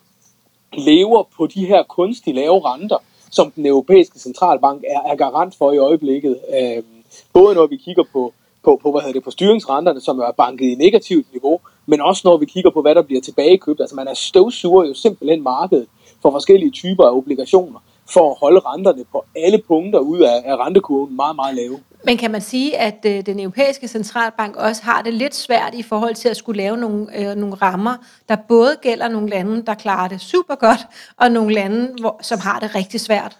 lever 0.72 1.22
på 1.36 1.46
de 1.46 1.66
her 1.66 1.82
kunstige 1.82 2.34
lave 2.34 2.72
renter, 2.72 2.98
som 3.30 3.50
den 3.50 3.66
europæiske 3.66 4.18
centralbank 4.18 4.84
er, 4.88 5.00
er 5.12 5.16
garant 5.16 5.54
for 5.54 5.72
i 5.72 5.78
øjeblikket. 5.78 6.38
Øh, 6.54 6.82
både 7.32 7.54
når 7.54 7.66
vi 7.66 7.76
kigger 7.76 8.04
på, 8.12 8.32
på, 8.64 8.80
på, 8.82 8.90
hvad 8.90 9.00
hedder 9.00 9.12
det, 9.12 9.24
på 9.24 9.30
styringsrenterne, 9.30 10.00
som 10.00 10.18
er 10.18 10.32
banket 10.32 10.66
i 10.66 10.74
negativt 10.74 11.32
niveau, 11.32 11.60
men 11.86 12.00
også 12.00 12.22
når 12.24 12.36
vi 12.36 12.46
kigger 12.46 12.70
på, 12.70 12.82
hvad 12.82 12.94
der 12.94 13.02
bliver 13.02 13.20
tilbagekøbt. 13.20 13.80
Altså 13.80 13.96
man 13.96 14.08
er 14.08 14.14
støvsuger 14.14 14.84
jo 14.84 14.94
simpelthen 14.94 15.42
markedet 15.42 15.86
for 16.22 16.30
forskellige 16.30 16.70
typer 16.70 17.04
af 17.04 17.16
obligationer, 17.16 17.80
for 18.10 18.30
at 18.30 18.36
holde 18.40 18.60
renterne 18.60 19.04
på 19.12 19.24
alle 19.36 19.62
punkter 19.68 19.98
ud 19.98 20.20
af, 20.20 20.42
af 20.44 20.56
rentekurven 20.56 21.16
meget, 21.16 21.36
meget 21.36 21.56
lave. 21.56 21.78
Men 22.04 22.16
kan 22.16 22.30
man 22.30 22.40
sige, 22.40 22.78
at 22.78 22.98
øh, 23.06 23.26
den 23.26 23.40
europæiske 23.40 23.88
centralbank 23.88 24.56
også 24.56 24.82
har 24.82 25.02
det 25.02 25.14
lidt 25.14 25.34
svært 25.34 25.74
i 25.74 25.82
forhold 25.82 26.14
til 26.14 26.28
at 26.28 26.36
skulle 26.36 26.62
lave 26.62 26.76
nogle, 26.76 27.18
øh, 27.18 27.36
nogle 27.36 27.54
rammer, 27.54 27.94
der 28.28 28.36
både 28.48 28.76
gælder 28.82 29.08
nogle 29.08 29.28
lande, 29.28 29.62
der 29.66 29.74
klarer 29.74 30.08
det 30.08 30.20
super 30.20 30.54
godt, 30.54 30.80
og 31.16 31.30
nogle 31.30 31.54
lande, 31.54 31.94
hvor, 32.00 32.18
som 32.22 32.38
har 32.38 32.60
det 32.60 32.74
rigtig 32.74 33.00
svært? 33.00 33.38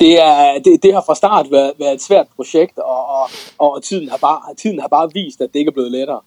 Det, 0.00 0.20
er, 0.20 0.58
det, 0.64 0.82
det 0.82 0.94
har 0.94 1.02
fra 1.06 1.14
start 1.14 1.46
været, 1.50 1.72
været 1.78 1.94
et 1.94 2.02
svært 2.02 2.26
projekt, 2.36 2.78
og, 2.78 3.06
og, 3.06 3.28
og 3.58 3.82
tiden, 3.82 4.08
har 4.08 4.16
bare, 4.16 4.54
tiden 4.54 4.80
har 4.80 4.88
bare 4.88 5.10
vist, 5.12 5.40
at 5.40 5.52
det 5.52 5.58
ikke 5.58 5.68
er 5.68 5.72
blevet 5.72 5.92
lettere. 5.92 6.20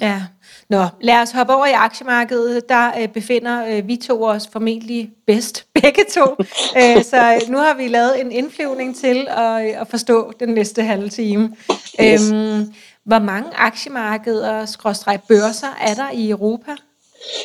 Ja, 0.00 0.22
Nå, 0.68 0.84
lad 1.00 1.22
os 1.22 1.30
hoppe 1.30 1.54
over 1.54 1.66
i 1.66 1.72
aktiemarkedet. 1.72 2.68
Der 2.68 3.00
øh, 3.00 3.08
befinder 3.08 3.66
øh, 3.66 3.88
vi 3.88 3.96
to 3.96 4.22
os 4.22 4.48
formentlig 4.52 5.10
bedst, 5.26 5.66
begge 5.82 6.04
to. 6.14 6.36
øh, 6.76 7.04
så 7.04 7.44
nu 7.48 7.58
har 7.58 7.74
vi 7.74 7.88
lavet 7.88 8.20
en 8.20 8.32
indflyvning 8.32 8.96
til 8.96 9.26
at, 9.30 9.62
at 9.62 9.88
forstå 9.88 10.32
den 10.40 10.48
næste 10.48 10.82
halve 10.82 11.08
time. 11.08 11.56
Yes. 12.02 12.30
Øhm, 12.30 12.74
hvor 13.04 13.18
mange 13.18 13.50
aktiemarkeder, 13.54 14.66
skråstreg 14.66 15.20
børser, 15.28 15.76
er 15.80 15.94
der 15.94 16.10
i 16.14 16.30
Europa? 16.30 16.70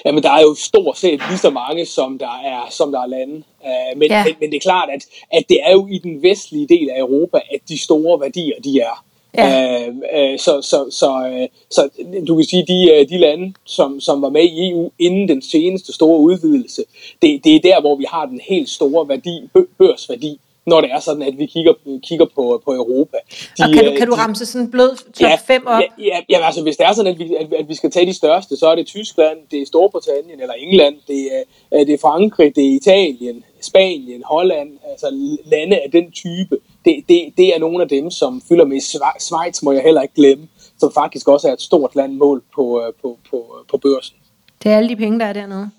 Jamen, 0.05 0.23
der 0.23 0.31
er 0.31 0.41
jo 0.41 0.55
stort 0.55 0.97
set 0.97 1.21
lige 1.29 1.37
så 1.37 1.49
mange, 1.49 1.85
som 1.85 2.19
der 2.19 2.41
er, 2.45 2.67
som 2.69 2.91
der 2.91 3.01
er 3.01 3.07
lande. 3.07 3.33
Uh, 3.35 3.99
men, 3.99 4.11
ja. 4.11 4.23
men, 4.23 4.35
men 4.39 4.51
det 4.51 4.57
er 4.57 4.61
klart, 4.61 4.89
at, 4.89 5.05
at 5.31 5.43
det 5.49 5.59
er 5.63 5.71
jo 5.71 5.87
i 5.87 5.97
den 5.97 6.23
vestlige 6.23 6.67
del 6.67 6.89
af 6.89 6.99
Europa, 6.99 7.37
at 7.53 7.59
de 7.69 7.77
store 7.77 8.21
værdier, 8.21 8.55
de 8.63 8.79
er. 8.79 9.05
Ja. 9.37 9.87
Øh, 9.87 9.95
øh, 10.13 10.39
så, 10.39 10.61
så, 10.61 10.87
så, 10.89 11.27
øh, 11.27 11.47
så 11.71 11.89
du 12.27 12.35
kan 12.35 12.45
sige, 12.45 12.65
de, 12.67 12.91
øh, 12.91 13.09
de 13.09 13.17
lande, 13.17 13.53
som, 13.65 13.99
som 13.99 14.21
var 14.21 14.29
med 14.29 14.43
i 14.43 14.69
EU 14.69 14.91
inden 14.99 15.27
den 15.27 15.41
seneste 15.41 15.93
store 15.93 16.19
udvidelse, 16.19 16.83
det, 17.21 17.43
det 17.43 17.55
er 17.55 17.59
der, 17.59 17.81
hvor 17.81 17.95
vi 17.95 18.05
har 18.09 18.25
den 18.25 18.39
helt 18.49 18.69
store 18.69 19.09
værdi, 19.09 19.49
børsværdi 19.77 20.39
når 20.65 20.81
det 20.81 20.91
er 20.91 20.99
sådan, 20.99 21.21
at 21.21 21.37
vi 21.37 21.45
kigger, 21.45 21.73
kigger 22.03 22.25
på, 22.35 22.61
på 22.65 22.73
Europa. 22.73 23.17
De, 23.57 23.63
og 23.63 23.73
kan 23.73 23.85
du, 23.85 23.91
kan 23.97 24.07
du 24.07 24.13
ramse 24.13 24.45
sådan 24.45 24.65
en 24.65 24.71
blød 24.71 24.95
top 24.95 25.21
ja, 25.21 25.35
5 25.47 25.67
op? 25.67 25.81
Ja, 25.81 26.03
ja, 26.03 26.19
ja, 26.29 26.45
altså 26.45 26.61
hvis 26.61 26.77
det 26.77 26.85
er 26.85 26.93
sådan, 26.93 27.13
at 27.13 27.19
vi, 27.19 27.35
at, 27.35 27.53
at 27.53 27.69
vi 27.69 27.75
skal 27.75 27.91
tage 27.91 28.05
de 28.05 28.13
største, 28.13 28.57
så 28.57 28.67
er 28.67 28.75
det 28.75 28.87
Tyskland, 28.87 29.37
det 29.51 29.61
er 29.61 29.65
Storbritannien 29.65 30.41
eller 30.41 30.53
England, 30.53 30.95
det 31.07 31.29
er, 31.71 31.83
det 31.83 31.93
er 31.93 31.97
Frankrig, 32.01 32.55
det 32.55 32.65
er 32.65 32.75
Italien, 32.75 33.43
Spanien, 33.61 34.23
Holland, 34.25 34.69
altså 34.91 35.37
lande 35.45 35.77
af 35.77 35.91
den 35.91 36.11
type. 36.11 36.57
Det, 36.85 37.03
det, 37.09 37.33
det 37.37 37.55
er 37.55 37.59
nogle 37.59 37.83
af 37.83 37.89
dem, 37.89 38.11
som 38.11 38.41
fylder 38.49 38.65
med 38.65 38.79
Schweiz, 39.19 39.61
må 39.63 39.71
jeg 39.71 39.83
heller 39.83 40.01
ikke 40.01 40.15
glemme, 40.15 40.47
som 40.79 40.91
faktisk 40.93 41.27
også 41.27 41.47
er 41.47 41.53
et 41.53 41.61
stort 41.61 41.95
landmål 41.95 42.43
på, 42.55 42.81
øh, 42.81 42.93
på, 43.01 43.17
på, 43.29 43.55
på 43.71 43.77
børsen. 43.77 44.15
Det 44.63 44.71
er 44.71 44.77
alle 44.77 44.89
de 44.89 44.95
penge, 44.95 45.19
der 45.19 45.25
er 45.25 45.33
dernede? 45.33 45.69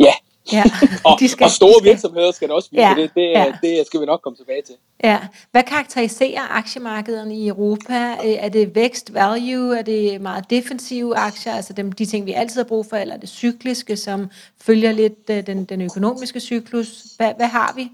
Ja, 0.00 0.12
Ja, 0.52 0.64
og, 1.04 1.16
de 1.20 1.28
skal, 1.28 1.44
og 1.44 1.50
store 1.50 1.68
de 1.68 1.74
skal. 1.78 1.90
virksomheder 1.90 2.30
skal 2.30 2.50
også 2.50 2.68
vise 2.72 2.82
ja, 2.82 2.94
det. 2.96 3.10
Det, 3.14 3.30
ja. 3.30 3.52
det 3.62 3.86
skal 3.86 4.00
vi 4.00 4.06
nok 4.06 4.20
komme 4.22 4.36
tilbage 4.36 4.62
til. 4.62 4.74
Ja. 5.04 5.18
Hvad 5.50 5.62
karakteriserer 5.62 6.56
aktiemarkederne 6.56 7.36
i 7.36 7.48
Europa? 7.48 8.10
Øh, 8.24 8.30
er 8.30 8.48
det 8.48 8.74
vækst, 8.74 9.14
value? 9.14 9.78
Er 9.78 9.82
det 9.82 10.20
meget 10.20 10.50
defensive 10.50 11.16
aktier? 11.16 11.52
Altså 11.54 11.72
dem, 11.72 11.92
de 11.92 12.06
ting, 12.06 12.26
vi 12.26 12.32
altid 12.32 12.60
har 12.60 12.68
brug 12.68 12.86
for? 12.86 12.96
Eller 12.96 13.14
er 13.14 13.18
det 13.18 13.28
cykliske, 13.28 13.96
som 13.96 14.26
følger 14.60 14.92
lidt 14.92 15.30
øh, 15.30 15.46
den, 15.46 15.64
den 15.64 15.80
økonomiske 15.80 16.40
cyklus? 16.40 17.04
Hvad, 17.16 17.32
hvad 17.36 17.46
har 17.46 17.72
vi? 17.76 17.90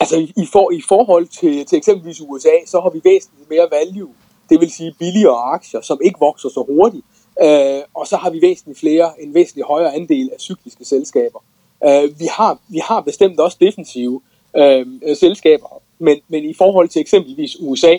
Altså 0.00 0.16
i, 0.36 0.46
for, 0.52 0.70
i 0.72 0.82
forhold 0.88 1.26
til, 1.26 1.66
til 1.66 1.78
eksempelvis 1.78 2.20
USA, 2.20 2.56
så 2.66 2.80
har 2.80 2.90
vi 2.90 3.00
væsentligt 3.04 3.50
mere 3.50 3.68
value. 3.70 4.14
Det 4.50 4.60
vil 4.60 4.70
sige 4.70 4.94
billigere 4.98 5.36
aktier, 5.54 5.80
som 5.80 5.98
ikke 6.04 6.18
vokser 6.20 6.48
så 6.48 6.64
hurtigt. 6.68 7.04
Øh, 7.42 7.82
og 7.94 8.06
så 8.06 8.16
har 8.16 8.30
vi 8.30 8.42
væsentligt 8.42 8.78
flere, 8.78 9.22
en 9.22 9.34
væsentligt 9.34 9.66
højere 9.66 9.94
andel 9.94 10.30
af 10.32 10.40
cykliske 10.40 10.84
selskaber. 10.84 11.44
Øh, 11.84 12.20
vi, 12.20 12.26
har, 12.30 12.58
vi 12.68 12.78
har 12.78 13.00
bestemt 13.00 13.40
også 13.40 13.56
defensive 13.60 14.20
øh, 14.56 14.86
selskaber, 15.16 15.82
men, 15.98 16.20
men 16.28 16.44
i 16.44 16.54
forhold 16.54 16.88
til 16.88 17.00
eksempelvis 17.00 17.56
USA, 17.60 17.96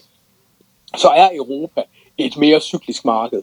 så 0.98 1.08
er 1.08 1.30
Europa 1.34 1.84
et 2.18 2.38
mere 2.38 2.60
cyklisk 2.60 3.06
marked. 3.06 3.42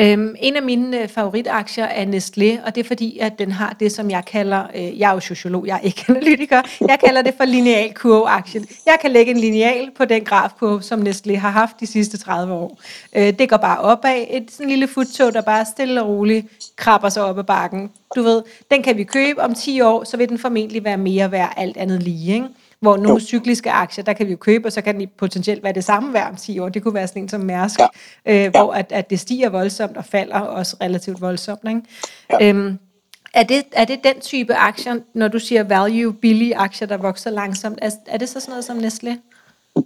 Øhm, 0.00 0.34
en 0.38 0.56
af 0.56 0.62
mine 0.62 1.02
øh, 1.02 1.08
favoritaktier 1.08 1.84
er 1.84 2.04
Nestlé, 2.04 2.66
og 2.66 2.74
det 2.74 2.84
er 2.84 2.84
fordi, 2.86 3.18
at 3.18 3.38
den 3.38 3.52
har 3.52 3.76
det, 3.80 3.92
som 3.92 4.10
jeg 4.10 4.24
kalder, 4.24 4.64
øh, 4.74 4.98
jeg 4.98 5.10
er 5.10 5.14
jo 5.14 5.20
sociolog, 5.20 5.66
jeg 5.66 5.74
er 5.74 5.80
ikke 5.80 6.04
analytiker, 6.08 6.62
jeg 6.80 6.98
kalder 7.04 7.22
det 7.22 7.34
for 7.36 7.44
lineal 7.44 7.94
kurve-aktien. 7.94 8.66
Jeg 8.86 8.98
kan 9.00 9.10
lægge 9.10 9.30
en 9.30 9.38
lineal 9.38 9.90
på 9.96 10.04
den 10.04 10.24
grafkurve, 10.24 10.82
som 10.82 11.02
Nestlé 11.02 11.36
har 11.36 11.50
haft 11.50 11.80
de 11.80 11.86
sidste 11.86 12.18
30 12.18 12.54
år. 12.54 12.80
Øh, 13.16 13.38
det 13.38 13.48
går 13.48 13.56
bare 13.56 13.78
opad, 13.78 14.24
et 14.30 14.50
sådan 14.50 14.68
lille 14.68 14.88
futtog, 14.88 15.32
der 15.34 15.40
bare 15.40 15.64
stille 15.64 16.02
og 16.02 16.08
roligt 16.08 16.46
krabber 16.76 17.08
sig 17.08 17.24
op 17.24 17.38
ad 17.38 17.44
bakken. 17.44 17.90
Du 18.14 18.22
ved, 18.22 18.42
den 18.70 18.82
kan 18.82 18.96
vi 18.96 19.04
købe 19.04 19.42
om 19.42 19.54
10 19.54 19.80
år, 19.80 20.04
så 20.04 20.16
vil 20.16 20.28
den 20.28 20.38
formentlig 20.38 20.84
være 20.84 20.98
mere 20.98 21.32
værd 21.32 21.54
alt 21.56 21.76
andet 21.76 22.02
lige, 22.02 22.34
ikke? 22.34 22.46
Hvor 22.80 22.96
nogle 22.96 23.08
jo. 23.08 23.18
cykliske 23.18 23.70
aktier, 23.70 24.04
der 24.04 24.12
kan 24.12 24.26
vi 24.26 24.30
jo 24.30 24.36
købe, 24.36 24.68
og 24.68 24.72
så 24.72 24.80
kan 24.80 25.00
de 25.00 25.06
potentielt 25.06 25.62
være 25.62 25.72
det 25.72 25.84
samme 25.84 26.12
værd 26.12 26.30
om 26.30 26.36
10 26.36 26.58
år. 26.58 26.68
Det 26.68 26.82
kunne 26.82 26.94
være 26.94 27.08
sådan 27.08 27.22
en 27.22 27.28
som 27.28 27.40
Mærsk, 27.40 27.80
ja. 27.80 27.86
øh, 28.26 28.34
ja. 28.36 28.50
hvor 28.50 28.72
at, 28.72 28.92
at 28.92 29.10
det 29.10 29.20
stiger 29.20 29.48
voldsomt 29.48 29.96
og 29.96 30.04
falder 30.04 30.40
også 30.40 30.76
relativt 30.82 31.20
voldsomt. 31.20 31.60
Ikke? 31.68 31.80
Ja. 32.30 32.48
Øhm, 32.48 32.78
er 33.34 33.42
det, 33.42 33.64
er 33.72 33.84
det 33.84 34.04
den 34.04 34.20
type 34.20 34.54
aktier, 34.54 34.96
når 35.14 35.28
du 35.28 35.38
siger 35.38 35.62
value, 35.62 36.12
billige 36.12 36.56
aktier, 36.56 36.88
der 36.88 36.96
vokser 36.96 37.30
langsomt, 37.30 37.78
er, 37.82 37.90
er 38.06 38.18
det 38.18 38.28
så 38.28 38.40
sådan 38.40 38.52
noget 38.52 38.64
som 38.64 38.78
Nestlé? 38.78 39.16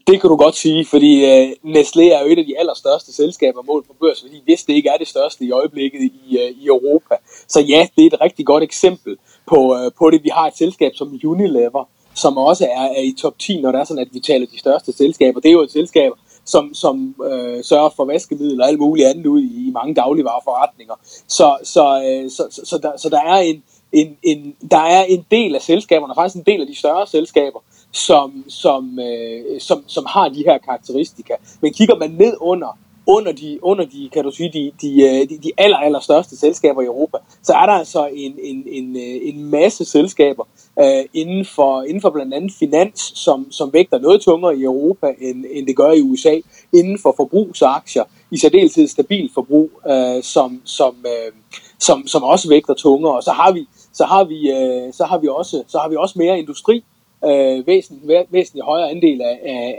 Det 0.06 0.20
kan 0.20 0.30
du 0.30 0.36
godt 0.36 0.56
sige, 0.56 0.86
fordi 0.86 1.12
uh, 1.24 1.50
Nestlé 1.74 2.02
er 2.02 2.20
jo 2.24 2.26
et 2.32 2.38
af 2.38 2.44
de 2.44 2.58
allerstørste 2.58 3.12
selskaber 3.12 3.62
målt 3.62 3.86
på 3.86 3.94
børs, 4.00 4.20
fordi 4.20 4.42
hvis 4.44 4.62
det 4.62 4.72
ikke 4.72 4.88
er 4.88 4.96
det 4.96 5.08
største 5.08 5.44
i 5.44 5.50
øjeblikket 5.50 6.00
i, 6.00 6.38
uh, 6.38 6.62
i 6.62 6.66
Europa. 6.66 7.14
Så 7.48 7.60
ja, 7.60 7.86
det 7.96 8.02
er 8.02 8.06
et 8.06 8.20
rigtig 8.20 8.46
godt 8.46 8.62
eksempel 8.62 9.16
på, 9.46 9.56
uh, 9.56 9.92
på 9.98 10.10
det. 10.10 10.22
Vi 10.22 10.30
har 10.32 10.46
et 10.46 10.56
selskab 10.56 10.92
som 10.94 11.20
Unilever, 11.24 11.88
som 12.14 12.36
også 12.36 12.64
er, 12.64 12.82
er 12.82 13.02
i 13.02 13.14
top 13.18 13.38
10, 13.38 13.60
når 13.60 13.72
det 13.72 13.80
er 13.80 13.84
sådan, 13.84 14.02
at 14.02 14.08
vi 14.12 14.20
taler 14.20 14.46
de 14.46 14.58
største 14.58 14.92
selskaber. 14.92 15.40
Det 15.40 15.48
er 15.48 15.52
jo 15.52 15.62
et 15.62 15.72
selskab, 15.72 16.12
som, 16.44 16.74
som 16.74 17.14
øh, 17.24 17.64
sørger 17.64 17.90
for 17.96 18.04
vaskemidler 18.04 18.64
og 18.64 18.70
alt 18.70 18.78
muligt 18.78 19.08
andet 19.08 19.26
ud 19.26 19.42
i, 19.42 19.68
i 19.68 19.70
mange 19.70 19.94
dagligvareforretninger. 19.94 20.94
Så, 21.28 21.56
så, 21.64 21.84
øh, 22.06 22.30
så, 22.30 22.46
så, 22.50 22.60
så, 22.64 22.78
der, 22.78 22.92
så 22.96 23.08
der 23.08 23.20
er 23.20 23.36
en, 23.36 23.62
en, 23.92 24.16
en, 24.22 24.56
der 24.70 24.78
er 24.80 25.04
en 25.04 25.26
del 25.30 25.54
af 25.54 25.62
selskaberne, 25.62 26.14
faktisk 26.14 26.36
en 26.36 26.52
del 26.52 26.60
af 26.60 26.66
de 26.66 26.78
større 26.78 27.06
selskaber, 27.06 27.60
som, 27.92 28.44
som, 28.48 28.98
øh, 28.98 29.60
som, 29.60 29.84
som 29.86 30.06
har 30.08 30.28
de 30.28 30.44
her 30.46 30.58
karakteristika. 30.58 31.34
Men 31.60 31.72
kigger 31.72 31.96
man 31.96 32.10
ned 32.10 32.36
under 32.40 32.78
under 33.06 33.32
de, 33.32 33.58
under 33.62 33.84
de 33.84 34.10
kan 34.12 34.24
du 34.24 34.30
sige, 34.30 34.50
de, 34.52 34.72
de, 34.80 35.02
øh, 35.02 35.28
de, 35.28 35.38
de 35.42 35.52
aller, 35.58 35.76
aller 35.76 36.00
største 36.00 36.36
selskaber 36.36 36.82
i 36.82 36.84
Europa, 36.84 37.18
så 37.42 37.52
er 37.52 37.66
der 37.66 37.72
altså 37.72 38.08
en, 38.12 38.34
en, 38.42 38.64
en, 38.66 38.96
øh, 38.96 39.28
en 39.28 39.44
masse 39.44 39.84
selskaber 39.84 40.44
uh, 40.76 41.04
inden, 41.14 41.44
for, 41.44 41.82
inden 41.82 42.00
for 42.00 42.10
blandt 42.10 42.34
andet 42.34 42.52
finans, 42.58 43.12
som, 43.14 43.52
som 43.52 43.72
vægter 43.72 43.98
noget 43.98 44.20
tungere 44.20 44.56
i 44.56 44.62
Europa, 44.62 45.06
end, 45.20 45.44
end 45.50 45.66
det 45.66 45.76
gør 45.76 45.92
i 45.92 46.00
USA, 46.00 46.40
inden 46.72 46.98
for 46.98 47.14
forbrugsaktier, 47.16 48.04
i 48.30 48.38
særdeleshed 48.38 48.88
stabil 48.88 49.30
forbrug, 49.34 49.70
uh, 49.86 50.22
som, 50.22 50.62
som, 50.64 50.96
uh, 51.04 51.58
som, 51.78 52.06
som 52.06 52.22
også 52.22 52.48
vægter 52.48 52.74
tungere. 52.74 53.16
Og 53.16 53.22
så 53.22 53.30
har 53.30 53.52
vi, 53.52 53.66
så 53.92 54.04
har 54.04 54.24
vi, 54.24 54.52
uh, 54.52 54.92
så 54.94 55.04
har 55.04 55.18
vi, 55.18 55.28
også, 55.28 55.62
så 55.68 55.78
har 55.78 55.88
vi 55.88 55.96
også 55.96 56.18
mere 56.18 56.38
industri, 56.38 56.84
uh, 57.22 57.66
væsentligt, 57.66 58.32
væsentligt 58.32 58.64
højere 58.64 58.90
andel 58.90 59.20
af, 59.22 59.40
af, 59.44 59.76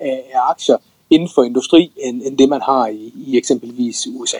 af, 0.00 0.24
af 0.34 0.50
aktier, 0.50 0.76
inden 1.10 1.28
for 1.34 1.42
industri, 1.42 1.92
end, 1.96 2.22
end 2.22 2.38
det 2.38 2.48
man 2.48 2.60
har 2.60 2.86
i, 2.86 3.12
i 3.26 3.36
eksempelvis 3.36 4.06
USA. 4.16 4.38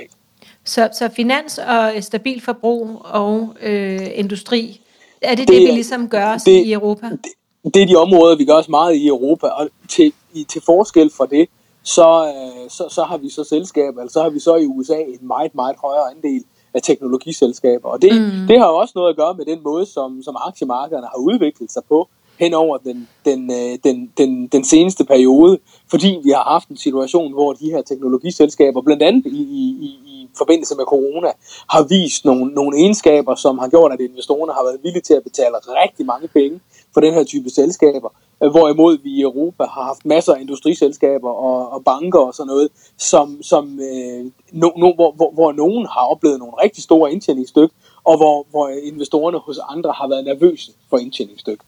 Så, 0.64 0.88
så 0.98 1.10
finans 1.16 1.58
og 1.58 1.92
stabil 2.00 2.40
forbrug 2.40 3.00
og 3.04 3.48
øh, 3.62 4.10
industri, 4.14 4.80
er 5.20 5.34
det 5.34 5.48
det, 5.48 5.56
det 5.56 5.66
vi 5.66 5.72
ligesom 5.72 6.08
gør 6.08 6.36
det, 6.46 6.66
i 6.66 6.72
Europa? 6.72 7.06
Det, 7.06 7.74
det 7.74 7.82
er 7.82 7.86
de 7.86 7.96
områder, 7.96 8.36
vi 8.36 8.44
gør 8.44 8.54
os 8.54 8.68
meget 8.68 8.94
i 8.94 9.06
Europa, 9.06 9.46
og 9.46 9.68
til, 9.88 10.12
i, 10.34 10.44
til 10.44 10.62
forskel 10.66 11.10
fra 11.10 11.26
det, 11.26 11.48
så, 11.82 12.26
øh, 12.26 12.70
så, 12.70 12.88
så 12.90 13.02
har 13.02 13.16
vi 13.16 13.30
så 13.30 13.44
selskaber, 13.44 14.00
altså 14.00 14.12
så 14.12 14.22
har 14.22 14.30
vi 14.30 14.40
så 14.40 14.56
i 14.56 14.66
USA 14.66 14.98
en 15.00 15.26
meget, 15.26 15.54
meget 15.54 15.76
højere 15.82 16.10
andel 16.10 16.44
af 16.74 16.82
teknologiselskaber. 16.82 17.88
Og 17.88 18.02
det, 18.02 18.12
mm. 18.14 18.46
det 18.48 18.58
har 18.58 18.68
jo 18.68 18.76
også 18.76 18.92
noget 18.96 19.10
at 19.10 19.16
gøre 19.16 19.34
med 19.34 19.44
den 19.44 19.62
måde, 19.62 19.86
som, 19.86 20.22
som 20.22 20.36
aktiemarkederne 20.46 21.06
har 21.06 21.18
udviklet 21.18 21.72
sig 21.72 21.82
på 21.88 22.08
hen 22.38 22.54
over 22.54 22.78
den, 22.78 23.08
den, 23.24 23.50
øh, 23.50 23.78
den, 23.84 24.12
den, 24.18 24.46
den 24.46 24.64
seneste 24.64 25.04
periode, 25.04 25.58
fordi 25.90 26.18
vi 26.24 26.30
har 26.30 26.44
haft 26.44 26.68
en 26.68 26.76
situation, 26.76 27.32
hvor 27.32 27.52
de 27.52 27.70
her 27.70 27.82
teknologiselskaber, 27.82 28.82
blandt 28.82 29.02
andet 29.02 29.26
i, 29.26 29.42
i, 29.80 29.88
i 30.06 30.28
forbindelse 30.38 30.74
med 30.76 30.84
corona, 30.84 31.28
har 31.70 31.82
vist 31.82 32.24
nogle, 32.24 32.54
nogle 32.54 32.76
egenskaber, 32.78 33.34
som 33.34 33.58
har 33.58 33.68
gjort, 33.68 33.92
at 33.92 34.00
investorerne 34.00 34.52
har 34.52 34.64
været 34.64 34.80
villige 34.82 35.02
til 35.02 35.14
at 35.14 35.22
betale 35.22 35.56
rigtig 35.82 36.06
mange 36.06 36.28
penge 36.28 36.60
for 36.94 37.00
den 37.00 37.14
her 37.14 37.24
type 37.24 37.50
selskaber. 37.50 38.08
Hvorimod 38.38 38.98
vi 39.02 39.10
i 39.10 39.20
Europa 39.20 39.64
har 39.64 39.82
haft 39.82 40.04
masser 40.04 40.34
af 40.34 40.40
industriselskaber 40.40 41.30
og, 41.30 41.72
og 41.72 41.84
banker 41.84 42.18
og 42.18 42.34
sådan 42.34 42.46
noget, 42.46 42.68
som, 42.98 43.42
som, 43.42 43.80
øh, 43.80 44.24
no, 44.52 44.68
no, 44.76 44.94
hvor, 44.94 45.12
hvor, 45.12 45.30
hvor 45.30 45.52
nogen 45.52 45.86
har 45.86 46.06
oplevet 46.06 46.38
nogle 46.38 46.54
rigtig 46.62 46.82
store 46.82 47.12
indtjeningsstyk, 47.12 47.70
og 48.04 48.16
hvor, 48.16 48.46
hvor 48.50 48.68
investorerne 48.68 49.38
hos 49.38 49.58
andre 49.68 49.92
har 49.92 50.08
været 50.08 50.24
nervøse 50.24 50.72
for 50.90 50.98
indtjeningsstyk 50.98 51.60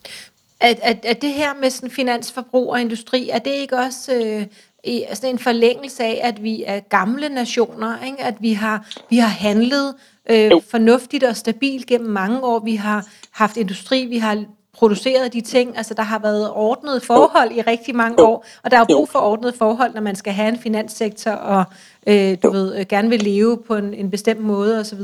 at, 0.59 0.79
at, 0.83 1.05
at 1.05 1.21
det 1.21 1.33
her 1.33 1.53
med 1.61 1.69
sådan 1.69 1.89
finansforbrug 1.89 2.71
og 2.71 2.81
industri, 2.81 3.29
er 3.29 3.39
det 3.39 3.51
ikke 3.51 3.77
også 3.77 4.13
øh, 4.13 4.45
i, 4.83 5.01
altså 5.01 5.27
en 5.27 5.39
forlængelse 5.39 6.03
af, 6.03 6.19
at 6.23 6.43
vi 6.43 6.63
er 6.67 6.79
gamle 6.79 7.29
nationer, 7.29 8.05
ikke? 8.05 8.23
at 8.23 8.35
vi 8.39 8.53
har, 8.53 8.87
vi 9.09 9.17
har 9.17 9.27
handlet 9.27 9.95
øh, 10.29 10.51
fornuftigt 10.71 11.23
og 11.23 11.35
stabilt 11.35 11.85
gennem 11.85 12.09
mange 12.09 12.43
år, 12.43 12.59
vi 12.59 12.75
har 12.75 13.05
haft 13.31 13.57
industri, 13.57 14.05
vi 14.05 14.17
har 14.17 14.43
produceret 14.73 15.33
de 15.33 15.41
ting. 15.41 15.77
Altså, 15.77 15.93
der 15.93 16.03
har 16.03 16.19
været 16.19 16.51
ordnet 16.51 17.03
forhold 17.03 17.51
i 17.51 17.61
rigtig 17.61 17.95
mange 17.95 18.23
år, 18.23 18.45
og 18.63 18.71
der 18.71 18.77
er 18.77 18.81
jo 18.89 18.95
brug 18.95 19.09
for 19.09 19.19
ordnet 19.19 19.55
forhold, 19.55 19.93
når 19.93 20.01
man 20.01 20.15
skal 20.15 20.33
have 20.33 20.49
en 20.49 20.59
finanssektor, 20.59 21.31
og 21.31 21.63
øh, 22.07 22.37
du 22.43 22.51
ved, 22.51 22.79
øh, 22.79 22.85
gerne 22.85 23.09
vil 23.09 23.19
leve 23.19 23.57
på 23.67 23.75
en, 23.75 23.93
en 23.93 24.11
bestemt 24.11 24.41
måde, 24.41 24.79
osv. 24.79 24.99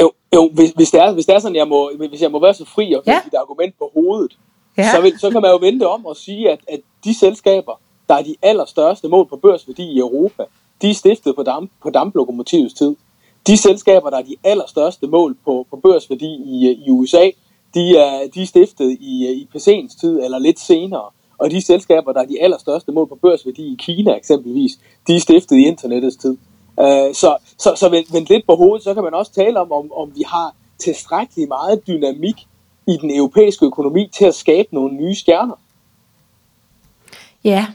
Jo, 0.00 0.12
jo 0.34 0.50
hvis, 0.54 0.70
hvis, 0.70 0.90
det 0.90 1.00
er, 1.00 1.12
hvis 1.12 1.26
det 1.26 1.34
er 1.34 1.38
sådan, 1.38 1.56
jeg 1.56 1.68
må, 1.68 1.90
hvis 2.10 2.22
jeg 2.22 2.30
må 2.30 2.40
være 2.40 2.54
så 2.54 2.64
fri 2.64 2.92
og 2.92 3.02
ja. 3.06 3.18
et 3.26 3.34
argument 3.34 3.74
på 3.78 3.90
hovedet, 3.94 4.36
ja. 4.78 4.92
så, 4.94 5.00
vil, 5.00 5.18
så 5.18 5.30
kan 5.30 5.42
man 5.42 5.50
jo 5.50 5.56
vente 5.56 5.88
om 5.88 6.06
og 6.06 6.16
sige, 6.16 6.50
at, 6.50 6.58
at 6.68 6.80
de 7.04 7.18
selskaber, 7.18 7.80
der 8.08 8.14
er 8.14 8.22
de 8.22 8.34
allerstørste 8.42 9.08
mål 9.08 9.28
på 9.28 9.36
børsværdi 9.36 9.82
i 9.82 9.98
Europa, 9.98 10.44
de 10.82 10.90
er 10.90 10.94
stiftet 10.94 11.36
på, 11.36 11.42
damp, 11.42 11.70
på 11.82 11.90
damplokomotivets 11.90 12.74
tid. 12.74 12.96
De 13.46 13.56
selskaber, 13.56 14.10
der 14.10 14.16
er 14.16 14.22
de 14.22 14.36
allerstørste 14.44 15.06
mål 15.06 15.36
på, 15.44 15.66
på 15.70 15.76
børsværdi 15.76 16.26
i, 16.26 16.84
i 16.86 16.90
USA, 16.90 17.30
de 17.74 17.96
er, 17.96 18.28
de 18.34 18.42
er 18.42 18.46
stiftet 18.46 18.96
i, 19.00 19.26
i 19.32 19.48
PC'ens 19.54 20.00
tid 20.00 20.20
eller 20.20 20.38
lidt 20.38 20.60
senere. 20.60 21.04
Og 21.38 21.50
de 21.50 21.60
selskaber, 21.60 22.12
der 22.12 22.20
er 22.20 22.26
de 22.26 22.42
allerstørste 22.42 22.92
mål 22.92 23.08
på 23.08 23.18
børsværdi 23.22 23.62
i 23.72 23.76
Kina 23.78 24.12
eksempelvis, 24.16 24.72
de 25.06 25.16
er 25.16 25.20
stiftet 25.20 25.56
i 25.56 25.66
internettets 25.66 26.16
tid. 26.16 26.36
Uh, 26.80 27.14
så 27.14 27.36
så, 27.58 27.74
så 27.76 27.88
vent, 27.88 28.12
vent 28.12 28.28
lidt 28.28 28.46
på 28.46 28.54
hovedet, 28.54 28.84
så 28.84 28.94
kan 28.94 29.02
man 29.02 29.14
også 29.14 29.32
tale 29.32 29.60
om, 29.60 29.72
om, 29.72 29.92
om 29.92 30.12
vi 30.16 30.22
har 30.26 30.54
tilstrækkeligt 30.78 31.48
meget 31.48 31.86
dynamik 31.86 32.36
i 32.86 32.96
den 33.00 33.16
europæiske 33.16 33.66
økonomi 33.66 34.10
til 34.14 34.24
at 34.24 34.34
skabe 34.34 34.68
nogle 34.72 34.94
nye 34.94 35.14
stjerner. 35.14 35.54
Ja, 37.44 37.66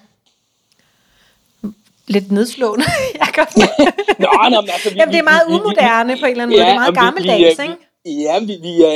lidt 2.08 2.32
nedslående, 2.32 2.86
Jacob. 3.22 3.48
Nå, 4.24 4.30
nå, 4.50 4.62
men 4.62 4.70
altså, 4.76 4.90
vi, 4.90 4.96
Jamen, 5.00 5.14
det 5.14 5.20
er 5.20 5.30
meget 5.34 5.46
umoderne 5.48 6.14
på 6.22 6.26
en 6.26 6.32
eller 6.32 6.44
anden 6.44 6.58
måde. 6.58 6.64
Ja, 6.64 6.70
det 6.70 6.76
er 6.76 6.80
meget 6.80 6.96
gammeldags, 6.96 7.60
vi, 7.60 7.64
ikke? 7.64 7.78
Ja, 8.26 8.40
vi, 8.40 8.54
vi, 8.66 8.74
uh, 8.88 8.96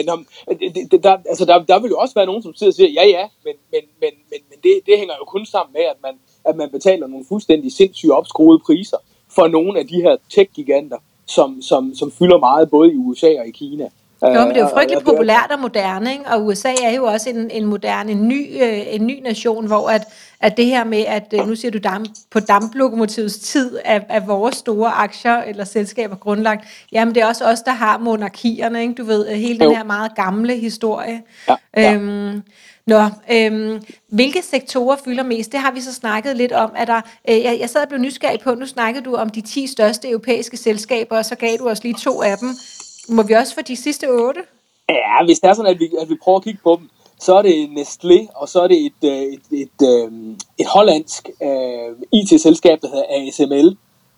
det, 0.92 1.04
der, 1.04 1.18
altså, 1.32 1.46
der, 1.46 1.64
der 1.72 1.80
vil 1.80 1.90
jo 1.90 1.98
også 1.98 2.16
være 2.16 2.26
nogen, 2.26 2.44
som 2.44 2.56
sidder 2.56 2.72
og 2.72 2.76
siger, 2.76 2.90
ja, 2.90 3.06
ja, 3.18 3.24
men, 3.46 3.56
men, 3.72 3.84
men, 4.02 4.14
men, 4.32 4.40
men 4.50 4.58
det, 4.64 4.72
det 4.86 4.98
hænger 4.98 5.16
jo 5.22 5.26
kun 5.26 5.46
sammen 5.46 5.74
med, 5.74 5.86
at 5.94 6.00
man, 6.04 6.14
at 6.46 6.56
man 6.56 6.70
betaler 6.72 7.08
nogle 7.08 7.26
fuldstændig 7.30 7.74
sindssygt 7.74 8.12
opskruede 8.12 8.60
priser 8.66 8.98
for 9.36 9.48
nogle 9.48 9.80
af 9.80 9.88
de 9.88 10.02
her 10.02 10.16
tech-giganter, 10.30 10.98
som, 11.26 11.62
som, 11.62 11.96
som 11.96 12.12
fylder 12.12 12.40
meget 12.40 12.70
både 12.70 12.94
i 12.94 12.96
USA 12.96 13.32
og 13.40 13.48
i 13.48 13.52
Kina. 13.52 13.90
Jo, 14.34 14.40
men 14.46 14.50
det 14.50 14.58
er 14.58 14.62
jo 14.62 14.70
frygteligt 14.74 15.06
populært 15.06 15.52
og 15.52 15.60
moderne, 15.60 16.12
ikke? 16.12 16.26
og 16.28 16.46
USA 16.46 16.74
er 16.84 16.92
jo 16.92 17.06
også 17.06 17.30
en, 17.30 17.52
en 17.52 17.66
moderne, 17.66 18.12
en 18.12 18.28
ny, 18.28 18.64
øh, 18.64 18.80
en 18.88 19.08
ny 19.08 19.20
nation, 19.24 19.68
hvor 19.68 19.90
at, 19.90 20.02
at 20.40 20.58
det 20.58 20.66
her 20.66 20.84
med, 20.84 21.06
at 21.08 21.34
øh, 21.34 21.48
nu 21.48 21.56
siger 21.56 21.72
du 21.72 21.78
damp, 21.78 22.10
på 22.32 22.40
damplokomotivets 22.40 23.40
tid, 23.40 23.80
er, 23.86 24.00
er 24.10 24.20
vores 24.20 24.56
store 24.56 24.92
aktier 24.92 25.38
eller 25.38 25.64
selskaber 25.64 26.16
grundlagt, 26.16 26.66
jamen 26.92 27.16
det 27.16 27.24
er 27.24 27.28
også 27.28 27.46
os, 27.46 27.62
der 27.62 27.72
har 27.72 27.98
monarkierne, 27.98 28.82
ikke? 28.82 28.94
du 28.94 29.04
ved, 29.04 29.36
hele 29.36 29.60
den 29.60 29.76
her 29.76 29.84
meget 29.84 30.16
gamle 30.16 30.56
historie. 30.56 31.22
Ja, 31.50 31.56
ja. 31.78 31.94
Øhm, 31.94 32.42
Nå, 32.88 33.10
øhm, 33.32 33.82
hvilke 34.10 34.42
sektorer 34.42 34.96
fylder 35.06 35.24
mest? 35.24 35.52
Det 35.52 35.60
har 35.60 35.72
vi 35.72 35.82
så 35.82 35.94
snakket 35.94 36.38
lidt 36.38 36.52
om. 36.52 36.72
Er 36.76 36.86
der, 36.86 37.02
øh, 37.30 37.44
jeg, 37.44 37.58
jeg 37.60 37.70
sad 37.70 37.82
og 37.82 37.88
blev 37.88 38.02
nysgerrig 38.02 38.40
på, 38.40 38.56
nu 38.56 38.66
snakkede 38.66 39.06
du 39.06 39.16
om 39.16 39.30
de 39.30 39.42
10 39.42 39.68
største 39.68 40.10
europæiske 40.10 40.58
selskaber, 40.58 41.18
og 41.18 41.26
så 41.26 41.36
gav 41.36 41.58
du 41.60 41.70
os 41.70 41.84
lige 41.84 41.96
to 42.04 42.22
af 42.22 42.38
dem. 42.38 42.50
Må 43.10 43.24
vi 43.24 43.34
også 43.34 43.56
få 43.56 43.62
de 43.62 43.76
sidste 43.76 44.10
otte? 44.10 44.42
Ja, 44.90 45.26
hvis 45.26 45.40
det 45.40 45.50
er 45.50 45.54
sådan, 45.54 45.72
at 45.72 45.80
vi, 45.80 45.90
at 46.02 46.10
vi 46.10 46.16
prøver 46.24 46.38
at 46.38 46.44
kigge 46.44 46.60
på 46.64 46.78
dem, 46.80 46.90
så 47.20 47.36
er 47.36 47.42
det 47.42 47.68
Nestlé, 47.68 48.28
og 48.36 48.50
så 48.50 48.62
er 48.62 48.68
det 48.68 48.86
et, 48.86 49.04
øh, 49.04 49.12
et, 49.12 49.42
et, 49.52 49.70
et, 49.82 50.36
et 50.60 50.68
hollandsk 50.68 51.30
øh, 51.44 51.50
uh, 51.50 52.20
IT-selskab, 52.20 52.82
der 52.82 52.88
hedder 52.88 53.06
ASML. 53.10 53.68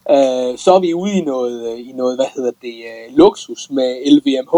Uh, 0.10 0.58
så 0.58 0.74
er 0.76 0.80
vi 0.80 0.94
ude 0.94 1.14
i 1.14 1.22
noget, 1.22 1.80
i 1.80 1.92
noget 1.96 2.18
hvad 2.18 2.26
hedder 2.36 2.52
det, 2.62 2.74
uh, 2.74 3.18
luksus 3.18 3.70
med 3.70 4.12
LVMH. 4.12 4.56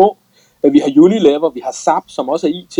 Uh, 0.63 0.73
vi 0.73 0.79
har 0.79 0.93
Unilever, 0.97 1.49
vi 1.49 1.59
har 1.59 1.71
SAP, 1.71 2.03
som 2.07 2.29
også 2.29 2.47
er 2.47 2.51
IT. 2.51 2.77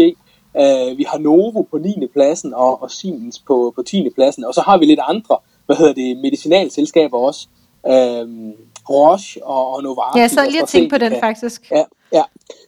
Uh, 0.54 0.98
vi 0.98 1.04
har 1.04 1.18
Novo 1.18 1.62
på 1.62 1.78
9. 1.78 2.08
pladsen, 2.14 2.54
og, 2.54 2.82
og 2.82 2.92
Siemens 2.92 3.40
på, 3.40 3.74
på 3.76 3.84
10. 3.84 4.10
pladsen. 4.16 4.46
Og 4.46 4.54
så 4.54 4.62
har 4.62 4.78
vi 4.78 4.86
lidt 4.86 5.00
andre, 5.04 5.38
hvad 5.66 5.76
hedder 5.76 5.94
det, 5.94 6.18
medicinalselskaber 6.18 7.18
også. 7.18 7.48
Uh, 7.84 8.54
Roche 8.90 9.46
og, 9.46 9.74
og 9.74 9.84
Novartis. 9.84 10.20
Ja, 10.22 10.28
så 10.28 10.50
lige 10.50 10.62
at 10.62 10.68
tænke 10.68 10.90
på 10.90 10.98
den 10.98 11.14
faktisk. 11.20 11.72
Ja, 11.72 11.84
ja. 12.14 12.24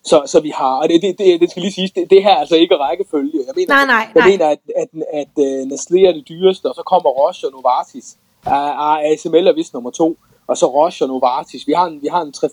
Så, 0.06 0.24
så 0.26 0.40
vi 0.40 0.50
har, 0.50 0.76
og 0.82 0.90
det, 0.90 1.02
det, 1.02 1.18
det, 1.18 1.42
det 1.42 1.50
skal 1.52 1.62
lige 1.62 1.74
sige, 1.74 1.92
det, 1.96 2.10
det 2.10 2.24
her 2.24 2.32
er 2.32 2.36
altså 2.36 2.56
ikke 2.56 2.76
rækkefølge. 2.76 3.40
Jeg 3.48 3.54
mener, 3.56 3.76
nej, 3.76 3.86
nej, 3.86 3.96
jeg 4.16 4.22
nej. 4.22 4.30
mener 4.30 4.48
at, 4.48 4.60
at, 4.76 4.88
at, 5.14 5.28
at 5.38 5.62
uh, 5.64 5.70
Nestlé 5.72 6.08
er 6.08 6.14
det 6.14 6.30
dyreste, 6.30 6.66
og 6.66 6.76
så 6.76 6.84
kommer 6.86 7.10
Roche 7.10 7.48
og 7.48 7.52
Novartis. 7.52 8.18
Uh, 8.48 8.54
uh, 8.54 9.12
ASML 9.12 9.48
er 9.48 9.56
vist 9.56 9.74
nummer 9.74 9.92
to, 9.92 10.18
og 10.48 10.58
så 10.58 10.66
Roche 10.66 11.06
og 11.06 11.10
Novartis. 11.10 11.68
Vi 11.68 11.74
har 11.74 11.86
en, 11.86 12.02
vi 12.02 12.08
har 12.08 12.22
en 12.22 12.34
3-4, 12.38 12.46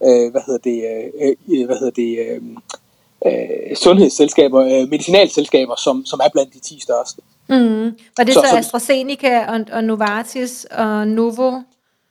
uh, 0.00 0.30
hvad 0.32 0.42
hedder 0.46 0.62
det, 0.70 0.78
uh, 1.48 1.66
hvad 1.66 1.76
hedder 1.76 1.96
det, 2.02 2.12
uh, 2.26 2.48
uh, 3.26 3.76
sundhedsselskaber, 3.76 4.82
uh, 4.82 4.88
medicinalselskaber, 4.88 5.76
som, 5.76 6.06
som 6.06 6.20
er 6.24 6.28
blandt 6.32 6.54
de 6.54 6.60
10 6.60 6.80
største. 6.80 7.22
Mm. 7.48 7.96
Var 8.16 8.24
det 8.24 8.34
så, 8.34 8.46
så 8.50 8.56
AstraZeneca 8.56 9.46
og, 9.46 9.60
og 9.72 9.84
Novartis 9.84 10.66
og 10.70 11.08
Novo? 11.08 11.60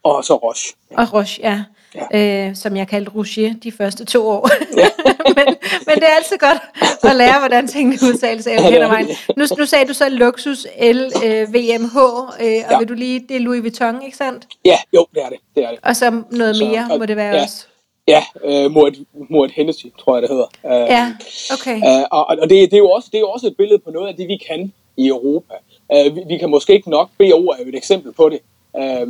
Og 0.02 0.24
så 0.24 0.34
Roche. 0.34 0.74
Og 0.96 1.12
Roche, 1.12 1.42
ja. 1.42 1.64
ja. 2.12 2.48
Øh, 2.48 2.56
som 2.56 2.76
jeg 2.76 2.88
kaldte 2.88 3.12
Rocher 3.14 3.54
de 3.62 3.72
første 3.72 4.04
to 4.04 4.28
år. 4.28 4.50
Ja. 4.76 4.88
men, 5.36 5.46
men 5.86 5.94
det 5.94 6.04
er 6.04 6.16
altid 6.16 6.38
godt 6.38 6.58
at 7.02 7.16
lære, 7.16 7.38
hvordan 7.38 7.68
tingene 7.68 7.98
udtales 8.02 8.46
af 8.46 8.70
ja, 8.70 8.88
mig. 8.88 9.06
Nu, 9.36 9.44
nu 9.58 9.66
sagde 9.66 9.88
du 9.88 9.94
så 9.94 10.08
luksus 10.08 10.66
L, 10.82 11.10
øh, 11.24 11.54
VMH, 11.54 11.96
øh, 11.96 12.62
og 12.66 12.72
ja. 12.72 12.78
vil 12.78 12.88
du 12.88 12.94
lige, 12.94 13.20
det 13.28 13.36
er 13.36 13.40
Louis 13.40 13.62
Vuitton, 13.62 14.02
ikke 14.02 14.16
sandt? 14.16 14.46
Ja, 14.64 14.78
jo, 14.94 15.06
det 15.14 15.22
er 15.22 15.28
det. 15.28 15.38
det, 15.54 15.64
er 15.64 15.70
det. 15.70 15.78
Og 15.82 15.96
så 15.96 16.22
noget 16.30 16.56
så, 16.56 16.64
mere, 16.64 16.86
og, 16.90 16.98
må 16.98 17.06
det 17.06 17.16
være 17.16 17.34
ja. 17.36 17.42
også. 17.42 17.66
Ja, 18.08 18.22
øh, 18.44 18.66
Moët, 18.66 18.96
Moët 19.14 19.52
Hennessy, 19.56 19.86
tror 20.00 20.14
jeg, 20.14 20.22
det 20.22 20.30
hedder. 20.30 20.46
Øh, 20.66 20.88
ja, 20.96 21.12
okay. 21.52 21.76
Øh, 21.76 22.04
og 22.10 22.26
og 22.26 22.50
det, 22.50 22.70
det, 22.70 22.72
er 22.72 22.78
jo 22.78 22.90
også, 22.90 23.08
det 23.12 23.18
er 23.18 23.20
jo 23.20 23.30
også 23.30 23.46
et 23.46 23.56
billede 23.56 23.78
på 23.78 23.90
noget 23.90 24.08
af 24.08 24.16
det, 24.16 24.28
vi 24.28 24.36
kan 24.36 24.72
i 24.96 25.06
Europa. 25.06 25.54
Øh, 25.92 26.16
vi, 26.16 26.20
vi 26.26 26.38
kan 26.38 26.50
måske 26.50 26.72
ikke 26.72 26.90
nok, 26.90 27.10
BO 27.18 27.24
er 27.24 27.56
jo 27.62 27.68
et 27.68 27.74
eksempel 27.74 28.12
på 28.12 28.28
det, 28.28 28.38
øh, 28.76 29.08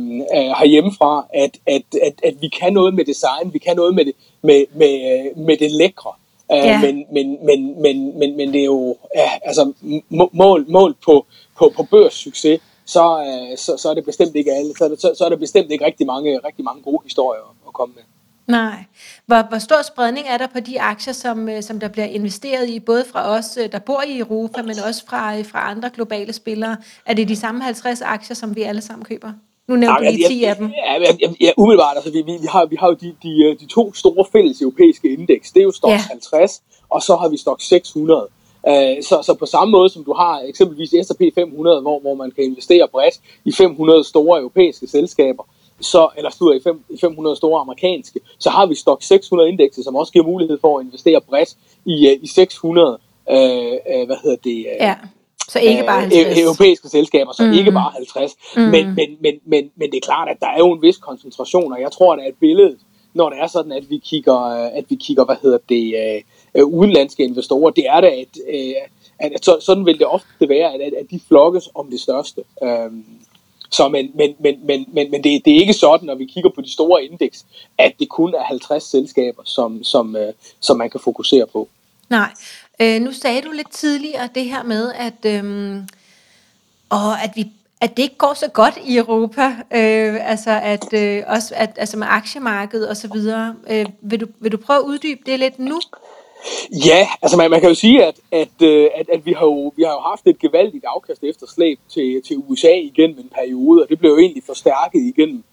herhjemmefra, 0.59 1.25
at, 1.33 1.57
at, 1.67 1.83
at, 2.03 2.13
at 2.23 2.41
vi 2.41 2.47
kan 2.47 2.73
noget 2.73 2.93
med 2.93 3.05
design, 3.05 3.53
vi 3.53 3.59
kan 3.59 3.75
noget 3.75 3.95
med 3.95 4.05
det, 4.05 4.13
med, 4.41 4.65
med, 4.75 4.95
med 5.35 5.57
det 5.57 5.71
lækre. 5.71 6.11
Øh, 6.51 6.57
ja. 6.57 6.81
men, 6.81 7.05
men, 7.13 7.37
men, 7.45 7.81
men, 7.81 8.19
men, 8.19 8.37
men 8.37 8.53
det 8.53 8.61
er 8.61 8.65
jo 8.65 8.97
ja, 9.15 9.29
altså, 9.43 9.73
mål, 10.31 10.65
mål 10.69 10.95
på, 11.05 11.25
på, 11.57 11.73
på 11.75 11.83
børssucces, 11.83 12.61
så, 12.85 13.19
øh, 13.27 13.57
så, 13.57 13.77
så 13.77 13.89
er 13.89 13.93
det 13.93 14.05
bestemt 14.05 14.35
ikke 14.35 14.51
alle. 14.51 14.73
Så 14.77 14.83
er 14.83 14.89
det, 14.89 15.01
så, 15.01 15.13
så 15.17 15.25
er 15.25 15.29
det 15.29 15.39
bestemt 15.39 15.71
ikke 15.71 15.85
rigtig 15.85 16.07
mange, 16.07 16.39
rigtig 16.45 16.65
mange 16.65 16.81
gode 16.83 16.99
historier 17.03 17.55
at 17.67 17.73
komme 17.73 17.95
med. 17.95 18.03
Nej. 18.47 18.83
Hvor, 19.25 19.49
hvor 19.49 19.57
stor 19.57 19.81
spredning 19.81 20.27
er 20.27 20.37
der 20.37 20.47
på 20.47 20.59
de 20.59 20.81
aktier, 20.81 21.13
som, 21.13 21.49
øh, 21.49 21.63
som 21.63 21.79
der 21.79 21.87
bliver 21.87 22.05
investeret 22.05 22.69
i, 22.69 22.79
både 22.79 23.05
fra 23.11 23.29
os, 23.29 23.57
øh, 23.57 23.71
der 23.71 23.79
bor 23.79 24.01
i 24.01 24.19
Europa, 24.19 24.61
men 24.61 24.75
også 24.87 25.05
fra, 25.07 25.41
fra 25.41 25.71
andre 25.71 25.89
globale 25.89 26.33
spillere? 26.33 26.77
Er 27.05 27.13
det 27.13 27.27
de 27.27 27.35
samme 27.35 27.63
50 27.63 28.01
aktier, 28.01 28.35
som 28.35 28.55
vi 28.55 28.61
alle 28.61 28.81
sammen 28.81 29.05
køber? 29.05 29.31
Nu 29.67 29.75
nævnte 29.75 30.05
du 30.05 30.11
lige 30.11 30.27
10 30.27 30.43
af 30.43 30.55
dem. 30.55 30.71
Ja, 30.85 30.93
ja, 30.93 31.33
ja 31.41 31.51
umiddelbart. 31.57 31.95
Altså, 31.95 32.11
vi, 32.11 32.21
vi, 32.21 32.31
vi, 32.41 32.47
har, 32.47 32.65
vi 32.65 32.75
har 32.75 32.87
jo 32.87 32.93
de, 32.93 33.15
de, 33.23 33.57
de 33.59 33.65
to 33.65 33.93
store 33.93 34.25
fælles 34.31 34.61
europæiske 34.61 35.13
indeks. 35.13 35.51
Det 35.51 35.59
er 35.59 35.63
jo 35.63 35.71
Stoxx 35.71 35.91
ja. 35.91 36.09
50, 36.09 36.63
og 36.89 37.01
så 37.01 37.15
har 37.15 37.29
vi 37.29 37.37
Stoxx 37.37 37.67
600. 37.67 38.27
Uh, 38.67 38.73
så, 39.01 39.21
så 39.23 39.33
på 39.39 39.45
samme 39.45 39.71
måde 39.71 39.89
som 39.89 40.03
du 40.03 40.13
har 40.13 40.41
eksempelvis 40.47 40.89
S&P 40.89 41.21
500, 41.35 41.81
hvor, 41.81 41.99
hvor 41.99 42.15
man 42.15 42.31
kan 42.31 42.43
investere 42.43 42.87
bredt 42.91 43.15
i 43.45 43.51
500 43.51 44.03
store 44.03 44.39
europæiske 44.39 44.87
selskaber, 44.87 45.43
så, 45.81 46.09
eller 46.17 46.31
studer 46.31 46.53
i, 46.53 46.61
fem, 46.63 46.83
i 46.89 46.97
500 47.01 47.35
store 47.35 47.61
amerikanske, 47.61 48.19
så 48.39 48.49
har 48.49 48.65
vi 48.65 48.75
Stoxx 48.75 49.07
600 49.07 49.49
indekset, 49.49 49.83
som 49.83 49.95
også 49.95 50.13
giver 50.13 50.25
mulighed 50.25 50.57
for 50.61 50.79
at 50.79 50.85
investere 50.85 51.21
bredt 51.21 51.49
i, 51.85 52.17
i 52.21 52.27
600 52.27 52.87
uh, 52.87 53.35
uh, 53.35 54.05
hvad 54.05 54.17
hedder 54.23 54.37
det, 54.43 54.65
ja 54.79 54.95
så 55.49 55.59
ikke 55.59 55.83
bare 55.83 55.99
50. 55.99 56.37
Øh, 56.37 56.43
europæiske 56.43 56.89
selskaber, 56.89 57.31
så 57.31 57.43
mm. 57.43 57.53
ikke 57.53 57.71
bare 57.71 57.91
50. 57.91 58.31
Mm. 58.55 58.61
Men, 58.61 58.95
men, 58.95 59.17
men, 59.21 59.33
men, 59.45 59.71
men 59.75 59.91
det 59.91 59.97
er 59.97 60.05
klart, 60.05 60.29
at 60.29 60.37
der 60.39 60.47
er 60.47 60.57
jo 60.57 60.71
en 60.71 60.81
vis 60.81 60.97
koncentration, 60.97 61.73
og 61.73 61.81
jeg 61.81 61.91
tror, 61.91 62.13
at 62.13 62.33
billedet, 62.39 62.77
når 63.13 63.29
det 63.29 63.39
er 63.39 63.47
sådan, 63.47 63.71
at 63.71 63.89
vi 63.89 63.97
kigger, 63.97 64.35
at 64.79 64.85
vi 64.89 64.95
kigger 64.95 65.25
hvad 65.25 65.35
hedder 65.41 65.57
det, 65.69 65.95
øh, 66.55 66.65
udenlandske 66.65 67.23
investorer, 67.23 67.71
det 67.71 67.85
er 67.87 68.01
det, 68.01 68.07
at, 68.07 68.37
øh, 68.53 68.73
at, 69.19 69.33
at 69.33 69.45
så, 69.45 69.57
sådan 69.61 69.85
vil 69.85 69.99
det 69.99 70.07
ofte 70.07 70.49
være, 70.49 70.73
at, 70.73 70.81
at 70.81 71.05
de 71.11 71.19
flokkes 71.27 71.69
om 71.75 71.89
det 71.91 71.99
største. 71.99 72.41
Øhm, 72.63 73.05
så 73.71 73.89
men, 73.89 74.11
men, 74.15 74.35
men, 74.39 74.59
men, 74.65 74.85
men, 74.93 75.11
men 75.11 75.23
det, 75.23 75.45
det 75.45 75.55
er 75.55 75.59
ikke 75.59 75.73
sådan, 75.73 76.05
når 76.05 76.15
vi 76.15 76.25
kigger 76.25 76.49
på 76.49 76.61
de 76.61 76.71
store 76.71 77.03
indeks, 77.03 77.45
at 77.77 77.93
det 77.99 78.09
kun 78.09 78.33
er 78.33 78.43
50 78.43 78.83
selskaber, 78.83 79.43
som, 79.45 79.83
som, 79.83 80.15
øh, 80.15 80.33
som 80.59 80.77
man 80.77 80.89
kan 80.89 80.99
fokusere 80.99 81.47
på. 81.47 81.69
Nej, 82.09 82.33
Øh, 82.81 83.01
nu 83.01 83.11
sagde 83.11 83.41
du 83.41 83.51
lidt 83.51 83.71
tidligere 83.71 84.29
det 84.35 84.45
her 84.45 84.63
med, 84.63 84.93
at, 84.93 85.25
øh, 85.25 85.75
og 86.89 87.23
at 87.23 87.31
vi 87.35 87.51
at 87.83 87.97
det 87.97 88.03
ikke 88.03 88.17
går 88.17 88.33
så 88.33 88.47
godt 88.47 88.77
i 88.85 88.97
Europa, 88.97 89.45
øh, 89.71 90.29
altså 90.31 90.59
at 90.63 90.93
øh, 90.93 91.23
også 91.27 91.53
at, 91.57 91.69
altså 91.77 91.97
med 91.97 92.07
aktiemarkedet 92.09 92.89
og 92.89 92.97
så 92.97 93.07
videre. 93.13 93.55
Øh, 93.69 93.85
vil, 94.01 94.21
du, 94.21 94.27
vil 94.39 94.51
du 94.51 94.57
prøve 94.57 94.79
at 94.79 94.85
uddybe 94.85 95.21
det 95.25 95.39
lidt 95.39 95.59
nu? 95.59 95.79
Ja, 96.85 97.07
altså 97.21 97.37
man, 97.37 97.51
man 97.51 97.59
kan 97.59 97.69
jo 97.69 97.75
sige, 97.75 98.05
at, 98.05 98.15
at, 98.31 98.61
øh, 98.61 98.89
at, 98.95 99.09
at 99.09 99.25
vi, 99.25 99.33
har 99.33 99.45
jo, 99.45 99.73
vi 99.75 99.83
har 99.83 99.91
jo 99.91 99.99
haft 99.99 100.27
et 100.27 100.39
gevaldigt 100.39 100.85
afkast 100.87 101.23
efter 101.23 101.45
slæb 101.47 101.79
til, 101.93 102.21
til 102.27 102.37
USA 102.37 102.73
igennem 102.73 103.19
en 103.19 103.31
periode, 103.35 103.83
og 103.83 103.89
det 103.89 103.99
blev 103.99 104.11
jo 104.11 104.17
egentlig 104.17 104.43
forstærket 104.45 105.01
igennem 105.01 105.43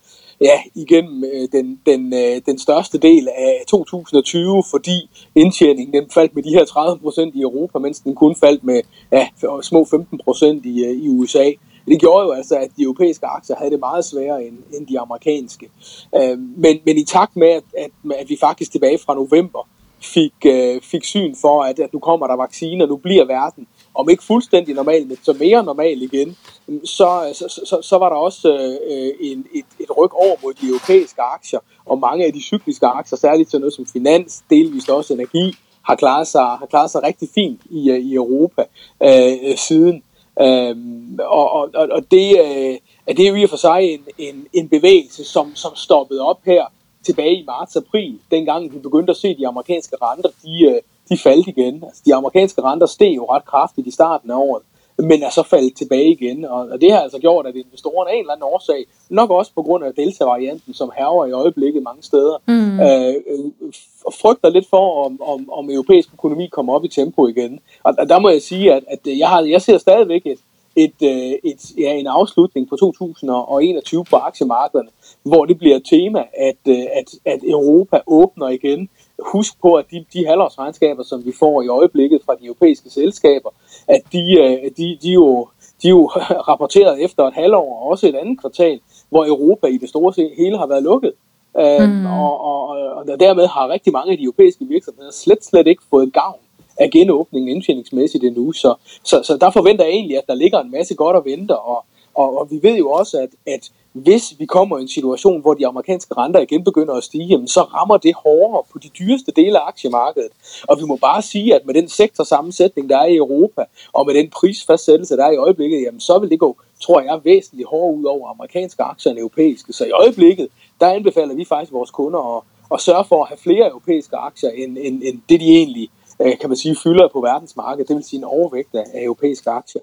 ja, 0.40 0.60
igennem 0.74 1.24
øh, 1.24 1.48
den, 1.52 1.80
den, 1.86 2.14
øh, 2.14 2.40
den 2.46 2.58
største 2.58 2.98
del 2.98 3.28
af 3.28 3.64
2020, 3.68 4.62
fordi 4.70 5.10
indtjeningen 5.34 6.02
den 6.02 6.10
faldt 6.10 6.34
med 6.34 6.42
de 6.42 6.50
her 6.50 6.64
30% 6.64 7.38
i 7.38 7.42
Europa, 7.42 7.78
mens 7.78 8.00
den 8.00 8.14
kun 8.14 8.36
faldt 8.36 8.64
med 8.64 8.80
ja, 9.12 9.28
små 9.62 9.82
15% 9.82 10.44
i, 10.64 10.84
øh, 10.84 10.90
i 10.90 11.08
USA. 11.08 11.50
Det 11.86 12.00
gjorde 12.00 12.24
jo 12.24 12.32
altså, 12.32 12.56
at 12.56 12.70
de 12.76 12.82
europæiske 12.82 13.26
aktier 13.26 13.56
havde 13.56 13.70
det 13.70 13.80
meget 13.80 14.04
sværere 14.04 14.44
end, 14.44 14.58
end 14.74 14.86
de 14.86 15.00
amerikanske. 15.00 15.70
Øh, 16.16 16.38
men, 16.38 16.78
men 16.86 16.98
i 16.98 17.04
takt 17.04 17.36
med, 17.36 17.48
at, 17.48 17.62
at, 17.78 17.90
at 18.18 18.28
vi 18.28 18.36
faktisk 18.40 18.72
tilbage 18.72 18.98
fra 18.98 19.14
november 19.14 19.68
fik, 20.02 20.34
øh, 20.46 20.80
fik 20.82 21.04
syn 21.04 21.34
for, 21.40 21.62
at, 21.62 21.78
at 21.78 21.92
nu 21.92 21.98
kommer 21.98 22.26
der 22.26 22.36
vacciner, 22.36 22.86
nu 22.86 22.96
bliver 22.96 23.24
verden, 23.24 23.66
om 23.94 24.10
ikke 24.10 24.24
fuldstændig 24.24 24.74
normal, 24.74 25.06
men 25.06 25.18
så 25.22 25.32
mere 25.32 25.64
normal 25.64 26.02
igen, 26.02 26.36
så, 26.84 27.30
så, 27.32 27.60
så, 27.64 27.78
så 27.82 27.98
var 27.98 28.08
der 28.08 28.16
også 28.16 28.48
øh, 28.90 29.30
en, 29.30 29.46
et, 29.54 29.64
et 29.80 29.90
ryg 29.98 30.14
over 30.14 30.36
mod 30.42 30.54
de 30.54 30.66
europæiske 30.66 31.22
aktier, 31.22 31.60
og 31.86 31.98
mange 31.98 32.26
af 32.26 32.32
de 32.32 32.42
cykliske 32.42 32.86
aktier, 32.86 33.16
særligt 33.18 33.50
til 33.50 33.60
noget 33.60 33.74
som 33.74 33.86
finans, 33.86 34.42
delvist 34.50 34.90
også 34.90 35.14
energi, 35.14 35.54
har 35.82 35.94
klaret 35.94 36.26
sig, 36.26 36.42
har 36.42 36.66
klaret 36.70 36.90
sig 36.90 37.02
rigtig 37.02 37.28
fint 37.34 37.60
i, 37.70 37.90
øh, 37.90 37.98
i 37.98 38.14
Europa 38.14 38.64
øh, 39.02 39.56
siden. 39.56 40.02
Øh, 40.40 40.76
og, 41.20 41.52
og, 41.52 41.70
og 41.74 42.10
det, 42.10 42.38
øh, 42.40 42.78
det 43.16 43.20
er 43.20 43.28
jo 43.28 43.34
i 43.34 43.44
og 43.44 43.50
for 43.50 43.56
sig 43.56 43.82
en, 43.82 44.00
en, 44.18 44.46
en 44.52 44.68
bevægelse, 44.68 45.24
som, 45.24 45.52
som 45.54 45.76
stoppede 45.76 46.20
op 46.20 46.40
her 46.44 46.64
tilbage 47.06 47.36
i 47.36 47.44
marts-april, 47.44 48.18
dengang 48.30 48.72
vi 48.72 48.78
begyndte 48.78 49.10
at 49.10 49.16
se 49.16 49.36
de 49.38 49.48
amerikanske 49.48 49.96
renter, 50.02 50.28
de, 50.42 50.64
øh, 50.64 50.80
de 51.10 51.18
faldt 51.18 51.48
igen. 51.48 51.84
Altså, 51.84 52.02
de 52.06 52.14
amerikanske 52.14 52.62
renter 52.62 52.86
steg 52.86 53.16
jo 53.16 53.24
ret 53.24 53.44
kraftigt 53.44 53.86
i 53.86 53.90
starten 53.90 54.30
af 54.30 54.36
året, 54.36 54.62
men 54.98 55.22
er 55.22 55.30
så 55.30 55.42
faldet 55.42 55.76
tilbage 55.76 56.10
igen. 56.10 56.44
Og, 56.44 56.68
og 56.72 56.80
det 56.80 56.92
har 56.92 57.00
altså 57.00 57.18
gjort, 57.18 57.46
at 57.46 57.56
investorerne 57.56 58.10
af 58.10 58.14
en 58.14 58.20
eller 58.20 58.32
anden 58.32 58.48
årsag, 58.52 58.86
nok 59.10 59.30
også 59.30 59.52
på 59.54 59.62
grund 59.62 59.84
af 59.84 59.94
delta-varianten, 59.94 60.74
som 60.74 60.90
herrer 60.96 61.26
i 61.26 61.32
øjeblikket 61.32 61.82
mange 61.82 62.02
steder, 62.02 62.36
mm. 62.48 62.80
øh, 62.80 63.14
øh, 63.30 63.72
frygter 64.20 64.48
lidt 64.48 64.68
for, 64.70 65.04
om, 65.04 65.22
om, 65.22 65.50
om 65.52 65.70
europæisk 65.70 66.08
økonomi 66.12 66.46
kommer 66.46 66.74
op 66.74 66.84
i 66.84 66.88
tempo 66.88 67.26
igen. 67.26 67.60
Og, 67.82 67.94
og 67.98 68.08
der 68.08 68.18
må 68.18 68.28
jeg 68.28 68.42
sige, 68.42 68.72
at, 68.74 68.84
at 68.88 69.18
jeg, 69.18 69.28
har, 69.28 69.40
jeg 69.42 69.62
ser 69.62 69.78
stadigvæk 69.78 70.26
et, 70.26 70.38
et, 70.76 71.02
øh, 71.02 71.50
et, 71.50 71.70
ja, 71.78 71.92
en 71.92 72.06
afslutning 72.06 72.68
på 72.68 72.76
2021 72.76 74.04
på 74.04 74.16
aktiemarkederne, 74.16 74.88
hvor 75.22 75.44
det 75.44 75.58
bliver 75.58 75.76
et 75.76 75.84
tema, 75.90 76.24
at, 76.36 76.56
øh, 76.68 76.84
at, 76.98 77.08
at 77.24 77.40
Europa 77.44 78.00
åbner 78.06 78.48
igen. 78.48 78.88
Husk 79.24 79.60
på, 79.62 79.74
at 79.74 79.84
de, 79.90 80.04
de 80.12 80.26
halvårsregnskaber, 80.26 81.02
som 81.02 81.24
vi 81.24 81.32
får 81.38 81.62
i 81.62 81.68
øjeblikket 81.68 82.20
fra 82.26 82.34
de 82.34 82.44
europæiske 82.44 82.90
selskaber, 82.90 83.50
at 83.88 84.00
de, 84.12 84.38
øh, 84.38 84.70
de, 84.76 84.98
de, 85.02 85.10
jo, 85.10 85.48
de 85.82 85.88
jo 85.88 86.06
rapporteret 86.48 87.04
efter 87.04 87.26
et 87.26 87.34
halvår 87.34 87.82
og 87.82 87.88
også 87.88 88.08
et 88.08 88.14
andet 88.14 88.40
kvartal, 88.40 88.80
hvor 89.08 89.26
Europa 89.26 89.66
i 89.66 89.78
det 89.78 89.88
store 89.88 90.30
hele 90.36 90.58
har 90.58 90.66
været 90.66 90.82
lukket. 90.82 91.12
Mm. 91.54 92.06
Og, 92.06 92.40
og, 92.40 92.68
og 92.68 93.20
dermed 93.20 93.46
har 93.46 93.68
rigtig 93.68 93.92
mange 93.92 94.12
af 94.12 94.18
de 94.18 94.24
europæiske 94.24 94.64
virksomheder 94.64 95.10
slet, 95.12 95.44
slet 95.44 95.66
ikke 95.66 95.82
fået 95.90 96.12
gavn 96.12 96.40
af 96.80 96.90
genåbningen 96.90 97.56
indtjeningsmæssigt 97.56 98.24
endnu. 98.24 98.52
Så, 98.52 98.74
så, 99.04 99.22
så 99.22 99.36
der 99.36 99.50
forventer 99.50 99.84
jeg 99.84 99.92
egentlig, 99.92 100.18
at 100.18 100.26
der 100.26 100.34
ligger 100.34 100.60
en 100.60 100.70
masse 100.70 100.94
godt 100.94 101.16
at 101.16 101.24
vente, 101.24 101.58
og, 101.58 101.84
og, 102.14 102.38
og 102.38 102.50
vi 102.50 102.58
ved 102.62 102.76
jo 102.76 102.90
også, 102.90 103.18
at, 103.18 103.52
at 103.54 103.70
hvis 103.92 104.34
vi 104.38 104.46
kommer 104.46 104.78
i 104.78 104.82
en 104.82 104.88
situation, 104.88 105.40
hvor 105.40 105.54
de 105.54 105.66
amerikanske 105.66 106.14
renter 106.14 106.40
igen 106.40 106.64
begynder 106.64 106.94
at 106.94 107.04
stige, 107.04 107.24
jamen, 107.24 107.48
så 107.48 107.60
rammer 107.60 107.96
det 107.96 108.14
hårdere 108.14 108.62
på 108.72 108.78
de 108.78 108.88
dyreste 108.88 109.32
dele 109.36 109.60
af 109.60 109.66
aktiemarkedet. 109.68 110.30
Og 110.68 110.78
vi 110.78 110.84
må 110.84 110.96
bare 110.96 111.22
sige, 111.22 111.54
at 111.54 111.66
med 111.66 111.74
den 111.74 111.88
sektorsammensætning, 111.88 112.88
der 112.88 112.98
er 112.98 113.06
i 113.06 113.16
Europa, 113.16 113.64
og 113.92 114.06
med 114.06 114.14
den 114.14 114.30
prisfastsættelse, 114.30 115.16
der 115.16 115.24
er 115.24 115.30
i 115.30 115.36
øjeblikket, 115.36 115.82
jamen, 115.82 116.00
så 116.00 116.18
vil 116.18 116.30
det 116.30 116.38
gå, 116.38 116.56
tror 116.80 117.00
jeg, 117.00 117.20
væsentligt 117.24 117.68
hårdere 117.68 117.98
ud 117.98 118.04
over 118.04 118.30
amerikanske 118.30 118.82
aktier 118.82 119.10
end 119.10 119.18
europæiske. 119.18 119.72
Så 119.72 119.84
i 119.84 119.90
øjeblikket, 119.90 120.48
der 120.80 120.86
anbefaler 120.86 121.34
vi 121.34 121.44
faktisk 121.44 121.72
vores 121.72 121.90
kunder 121.90 122.36
at, 122.36 122.42
at 122.74 122.80
sørge 122.80 123.04
for 123.04 123.22
at 123.22 123.28
have 123.28 123.38
flere 123.38 123.68
europæiske 123.68 124.16
aktier, 124.16 124.50
end, 124.50 124.78
end, 124.80 125.02
end 125.04 125.20
det 125.28 125.40
de 125.40 125.56
egentlig 125.56 125.88
øh, 126.22 126.38
kan 126.38 126.50
man 126.50 126.56
sige, 126.56 126.76
fylder 126.82 127.08
på 127.12 127.20
verdensmarkedet, 127.20 127.88
det 127.88 127.96
vil 127.96 128.04
sige 128.04 128.18
en 128.18 128.24
overvægt 128.24 128.74
af 128.74 129.02
europæiske 129.02 129.50
aktier. 129.50 129.82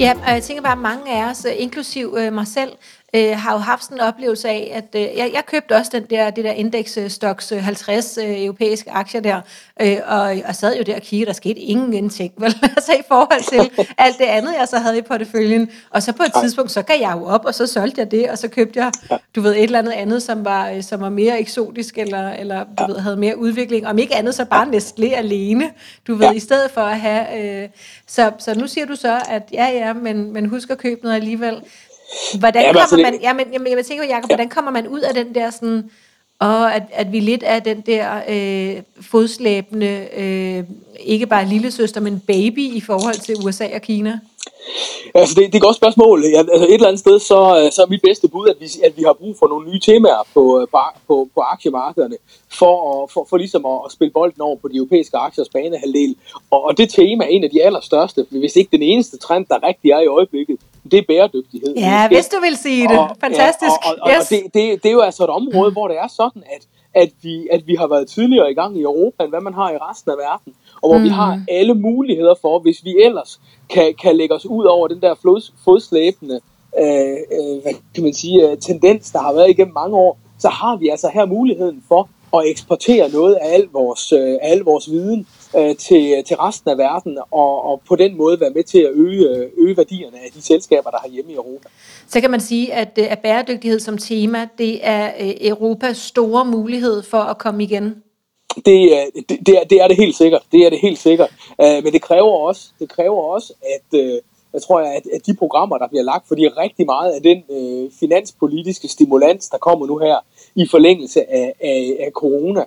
Ja, 0.00 0.12
og 0.26 0.30
jeg 0.32 0.42
tænker 0.42 0.62
bare, 0.62 0.72
at 0.72 0.78
mange 0.78 1.12
af 1.12 1.30
os, 1.30 1.44
øh, 1.44 1.52
inklusiv 1.56 2.14
øh, 2.18 2.32
mig 2.32 2.46
selv, 2.46 2.72
øh, 3.14 3.36
har 3.36 3.52
jo 3.52 3.58
haft 3.58 3.84
sådan 3.84 3.96
en 3.96 4.00
oplevelse 4.00 4.48
af, 4.48 4.72
at 4.74 5.00
øh, 5.00 5.18
jeg, 5.18 5.30
jeg 5.34 5.42
købte 5.46 5.76
også 5.76 5.90
den 5.94 6.02
der, 6.10 6.30
det 6.30 6.44
der 6.44 6.52
Index 6.52 6.98
Stocks 7.08 7.50
50 7.50 8.18
øh, 8.18 8.30
øh, 8.30 8.44
europæiske 8.44 8.90
aktier 8.90 9.20
der, 9.20 9.40
øh, 9.80 9.96
og, 10.06 10.36
og 10.48 10.54
sad 10.54 10.76
jo 10.76 10.82
der 10.82 10.96
og 10.96 11.02
kiggede, 11.02 11.26
der 11.26 11.32
skete 11.32 11.60
ingenting, 11.60 12.32
vel? 12.36 12.56
altså 12.76 12.92
i 12.92 13.02
forhold 13.08 13.42
til 13.48 13.70
alt 13.98 14.18
det 14.18 14.24
andet, 14.24 14.54
jeg 14.58 14.68
så 14.68 14.78
havde 14.78 14.98
i 14.98 15.02
porteføljen. 15.02 15.70
Og 15.90 16.02
så 16.02 16.12
på 16.12 16.22
et 16.22 16.32
tidspunkt, 16.42 16.70
så 16.70 16.82
gav 16.82 17.00
jeg 17.00 17.12
jo 17.16 17.24
op, 17.24 17.44
og 17.44 17.54
så 17.54 17.66
solgte 17.66 18.00
jeg 18.00 18.10
det, 18.10 18.30
og 18.30 18.38
så 18.38 18.48
købte 18.48 18.80
jeg, 18.80 18.92
du 19.36 19.40
ved, 19.40 19.52
et 19.52 19.62
eller 19.62 19.78
andet 19.78 19.92
andet, 19.92 20.22
som 20.22 20.44
var, 20.44 20.70
øh, 20.70 20.82
som 20.82 21.00
var 21.00 21.08
mere 21.08 21.40
eksotisk, 21.40 21.98
eller, 21.98 22.30
eller 22.30 22.64
du 22.78 22.86
ved, 22.86 22.98
havde 22.98 23.16
mere 23.16 23.38
udvikling. 23.38 23.86
Om 23.86 23.98
ikke 23.98 24.14
andet, 24.14 24.34
så 24.34 24.44
bare 24.44 24.66
Nestlé 24.66 25.14
alene, 25.14 25.70
du 26.06 26.14
ved, 26.14 26.34
i 26.34 26.40
stedet 26.40 26.70
for 26.70 26.80
at 26.80 27.00
have... 27.00 27.40
Øh, 27.40 27.68
så, 28.06 28.32
så 28.38 28.54
nu 28.54 28.66
siger 28.66 28.86
du 28.86 28.96
så, 28.96 29.20
at 29.28 29.42
ja, 29.52 29.68
ja, 29.68 29.92
men, 29.92 30.32
men 30.32 30.46
husk 30.46 30.70
at 30.70 30.78
købe 30.78 31.00
noget 31.02 31.16
alligevel. 31.16 31.62
Hvordan 32.38 32.62
ja, 32.62 32.68
kommer 32.68 32.80
altså, 32.80 32.96
man, 32.96 33.20
ja, 33.22 33.32
men, 33.32 33.46
jamen, 33.52 33.76
jeg 33.76 33.86
tænker, 33.86 34.04
Jacob, 34.04 34.30
ja. 34.30 34.36
hvordan 34.36 34.48
kommer 34.48 34.70
man 34.70 34.88
ud 34.88 35.00
af 35.00 35.14
den 35.14 35.34
der 35.34 35.50
sådan, 35.50 35.90
og 36.38 36.74
at, 36.74 36.82
at 36.92 37.12
vi 37.12 37.20
lidt 37.20 37.42
er 37.46 37.58
den 37.58 37.80
der 37.80 38.20
øh, 38.28 38.82
fodslæbende, 39.10 40.08
øh, 40.16 40.64
ikke 41.00 41.26
bare 41.26 41.46
lille 41.46 41.70
søster, 41.70 42.00
men 42.00 42.20
baby 42.26 42.58
i 42.58 42.80
forhold 42.80 43.14
til 43.14 43.36
USA 43.44 43.68
og 43.74 43.82
Kina? 43.82 44.18
Altså, 45.14 45.34
det, 45.34 45.46
det 45.46 45.54
er 45.54 45.58
et 45.58 45.62
godt 45.62 45.76
spørgsmål. 45.76 46.24
Ja, 46.24 46.38
altså, 46.38 46.66
et 46.66 46.74
eller 46.74 46.88
andet 46.88 47.00
sted, 47.00 47.18
så, 47.18 47.70
så 47.72 47.82
er 47.82 47.86
mit 47.86 48.02
bedste 48.02 48.28
bud, 48.28 48.48
at 48.48 48.56
vi, 48.60 48.66
at 48.84 48.96
vi 48.96 49.02
har 49.02 49.12
brug 49.12 49.36
for 49.38 49.48
nogle 49.48 49.70
nye 49.70 49.80
temaer 49.80 50.26
på, 50.34 50.66
på, 51.06 51.28
på 51.34 51.40
aktiemarkederne, 51.40 52.16
for, 52.48 53.02
at, 53.02 53.10
for, 53.10 53.26
for 53.30 53.36
ligesom 53.36 53.66
at, 53.66 53.80
at 53.86 53.92
spille 53.92 54.12
bolden 54.12 54.40
over 54.40 54.56
på 54.56 54.68
de 54.68 54.76
europæiske 54.76 55.16
aktiers 55.16 55.48
banehalvdel. 55.48 56.16
Og, 56.50 56.64
og 56.64 56.78
det 56.78 56.90
tema 56.90 57.24
er 57.24 57.28
en 57.28 57.44
af 57.44 57.50
de 57.50 57.62
allerstørste, 57.62 58.26
hvis 58.30 58.56
ikke 58.56 58.76
den 58.76 58.82
eneste 58.82 59.18
trend, 59.18 59.46
der 59.46 59.66
rigtig 59.68 59.90
er 59.90 60.00
i 60.00 60.06
øjeblikket, 60.06 60.58
det 60.90 60.98
er 60.98 61.02
bæredygtighed. 61.08 61.74
Ja, 61.76 62.08
hvis 62.08 62.28
du 62.28 62.36
vil 62.40 62.56
sige 62.56 62.88
det. 62.88 62.98
Og, 62.98 63.16
Fantastisk. 63.20 63.78
Ja, 63.84 63.90
og, 63.90 63.96
og, 64.00 64.10
yes. 64.10 64.18
og 64.20 64.30
det, 64.30 64.42
det, 64.54 64.82
det 64.82 64.88
er 64.88 64.92
jo 64.92 65.00
altså 65.00 65.24
et 65.24 65.30
område, 65.30 65.72
hvor 65.72 65.88
det 65.88 65.96
er 65.96 66.08
sådan, 66.08 66.42
at, 66.56 66.62
at, 67.02 67.10
vi, 67.22 67.48
at 67.52 67.66
vi 67.66 67.74
har 67.74 67.86
været 67.86 68.08
tidligere 68.08 68.50
i 68.50 68.54
gang 68.54 68.78
i 68.78 68.82
Europa, 68.82 69.22
end 69.22 69.32
hvad 69.32 69.40
man 69.40 69.54
har 69.54 69.70
i 69.70 69.76
resten 69.76 70.10
af 70.10 70.16
verden. 70.18 70.52
Og 70.82 70.88
hvor 70.90 70.98
mm. 70.98 71.04
vi 71.04 71.08
har 71.08 71.42
alle 71.48 71.74
muligheder 71.74 72.34
for, 72.42 72.58
hvis 72.58 72.84
vi 72.84 72.94
ellers 73.04 73.40
kan, 73.70 73.94
kan 74.02 74.16
lægge 74.16 74.34
os 74.34 74.46
ud 74.46 74.64
over 74.64 74.88
den 74.88 75.00
der 75.00 75.14
flod, 75.14 75.52
fodslæbende 75.64 76.40
øh, 76.78 77.16
øh, 77.36 77.62
hvad 77.62 77.74
kan 77.94 78.04
man 78.04 78.14
sige, 78.14 78.50
øh, 78.50 78.58
tendens, 78.58 79.10
der 79.10 79.18
har 79.18 79.32
været 79.32 79.50
igennem 79.50 79.74
mange 79.74 79.96
år, 79.96 80.18
så 80.38 80.48
har 80.48 80.76
vi 80.76 80.88
altså 80.88 81.10
her 81.14 81.24
muligheden 81.24 81.84
for 81.88 82.08
at 82.34 82.42
eksportere 82.46 83.08
noget 83.08 83.34
af 83.34 83.54
al 83.54 83.68
vores, 83.72 84.12
øh, 84.12 84.38
al 84.42 84.58
vores 84.58 84.90
viden 84.90 85.26
øh, 85.56 85.76
til, 85.76 86.24
til 86.26 86.36
resten 86.36 86.70
af 86.70 86.78
verden, 86.78 87.18
og, 87.30 87.64
og 87.64 87.82
på 87.88 87.96
den 87.96 88.16
måde 88.16 88.40
være 88.40 88.50
med 88.50 88.64
til 88.64 88.78
at 88.78 88.90
øge, 88.94 89.50
øge 89.56 89.76
værdierne 89.76 90.16
af 90.16 90.30
de 90.34 90.42
selskaber, 90.42 90.90
der 90.90 90.98
har 90.98 91.08
hjemme 91.08 91.32
i 91.32 91.34
Europa. 91.34 91.68
Så 92.08 92.20
kan 92.20 92.30
man 92.30 92.40
sige, 92.40 92.72
at, 92.72 92.98
øh, 92.98 93.12
at 93.12 93.18
bæredygtighed 93.18 93.80
som 93.80 93.98
tema, 93.98 94.48
det 94.58 94.78
er 94.82 95.12
øh, 95.20 95.34
Europas 95.40 95.96
store 95.96 96.44
mulighed 96.44 97.02
for 97.02 97.18
at 97.18 97.38
komme 97.38 97.62
igen? 97.62 98.02
Det, 98.56 98.90
det, 99.28 99.38
det, 99.46 99.58
er, 99.58 99.64
det 99.64 99.80
er 99.80 99.88
det 99.88 99.96
helt 99.96 100.16
sikkert. 100.16 100.42
Det 100.52 100.66
er 100.66 100.70
det 100.70 100.78
helt 100.82 100.98
sikkert. 100.98 101.30
Uh, 101.58 101.84
men 101.84 101.92
det 101.92 102.02
kræver 102.02 102.32
også, 102.32 102.68
det 102.78 102.88
kræver 102.88 103.22
også 103.22 103.52
at, 103.74 103.98
uh, 104.00 104.18
jeg 104.52 104.62
tror, 104.62 104.80
at, 104.80 105.02
at 105.14 105.26
de 105.26 105.34
programmer, 105.34 105.78
der 105.78 105.88
bliver 105.88 106.02
lagt, 106.02 106.28
fordi 106.28 106.48
rigtig 106.48 106.86
meget 106.86 107.12
af 107.12 107.22
den 107.22 107.38
øh, 107.50 107.90
finanspolitiske 108.00 108.88
stimulans, 108.88 109.48
der 109.48 109.58
kommer 109.58 109.86
nu 109.86 109.98
her, 109.98 110.16
i 110.54 110.66
forlængelse 110.66 111.32
af, 111.32 111.54
af, 111.60 111.96
af 112.00 112.10
corona. 112.12 112.64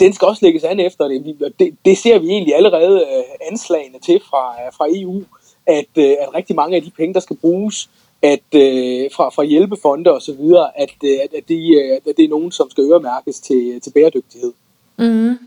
Den 0.00 0.12
skal 0.12 0.28
også 0.28 0.44
lægges 0.44 0.64
an 0.64 0.80
efter 0.80 1.08
det. 1.08 1.36
Det, 1.58 1.76
det 1.84 1.98
ser 1.98 2.18
vi 2.18 2.28
egentlig 2.28 2.54
allerede 2.54 3.00
øh, 3.00 3.48
anslagene 3.50 3.98
til 3.98 4.20
fra, 4.30 4.66
øh, 4.66 4.72
fra 4.72 4.86
EU, 4.88 5.22
at, 5.66 5.92
øh, 5.98 6.10
at 6.20 6.34
rigtig 6.34 6.56
mange 6.56 6.76
af 6.76 6.82
de 6.82 6.90
penge, 6.90 7.14
der 7.14 7.20
skal 7.20 7.36
bruges 7.36 7.90
at 8.22 8.54
øh, 8.54 9.10
fra, 9.16 9.30
fra 9.30 9.44
hjælpefonde 9.44 10.12
og 10.12 10.22
så 10.22 10.32
videre, 10.34 10.80
at, 10.80 10.94
øh, 11.04 11.18
at, 11.24 11.34
at, 11.34 11.48
de, 11.48 11.74
øh, 11.74 11.96
at 11.96 12.16
det 12.16 12.24
er 12.24 12.28
nogen, 12.28 12.52
som 12.52 12.70
skal 12.70 12.84
øremærkes 12.84 13.40
til, 13.40 13.80
til 13.80 13.90
bæredygtighed. 13.90 14.52
Mm. 14.98 15.38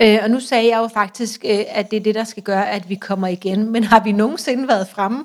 Øh, 0.00 0.18
og 0.22 0.30
nu 0.30 0.40
sagde 0.40 0.68
jeg 0.68 0.78
jo 0.78 0.88
faktisk, 0.88 1.44
øh, 1.44 1.64
at 1.68 1.90
det 1.90 1.96
er 1.96 2.00
det, 2.00 2.14
der 2.14 2.24
skal 2.24 2.42
gøre, 2.42 2.70
at 2.70 2.88
vi 2.88 2.94
kommer 2.94 3.26
igen. 3.26 3.70
Men 3.72 3.84
har 3.84 4.04
vi 4.04 4.12
nogensinde 4.12 4.68
været 4.68 4.88
fremme? 4.88 5.24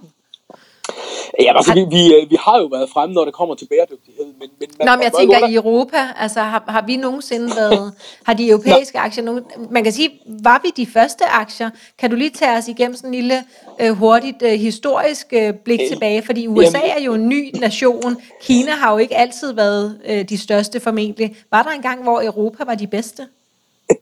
Ja, 1.39 1.57
altså, 1.57 1.73
vi, 1.73 1.85
vi, 1.89 2.15
øh, 2.15 2.29
vi 2.29 2.37
har 2.39 2.59
jo 2.59 2.65
været 2.65 2.89
fremme, 2.89 3.13
når 3.15 3.25
det 3.25 3.33
kommer 3.33 3.55
til 3.55 3.65
bæredygtighed. 3.65 4.25
Men, 4.25 4.49
men 4.59 4.69
man, 4.79 4.87
Nå, 4.87 4.95
men 4.95 5.03
jeg 5.03 5.11
tænker 5.19 5.37
under... 5.37 5.49
i 5.49 5.55
Europa, 5.55 5.97
altså 6.17 6.39
har, 6.39 6.63
har 6.67 6.83
vi 6.85 6.95
nogensinde 6.95 7.49
været, 7.55 7.93
har 8.27 8.33
de 8.33 8.49
europæiske 8.49 8.99
aktier, 8.99 9.23
nogen, 9.23 9.43
man 9.69 9.83
kan 9.83 9.93
sige, 9.93 10.09
var 10.43 10.61
vi 10.63 10.69
de 10.77 10.91
første 10.91 11.25
aktier? 11.25 11.69
Kan 11.97 12.09
du 12.09 12.15
lige 12.15 12.29
tage 12.29 12.57
os 12.57 12.67
igennem 12.67 12.95
sådan 12.95 13.09
en 13.09 13.15
lille 13.15 13.43
øh, 13.81 13.91
hurtigt 13.91 14.41
øh, 14.41 14.51
historisk 14.51 15.27
øh, 15.31 15.53
blik 15.53 15.79
øh, 15.81 15.87
tilbage? 15.87 16.21
Fordi 16.21 16.47
USA 16.47 16.77
jamen, 16.77 16.91
er 16.97 17.01
jo 17.01 17.13
en 17.13 17.29
ny 17.29 17.51
nation. 17.53 18.17
Kina 18.41 18.71
har 18.71 18.91
jo 18.91 18.97
ikke 18.97 19.15
altid 19.15 19.53
været 19.53 20.01
øh, 20.05 20.29
de 20.29 20.37
største 20.37 20.79
formentlig. 20.79 21.35
Var 21.51 21.63
der 21.63 21.71
en 21.71 21.81
gang, 21.81 22.03
hvor 22.03 22.21
Europa 22.21 22.63
var 22.63 22.75
de 22.75 22.87
bedste? 22.87 23.27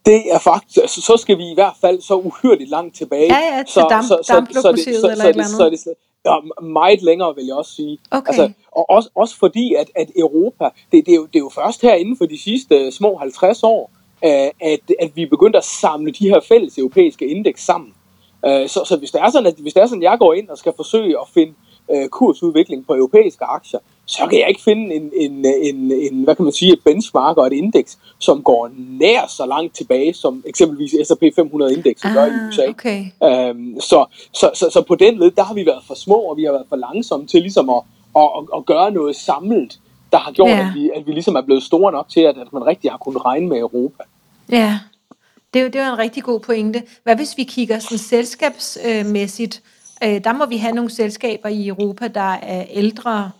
Det 0.05 0.33
er 0.33 0.39
faktisk, 0.39 0.77
altså, 0.77 1.01
så 1.01 1.17
skal 1.17 1.37
vi 1.37 1.51
i 1.51 1.53
hvert 1.53 1.75
fald 1.81 2.01
så 2.01 2.15
uhyrligt 2.15 2.69
langt 2.69 2.95
tilbage. 2.95 3.33
Ja, 3.33 3.57
ja, 3.57 3.63
til 3.63 3.73
så, 3.73 3.87
damp, 3.89 4.03
så, 4.03 4.19
så, 4.23 4.45
så, 4.53 4.61
så, 4.61 4.69
eller 4.69 4.75
så, 4.75 5.07
et 5.07 5.11
eller 5.11 5.25
andet. 5.25 5.47
Så, 5.47 5.71
så, 5.75 5.83
så, 5.83 5.93
Ja, 6.25 6.35
meget 6.61 7.01
længere 7.01 7.35
vil 7.35 7.45
jeg 7.45 7.55
også 7.55 7.75
sige. 7.75 7.97
Okay. 8.11 8.27
Altså, 8.27 8.51
og 8.71 8.89
også, 8.89 9.09
også 9.15 9.37
fordi, 9.37 9.73
at, 9.73 9.91
at 9.95 10.11
Europa, 10.15 10.65
det, 10.91 11.05
det, 11.05 11.11
er 11.11 11.15
jo, 11.15 11.25
det 11.25 11.35
er 11.35 11.39
jo 11.39 11.49
først 11.49 11.81
her 11.81 11.93
inden 11.93 12.17
for 12.17 12.25
de 12.25 12.41
sidste 12.41 12.91
små 12.91 13.17
50 13.17 13.63
år, 13.63 13.91
øh, 14.25 14.51
at, 14.71 14.79
at 14.99 15.11
vi 15.15 15.25
begyndte 15.25 15.57
at 15.57 15.63
samle 15.63 16.11
de 16.11 16.29
her 16.29 16.39
fælles 16.39 16.77
europæiske 16.77 17.27
indeks 17.27 17.65
sammen. 17.65 17.93
Øh, 18.45 18.69
så, 18.69 18.83
så 18.85 18.97
hvis 18.97 19.11
det 19.11 19.21
er 19.21 19.29
sådan, 19.29 19.47
at 19.47 19.55
hvis 19.55 19.73
det 19.73 19.81
er 19.83 19.87
sådan, 19.87 20.03
at 20.03 20.09
jeg 20.09 20.17
går 20.19 20.33
ind 20.33 20.49
og 20.49 20.57
skal 20.57 20.73
forsøge 20.75 21.19
at 21.21 21.27
finde 21.33 21.53
øh, 21.93 22.09
kursudvikling 22.09 22.87
på 22.87 22.95
europæiske 22.95 23.45
aktier, 23.45 23.79
så 24.05 24.27
kan 24.29 24.39
jeg 24.39 24.49
ikke 24.49 24.61
finde 24.61 24.95
en, 24.95 25.11
en, 25.15 25.45
en, 25.45 25.91
en 25.91 26.23
hvad 26.23 26.35
kan 26.35 26.45
man 26.45 26.53
sige, 26.53 26.73
et 26.73 26.79
benchmark 26.85 27.37
og 27.37 27.47
et 27.47 27.53
indeks, 27.53 27.97
som 28.19 28.43
går 28.43 28.69
nær 28.77 29.27
så 29.27 29.45
langt 29.45 29.75
tilbage, 29.75 30.13
som 30.13 30.43
eksempelvis 30.45 30.91
S&P 31.07 31.23
500 31.35 31.73
indeks 31.73 32.05
ah, 32.05 32.13
gør 32.13 32.25
i 32.25 32.29
USA. 32.47 32.67
Okay. 32.69 33.05
Øhm, 33.23 33.79
så, 33.79 34.05
så, 34.33 34.49
så, 34.53 34.69
så 34.73 34.83
på 34.87 34.95
den 34.95 35.19
led, 35.19 35.31
der 35.31 35.43
har 35.43 35.53
vi 35.53 35.65
været 35.65 35.83
for 35.87 35.93
små, 35.95 36.15
og 36.15 36.37
vi 36.37 36.43
har 36.43 36.51
været 36.51 36.65
for 36.69 36.75
langsomme 36.75 37.27
til 37.27 37.41
ligesom 37.41 37.69
at, 37.69 37.81
at, 38.15 38.21
at, 38.37 38.43
at 38.57 38.65
gøre 38.65 38.91
noget 38.91 39.15
samlet, 39.15 39.79
der 40.11 40.17
har 40.17 40.31
gjort, 40.31 40.49
ja. 40.49 40.67
at, 40.67 40.75
vi, 40.75 40.91
at 40.95 41.07
vi 41.07 41.11
ligesom 41.11 41.35
er 41.35 41.41
blevet 41.41 41.63
store 41.63 41.91
nok 41.91 42.09
til, 42.09 42.21
at, 42.21 42.37
at 42.37 42.53
man 42.53 42.65
rigtig 42.65 42.91
har 42.91 42.97
kunnet 42.97 43.25
regne 43.25 43.47
med 43.47 43.57
Europa. 43.59 44.03
Ja, 44.51 44.79
det 45.53 45.59
er, 45.59 45.63
jo, 45.63 45.69
det 45.69 45.81
er 45.81 45.87
jo 45.87 45.93
en 45.93 45.99
rigtig 45.99 46.23
god 46.23 46.39
pointe. 46.39 46.83
Hvad 47.03 47.15
hvis 47.15 47.37
vi 47.37 47.43
kigger 47.43 47.79
sådan 47.79 47.97
selskabsmæssigt? 47.97 49.61
Øh, 50.03 50.23
der 50.23 50.33
må 50.33 50.45
vi 50.45 50.57
have 50.57 50.75
nogle 50.75 50.91
selskaber 50.91 51.49
i 51.49 51.67
Europa, 51.67 52.07
der 52.07 52.33
er 52.33 52.65
ældre 52.69 53.31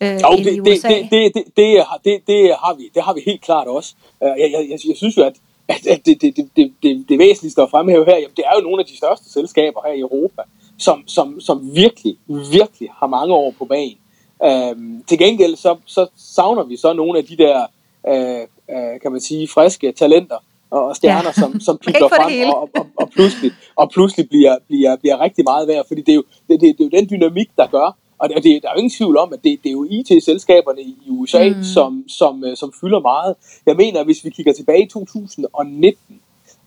øh, 0.00 0.14
jo, 0.14 0.36
det, 0.36 0.54
i 0.54 0.60
USA. 0.60 0.88
Det, 0.88 1.10
det, 1.10 1.34
det, 1.34 1.44
det, 1.56 1.76
det, 2.04 2.26
det, 2.26 2.54
har 2.62 2.74
vi, 2.74 2.90
det 2.94 3.02
har 3.02 3.14
vi 3.14 3.20
helt 3.26 3.42
klart 3.42 3.66
også. 3.66 3.94
Øh, 4.22 4.28
jeg, 4.28 4.52
jeg, 4.52 4.66
jeg, 4.70 4.78
jeg 4.88 4.96
synes 4.96 5.16
jo, 5.16 5.22
at, 5.22 5.36
at, 5.68 5.86
at 5.86 6.06
det, 6.06 6.22
det, 6.22 6.36
det, 6.36 6.50
det, 6.56 6.72
det, 6.82 7.04
det 7.08 7.18
væsentligste 7.18 7.62
at 7.62 7.70
fremhæve 7.70 8.04
her, 8.04 8.16
jamen, 8.16 8.36
det 8.36 8.44
er 8.46 8.56
jo 8.56 8.62
nogle 8.62 8.80
af 8.80 8.86
de 8.86 8.96
største 8.96 9.32
selskaber 9.32 9.80
her 9.86 9.92
i 9.92 10.00
Europa, 10.00 10.42
som, 10.78 11.08
som, 11.08 11.40
som 11.40 11.74
virkelig, 11.74 12.16
virkelig 12.52 12.88
har 12.98 13.06
mange 13.06 13.34
år 13.34 13.54
på 13.58 13.64
banen. 13.64 13.98
Øhm, 14.44 15.04
til 15.04 15.18
gengæld 15.18 15.56
så, 15.56 15.76
så 15.86 16.06
savner 16.16 16.64
vi 16.64 16.76
så 16.76 16.92
nogle 16.92 17.18
af 17.18 17.24
de 17.24 17.36
der, 17.36 17.66
øh, 18.08 18.46
øh, 18.76 19.00
kan 19.00 19.12
man 19.12 19.20
sige, 19.20 19.48
friske 19.48 19.92
talenter, 19.92 20.36
og 20.72 20.96
stjerner, 20.96 21.32
ja. 21.36 21.40
som, 21.40 21.60
som 21.60 21.78
pipler 21.78 22.08
frem 22.08 22.50
og, 22.50 22.68
og, 22.80 22.86
og, 22.96 23.10
pludselig, 23.10 23.50
og 23.76 23.90
pludselig 23.90 24.28
bliver, 24.28 24.56
bliver, 24.68 24.96
bliver 24.96 25.20
rigtig 25.20 25.44
meget 25.44 25.68
værd, 25.68 25.84
fordi 25.88 26.00
det 26.00 26.12
er, 26.12 26.14
jo, 26.14 26.24
det, 26.48 26.60
det, 26.60 26.78
det 26.78 26.84
er 26.84 26.88
jo 26.92 26.98
den 26.98 27.08
dynamik, 27.10 27.48
der 27.56 27.66
gør, 27.66 27.96
og 28.18 28.28
det, 28.28 28.44
der 28.44 28.68
er 28.68 28.72
jo 28.74 28.78
ingen 28.78 28.96
tvivl 28.98 29.16
om, 29.16 29.32
at 29.32 29.38
det, 29.44 29.58
det 29.62 29.68
er 29.68 29.72
jo 29.72 29.86
IT-selskaberne 29.90 30.82
i 30.82 30.96
USA, 31.08 31.48
mm. 31.48 31.62
som, 31.62 32.04
som, 32.08 32.44
øh, 32.44 32.56
som 32.56 32.72
fylder 32.80 33.00
meget. 33.00 33.34
Jeg 33.66 33.76
mener, 33.76 34.04
hvis 34.04 34.24
vi 34.24 34.30
kigger 34.30 34.52
tilbage 34.52 34.82
i 34.82 34.88
2019, 34.88 36.20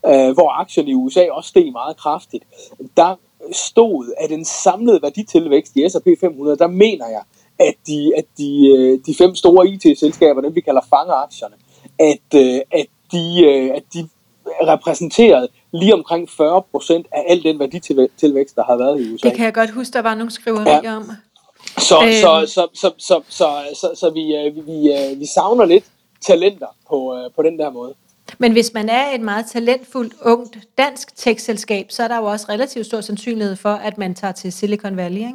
øh, 0.06 0.32
hvor 0.34 0.62
aktierne 0.62 0.90
i 0.90 0.94
USA 0.94 1.26
også 1.32 1.48
steg 1.48 1.72
meget 1.72 1.98
kraftigt, 1.98 2.44
der 2.98 3.16
stod, 3.52 4.14
at 4.18 4.30
den 4.30 4.46
samlede 4.46 5.02
værditilvækst 5.02 5.76
i 5.76 5.90
S&P 5.90 6.08
500, 6.20 6.58
der 6.58 6.68
mener 6.68 7.08
jeg, 7.08 7.24
at 7.60 7.74
de, 7.88 8.12
at 8.18 8.26
de, 8.38 8.68
øh, 8.78 9.00
de 9.06 9.16
fem 9.16 9.36
store 9.36 9.68
IT-selskaber, 9.68 10.42
dem 10.42 10.56
vi 10.56 10.62
kalder 10.62 10.82
fangeaktierne, 10.90 11.56
at, 12.00 12.30
øh, 12.36 12.62
at, 12.72 12.88
de, 13.16 13.72
at 13.76 13.84
de 13.94 14.10
repræsenterede 14.62 15.48
lige 15.72 15.94
omkring 15.94 16.30
40 16.30 16.62
procent 16.72 17.08
af 17.12 17.24
al 17.28 17.44
den 17.44 17.60
værditilvækst, 17.60 18.56
der 18.56 18.64
har 18.64 18.78
været 18.78 19.02
i 19.02 19.14
USA. 19.14 19.30
Det 19.30 19.38
kan 19.38 19.46
jeg 19.46 19.54
godt 19.54 19.70
huske, 19.70 19.94
der 19.94 20.02
var 20.02 20.16
nogle 20.16 20.32
skriverier 20.32 20.82
ja. 20.84 20.96
om. 20.98 21.12
Så, 21.78 22.06
øh. 22.06 22.14
så, 22.14 22.44
så, 22.48 22.68
så, 22.74 22.92
så, 22.98 23.22
så, 23.30 23.48
så, 23.74 23.92
så 23.96 24.10
vi, 24.10 24.36
øh, 24.36 24.56
vi, 24.56 24.62
vi, 24.62 24.94
øh, 24.94 25.20
vi 25.20 25.26
savner 25.26 25.66
lidt 25.66 25.86
talenter 26.28 26.68
på, 26.90 27.16
øh, 27.16 27.32
på 27.36 27.42
den 27.42 27.60
der 27.60 27.70
måde. 27.70 27.94
Men 28.38 28.52
hvis 28.52 28.74
man 28.74 28.90
er 28.90 29.12
et 29.16 29.22
meget 29.22 29.46
talentfuldt, 29.52 30.14
ungt 30.26 30.58
dansk 30.78 31.16
tech-selskab, 31.16 31.86
så 31.90 32.04
er 32.04 32.08
der 32.08 32.18
jo 32.18 32.26
også 32.26 32.46
relativt 32.50 32.86
stor 32.86 33.02
sandsynlighed 33.02 33.56
for, 33.56 33.70
at 33.70 33.98
man 33.98 34.16
tager 34.16 34.32
til 34.32 34.54
Silicon 34.54 34.98
Valley, 34.98 35.18
ikke? 35.18 35.34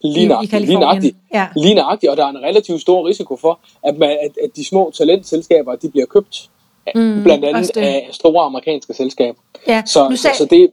Lige 0.00 0.28
nøjagtigt, 0.28 0.66
lige 0.66 0.78
nøjagtigt, 0.78 1.16
ja. 1.34 1.48
lige 1.56 1.74
nøjagtigt, 1.74 2.10
og 2.10 2.16
der 2.16 2.24
er 2.24 2.30
en 2.30 2.42
relativt 2.42 2.80
stor 2.80 3.08
risiko 3.08 3.36
for, 3.36 3.60
at, 3.82 3.98
man, 3.98 4.10
at, 4.10 4.44
at 4.44 4.50
de 4.56 4.64
små 4.64 4.92
talentselskaber, 4.94 5.76
de 5.76 5.90
bliver 5.90 6.06
købt, 6.06 6.50
mm, 6.94 7.22
blandt 7.22 7.44
andet 7.44 7.76
af 7.76 8.08
store 8.12 8.44
amerikanske 8.44 8.94
selskaber. 8.94 9.40
Ja, 9.66 9.82
så, 9.86 10.08
nu 10.08 10.16
sag... 10.16 10.32
så, 10.32 10.38
så 10.38 10.44
det... 10.44 10.70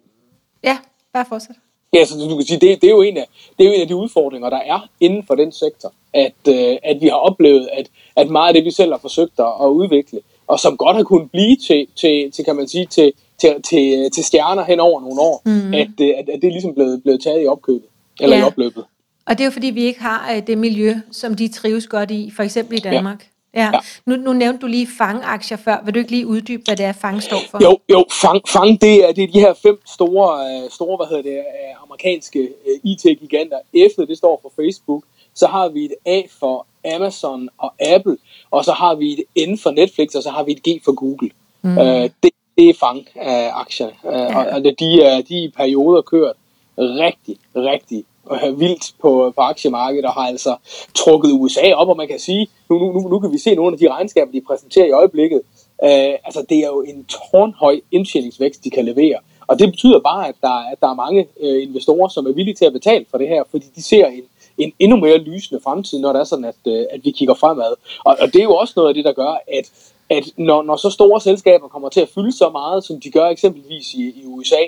Ja, 0.63 0.77
bare 1.13 1.25
fortsæt. 1.29 1.55
Ja, 1.93 2.05
så 2.05 2.27
du 2.29 2.35
kan 2.35 2.45
sige, 2.45 2.59
det, 2.59 2.81
det, 2.81 2.87
er 2.87 2.91
jo 2.91 3.01
en 3.01 3.17
af, 3.17 3.27
det 3.57 3.63
er 3.63 3.69
jo 3.69 3.75
en 3.75 3.81
af 3.81 3.87
de 3.87 3.95
udfordringer, 3.95 4.49
der 4.49 4.57
er 4.57 4.89
inden 4.99 5.23
for 5.27 5.35
den 5.35 5.51
sektor, 5.51 5.93
at, 6.13 6.33
øh, 6.47 6.77
at 6.83 7.01
vi 7.01 7.07
har 7.07 7.15
oplevet, 7.15 7.69
at, 7.73 7.87
at 8.15 8.29
meget 8.29 8.47
af 8.47 8.53
det, 8.53 8.65
vi 8.65 8.71
selv 8.71 8.91
har 8.91 8.99
forsøgt 8.99 9.39
at, 9.39 9.53
at 9.61 9.67
udvikle, 9.67 10.19
og 10.47 10.59
som 10.59 10.77
godt 10.77 10.95
har 10.95 11.03
kunnet 11.03 11.31
blive 11.31 11.55
til, 11.55 11.87
til, 11.95 12.31
til 12.31 12.45
kan 12.45 12.55
man 12.55 12.67
sige, 12.67 12.85
til, 12.85 13.13
til, 13.41 13.61
til, 13.69 14.11
til 14.11 14.23
stjerner 14.23 14.63
hen 14.63 14.79
over 14.79 15.01
nogle 15.01 15.21
år, 15.21 15.41
mm. 15.45 15.73
at, 15.73 15.87
øh, 16.01 16.09
at, 16.17 16.29
at 16.29 16.41
det 16.41 16.47
er 16.47 16.51
ligesom 16.51 16.73
blevet, 16.73 17.03
blevet 17.03 17.23
taget 17.23 17.43
i 17.43 17.47
opkøbet, 17.47 17.89
eller 18.19 18.35
ja. 18.35 18.43
i 18.43 18.45
opløbet. 18.45 18.85
Og 19.25 19.37
det 19.37 19.41
er 19.41 19.45
jo 19.45 19.51
fordi, 19.51 19.67
vi 19.67 19.83
ikke 19.83 20.01
har 20.01 20.33
øh, 20.35 20.47
det 20.47 20.57
miljø, 20.57 20.95
som 21.11 21.35
de 21.35 21.47
trives 21.47 21.87
godt 21.87 22.11
i, 22.11 22.31
for 22.35 22.43
eksempel 22.43 22.77
i 22.77 22.81
Danmark. 22.81 23.27
Ja. 23.53 23.71
Nu, 24.05 24.15
nu 24.15 24.33
nævnte 24.33 24.61
du 24.61 24.67
lige 24.67 24.87
fangaktier 24.97 25.57
før. 25.57 25.77
Vil 25.85 25.93
du 25.93 25.99
ikke 25.99 26.11
lige 26.11 26.27
uddybe, 26.27 26.63
hvad 26.65 26.75
det 26.75 26.85
er, 26.85 26.91
fang 26.91 27.23
står 27.23 27.41
for? 27.49 27.63
Jo, 27.63 27.77
jo 27.91 28.05
fang, 28.21 28.41
fang 28.49 28.81
det, 28.81 29.09
er, 29.09 29.11
det 29.11 29.23
er 29.23 29.27
de 29.27 29.39
her 29.39 29.53
fem 29.53 29.81
store, 29.85 30.63
øh, 30.63 30.69
store 30.69 30.97
hvad 30.97 31.07
hedder 31.07 31.23
det, 31.23 31.37
øh, 31.37 31.83
amerikanske 31.83 32.39
øh, 32.39 32.79
IT-giganter. 32.83 33.57
F, 33.75 34.07
det 34.07 34.17
står 34.17 34.39
for 34.41 34.51
Facebook. 34.55 35.03
Så 35.33 35.47
har 35.47 35.69
vi 35.69 35.85
et 35.85 35.93
A 36.05 36.21
for 36.39 36.67
Amazon 36.95 37.49
og 37.57 37.73
Apple. 37.79 38.17
Og 38.51 38.65
så 38.65 38.71
har 38.71 38.95
vi 38.95 39.25
et 39.35 39.49
N 39.49 39.57
for 39.57 39.71
Netflix, 39.71 40.15
og 40.15 40.23
så 40.23 40.29
har 40.29 40.43
vi 40.43 40.51
et 40.51 40.63
G 40.63 40.83
for 40.85 40.91
Google. 40.91 41.29
Mm. 41.61 41.77
Øh, 41.77 42.09
det, 42.23 42.31
det 42.57 42.69
er 42.69 42.73
fang-aktier. 42.79 43.87
Øh, 43.87 44.11
ja. 44.11 44.37
Og, 44.37 44.45
og 44.45 44.63
de, 44.63 45.01
er, 45.01 45.21
de 45.21 45.37
er 45.37 45.43
i 45.43 45.51
perioder 45.57 46.01
kørt 46.01 46.35
rigtig, 46.77 47.37
rigtig 47.55 48.05
øh, 48.31 48.59
vildt 48.59 48.93
på, 49.01 49.33
på 49.35 49.41
aktiemarkedet 49.41 50.05
og 50.05 50.13
har 50.13 50.27
altså 50.27 50.55
trukket 50.95 51.31
USA 51.31 51.73
op, 51.73 51.87
og 51.87 51.97
man 51.97 52.07
kan 52.07 52.19
sige, 52.19 52.47
nu, 52.69 52.77
nu, 52.79 53.09
nu 53.09 53.19
kan 53.19 53.31
vi 53.31 53.37
se 53.37 53.55
nogle 53.55 53.73
af 53.73 53.79
de 53.79 53.89
regnskaber, 53.89 54.31
de 54.31 54.41
præsenterer 54.47 54.85
i 54.85 54.91
øjeblikket, 54.91 55.41
øh, 55.83 56.13
altså 56.25 56.45
det 56.49 56.57
er 56.57 56.67
jo 56.67 56.81
en 56.81 57.05
tårnhøj 57.05 57.79
indtjeningsvækst, 57.91 58.63
de 58.63 58.69
kan 58.69 58.85
levere. 58.85 59.19
Og 59.47 59.59
det 59.59 59.71
betyder 59.71 59.99
bare, 59.99 60.27
at 60.27 60.35
der, 60.41 60.71
at 60.71 60.77
der 60.81 60.89
er 60.89 60.93
mange 60.93 61.27
øh, 61.39 61.63
investorer, 61.63 62.07
som 62.07 62.25
er 62.25 62.31
villige 62.31 62.55
til 62.55 62.65
at 62.65 62.73
betale 62.73 63.05
for 63.11 63.17
det 63.17 63.27
her, 63.27 63.43
fordi 63.51 63.65
de 63.75 63.83
ser 63.83 64.05
en, 64.07 64.23
en 64.57 64.73
endnu 64.79 64.97
mere 64.97 65.17
lysende 65.17 65.61
fremtid, 65.63 65.99
når 65.99 66.13
det 66.13 66.19
er 66.19 66.23
sådan, 66.23 66.45
at, 66.45 66.61
øh, 66.67 66.85
at 66.91 66.99
vi 67.03 67.11
kigger 67.11 67.33
fremad. 67.33 67.73
Og, 68.03 68.17
og 68.21 68.27
det 68.33 68.39
er 68.39 68.43
jo 68.43 68.55
også 68.55 68.73
noget 68.75 68.89
af 68.89 68.95
det, 68.95 69.05
der 69.05 69.13
gør, 69.13 69.33
at, 69.47 69.71
at 70.09 70.23
når, 70.37 70.63
når 70.63 70.75
så 70.75 70.89
store 70.89 71.21
selskaber 71.21 71.67
kommer 71.67 71.89
til 71.89 72.01
at 72.01 72.09
fylde 72.09 72.31
så 72.31 72.49
meget, 72.49 72.83
som 72.83 73.01
de 73.01 73.11
gør 73.11 73.27
eksempelvis 73.27 73.93
i, 73.93 74.03
i 74.21 74.25
USA, 74.25 74.61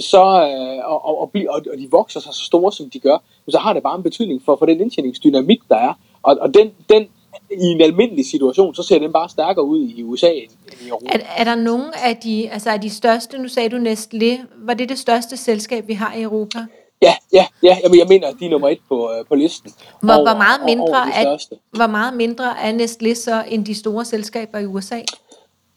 så, 0.00 0.24
øh, 0.52 0.90
og, 0.90 1.04
og, 1.04 1.20
og, 1.20 1.60
og 1.72 1.78
de 1.78 1.88
vokser 1.90 2.20
sig 2.20 2.34
så 2.34 2.44
store, 2.44 2.72
som 2.72 2.90
de 2.90 2.98
gør, 2.98 3.18
så 3.48 3.58
har 3.58 3.72
det 3.72 3.82
bare 3.82 3.96
en 3.96 4.02
betydning 4.02 4.42
for, 4.44 4.56
for 4.56 4.66
den 4.66 4.80
indtjeningsdynamik, 4.80 5.60
der 5.68 5.76
er. 5.76 5.94
Og, 6.22 6.38
og 6.40 6.54
den, 6.54 6.70
den, 6.88 7.08
i 7.50 7.66
en 7.66 7.80
almindelig 7.80 8.26
situation, 8.26 8.74
så 8.74 8.82
ser 8.82 8.98
den 8.98 9.12
bare 9.12 9.28
stærkere 9.28 9.64
ud 9.64 9.78
i 9.78 10.02
USA 10.02 10.30
end 10.32 10.50
i 10.84 10.88
Europa. 10.88 11.06
Er, 11.08 11.18
er 11.36 11.44
der 11.44 11.54
nogen 11.54 11.90
af 12.04 12.16
de, 12.16 12.50
altså 12.50 12.70
af 12.70 12.80
de 12.80 12.90
største, 12.90 13.38
nu 13.38 13.48
sagde 13.48 13.68
du 13.68 13.76
Nestlé, 13.76 14.40
var 14.56 14.74
det 14.74 14.88
det 14.88 14.98
største 14.98 15.36
selskab, 15.36 15.88
vi 15.88 15.94
har 15.94 16.14
i 16.14 16.22
Europa? 16.22 16.58
Ja, 17.02 17.14
ja, 17.32 17.46
ja. 17.62 17.78
Jamen, 17.82 17.98
jeg 17.98 18.06
mener, 18.08 18.28
at 18.28 18.34
de 18.40 18.46
er 18.46 18.50
nummer 18.50 18.68
et 18.68 18.78
på, 18.88 19.10
øh, 19.12 19.26
på 19.26 19.34
listen. 19.34 19.72
Hvor, 20.02 20.14
over, 20.14 20.22
hvor, 20.22 20.38
meget 20.38 20.60
mindre 20.64 21.14
er, 21.14 21.56
hvor 21.76 21.86
meget 21.86 22.14
mindre 22.14 22.58
er 22.58 22.72
Nestlé 22.72 23.14
så 23.14 23.44
end 23.48 23.64
de 23.64 23.74
store 23.74 24.04
selskaber 24.04 24.58
i 24.58 24.66
USA? 24.66 25.00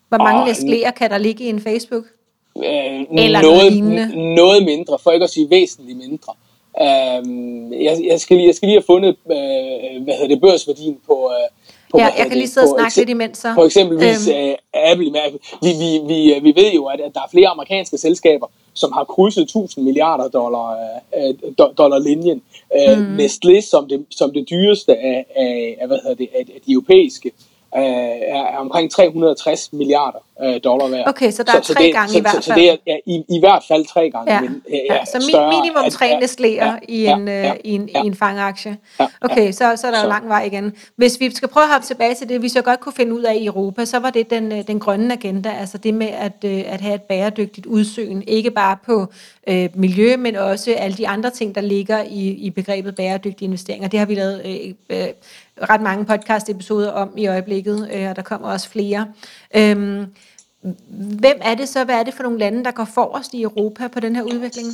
Hvor 0.10 0.18
mange 0.18 0.41
oh, 0.41 0.47
Nestlé'er 0.47 0.91
kan 0.91 1.10
der 1.10 1.18
ligge 1.18 1.43
i 1.43 1.49
en 1.49 1.60
Facebook? 1.60 2.04
Øh, 2.58 3.26
Eller 3.26 3.41
noget, 3.41 3.84
noget, 3.84 4.18
noget 4.18 4.66
mindre, 4.66 4.99
for 5.04 5.12
ikke 5.12 5.24
at 5.24 5.30
sige 5.30 5.49
væsentligt 5.49 5.97
mindre. 5.97 6.34
Øh, 6.82 7.84
jeg, 7.84 7.97
jeg, 8.12 8.20
skal 8.20 8.38
lige, 8.38 8.47
jeg 8.47 8.56
skal 8.56 8.68
lige 8.68 8.78
have 8.78 8.86
fundet, 8.86 9.10
øh, 9.10 10.04
hvad 10.04 10.14
hedder 10.14 10.28
det, 10.28 10.41
børsværdien 10.41 10.97
på, 11.08 11.32
øh, 11.32 11.49
på 11.91 11.97
ja, 11.97 12.10
jeg 12.18 12.28
kan 12.28 12.38
lige 12.38 12.47
sidde 12.47 12.66
og 12.66 12.80
snakke 12.80 12.97
lidt 12.97 13.10
imens 13.10 13.38
så. 13.38 13.54
For 13.56 13.66
eksempelvis 13.66 14.28
øhm. 14.28 14.49
uh, 14.49 14.91
Apple. 14.91 15.12
Vi, 15.62 15.70
vi, 15.82 15.99
vi, 16.08 16.39
vi 16.39 16.62
ved 16.62 16.72
jo, 16.72 16.86
at, 16.86 16.99
at 17.01 17.12
der 17.14 17.20
er 17.20 17.30
flere 17.32 17.47
amerikanske 17.47 17.97
selskaber, 17.97 18.47
som 18.74 18.91
har 18.91 19.04
krydset 19.04 19.41
1000 19.41 19.86
milliarder 19.86 20.28
dollar, 20.28 20.78
uh, 21.18 21.66
dollar 21.78 21.99
linjen. 21.99 22.41
Uh, 22.88 22.97
mm. 22.97 23.18
Nestlé 23.18 23.62
som 23.62 23.88
det, 23.88 24.06
som 24.10 24.34
det 24.34 24.49
dyreste 24.49 24.95
af, 24.97 25.26
af, 25.36 25.78
af, 25.82 25.88
hvad 25.88 25.97
hedder 26.04 26.16
det, 26.16 26.30
af, 26.36 26.39
af 26.39 26.62
de 26.68 26.72
europæiske 26.72 27.32
er, 27.72 28.43
er 28.43 28.58
omkring 28.58 28.91
360 28.91 29.74
milliarder 29.74 30.20
øh, 30.41 30.59
dollar 30.63 30.88
værd. 30.88 31.07
Okay, 31.09 31.31
så 31.31 31.43
der 31.43 31.51
så, 31.51 31.57
er 31.57 31.61
tre 31.61 31.84
det, 31.84 31.93
gange 31.93 32.09
så, 32.09 32.17
i 32.17 32.21
hvert 32.21 32.34
fald. 32.34 32.43
Så, 32.43 32.47
så 32.47 32.55
det 32.55 32.69
er 32.69 32.75
ja, 32.88 32.97
i, 33.05 33.23
i 33.29 33.39
hvert 33.39 33.63
fald 33.67 33.86
tre 33.86 34.09
gange. 34.09 34.34
Ja. 34.34 34.41
Men, 34.41 34.61
øh, 34.69 34.79
ja, 34.89 35.05
så 35.05 35.27
større, 35.29 35.61
minimum 35.61 35.89
tre 35.89 36.05
Nestlé'er 36.05 36.45
ja, 36.45 36.75
i, 36.88 37.05
en, 37.05 37.27
ja, 37.27 37.41
ja, 37.43 37.53
i, 37.63 37.71
en, 37.71 37.89
ja. 37.93 38.03
i 38.03 38.07
en 38.07 38.15
fangeaktie. 38.15 38.77
Ja, 38.99 39.07
okay, 39.21 39.51
så, 39.51 39.57
så 39.57 39.88
er 39.88 39.91
der 39.91 39.97
så. 39.97 40.03
jo 40.03 40.09
lang 40.09 40.29
vej 40.29 40.43
igen. 40.43 40.73
Hvis 40.95 41.19
vi 41.19 41.36
skal 41.36 41.49
prøve 41.49 41.63
at 41.63 41.71
hoppe 41.71 41.88
tilbage 41.88 42.15
til 42.15 42.29
det, 42.29 42.41
vi 42.41 42.49
så 42.49 42.61
godt 42.61 42.79
kunne 42.79 42.93
finde 42.93 43.13
ud 43.13 43.23
af 43.23 43.36
i 43.36 43.45
Europa, 43.45 43.86
så 43.86 43.99
var 43.99 44.09
det 44.09 44.29
den, 44.29 44.51
øh, 44.51 44.67
den 44.67 44.79
grønne 44.79 45.13
agenda, 45.13 45.51
altså 45.59 45.77
det 45.77 45.93
med 45.93 46.07
at, 46.07 46.34
øh, 46.45 46.63
at 46.67 46.81
have 46.81 46.95
et 46.95 47.01
bæredygtigt 47.01 47.65
udsyn, 47.65 48.21
ikke 48.27 48.51
bare 48.51 48.77
på 48.86 49.07
øh, 49.47 49.69
miljø, 49.75 50.17
men 50.17 50.36
også 50.36 50.73
alle 50.77 50.97
de 50.97 51.07
andre 51.07 51.29
ting, 51.29 51.55
der 51.55 51.61
ligger 51.61 52.03
i, 52.03 52.29
i 52.29 52.49
begrebet 52.49 52.95
bæredygtige 52.95 53.45
investeringer. 53.45 53.88
Det 53.88 53.99
har 53.99 54.05
vi 54.05 54.15
lavet 54.15 54.41
øh, 54.45 54.97
øh, 54.97 55.07
ret 55.69 55.81
mange 55.81 56.05
podcast-episoder 56.05 56.91
om 56.91 57.13
i 57.17 57.27
øjeblikket, 57.27 57.89
øh, 57.93 58.09
og 58.09 58.15
der 58.15 58.21
kommer 58.21 58.47
også 58.47 58.69
flere. 58.69 59.07
Øhm, 59.56 60.06
hvem 61.20 61.38
er 61.41 61.56
det 61.56 61.70
så? 61.70 61.84
Hvad 61.84 61.95
er 61.95 62.04
det 62.04 62.14
for 62.14 62.24
nogle 62.24 62.39
lande, 62.39 62.64
der 62.64 62.72
går 62.72 62.88
forrest 62.93 63.34
i 63.34 63.41
Europa 63.41 63.88
på 63.88 63.99
den 63.99 64.16
her 64.16 64.24
udvikling? 64.24 64.68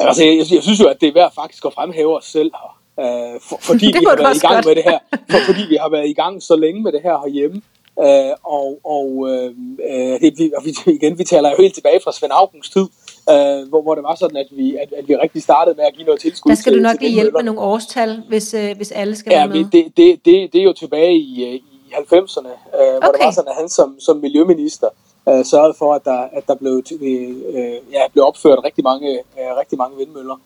Altså, 0.00 0.24
jeg, 0.24 0.36
jeg 0.36 0.62
synes 0.62 0.80
jo, 0.80 0.86
at 0.86 1.00
det 1.00 1.08
er 1.08 1.12
værd 1.12 1.34
faktisk 1.34 1.64
at 1.64 1.72
fremhæve 1.72 2.16
os 2.16 2.24
selv 2.24 2.50
her. 2.54 2.76
Øh, 3.00 3.40
for, 3.48 3.58
fordi 3.60 3.86
vi 4.00 4.04
har 4.06 4.16
været 4.16 4.36
i 4.36 4.38
gang 4.38 4.54
godt. 4.54 4.66
med 4.66 4.74
det 4.74 4.84
her. 4.84 4.98
For, 5.30 5.38
fordi 5.46 5.62
vi 5.68 5.76
har 5.80 5.88
været 5.88 6.08
i 6.08 6.12
gang 6.12 6.42
så 6.42 6.56
længe 6.56 6.82
med 6.82 6.92
det 6.92 7.00
her 7.02 7.18
herhjemme. 7.24 7.62
Øh, 8.00 8.34
og 8.44 8.80
og 8.84 9.08
øh, 9.30 9.50
øh 9.90 10.20
det, 10.20 10.52
og 10.56 10.64
vi, 10.64 10.70
igen, 10.86 11.18
vi 11.18 11.24
taler 11.24 11.50
jo 11.50 11.56
helt 11.58 11.74
tilbage 11.74 12.00
fra 12.04 12.12
Svend 12.12 12.32
Augens 12.32 12.70
tid, 12.70 12.86
øh, 13.30 13.68
hvor, 13.68 13.82
hvor 13.82 13.94
det 13.94 14.04
var 14.04 14.14
sådan, 14.14 14.36
at 14.36 14.46
vi, 14.50 14.76
at, 14.76 14.92
at 14.92 15.08
vi 15.08 15.16
rigtig 15.16 15.42
startede 15.42 15.76
med 15.76 15.84
at 15.84 15.94
give 15.94 16.06
noget 16.06 16.20
tilskud 16.20 16.50
Der 16.50 16.54
skal 16.56 16.72
til, 16.72 16.78
du 16.78 16.82
nok 16.82 17.00
lige 17.00 17.12
hjælpe 17.12 17.32
med 17.32 17.42
nogle 17.42 17.60
årstal, 17.60 18.22
hvis, 18.28 18.54
øh, 18.54 18.76
hvis 18.76 18.90
alle 18.92 19.16
skal 19.16 19.32
ja, 19.32 19.46
være 19.46 19.48
med. 19.48 19.70
Det, 19.72 19.96
det, 19.96 20.24
det, 20.24 20.52
det 20.52 20.58
er 20.60 20.64
jo 20.64 20.72
tilbage 20.72 21.16
i, 21.18 21.44
øh, 21.44 21.60
i 21.86 21.92
90'erne, 21.92 22.48
øh, 22.48 22.98
hvor 22.98 23.08
okay. 23.08 23.18
det 23.18 23.24
var 23.24 23.30
sådan, 23.30 23.50
at 23.50 23.56
han 23.56 23.68
som, 23.68 24.00
som 24.00 24.16
miljøminister 24.16 24.88
øh, 25.28 25.44
sørgede 25.44 25.74
for, 25.78 25.94
at 25.94 26.04
der, 26.04 26.20
at 26.32 26.48
der 26.48 26.54
blev, 26.54 26.82
øh, 27.00 27.92
ja, 27.92 28.00
blev 28.12 28.24
opført 28.24 28.64
rigtig 28.64 28.84
mange, 28.84 29.18
øh, 29.18 29.56
rigtig 29.60 29.78
mange 29.78 29.96
vindmøller. 29.96 30.36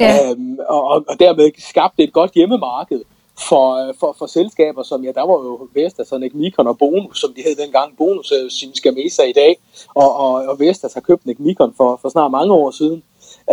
Ja. 0.00 0.30
Øhm, 0.30 0.58
og, 0.68 1.04
og 1.08 1.20
dermed 1.20 1.50
skabte 1.58 2.02
et 2.02 2.12
godt 2.12 2.32
hjemmemarked 2.32 3.00
for, 3.48 3.88
øh, 3.88 3.94
for, 4.00 4.16
for 4.18 4.26
selskaber, 4.26 4.82
som 4.82 5.04
ja, 5.04 5.12
der 5.12 5.26
var 5.26 5.32
jo 5.32 5.68
Vestas, 5.74 6.08
så 6.08 6.30
Nikon 6.34 6.66
og 6.66 6.78
Bonus, 6.78 7.20
som 7.20 7.34
de 7.34 7.42
hed 7.42 7.56
dengang. 7.56 7.96
Bonus 7.96 8.30
er 8.30 8.48
sin 8.48 8.74
Skamesa 8.74 9.22
i 9.22 9.32
dag, 9.32 9.58
og, 9.94 10.16
og, 10.16 10.32
og 10.32 10.58
Vestas 10.60 10.94
har 10.94 11.00
købt 11.00 11.26
Nikon 11.38 11.74
for, 11.76 11.98
for 12.02 12.08
snart 12.08 12.30
mange 12.30 12.52
år 12.54 12.70
siden. 12.70 13.02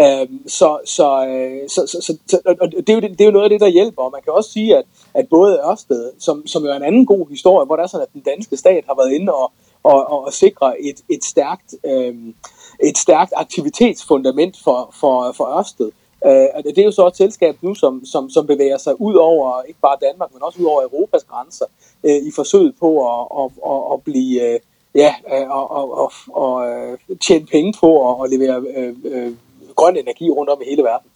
Øhm, 0.04 0.48
så, 0.48 0.80
så, 0.86 1.28
øh, 1.28 1.70
så, 1.70 1.82
så, 1.88 1.98
så, 2.02 2.18
så 2.28 2.56
og 2.62 2.72
det, 2.72 2.90
er 2.90 2.94
jo, 2.94 3.00
det 3.00 3.22
er 3.22 3.26
jo 3.26 3.32
noget 3.32 3.44
af 3.44 3.50
det, 3.50 3.62
der 3.62 3.68
hjælper. 3.68 4.02
Og 4.02 4.12
man 4.12 4.22
kan 4.22 4.34
også 4.34 4.52
sige, 4.52 4.78
at, 4.78 4.86
at 5.14 5.30
både 5.30 5.60
Ørsted, 5.70 6.12
som, 6.20 6.48
som 6.48 6.64
jo 6.64 6.70
er 6.70 6.76
en 6.76 6.84
anden 6.84 7.06
god 7.06 7.30
historie, 7.30 7.66
hvor 7.66 7.76
der 7.76 7.84
er 7.84 7.88
sådan, 7.88 8.08
at 8.08 8.14
den 8.14 8.22
danske 8.22 8.58
stat 8.58 8.84
har 8.88 8.96
været 8.96 9.12
inde 9.14 9.34
og, 9.34 9.52
og, 9.84 10.10
og, 10.10 10.26
og 10.26 10.34
sikre 10.34 10.82
et, 10.82 11.02
et, 11.10 11.24
stærkt, 11.24 11.76
øhm, 11.86 12.36
et 12.84 12.98
stærkt 12.98 13.34
aktivitetsfundament 13.36 14.58
for, 14.64 14.94
for, 15.00 15.32
for 15.32 15.58
Ørsted. 15.58 15.92
Øh, 16.26 16.64
det 16.64 16.78
er 16.78 16.84
jo 16.86 16.92
så 16.92 17.08
et 17.08 17.18
selskab 17.18 17.56
nu, 17.62 17.76
som, 17.76 18.06
som, 18.06 18.30
som 18.30 18.48
bevæger 18.48 18.78
sig 18.78 19.02
ud 19.02 19.16
over 19.16 19.62
ikke 19.68 19.80
bare 19.80 19.98
Danmark, 20.02 20.34
men 20.34 20.44
også 20.44 20.60
ud 20.62 20.66
over 20.66 20.82
Europas 20.82 21.24
grænser 21.24 21.66
øh, 22.04 22.16
i 22.16 22.32
forsøget 22.36 22.76
på 22.80 22.90
at, 23.10 23.28
at, 23.40 23.52
at, 23.72 23.94
at 23.94 24.04
blive 24.04 24.54
øh, 24.54 24.60
ja, 24.96 25.14
øh, 25.34 25.50
og, 25.50 25.72
og, 25.72 25.98
og, 25.98 26.12
og 26.28 26.70
øh, 26.70 26.98
tjene 27.22 27.46
penge 27.46 27.74
på 27.80 27.90
at, 28.10 28.24
at 28.24 28.40
levere 28.40 28.64
øh, 28.76 28.96
øh, 29.06 29.34
grøn 29.78 29.98
energi 29.98 30.30
rundt 30.30 30.50
om 30.50 30.62
i 30.62 30.70
hele 30.70 30.84
verden. 30.84 31.10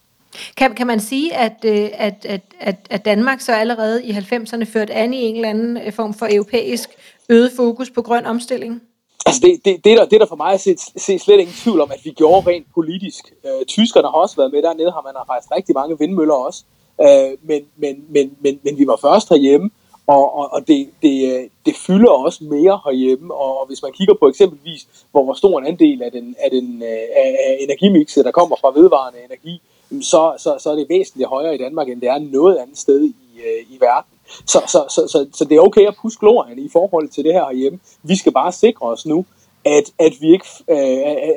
Kan, 0.58 0.76
kan 0.76 0.88
man 0.88 1.00
sige, 1.00 1.36
at, 1.36 1.66
at, 1.66 2.26
at, 2.26 2.42
at, 2.60 2.76
at 2.90 3.06
Danmark 3.06 3.42
så 3.42 3.54
allerede 3.54 4.06
i 4.06 4.12
90'erne 4.12 4.64
førte 4.64 4.94
an 4.94 5.14
i 5.14 5.22
en 5.22 5.36
eller 5.36 5.50
anden 5.50 5.94
form 5.94 6.14
for 6.14 6.28
europæisk 6.32 6.90
øget 7.30 7.52
fokus 7.56 7.90
på 7.90 8.02
grøn 8.02 8.26
omstilling? 8.26 8.82
Altså 9.26 9.42
det, 9.44 9.66
det, 9.66 9.86
det, 9.86 9.98
der, 9.98 10.06
det 10.06 10.20
der 10.20 10.26
for 10.26 10.36
mig 10.36 10.60
se, 10.60 10.78
se 10.98 11.20
slet 11.20 11.40
ingen 11.40 11.56
tvivl 11.56 11.82
om, 11.82 11.92
at 11.92 12.00
vi 12.04 12.10
gjorde 12.10 12.50
rent 12.50 12.68
politisk. 12.74 13.34
Øh, 13.46 13.66
tyskerne 13.66 14.08
har 14.08 14.14
også 14.14 14.36
været 14.36 14.52
med 14.52 14.62
dernede, 14.62 14.92
har 14.92 15.02
man 15.02 15.14
har 15.18 15.26
faktisk 15.32 15.52
rigtig 15.58 15.76
mange 15.76 16.00
vindmøller 16.00 16.34
også. 16.34 16.64
Øh, 17.02 17.32
men, 17.50 17.62
men, 17.78 18.06
men, 18.10 18.38
men, 18.44 18.60
men 18.64 18.78
vi 18.78 18.88
var 18.88 19.00
først 19.02 19.30
herhjemme, 19.30 19.70
og, 20.08 20.36
og, 20.36 20.54
og 20.54 20.68
det, 20.68 20.90
det, 21.02 21.16
øh, 21.34 21.50
det 21.66 21.76
fylder 21.76 22.10
også 22.10 22.44
mere 22.44 22.80
herhjemme. 22.86 23.34
Og, 23.34 23.60
og 23.60 23.68
hvis 23.68 23.82
man 23.84 23.92
kigger 23.92 24.14
på 24.14 24.28
eksempelvis, 24.28 24.88
hvor, 25.12 25.24
hvor 25.24 25.34
stor 25.34 25.60
en 25.60 25.66
andel 25.66 26.02
af, 26.04 26.12
den, 26.12 26.36
af, 26.40 26.52
den, 26.52 26.84
øh, 26.84 27.06
af, 27.16 27.38
af 27.48 27.58
energimixet, 27.60 28.26
der 28.26 28.32
kommer 28.32 28.56
fra 28.62 28.72
vedvarende 28.80 29.20
energi, 29.26 29.62
så, 30.02 30.34
så, 30.38 30.56
så 30.60 30.72
er 30.72 30.76
det 30.76 30.90
væsentligt 30.90 31.30
højere 31.30 31.56
i 31.56 31.58
Danmark, 31.58 31.90
end 31.90 32.02
det 32.02 32.10
er 32.10 32.20
noget 32.20 32.58
andet 32.58 32.78
sted 32.78 33.04
i, 33.04 33.16
øh, 33.46 33.76
i 33.76 33.78
verden. 33.80 34.12
Så, 34.46 34.62
så, 34.68 34.86
så, 34.90 35.08
så, 35.08 35.28
så 35.34 35.46
det 35.46 35.56
er 35.56 35.62
okay 35.62 35.88
at 35.88 35.96
puske 36.02 36.20
glorien 36.20 36.60
i 36.60 36.70
forhold 36.70 37.10
til 37.10 37.24
det 37.24 37.34
her 37.34 37.46
herhjemme. 37.46 37.80
Vi 38.04 38.16
skal 38.16 38.32
bare 38.32 38.52
sikre 38.52 38.86
os 38.86 39.06
nu, 39.06 39.26
at, 39.66 39.84
at 40.00 40.14
vi 40.22 40.32
ikke 40.32 40.46
øh, 40.70 40.76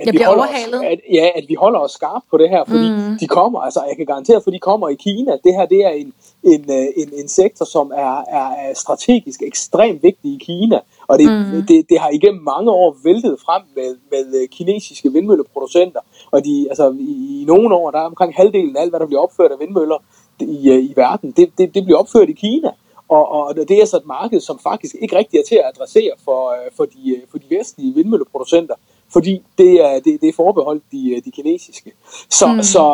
at, 0.07 0.13
vi 0.13 0.23
holder 0.23 0.45
os, 0.45 0.85
at, 0.85 1.01
ja, 1.13 1.29
at 1.35 1.45
vi 1.49 1.55
holder 1.55 1.81
os 1.81 1.91
skarp 1.91 2.23
på 2.31 2.39
det 2.39 2.51
her, 2.51 2.65
fordi 2.65 2.91
mm. 2.91 3.19
de 3.21 3.27
kommer, 3.27 3.61
altså 3.61 3.81
jeg 3.89 3.97
kan 3.97 4.07
garantere, 4.07 4.41
for 4.45 4.51
de 4.51 4.59
kommer 4.59 4.89
i 4.89 4.95
Kina. 4.95 5.33
Det 5.45 5.55
her 5.55 5.67
det 5.67 5.85
er 5.85 5.91
en, 5.91 6.13
en, 6.43 6.65
øh, 6.71 6.87
en, 6.97 7.11
en 7.13 7.29
sektor, 7.29 7.65
som 7.65 7.93
er, 7.97 8.17
er 8.19 8.75
strategisk 8.75 9.43
ekstremt 9.43 10.03
vigtig 10.03 10.31
i 10.35 10.39
Kina, 10.45 10.79
og 11.07 11.19
det, 11.19 11.27
mm. 11.27 11.67
det, 11.69 11.87
det 11.89 12.01
har 12.01 12.11
igennem 12.11 12.43
mange 12.43 12.71
år 12.71 12.97
væltet 13.05 13.37
frem 13.47 13.63
med, 13.77 13.97
med 14.11 14.41
øh, 14.43 14.49
kinesiske 14.49 15.13
vindmølleproducenter, 15.13 16.01
og 16.31 16.45
de, 16.45 16.67
altså, 16.71 16.97
i, 17.01 17.43
i 17.43 17.45
nogle 17.45 17.75
år, 17.75 17.91
der 17.91 17.99
er 17.99 18.07
omkring 18.07 18.35
halvdelen 18.35 18.77
af 18.77 18.81
alt, 18.81 18.91
hvad 18.91 19.01
der 19.01 19.07
bliver 19.07 19.23
opført 19.23 19.53
af 19.53 19.61
vindmøller 19.61 19.99
i, 20.41 20.71
øh, 20.71 20.85
i 20.85 20.93
verden, 20.97 21.31
det, 21.31 21.51
det, 21.59 21.75
det 21.75 21.85
bliver 21.85 21.99
opført 21.99 22.29
i 22.29 22.33
Kina. 22.33 22.71
Og, 23.09 23.29
og 23.29 23.57
det 23.57 23.83
er 23.83 23.85
så 23.87 23.97
et 23.97 24.07
marked, 24.07 24.41
som 24.41 24.59
faktisk 24.59 24.95
ikke 25.01 25.17
rigtig 25.17 25.39
er 25.39 25.45
til 25.49 25.55
at 25.55 25.71
adressere 25.75 26.13
for, 26.25 26.51
øh, 26.51 26.71
for, 26.77 26.85
de, 26.85 27.17
øh, 27.17 27.23
for 27.31 27.39
de 27.39 27.57
vestlige 27.59 27.95
vindmølleproducenter, 27.95 28.75
fordi 29.13 29.43
det 29.59 29.73
er, 29.73 30.01
det, 30.01 30.21
det 30.21 30.29
er 30.29 30.33
forbeholdt 30.33 30.83
de, 30.93 31.11
øh, 31.17 31.25
de 31.25 31.31
kinesiske. 31.31 31.93
Så, 32.31 32.47
mm. 32.47 32.63
så, 32.63 32.85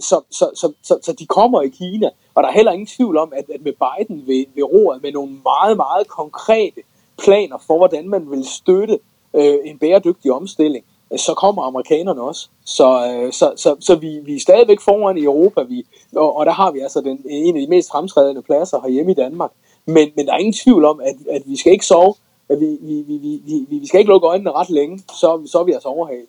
så, 0.00 0.20
så, 0.30 0.50
så, 0.54 0.72
så, 0.82 0.98
så 1.02 1.12
de 1.12 1.26
kommer 1.26 1.62
i 1.62 1.68
Kina, 1.68 2.10
og 2.34 2.42
der 2.42 2.48
er 2.48 2.52
heller 2.52 2.72
ingen 2.72 2.86
tvivl 2.86 3.16
om, 3.16 3.32
at, 3.36 3.44
at 3.54 3.60
med 3.62 3.72
Biden 3.72 4.26
ved, 4.26 4.44
ved 4.54 4.62
roret 4.62 5.02
med 5.02 5.12
nogle 5.12 5.32
meget, 5.44 5.76
meget 5.76 6.08
konkrete 6.08 6.80
planer 7.18 7.58
for, 7.66 7.76
hvordan 7.76 8.08
man 8.08 8.30
vil 8.30 8.44
støtte 8.44 8.98
øh, 9.34 9.58
en 9.64 9.78
bæredygtig 9.78 10.32
omstilling, 10.32 10.84
så 11.16 11.34
kommer 11.34 11.62
amerikanerne 11.62 12.22
også. 12.22 12.48
Så, 12.64 13.06
øh, 13.06 13.32
så, 13.32 13.52
så, 13.56 13.76
så 13.80 13.94
vi, 13.94 14.20
vi 14.24 14.36
er 14.36 14.40
stadigvæk 14.40 14.80
foran 14.80 15.18
i 15.18 15.24
Europa, 15.24 15.62
vi, 15.62 15.86
og, 16.16 16.36
og 16.36 16.46
der 16.46 16.52
har 16.52 16.70
vi 16.70 16.80
altså 16.80 17.00
den, 17.00 17.18
øh, 17.24 17.32
en 17.48 17.56
af 17.56 17.62
de 17.62 17.66
mest 17.68 17.90
fremtrædende 17.90 18.42
pladser 18.42 18.80
herhjemme 18.80 19.12
i 19.12 19.14
Danmark. 19.14 19.50
Men, 19.86 20.08
men 20.16 20.26
der 20.26 20.32
er 20.32 20.38
ingen 20.38 20.60
tvivl 20.64 20.84
om, 20.84 21.00
at, 21.00 21.16
at 21.30 21.42
vi 21.46 21.56
skal 21.56 21.72
ikke 21.72 21.86
sove, 21.86 22.14
at 22.48 22.60
vi, 22.60 22.78
vi, 22.82 23.04
vi, 23.08 23.16
vi, 23.16 23.66
vi, 23.70 23.78
vi 23.78 23.86
skal 23.86 23.98
ikke 24.00 24.10
lukke 24.10 24.26
øjnene 24.26 24.52
ret 24.52 24.70
længe, 24.70 24.98
så, 24.98 25.48
så 25.52 25.58
er 25.58 25.64
vi 25.64 25.72
altså 25.72 25.88
overhalet. 25.88 26.26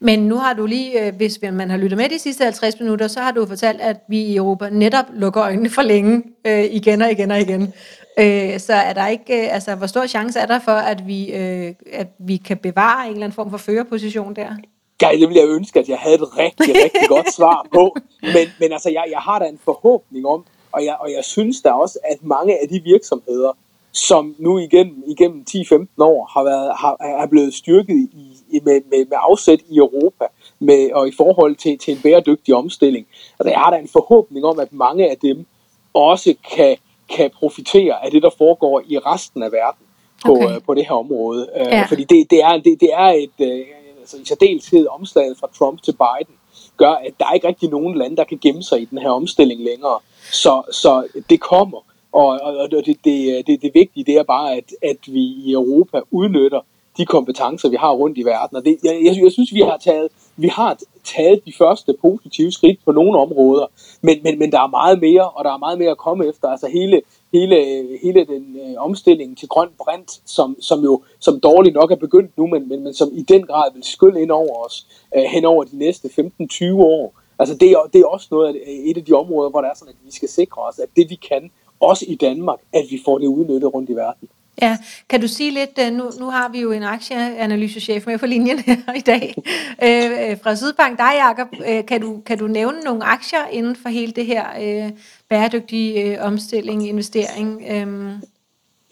Men 0.00 0.18
nu 0.18 0.36
har 0.36 0.52
du 0.52 0.66
lige, 0.66 1.06
øh, 1.06 1.14
hvis 1.14 1.38
man 1.52 1.70
har 1.70 1.76
lyttet 1.76 1.96
med 1.96 2.08
de 2.08 2.18
sidste 2.18 2.44
50 2.44 2.80
minutter, 2.80 3.08
så 3.08 3.20
har 3.20 3.32
du 3.32 3.46
fortalt, 3.46 3.80
at 3.80 3.96
vi 4.08 4.22
i 4.22 4.36
Europa 4.36 4.68
netop 4.70 5.04
lukker 5.14 5.42
øjnene 5.42 5.70
for 5.70 5.82
længe 5.82 6.22
øh, 6.44 6.64
igen 6.64 7.02
og 7.02 7.10
igen 7.10 7.30
og 7.30 7.40
igen. 7.40 7.72
Øh, 8.18 8.60
så 8.60 8.72
er 8.72 8.92
der 8.92 9.06
ikke, 9.06 9.44
øh, 9.44 9.54
altså 9.54 9.74
hvor 9.74 9.86
stor 9.86 10.06
chance 10.06 10.38
er 10.38 10.46
der 10.46 10.58
for, 10.58 10.72
at 10.72 11.06
vi, 11.06 11.32
øh, 11.32 11.74
at 11.92 12.08
vi 12.18 12.36
kan 12.36 12.56
bevare 12.56 13.06
en 13.06 13.12
eller 13.12 13.24
anden 13.24 13.36
form 13.36 13.50
for 13.50 13.58
førerposition 13.58 14.36
der? 14.36 14.56
Ja, 15.02 15.08
det 15.12 15.28
ville 15.28 15.40
jeg 15.40 15.48
ønske, 15.48 15.80
at 15.80 15.88
jeg 15.88 15.98
havde 15.98 16.14
et 16.14 16.38
rigtig, 16.38 16.74
rigtig 16.84 17.08
godt 17.08 17.34
svar 17.38 17.66
på. 17.74 17.96
Men, 18.22 18.48
men 18.60 18.72
altså, 18.72 18.90
jeg, 18.90 19.04
jeg 19.10 19.18
har 19.18 19.38
da 19.38 19.44
en 19.44 19.60
forhåbning 19.64 20.26
om, 20.26 20.44
og 20.72 20.84
jeg, 20.84 20.96
og 21.00 21.12
jeg 21.12 21.24
synes 21.24 21.62
da 21.62 21.70
også, 21.70 21.98
at 22.04 22.18
mange 22.22 22.52
af 22.62 22.68
de 22.68 22.80
virksomheder, 22.84 23.56
som 23.92 24.34
nu 24.38 24.58
igennem, 24.58 25.02
igennem 25.06 25.44
10-15 25.50 25.86
år 25.98 26.30
har 26.34 26.44
været, 26.44 26.72
har, 26.76 26.96
er 27.22 27.26
blevet 27.26 27.54
styrket 27.54 28.08
i, 28.12 28.36
i, 28.50 28.60
med, 28.64 28.80
med, 28.90 29.06
med 29.06 29.16
afsæt 29.20 29.60
i 29.68 29.76
Europa, 29.76 30.24
med, 30.58 30.92
og 30.92 31.08
i 31.08 31.12
forhold 31.16 31.56
til, 31.56 31.78
til 31.78 31.94
en 31.94 32.00
bæredygtig 32.02 32.54
omstilling. 32.54 33.06
Altså, 33.38 33.50
jeg 33.50 33.58
har 33.58 33.70
da 33.70 33.76
en 33.76 33.88
forhåbning 33.88 34.44
om, 34.44 34.58
at 34.58 34.72
mange 34.72 35.10
af 35.10 35.16
dem 35.16 35.46
også 35.94 36.34
kan, 36.54 36.76
kan 37.08 37.30
profitere 37.30 38.04
af 38.04 38.10
det, 38.10 38.22
der 38.22 38.30
foregår 38.38 38.82
i 38.86 38.98
resten 38.98 39.42
af 39.42 39.52
verden 39.52 39.86
på, 40.26 40.32
okay. 40.32 40.54
øh, 40.54 40.62
på 40.66 40.74
det 40.74 40.86
her 40.86 40.94
område. 40.94 41.48
Øh, 41.56 41.66
ja. 41.66 41.86
Fordi 41.88 42.04
det, 42.04 42.30
det, 42.30 42.42
er, 42.42 42.52
det, 42.52 42.80
det 42.80 42.90
er 42.92 43.08
et, 43.08 43.38
øh, 43.40 43.66
altså 44.00 44.16
i 44.16 44.24
særdeleshed 44.24 44.86
omslaget 44.90 45.36
fra 45.40 45.48
Trump 45.58 45.82
til 45.82 45.92
Biden, 45.92 46.34
gør, 46.76 46.90
at 46.90 47.12
der 47.20 47.26
er 47.26 47.32
ikke 47.32 47.48
rigtig 47.48 47.70
nogen 47.70 47.98
lande, 47.98 48.16
der 48.16 48.24
kan 48.24 48.38
gemme 48.38 48.62
sig 48.62 48.80
i 48.80 48.84
den 48.84 48.98
her 48.98 49.10
omstilling 49.10 49.64
længere. 49.64 49.98
Så, 50.32 50.62
så 50.72 51.06
det 51.30 51.40
kommer. 51.40 51.78
Og, 52.12 52.26
og, 52.26 52.56
og 52.56 52.70
det, 52.70 52.86
det, 53.04 53.46
det, 53.46 53.62
det 53.62 53.70
vigtige, 53.74 54.04
det 54.04 54.14
er 54.14 54.22
bare, 54.22 54.56
at, 54.56 54.64
at 54.82 54.96
vi 55.06 55.20
i 55.20 55.52
Europa 55.52 56.00
udnytter 56.10 56.60
de 56.96 57.06
kompetencer, 57.06 57.68
vi 57.68 57.76
har 57.76 57.90
rundt 57.90 58.18
i 58.18 58.22
verden. 58.22 58.56
Og 58.56 58.64
det, 58.64 58.78
jeg, 58.84 59.00
jeg, 59.04 59.22
jeg 59.22 59.32
synes, 59.32 59.54
vi 59.54 59.60
har 59.60 59.76
taget 59.76 60.08
vi 60.36 60.48
har 60.48 60.78
taget 61.04 61.40
de 61.46 61.52
første 61.58 61.94
positive 62.00 62.52
skridt 62.52 62.80
på 62.84 62.92
nogle 62.92 63.18
områder, 63.18 63.66
men, 64.00 64.18
men, 64.22 64.38
men 64.38 64.52
der 64.52 64.60
er 64.60 64.66
meget 64.66 65.00
mere, 65.00 65.30
og 65.30 65.44
der 65.44 65.52
er 65.52 65.58
meget 65.58 65.78
mere 65.78 65.90
at 65.90 65.98
komme 65.98 66.28
efter. 66.28 66.48
Altså 66.48 66.68
hele, 66.68 67.02
hele, 67.32 67.56
hele 68.02 68.24
den 68.24 68.56
øh, 68.56 68.74
omstilling 68.78 69.38
til 69.38 69.48
grøn 69.48 69.68
brint, 69.78 70.20
som, 70.24 70.56
som 70.60 70.80
jo 70.80 71.02
som 71.18 71.40
dårligt 71.40 71.74
nok 71.74 71.90
er 71.90 71.96
begyndt 71.96 72.38
nu, 72.38 72.46
men, 72.46 72.68
men, 72.68 72.84
men 72.84 72.94
som 72.94 73.08
i 73.12 73.22
den 73.22 73.46
grad 73.46 73.72
vil 73.74 73.84
skylle 73.84 74.22
ind 74.22 74.30
over 74.30 74.64
os 74.66 74.86
øh, 75.16 75.22
hen 75.22 75.44
over 75.44 75.64
de 75.64 75.78
næste 75.78 76.08
15-20 76.08 76.74
år. 76.74 77.14
Altså 77.38 77.54
det 77.54 77.70
er, 77.70 77.90
det 77.92 78.00
er 78.00 78.06
også 78.06 78.28
noget 78.30 78.48
af, 78.48 78.52
øh, 78.52 78.74
et 78.74 78.96
af 78.96 79.04
de 79.04 79.12
områder, 79.12 79.50
hvor 79.50 79.60
det 79.60 79.68
er 79.68 79.74
sådan, 79.76 79.94
at 79.94 80.06
vi 80.06 80.12
skal 80.12 80.28
sikre 80.28 80.62
os, 80.62 80.78
at 80.78 80.88
det 80.96 81.10
vi 81.10 81.14
kan, 81.14 81.50
også 81.80 82.04
i 82.08 82.14
Danmark, 82.14 82.58
at 82.72 82.84
vi 82.90 83.00
får 83.04 83.18
det 83.18 83.26
udnyttet 83.26 83.74
rundt 83.74 83.90
i 83.90 83.92
verden. 83.92 84.28
Ja, 84.62 84.78
kan 85.08 85.20
du 85.20 85.28
sige 85.28 85.50
lidt, 85.50 85.78
øh, 85.80 85.92
nu, 85.92 86.10
nu 86.18 86.30
har 86.30 86.48
vi 86.48 86.60
jo 86.60 86.72
en 86.72 86.82
aktieanalysechef 86.82 88.06
med 88.06 88.18
på 88.18 88.26
linjen 88.26 88.58
her 88.58 88.94
i 88.96 89.00
dag, 89.00 89.34
øh, 89.82 90.30
øh 90.30 90.38
fra 90.42 90.56
Sydbank, 90.56 90.98
dig 90.98 91.12
Jacob, 91.14 91.48
øh, 91.68 91.86
kan, 91.86 92.00
du, 92.00 92.20
kan 92.26 92.38
du 92.38 92.46
nævne 92.46 92.80
nogle 92.80 93.04
aktier 93.04 93.46
inden 93.52 93.76
for 93.76 93.88
hele 93.88 94.12
det 94.12 94.26
her 94.26 94.44
øh, 94.62 94.90
bæredygtige 95.28 96.02
øh, 96.02 96.26
omstilling, 96.26 96.88
investering? 96.88 97.62
Øh? 97.70 97.86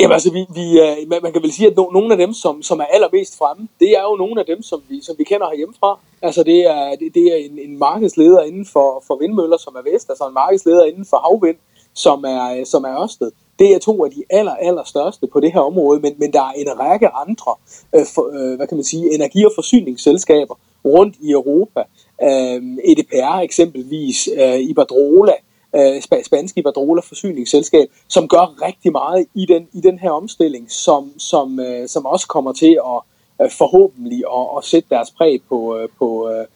Jamen 0.01 0.13
altså, 0.13 0.33
vi, 0.33 0.47
vi, 0.55 0.81
øh, 0.81 1.09
man, 1.09 1.19
man 1.23 1.33
kan 1.33 1.43
vel 1.43 1.53
sige, 1.53 1.69
at 1.69 1.77
no, 1.77 1.91
nogle 1.91 2.13
af 2.13 2.19
dem, 2.19 2.33
som, 2.33 2.63
som 2.63 2.81
er 2.81 2.85
allermest 2.85 3.39
fremme, 3.39 3.69
det 3.81 3.91
er 3.99 4.03
jo 4.03 4.17
nogle 4.17 4.41
af 4.41 4.47
dem, 4.47 4.63
som 4.63 4.83
vi, 4.89 5.01
som 5.03 5.15
vi 5.19 5.25
kender 5.25 5.47
herhjemmefra. 5.49 5.99
Altså 6.23 6.43
det 6.43 6.61
er, 6.61 6.97
det, 7.01 7.15
det 7.15 7.27
er 7.33 7.37
en, 7.37 7.59
en 7.59 7.79
markedsleder 7.79 8.43
inden 8.43 8.67
for, 8.67 9.05
for 9.07 9.17
vindmøller, 9.17 9.57
som 9.57 9.75
er 9.75 9.91
Vest, 9.91 10.11
altså 10.11 10.25
en 10.29 10.35
markedsleder 10.35 10.85
inden 10.85 11.07
for 11.11 11.17
havvind, 11.17 11.57
som 11.95 12.25
er, 12.25 12.65
som 12.65 12.85
er 12.85 13.03
Ørsted. 13.03 13.31
Det 13.59 13.75
er 13.75 13.79
to 13.79 14.05
af 14.05 14.11
de 14.11 14.25
aller, 14.31 14.55
aller 14.55 14.85
største 14.85 15.27
på 15.27 15.41
det 15.41 15.53
her 15.53 15.61
område, 15.61 16.01
men, 16.01 16.15
men 16.19 16.33
der 16.33 16.41
er 16.41 16.53
en 16.53 16.81
række 16.81 17.09
andre 17.09 17.55
øh, 17.95 18.07
for, 18.15 18.31
øh, 18.33 18.57
hvad 18.57 18.67
kan 18.67 18.77
man 18.77 18.85
sige, 18.85 19.15
energi- 19.15 19.45
og 19.45 19.53
forsyningsselskaber 19.55 20.55
rundt 20.85 21.17
i 21.21 21.31
Europa. 21.31 21.81
Øh, 22.23 22.63
EDPR 22.85 23.39
eksempelvis, 23.39 24.29
øh, 24.37 24.61
Iberdrola, 24.61 25.35
øh, 25.77 26.03
spanske 26.25 26.61
Iberdrola 26.61 27.01
forsyningsselskab, 27.01 27.89
som 28.09 28.29
gør 28.29 28.63
rigtig 28.63 28.93
meget 28.93 29.27
i 29.35 29.47
den, 29.47 29.69
i 29.73 29.81
den 29.81 29.99
her 29.99 30.11
omstilling, 30.11 30.71
som, 30.71 31.13
som, 31.19 31.61
øh, 31.61 31.89
som 31.89 32.07
også 32.07 32.27
kommer 32.29 32.53
til 32.53 32.79
at 32.87 33.01
øh, 33.43 33.51
forhåbentlig 33.51 34.23
at, 34.39 34.47
at 34.59 34.65
sætte 34.65 34.89
deres 34.91 35.11
præg 35.11 35.41
på, 35.49 35.77
øh, 35.77 35.89
på, 35.99 36.31
øh, 36.31 36.47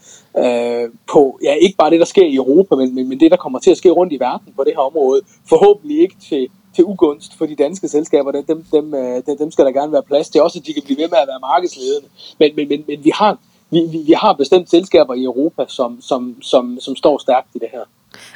øh 0.44 0.90
på 1.12 1.38
ja, 1.42 1.54
ikke 1.54 1.76
bare 1.76 1.90
det, 1.90 2.00
der 2.00 2.06
sker 2.06 2.26
i 2.26 2.34
Europa, 2.34 2.74
men, 2.74 2.94
men, 2.94 3.08
men 3.08 3.20
det, 3.20 3.30
der 3.30 3.36
kommer 3.36 3.58
til 3.58 3.70
at 3.70 3.76
ske 3.76 3.90
rundt 3.90 4.12
i 4.12 4.20
verden 4.20 4.52
på 4.56 4.64
det 4.64 4.72
her 4.72 4.82
område. 4.82 5.22
Forhåbentlig 5.48 6.00
ikke 6.00 6.16
til, 6.28 6.48
til 6.76 6.84
ugunst 6.84 7.38
for 7.38 7.46
de 7.46 7.56
danske 7.56 7.88
selskaber. 7.88 8.32
Dem, 8.32 8.44
dem, 8.46 8.64
dem, 8.72 8.94
øh, 8.94 9.38
dem 9.38 9.50
skal 9.50 9.64
der 9.64 9.72
gerne 9.72 9.92
være 9.92 10.02
plads 10.02 10.28
til. 10.30 10.42
Også 10.42 10.58
at 10.58 10.66
de 10.66 10.72
kan 10.74 10.82
blive 10.82 10.98
ved 11.02 11.08
med 11.08 11.18
at 11.18 11.28
være 11.28 11.40
markedsledende. 11.40 12.08
Men, 12.40 12.50
men, 12.56 12.68
men, 12.68 12.84
men 12.88 13.04
vi, 13.04 13.12
har, 13.14 13.38
vi, 13.70 13.80
vi, 13.92 13.98
vi 14.06 14.12
har 14.12 14.32
bestemt 14.32 14.70
selskaber 14.70 15.14
i 15.14 15.24
Europa, 15.24 15.64
som, 15.68 16.00
som, 16.00 16.36
som, 16.42 16.78
som 16.80 16.96
står 16.96 17.18
stærkt 17.18 17.48
i 17.54 17.58
det 17.58 17.68
her. 17.72 17.84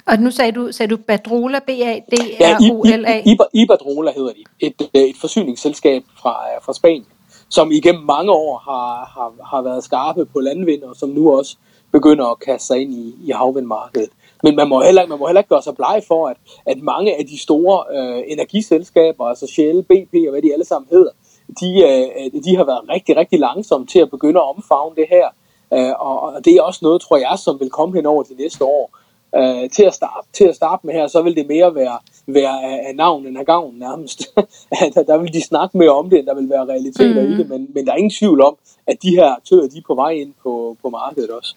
Og 0.07 0.18
nu 0.18 0.30
sagde 0.30 0.53
du, 0.53 0.72
sagde 0.72 0.91
du 0.91 0.97
Badrola, 0.97 1.59
B-A-D-R-O-L-A? 1.59 3.16
Ja, 3.26 3.45
Iberdrola 3.55 4.12
hedder 4.16 4.32
de. 4.32 4.45
Et, 4.66 4.88
øh, 4.97 5.03
et 5.03 5.16
forsyningsselskab 5.20 6.03
fra, 6.22 6.36
fra 6.62 6.72
Spanien, 6.72 7.07
som 7.49 7.72
igennem 7.72 8.05
mange 8.05 8.32
år 8.32 8.59
har, 8.59 9.11
har, 9.14 9.32
har 9.51 9.62
været 9.62 9.84
skarpe 9.84 10.24
på 10.24 10.41
landvind, 10.41 10.82
og 10.82 10.97
som 10.97 11.09
nu 11.09 11.32
også 11.36 11.57
begynder 11.93 12.26
at 12.26 12.38
kaste 12.38 12.66
sig 12.66 12.80
ind 12.80 12.95
i, 12.95 13.14
i 13.26 13.30
havvindmarkedet. 13.30 14.11
Men 14.43 14.57
man 14.57 14.68
må 14.68 14.82
heller, 14.82 15.07
man 15.07 15.18
må 15.18 15.26
heller 15.26 15.41
ikke 15.41 15.49
gøre 15.49 15.62
sig 15.62 15.74
bleg 15.74 16.03
for, 16.09 16.28
at, 16.28 16.36
at 16.66 16.78
mange 16.82 17.18
af 17.18 17.26
de 17.26 17.38
store 17.41 17.84
øh, 17.97 18.22
energiselskaber, 18.26 19.24
altså 19.24 19.47
Shell, 19.47 19.82
BP 19.82 20.14
og 20.26 20.30
hvad 20.30 20.43
de 20.43 20.53
alle 20.53 20.64
sammen 20.64 20.88
hedder, 20.91 21.12
de, 21.61 21.68
øh, 21.88 22.43
de 22.45 22.57
har 22.57 22.64
været 22.64 22.88
rigtig, 22.88 23.16
rigtig 23.16 23.38
langsomme 23.38 23.86
til 23.86 23.99
at 23.99 24.11
begynde 24.11 24.41
at 24.41 24.49
omfavne 24.57 24.97
det 24.97 25.07
her. 25.11 25.26
Øh, 25.74 25.93
og, 26.01 26.20
og 26.22 26.45
det 26.45 26.55
er 26.55 26.62
også 26.62 26.80
noget, 26.82 27.03
tror 27.03 27.16
jeg, 27.16 27.38
som 27.38 27.61
vil 27.61 27.70
komme 27.70 27.95
hen 27.97 28.07
over 28.07 28.22
de 28.22 28.34
næste 28.34 28.64
år. 28.64 28.97
Øh, 29.36 29.70
til, 29.70 29.82
at 29.82 29.95
starte, 29.95 30.28
til 30.32 30.45
at 30.45 30.57
starte 30.57 30.86
med 30.86 30.95
her, 30.95 31.07
så 31.07 31.22
vil 31.22 31.36
det 31.36 31.47
mere 31.47 31.74
være, 31.74 31.99
være 32.26 32.62
af, 32.62 32.88
af 32.88 32.97
navn 32.97 33.26
end 33.26 33.38
af 33.38 33.47
gavn 33.47 33.74
nærmest. 33.78 34.18
der, 34.95 35.03
der 35.03 35.18
vil 35.18 35.32
de 35.32 35.43
snakke 35.43 35.78
mere 35.78 35.91
om 35.91 36.11
det, 36.11 36.18
end 36.18 36.26
der 36.26 36.34
vil 36.34 36.51
være 36.51 36.64
realiteter 36.66 37.26
mm. 37.26 37.32
i 37.32 37.36
det, 37.36 37.49
men, 37.49 37.70
men 37.74 37.86
der 37.86 37.93
er 37.93 37.97
ingen 37.97 38.18
tvivl 38.18 38.43
om, 38.43 38.57
at 38.86 38.97
de 39.03 39.11
her 39.11 39.36
aktører, 39.36 39.68
de 39.68 39.78
er 39.78 39.82
på 39.86 39.95
vej 39.95 40.11
ind 40.11 40.34
på, 40.43 40.76
på 40.82 40.91
markedet 40.91 41.30
også. 41.30 41.55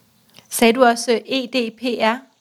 Sagde 0.50 0.74
du 0.74 0.84
også 0.84 1.22
EDPR? 1.26 2.33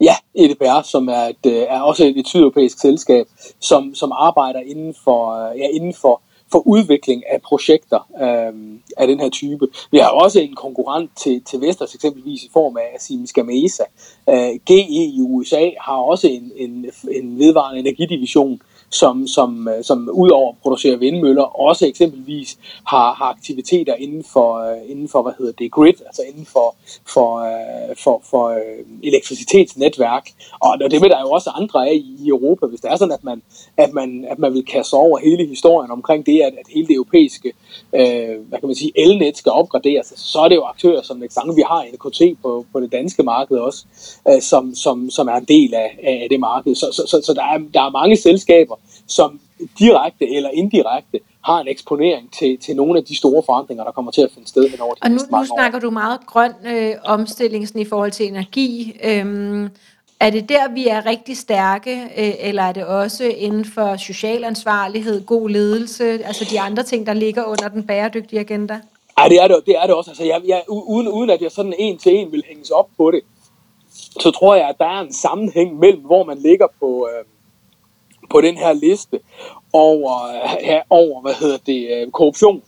Ja, 0.00 0.14
EDPR, 0.34 0.82
som 0.82 1.08
er, 1.08 1.24
et, 1.26 1.46
øh, 1.46 1.52
er 1.68 1.80
også 1.80 2.04
et, 2.04 2.18
et 2.18 2.28
sydeuropæisk 2.28 2.80
selskab, 2.80 3.26
som, 3.60 3.94
som 3.94 4.12
arbejder 4.12 4.60
inden 4.60 4.94
for, 5.04 5.50
øh, 5.50 5.58
ja, 5.58 5.66
inden 5.72 5.94
for, 5.94 6.22
for 6.52 6.66
udvikling 6.66 7.22
af 7.32 7.42
projekter 7.42 8.08
øh, 8.22 8.80
af 8.96 9.06
den 9.06 9.20
her 9.20 9.30
type. 9.30 9.68
Vi 9.90 9.98
har 9.98 10.08
også 10.08 10.40
en 10.40 10.54
konkurrent 10.54 11.10
til, 11.16 11.42
til 11.44 11.60
Vestas 11.60 11.94
eksempelvis 11.94 12.42
i 12.42 12.50
form 12.52 12.76
af 12.76 12.96
Siemens 12.98 13.32
Gamesa. 13.32 13.84
Øh, 14.28 14.58
GE 14.66 14.86
i 14.90 15.20
USA 15.20 15.70
har 15.80 15.96
også 15.96 16.28
en, 16.28 16.52
en, 16.56 16.90
en 17.10 17.38
vedvarende 17.38 17.80
energidivision, 17.80 18.60
som, 18.90 19.26
som, 19.26 19.68
øh, 19.68 19.84
som 19.84 20.10
udover 20.12 20.50
at 20.50 20.56
producere 20.62 20.98
vindmøller, 20.98 21.42
også 21.42 21.86
eksempelvis 21.86 22.58
har, 22.86 23.14
har 23.14 23.24
aktiviteter 23.24 23.94
inden 23.94 24.24
for, 24.24 24.70
øh, 24.70 24.90
inden 24.90 25.08
for, 25.08 25.22
hvad 25.22 25.32
hedder 25.38 25.52
det, 25.52 25.72
grid, 25.72 25.94
altså 26.06 26.22
inden 26.28 26.46
for, 26.46 26.74
for, 27.06 27.38
øh, 27.38 27.96
for, 28.04 28.22
for 28.30 28.58
elektricitetsnetværk. 29.02 30.30
Og 30.60 30.90
det 30.90 31.02
vil 31.02 31.10
der 31.10 31.20
jo 31.20 31.30
også 31.30 31.50
andre 31.50 31.88
af 31.88 31.94
i, 31.94 32.16
i 32.24 32.28
Europa, 32.28 32.66
hvis 32.66 32.80
det 32.80 32.90
er 32.90 32.96
sådan, 32.96 33.14
at 33.14 33.24
man, 33.24 33.42
at 33.76 33.92
man, 33.92 34.26
at 34.30 34.38
man 34.38 34.54
vil 34.54 34.64
kaste 34.64 34.94
over 34.94 35.18
hele 35.18 35.46
historien 35.46 35.90
omkring 35.90 36.26
det, 36.26 36.40
at, 36.40 36.52
at 36.52 36.66
hele 36.74 36.86
det 36.86 36.94
europæiske 36.94 37.52
øh, 37.94 38.48
hvad 38.48 38.58
kan 38.58 38.66
man 38.66 38.76
sige, 38.76 38.92
elnet 38.96 39.36
skal 39.36 39.52
opgraderes, 39.52 40.12
altså, 40.12 40.26
så 40.26 40.38
er 40.38 40.48
det 40.48 40.56
jo 40.56 40.64
aktører 40.64 41.02
som 41.02 41.16
Nexange, 41.16 41.54
vi 41.54 41.64
har 41.66 41.86
NKT 41.92 42.42
på, 42.42 42.66
på 42.72 42.80
det 42.80 42.92
danske 42.92 43.22
marked 43.22 43.56
også, 43.56 43.84
øh, 44.28 44.42
som, 44.42 44.74
som, 44.74 45.10
som 45.10 45.28
er 45.28 45.36
en 45.36 45.44
del 45.44 45.74
af, 45.74 45.98
af 46.02 46.26
det 46.30 46.40
marked. 46.40 46.74
Så, 46.74 46.86
så, 46.92 47.02
så, 47.06 47.22
så 47.26 47.34
der, 47.34 47.42
er, 47.42 47.58
der 47.74 47.82
er 47.82 47.90
mange 47.90 48.16
selskaber, 48.16 48.74
som 49.06 49.40
direkte 49.78 50.36
eller 50.36 50.50
indirekte 50.50 51.20
har 51.44 51.60
en 51.60 51.68
eksponering 51.68 52.32
til, 52.32 52.58
til 52.58 52.76
nogle 52.76 52.98
af 52.98 53.04
de 53.04 53.16
store 53.16 53.42
forandringer, 53.46 53.84
der 53.84 53.92
kommer 53.92 54.10
til 54.10 54.22
at 54.22 54.30
finde 54.34 54.48
sted 54.48 54.68
hen 54.68 54.80
over 54.80 54.94
de 54.94 54.98
Og 55.02 55.10
nu, 55.10 55.14
nu 55.14 55.44
snakker 55.56 55.78
år. 55.78 55.80
du 55.80 55.90
meget 55.90 56.20
grøn 56.26 56.52
øh, 56.66 56.94
omstilling 57.04 57.68
sådan 57.68 57.82
i 57.82 57.84
forhold 57.84 58.10
til 58.10 58.26
energi. 58.26 58.96
Øhm, 59.04 59.68
er 60.20 60.30
det 60.30 60.48
der, 60.48 60.74
vi 60.74 60.88
er 60.88 61.06
rigtig 61.06 61.36
stærke, 61.36 62.02
øh, 62.16 62.32
eller 62.40 62.62
er 62.62 62.72
det 62.72 62.86
også 62.86 63.24
inden 63.24 63.64
for 63.64 63.96
social 63.96 64.44
ansvarlighed, 64.44 65.26
god 65.26 65.48
ledelse, 65.48 66.04
altså 66.04 66.44
de 66.50 66.60
andre 66.60 66.82
ting, 66.82 67.06
der 67.06 67.12
ligger 67.12 67.44
under 67.44 67.68
den 67.68 67.86
bæredygtige 67.86 68.40
agenda? 68.40 68.80
Ja, 69.18 69.28
det 69.28 69.42
er 69.42 69.48
det, 69.48 69.56
det, 69.66 69.74
er 69.82 69.86
det 69.86 69.94
også. 69.94 70.10
Altså, 70.10 70.24
jeg, 70.24 70.40
jeg, 70.46 70.62
uden, 70.68 71.08
uden 71.08 71.30
at 71.30 71.42
jeg 71.42 71.50
sådan 71.50 71.74
en 71.78 71.98
til 71.98 72.14
en 72.14 72.32
vil 72.32 72.44
hænges 72.48 72.70
op 72.70 72.88
på 72.96 73.10
det, 73.10 73.20
så 74.20 74.30
tror 74.30 74.54
jeg, 74.54 74.68
at 74.68 74.74
der 74.78 74.84
er 74.84 75.00
en 75.00 75.12
sammenhæng 75.12 75.78
mellem, 75.78 76.00
hvor 76.00 76.24
man 76.24 76.38
ligger 76.38 76.66
på... 76.80 77.08
Øh, 77.08 77.24
på 78.30 78.40
den 78.40 78.56
her 78.56 78.72
liste 78.72 79.18
over, 79.72 80.12
ja, 80.62 80.80
over 80.90 81.20
hvad 81.20 81.34
hedder 81.34 81.58
det, 81.66 81.88
øh, 81.90 82.10
korruption. 82.10 82.62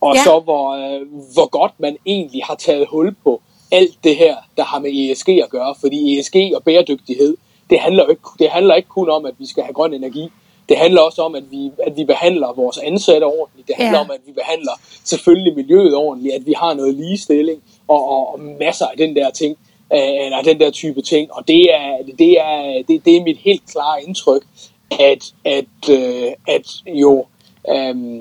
Og 0.00 0.14
ja. 0.14 0.24
så 0.24 0.40
hvor, 0.40 0.70
øh, 0.70 1.00
hvor 1.34 1.48
godt 1.48 1.72
man 1.78 1.96
egentlig 2.06 2.42
har 2.44 2.54
taget 2.54 2.86
hul 2.90 3.14
på 3.24 3.40
alt 3.72 3.98
det 4.04 4.16
her, 4.16 4.36
der 4.56 4.64
har 4.64 4.78
med 4.78 4.90
ESG 4.90 5.28
at 5.28 5.50
gøre. 5.50 5.74
Fordi 5.80 6.18
ESG 6.18 6.36
og 6.56 6.62
bæredygtighed, 6.64 7.36
det 7.70 7.80
handler, 7.80 8.06
ikke, 8.06 8.22
det 8.38 8.48
handler 8.50 8.74
ikke 8.74 8.88
kun 8.88 9.10
om, 9.10 9.26
at 9.26 9.34
vi 9.38 9.46
skal 9.46 9.62
have 9.62 9.74
grøn 9.74 9.94
energi. 9.94 10.28
Det 10.68 10.76
handler 10.76 11.00
også 11.00 11.22
om, 11.22 11.34
at 11.34 11.50
vi, 11.50 11.70
at 11.86 11.96
vi 11.96 12.04
behandler 12.04 12.52
vores 12.52 12.78
ansatte 12.78 13.24
ordentligt. 13.24 13.68
Det 13.68 13.76
handler 13.76 13.98
ja. 13.98 14.04
om, 14.04 14.10
at 14.10 14.20
vi 14.26 14.32
behandler 14.32 14.72
selvfølgelig 15.04 15.54
miljøet 15.56 15.94
ordentligt, 15.94 16.34
at 16.34 16.46
vi 16.46 16.54
har 16.56 16.74
noget 16.74 16.94
ligestilling 16.94 17.62
og, 17.88 18.08
og, 18.08 18.32
og 18.32 18.40
masser 18.40 18.86
af 18.86 18.96
den 18.96 19.16
der 19.16 19.30
ting, 19.30 19.56
eller 19.90 20.42
den 20.42 20.60
der 20.60 20.70
type 20.70 21.02
ting. 21.02 21.32
Og 21.32 21.48
det 21.48 21.74
er, 21.74 21.98
det 22.18 22.30
er, 22.40 22.82
det, 22.88 23.04
det 23.04 23.16
er 23.16 23.22
mit 23.22 23.38
helt 23.38 23.62
klare 23.72 24.02
indtryk, 24.02 24.42
at, 24.90 25.34
at, 25.44 25.90
øh, 25.90 26.32
at 26.48 26.66
jo, 26.86 27.26
øh, 27.68 28.20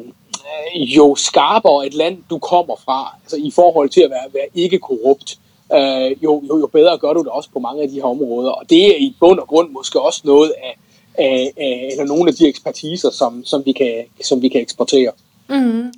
jo 0.76 1.16
skarpere 1.16 1.88
et 1.88 1.94
land 1.94 2.18
du 2.30 2.38
kommer 2.38 2.76
fra, 2.86 3.16
altså 3.24 3.38
i 3.38 3.52
forhold 3.52 3.90
til 3.90 4.02
at 4.02 4.10
være, 4.10 4.34
være 4.34 4.48
ikke 4.56 4.80
korrupt, 4.80 5.40
øh, 5.74 6.24
jo, 6.24 6.44
jo, 6.50 6.60
jo 6.60 6.68
bedre 6.68 6.98
gør 6.98 7.14
du 7.14 7.20
det 7.20 7.30
også 7.30 7.50
på 7.54 7.60
mange 7.60 7.84
af 7.84 7.90
de 7.90 7.96
her 7.96 8.04
områder. 8.04 8.52
Og 8.52 8.70
det 8.70 8.88
er 8.88 8.96
i 8.96 9.16
bund 9.20 9.40
og 9.40 9.48
grund 9.48 9.70
måske 9.70 10.02
også 10.02 10.22
noget 10.24 10.54
af, 10.64 10.78
af, 11.18 11.54
af 11.58 11.90
eller 11.92 12.06
nogle 12.06 12.30
af 12.30 12.36
de 12.36 12.48
ekspertiser, 12.48 13.10
som, 13.10 13.46
som, 13.46 13.66
vi, 13.66 13.72
kan, 13.72 14.06
som 14.22 14.42
vi 14.42 14.50
kan 14.50 14.62
eksportere. 14.62 15.12
Mm. 15.50 15.94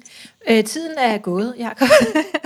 Øh, 0.50 0.64
tiden 0.64 0.98
er 0.98 1.18
gået, 1.18 1.56
Jacob. 1.60 1.88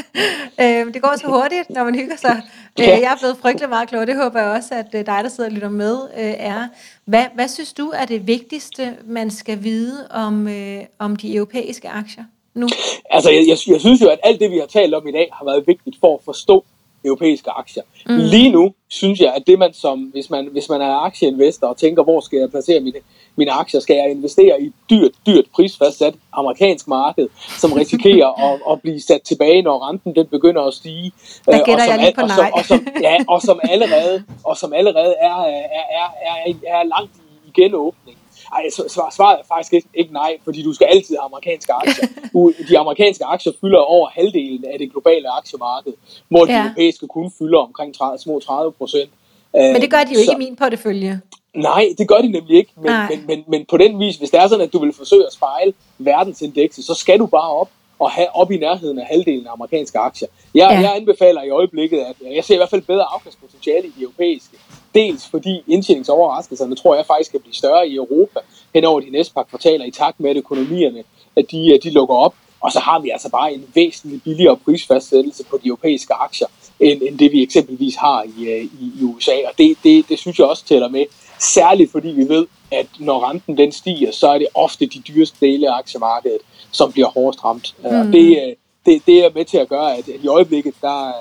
øh, 0.61 0.93
det 0.93 1.01
går 1.01 1.17
så 1.17 1.27
hurtigt, 1.27 1.69
når 1.69 1.83
man 1.83 1.95
hygger 1.95 2.17
sig. 2.17 2.41
Øh, 2.79 2.87
jeg 2.87 3.11
er 3.13 3.19
blevet 3.19 3.37
frygtelig 3.37 3.69
meget 3.69 3.89
klog. 3.89 4.07
Det 4.07 4.15
håber 4.15 4.39
jeg 4.39 4.49
også, 4.49 4.75
at 4.75 4.87
øh, 4.93 5.05
dig, 5.05 5.19
der 5.23 5.29
sidder 5.29 5.49
og 5.49 5.53
lytter 5.53 5.69
med, 5.69 5.97
øh, 6.17 6.33
er. 6.37 6.67
Hvad, 7.05 7.25
hvad 7.35 7.47
synes 7.47 7.73
du 7.73 7.91
er 7.95 8.05
det 8.05 8.27
vigtigste, 8.27 8.97
man 9.05 9.31
skal 9.31 9.63
vide 9.63 10.07
om, 10.11 10.47
øh, 10.47 10.81
om 10.99 11.15
de 11.15 11.35
europæiske 11.35 11.89
aktier 11.89 12.23
nu? 12.53 12.67
Altså, 13.09 13.29
jeg, 13.29 13.45
jeg, 13.47 13.57
jeg 13.67 13.79
synes 13.79 14.01
jo, 14.01 14.09
at 14.09 14.19
alt 14.23 14.39
det, 14.39 14.51
vi 14.51 14.57
har 14.57 14.65
talt 14.65 14.93
om 14.93 15.07
i 15.07 15.11
dag, 15.11 15.29
har 15.33 15.45
været 15.45 15.67
vigtigt 15.67 15.97
for 15.99 16.15
at 16.17 16.23
forstå 16.25 16.65
europæiske 17.05 17.49
aktier. 17.49 17.83
Mm. 18.05 18.17
Lige 18.17 18.51
nu 18.51 18.73
synes 18.87 19.19
jeg, 19.19 19.33
at 19.33 19.43
det 19.47 19.59
man 19.59 19.73
som, 19.73 19.99
hvis 19.99 20.29
man, 20.29 20.47
hvis 20.51 20.69
man 20.69 20.81
er 20.81 20.95
aktieinvestor 20.95 21.67
og 21.67 21.77
tænker, 21.77 22.03
hvor 22.03 22.19
skal 22.19 22.39
jeg 22.39 22.49
placere 22.49 22.79
mine, 22.79 22.99
mine 23.35 23.51
aktier, 23.51 23.79
skal 23.79 23.95
jeg 23.95 24.11
investere 24.11 24.61
i 24.61 24.71
dyrt, 24.89 25.11
dyrt 25.25 25.45
prisfastsat 25.55 26.13
amerikansk 26.33 26.87
marked, 26.87 27.27
som 27.57 27.73
risikerer 27.73 28.27
at, 28.47 28.59
at 28.71 28.81
blive 28.81 29.01
sat 29.01 29.21
tilbage, 29.21 29.61
når 29.61 29.89
renten 29.89 30.15
den 30.15 30.27
begynder 30.27 30.61
at 30.61 30.73
stige. 30.73 31.11
Der 31.45 31.55
øh, 31.55 31.61
og 31.61 31.79
som, 31.79 31.89
jeg 31.89 31.99
lige 31.99 32.13
på 32.15 32.25
nej. 32.25 32.51
Og 32.53 32.65
som, 32.65 32.79
og 32.79 32.85
som, 32.85 33.01
ja, 33.01 33.17
og 33.27 33.41
som 33.41 33.59
allerede, 33.63 34.23
og 34.43 34.57
som 34.57 34.73
allerede 34.73 35.15
er, 35.21 35.41
er, 35.41 35.65
er, 35.99 36.07
er, 36.47 36.53
er 36.67 36.83
langt 36.83 37.11
i 37.47 37.61
genåbning. 37.61 38.18
Ej, 38.53 38.69
svaret 39.11 39.39
er 39.39 39.43
faktisk 39.47 39.73
ikke, 39.73 39.87
ikke 39.93 40.13
nej, 40.13 40.37
fordi 40.43 40.63
du 40.63 40.73
skal 40.73 40.85
altid 40.85 41.15
have 41.15 41.25
amerikanske 41.25 41.73
aktier. 41.73 42.07
de 42.69 42.79
amerikanske 42.79 43.25
aktier 43.25 43.53
fylder 43.61 43.79
over 43.79 44.09
halvdelen 44.09 44.65
af 44.65 44.79
det 44.79 44.91
globale 44.91 45.37
aktiemarked, 45.37 45.93
hvor 46.29 46.45
de 46.45 46.51
ja. 46.51 46.63
europæiske 46.63 47.07
kun 47.07 47.31
fylder 47.39 47.59
omkring 47.59 47.95
30, 47.95 48.19
små 48.19 48.39
30 48.39 48.71
procent. 48.71 49.09
Men 49.53 49.81
det 49.81 49.91
gør 49.91 50.03
de 50.03 50.13
jo 50.13 50.19
ikke 50.19 50.33
i 50.33 50.37
min 50.45 50.55
portefølje. 50.55 51.21
Nej, 51.53 51.85
det 51.97 52.07
gør 52.07 52.17
de 52.17 52.31
nemlig 52.31 52.57
ikke. 52.57 52.71
Men, 52.75 52.91
men, 53.09 53.27
men, 53.27 53.43
men 53.47 53.65
på 53.69 53.77
den 53.77 53.99
vis, 53.99 54.15
hvis 54.15 54.29
det 54.29 54.39
er 54.39 54.47
sådan, 54.47 54.65
at 54.65 54.73
du 54.73 54.79
vil 54.79 54.93
forsøge 54.93 55.25
at 55.25 55.33
spejle 55.33 55.73
verdensindekset, 55.97 56.85
så 56.85 56.93
skal 56.93 57.19
du 57.19 57.25
bare 57.25 57.49
op 57.49 57.69
og 57.99 58.11
have 58.11 58.35
op 58.35 58.51
i 58.51 58.57
nærheden 58.57 58.99
af 58.99 59.05
halvdelen 59.05 59.47
af 59.47 59.51
amerikanske 59.51 59.99
aktier. 59.99 60.27
Jeg, 60.55 60.69
ja. 60.71 60.79
jeg 60.79 60.95
anbefaler 60.95 61.43
i 61.43 61.49
øjeblikket, 61.49 61.99
at 61.99 62.15
jeg 62.35 62.43
ser 62.43 62.53
i 62.53 62.57
hvert 62.57 62.69
fald 62.69 62.81
bedre 62.81 63.05
afkastpotentiale 63.13 63.87
i 63.87 63.91
de 63.97 64.01
europæiske. 64.01 64.57
Dels 64.95 65.27
fordi 65.27 65.63
indtjeningsoverraskelserne 65.67 66.75
tror 66.75 66.95
jeg 66.95 67.05
faktisk 67.05 67.29
skal 67.29 67.39
blive 67.39 67.53
større 67.53 67.87
i 67.87 67.95
Europa 67.95 68.39
hen 68.73 68.85
over 68.85 68.99
de 68.99 69.09
næste 69.09 69.33
par 69.33 69.43
kvartaler 69.43 69.85
i 69.85 69.91
takt 69.91 70.19
med, 70.19 70.29
at 70.29 70.37
økonomierne 70.37 71.03
at 71.35 71.51
de, 71.51 71.79
de 71.83 71.89
lukker 71.89 72.15
op. 72.15 72.35
Og 72.61 72.71
så 72.71 72.79
har 72.79 72.99
vi 72.99 73.09
altså 73.09 73.29
bare 73.29 73.53
en 73.53 73.65
væsentlig 73.75 74.21
billigere 74.23 74.57
prisfastsættelse 74.57 75.43
på 75.43 75.59
de 75.63 75.67
europæiske 75.67 76.13
aktier, 76.13 76.47
end, 76.79 77.01
end 77.01 77.19
det 77.19 77.31
vi 77.31 77.43
eksempelvis 77.43 77.95
har 77.95 78.23
i, 78.37 78.49
øh, 78.49 78.63
i, 78.63 78.93
i 78.99 79.03
USA. 79.03 79.31
Og 79.31 79.53
det, 79.57 79.77
det, 79.83 80.09
det 80.09 80.19
synes 80.19 80.39
jeg 80.39 80.47
også 80.47 80.65
tæller 80.65 80.87
med. 80.87 81.05
Særligt 81.39 81.91
fordi 81.91 82.07
vi 82.07 82.29
ved, 82.29 82.47
at 82.71 82.87
når 82.99 83.29
renten 83.29 83.57
den 83.57 83.71
stiger, 83.71 84.11
så 84.11 84.27
er 84.27 84.37
det 84.37 84.47
ofte 84.53 84.85
de 84.85 84.99
dyreste 84.99 85.37
dele 85.45 85.69
af 85.69 85.77
aktiemarkedet, 85.77 86.41
som 86.71 86.91
bliver 86.91 87.07
hårdest 87.07 87.43
ramt. 87.43 87.75
Mm. 87.79 87.85
Og 87.85 88.05
det, 88.05 88.37
øh, 88.37 88.55
det, 88.85 89.01
det 89.05 89.25
er 89.25 89.29
med 89.35 89.45
til 89.45 89.57
at 89.57 89.69
gøre, 89.69 89.97
at 89.97 90.07
i 90.07 90.27
øjeblikket, 90.27 90.73
der, 90.81 91.13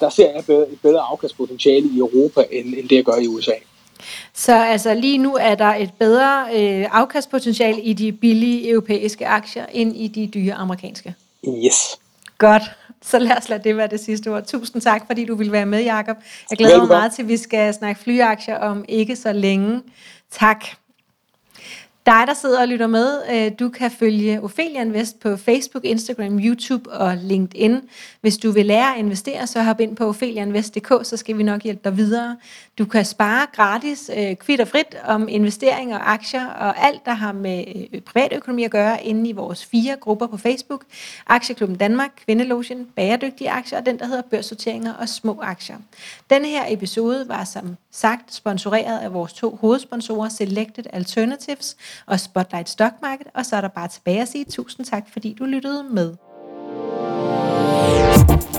der 0.00 0.08
ser 0.08 0.30
jeg 0.30 0.38
et 0.48 0.80
bedre 0.82 1.00
afkastpotentiale 1.00 1.86
i 1.86 1.98
Europa, 1.98 2.44
end, 2.50 2.66
end 2.66 2.88
det 2.88 2.96
jeg 2.96 3.04
gør 3.04 3.16
i 3.16 3.26
USA. 3.26 3.52
Så 4.34 4.64
altså 4.64 4.94
lige 4.94 5.18
nu 5.18 5.36
er 5.40 5.54
der 5.54 5.74
et 5.74 5.90
bedre 5.98 6.46
øh, 6.54 6.86
afkastpotentiale 6.92 7.82
i 7.82 7.92
de 7.92 8.12
billige 8.12 8.68
europæiske 8.68 9.26
aktier, 9.26 9.66
end 9.72 9.96
i 9.96 10.08
de 10.08 10.26
dyre 10.26 10.54
amerikanske? 10.54 11.14
Yes. 11.48 11.98
Godt. 12.38 12.62
Så 13.02 13.18
lad 13.18 13.36
os 13.38 13.48
lade 13.48 13.64
det 13.64 13.76
være 13.76 13.86
det 13.86 14.00
sidste 14.00 14.28
ord. 14.28 14.46
Tusind 14.46 14.82
tak, 14.82 15.06
fordi 15.06 15.24
du 15.24 15.34
vil 15.34 15.52
være 15.52 15.66
med, 15.66 15.82
Jakob. 15.82 16.16
Jeg 16.50 16.58
glæder 16.58 16.78
mig 16.78 16.88
meget 16.88 17.12
til, 17.12 17.22
at 17.22 17.28
vi 17.28 17.36
skal 17.36 17.74
snakke 17.74 18.00
flyaktier 18.00 18.58
om 18.58 18.84
ikke 18.88 19.16
så 19.16 19.32
længe. 19.32 19.82
Tak. 20.30 20.64
Dig, 22.06 22.24
der 22.26 22.34
sidder 22.34 22.60
og 22.60 22.68
lytter 22.68 22.86
med, 22.86 23.22
øh, 23.32 23.52
du 23.58 23.68
kan 23.68 23.90
følge 23.90 24.42
Ophelia 24.42 24.80
Invest 24.80 25.20
på 25.20 25.36
Facebook, 25.36 25.84
Instagram, 25.84 26.38
YouTube 26.38 26.90
og 26.90 27.16
LinkedIn. 27.16 27.80
Hvis 28.20 28.38
du 28.38 28.50
vil 28.50 28.66
lære 28.66 28.94
at 28.94 28.98
investere, 28.98 29.46
så 29.46 29.62
hop 29.62 29.80
ind 29.80 29.96
på 29.96 30.08
opheliainvest.dk, 30.08 30.88
så 31.02 31.16
skal 31.16 31.38
vi 31.38 31.42
nok 31.42 31.62
hjælpe 31.62 31.80
dig 31.84 31.96
videre. 31.96 32.36
Du 32.78 32.84
kan 32.84 33.04
spare 33.04 33.46
gratis, 33.52 34.10
øh, 34.16 34.36
kvitt 34.36 34.60
og 34.60 34.68
frit 34.68 34.96
om 35.04 35.28
investeringer 35.28 35.98
og 35.98 36.12
aktier 36.12 36.46
og 36.46 36.86
alt, 36.86 37.04
der 37.04 37.12
har 37.12 37.32
med 37.32 37.64
øh, 37.92 38.00
privatøkonomi 38.00 38.64
at 38.64 38.70
gøre, 38.70 39.04
inde 39.04 39.28
i 39.28 39.32
vores 39.32 39.64
fire 39.64 39.96
grupper 40.00 40.26
på 40.26 40.36
Facebook. 40.36 40.84
Aktieklubben 41.26 41.78
Danmark, 41.78 42.10
Kvindelogen, 42.24 42.86
Bæredygtige 42.96 43.50
Aktier 43.50 43.78
og 43.78 43.86
den, 43.86 43.98
der 43.98 44.06
hedder 44.06 44.22
Børssorteringer 44.22 44.94
og 44.94 45.08
Små 45.08 45.40
Aktier. 45.42 45.76
Denne 46.30 46.48
her 46.48 46.64
episode 46.68 47.28
var 47.28 47.44
som 47.44 47.76
sagt 47.90 48.34
sponsoreret 48.34 48.98
af 48.98 49.12
vores 49.12 49.32
to 49.32 49.58
hovedsponsorer, 49.60 50.28
Selected 50.28 50.84
Alternatives 50.92 51.76
og 52.06 52.20
Spotlight 52.20 52.68
Stock 52.68 52.92
Market, 53.02 53.26
og 53.34 53.46
så 53.46 53.56
er 53.56 53.60
der 53.60 53.68
bare 53.68 53.88
tilbage 53.88 54.22
at 54.22 54.28
sige 54.28 54.44
tusind 54.44 54.86
tak, 54.86 55.02
fordi 55.12 55.36
du 55.38 55.44
lyttede 55.44 55.84
med. 55.90 56.14
thank 58.26 58.54
you 58.54 58.55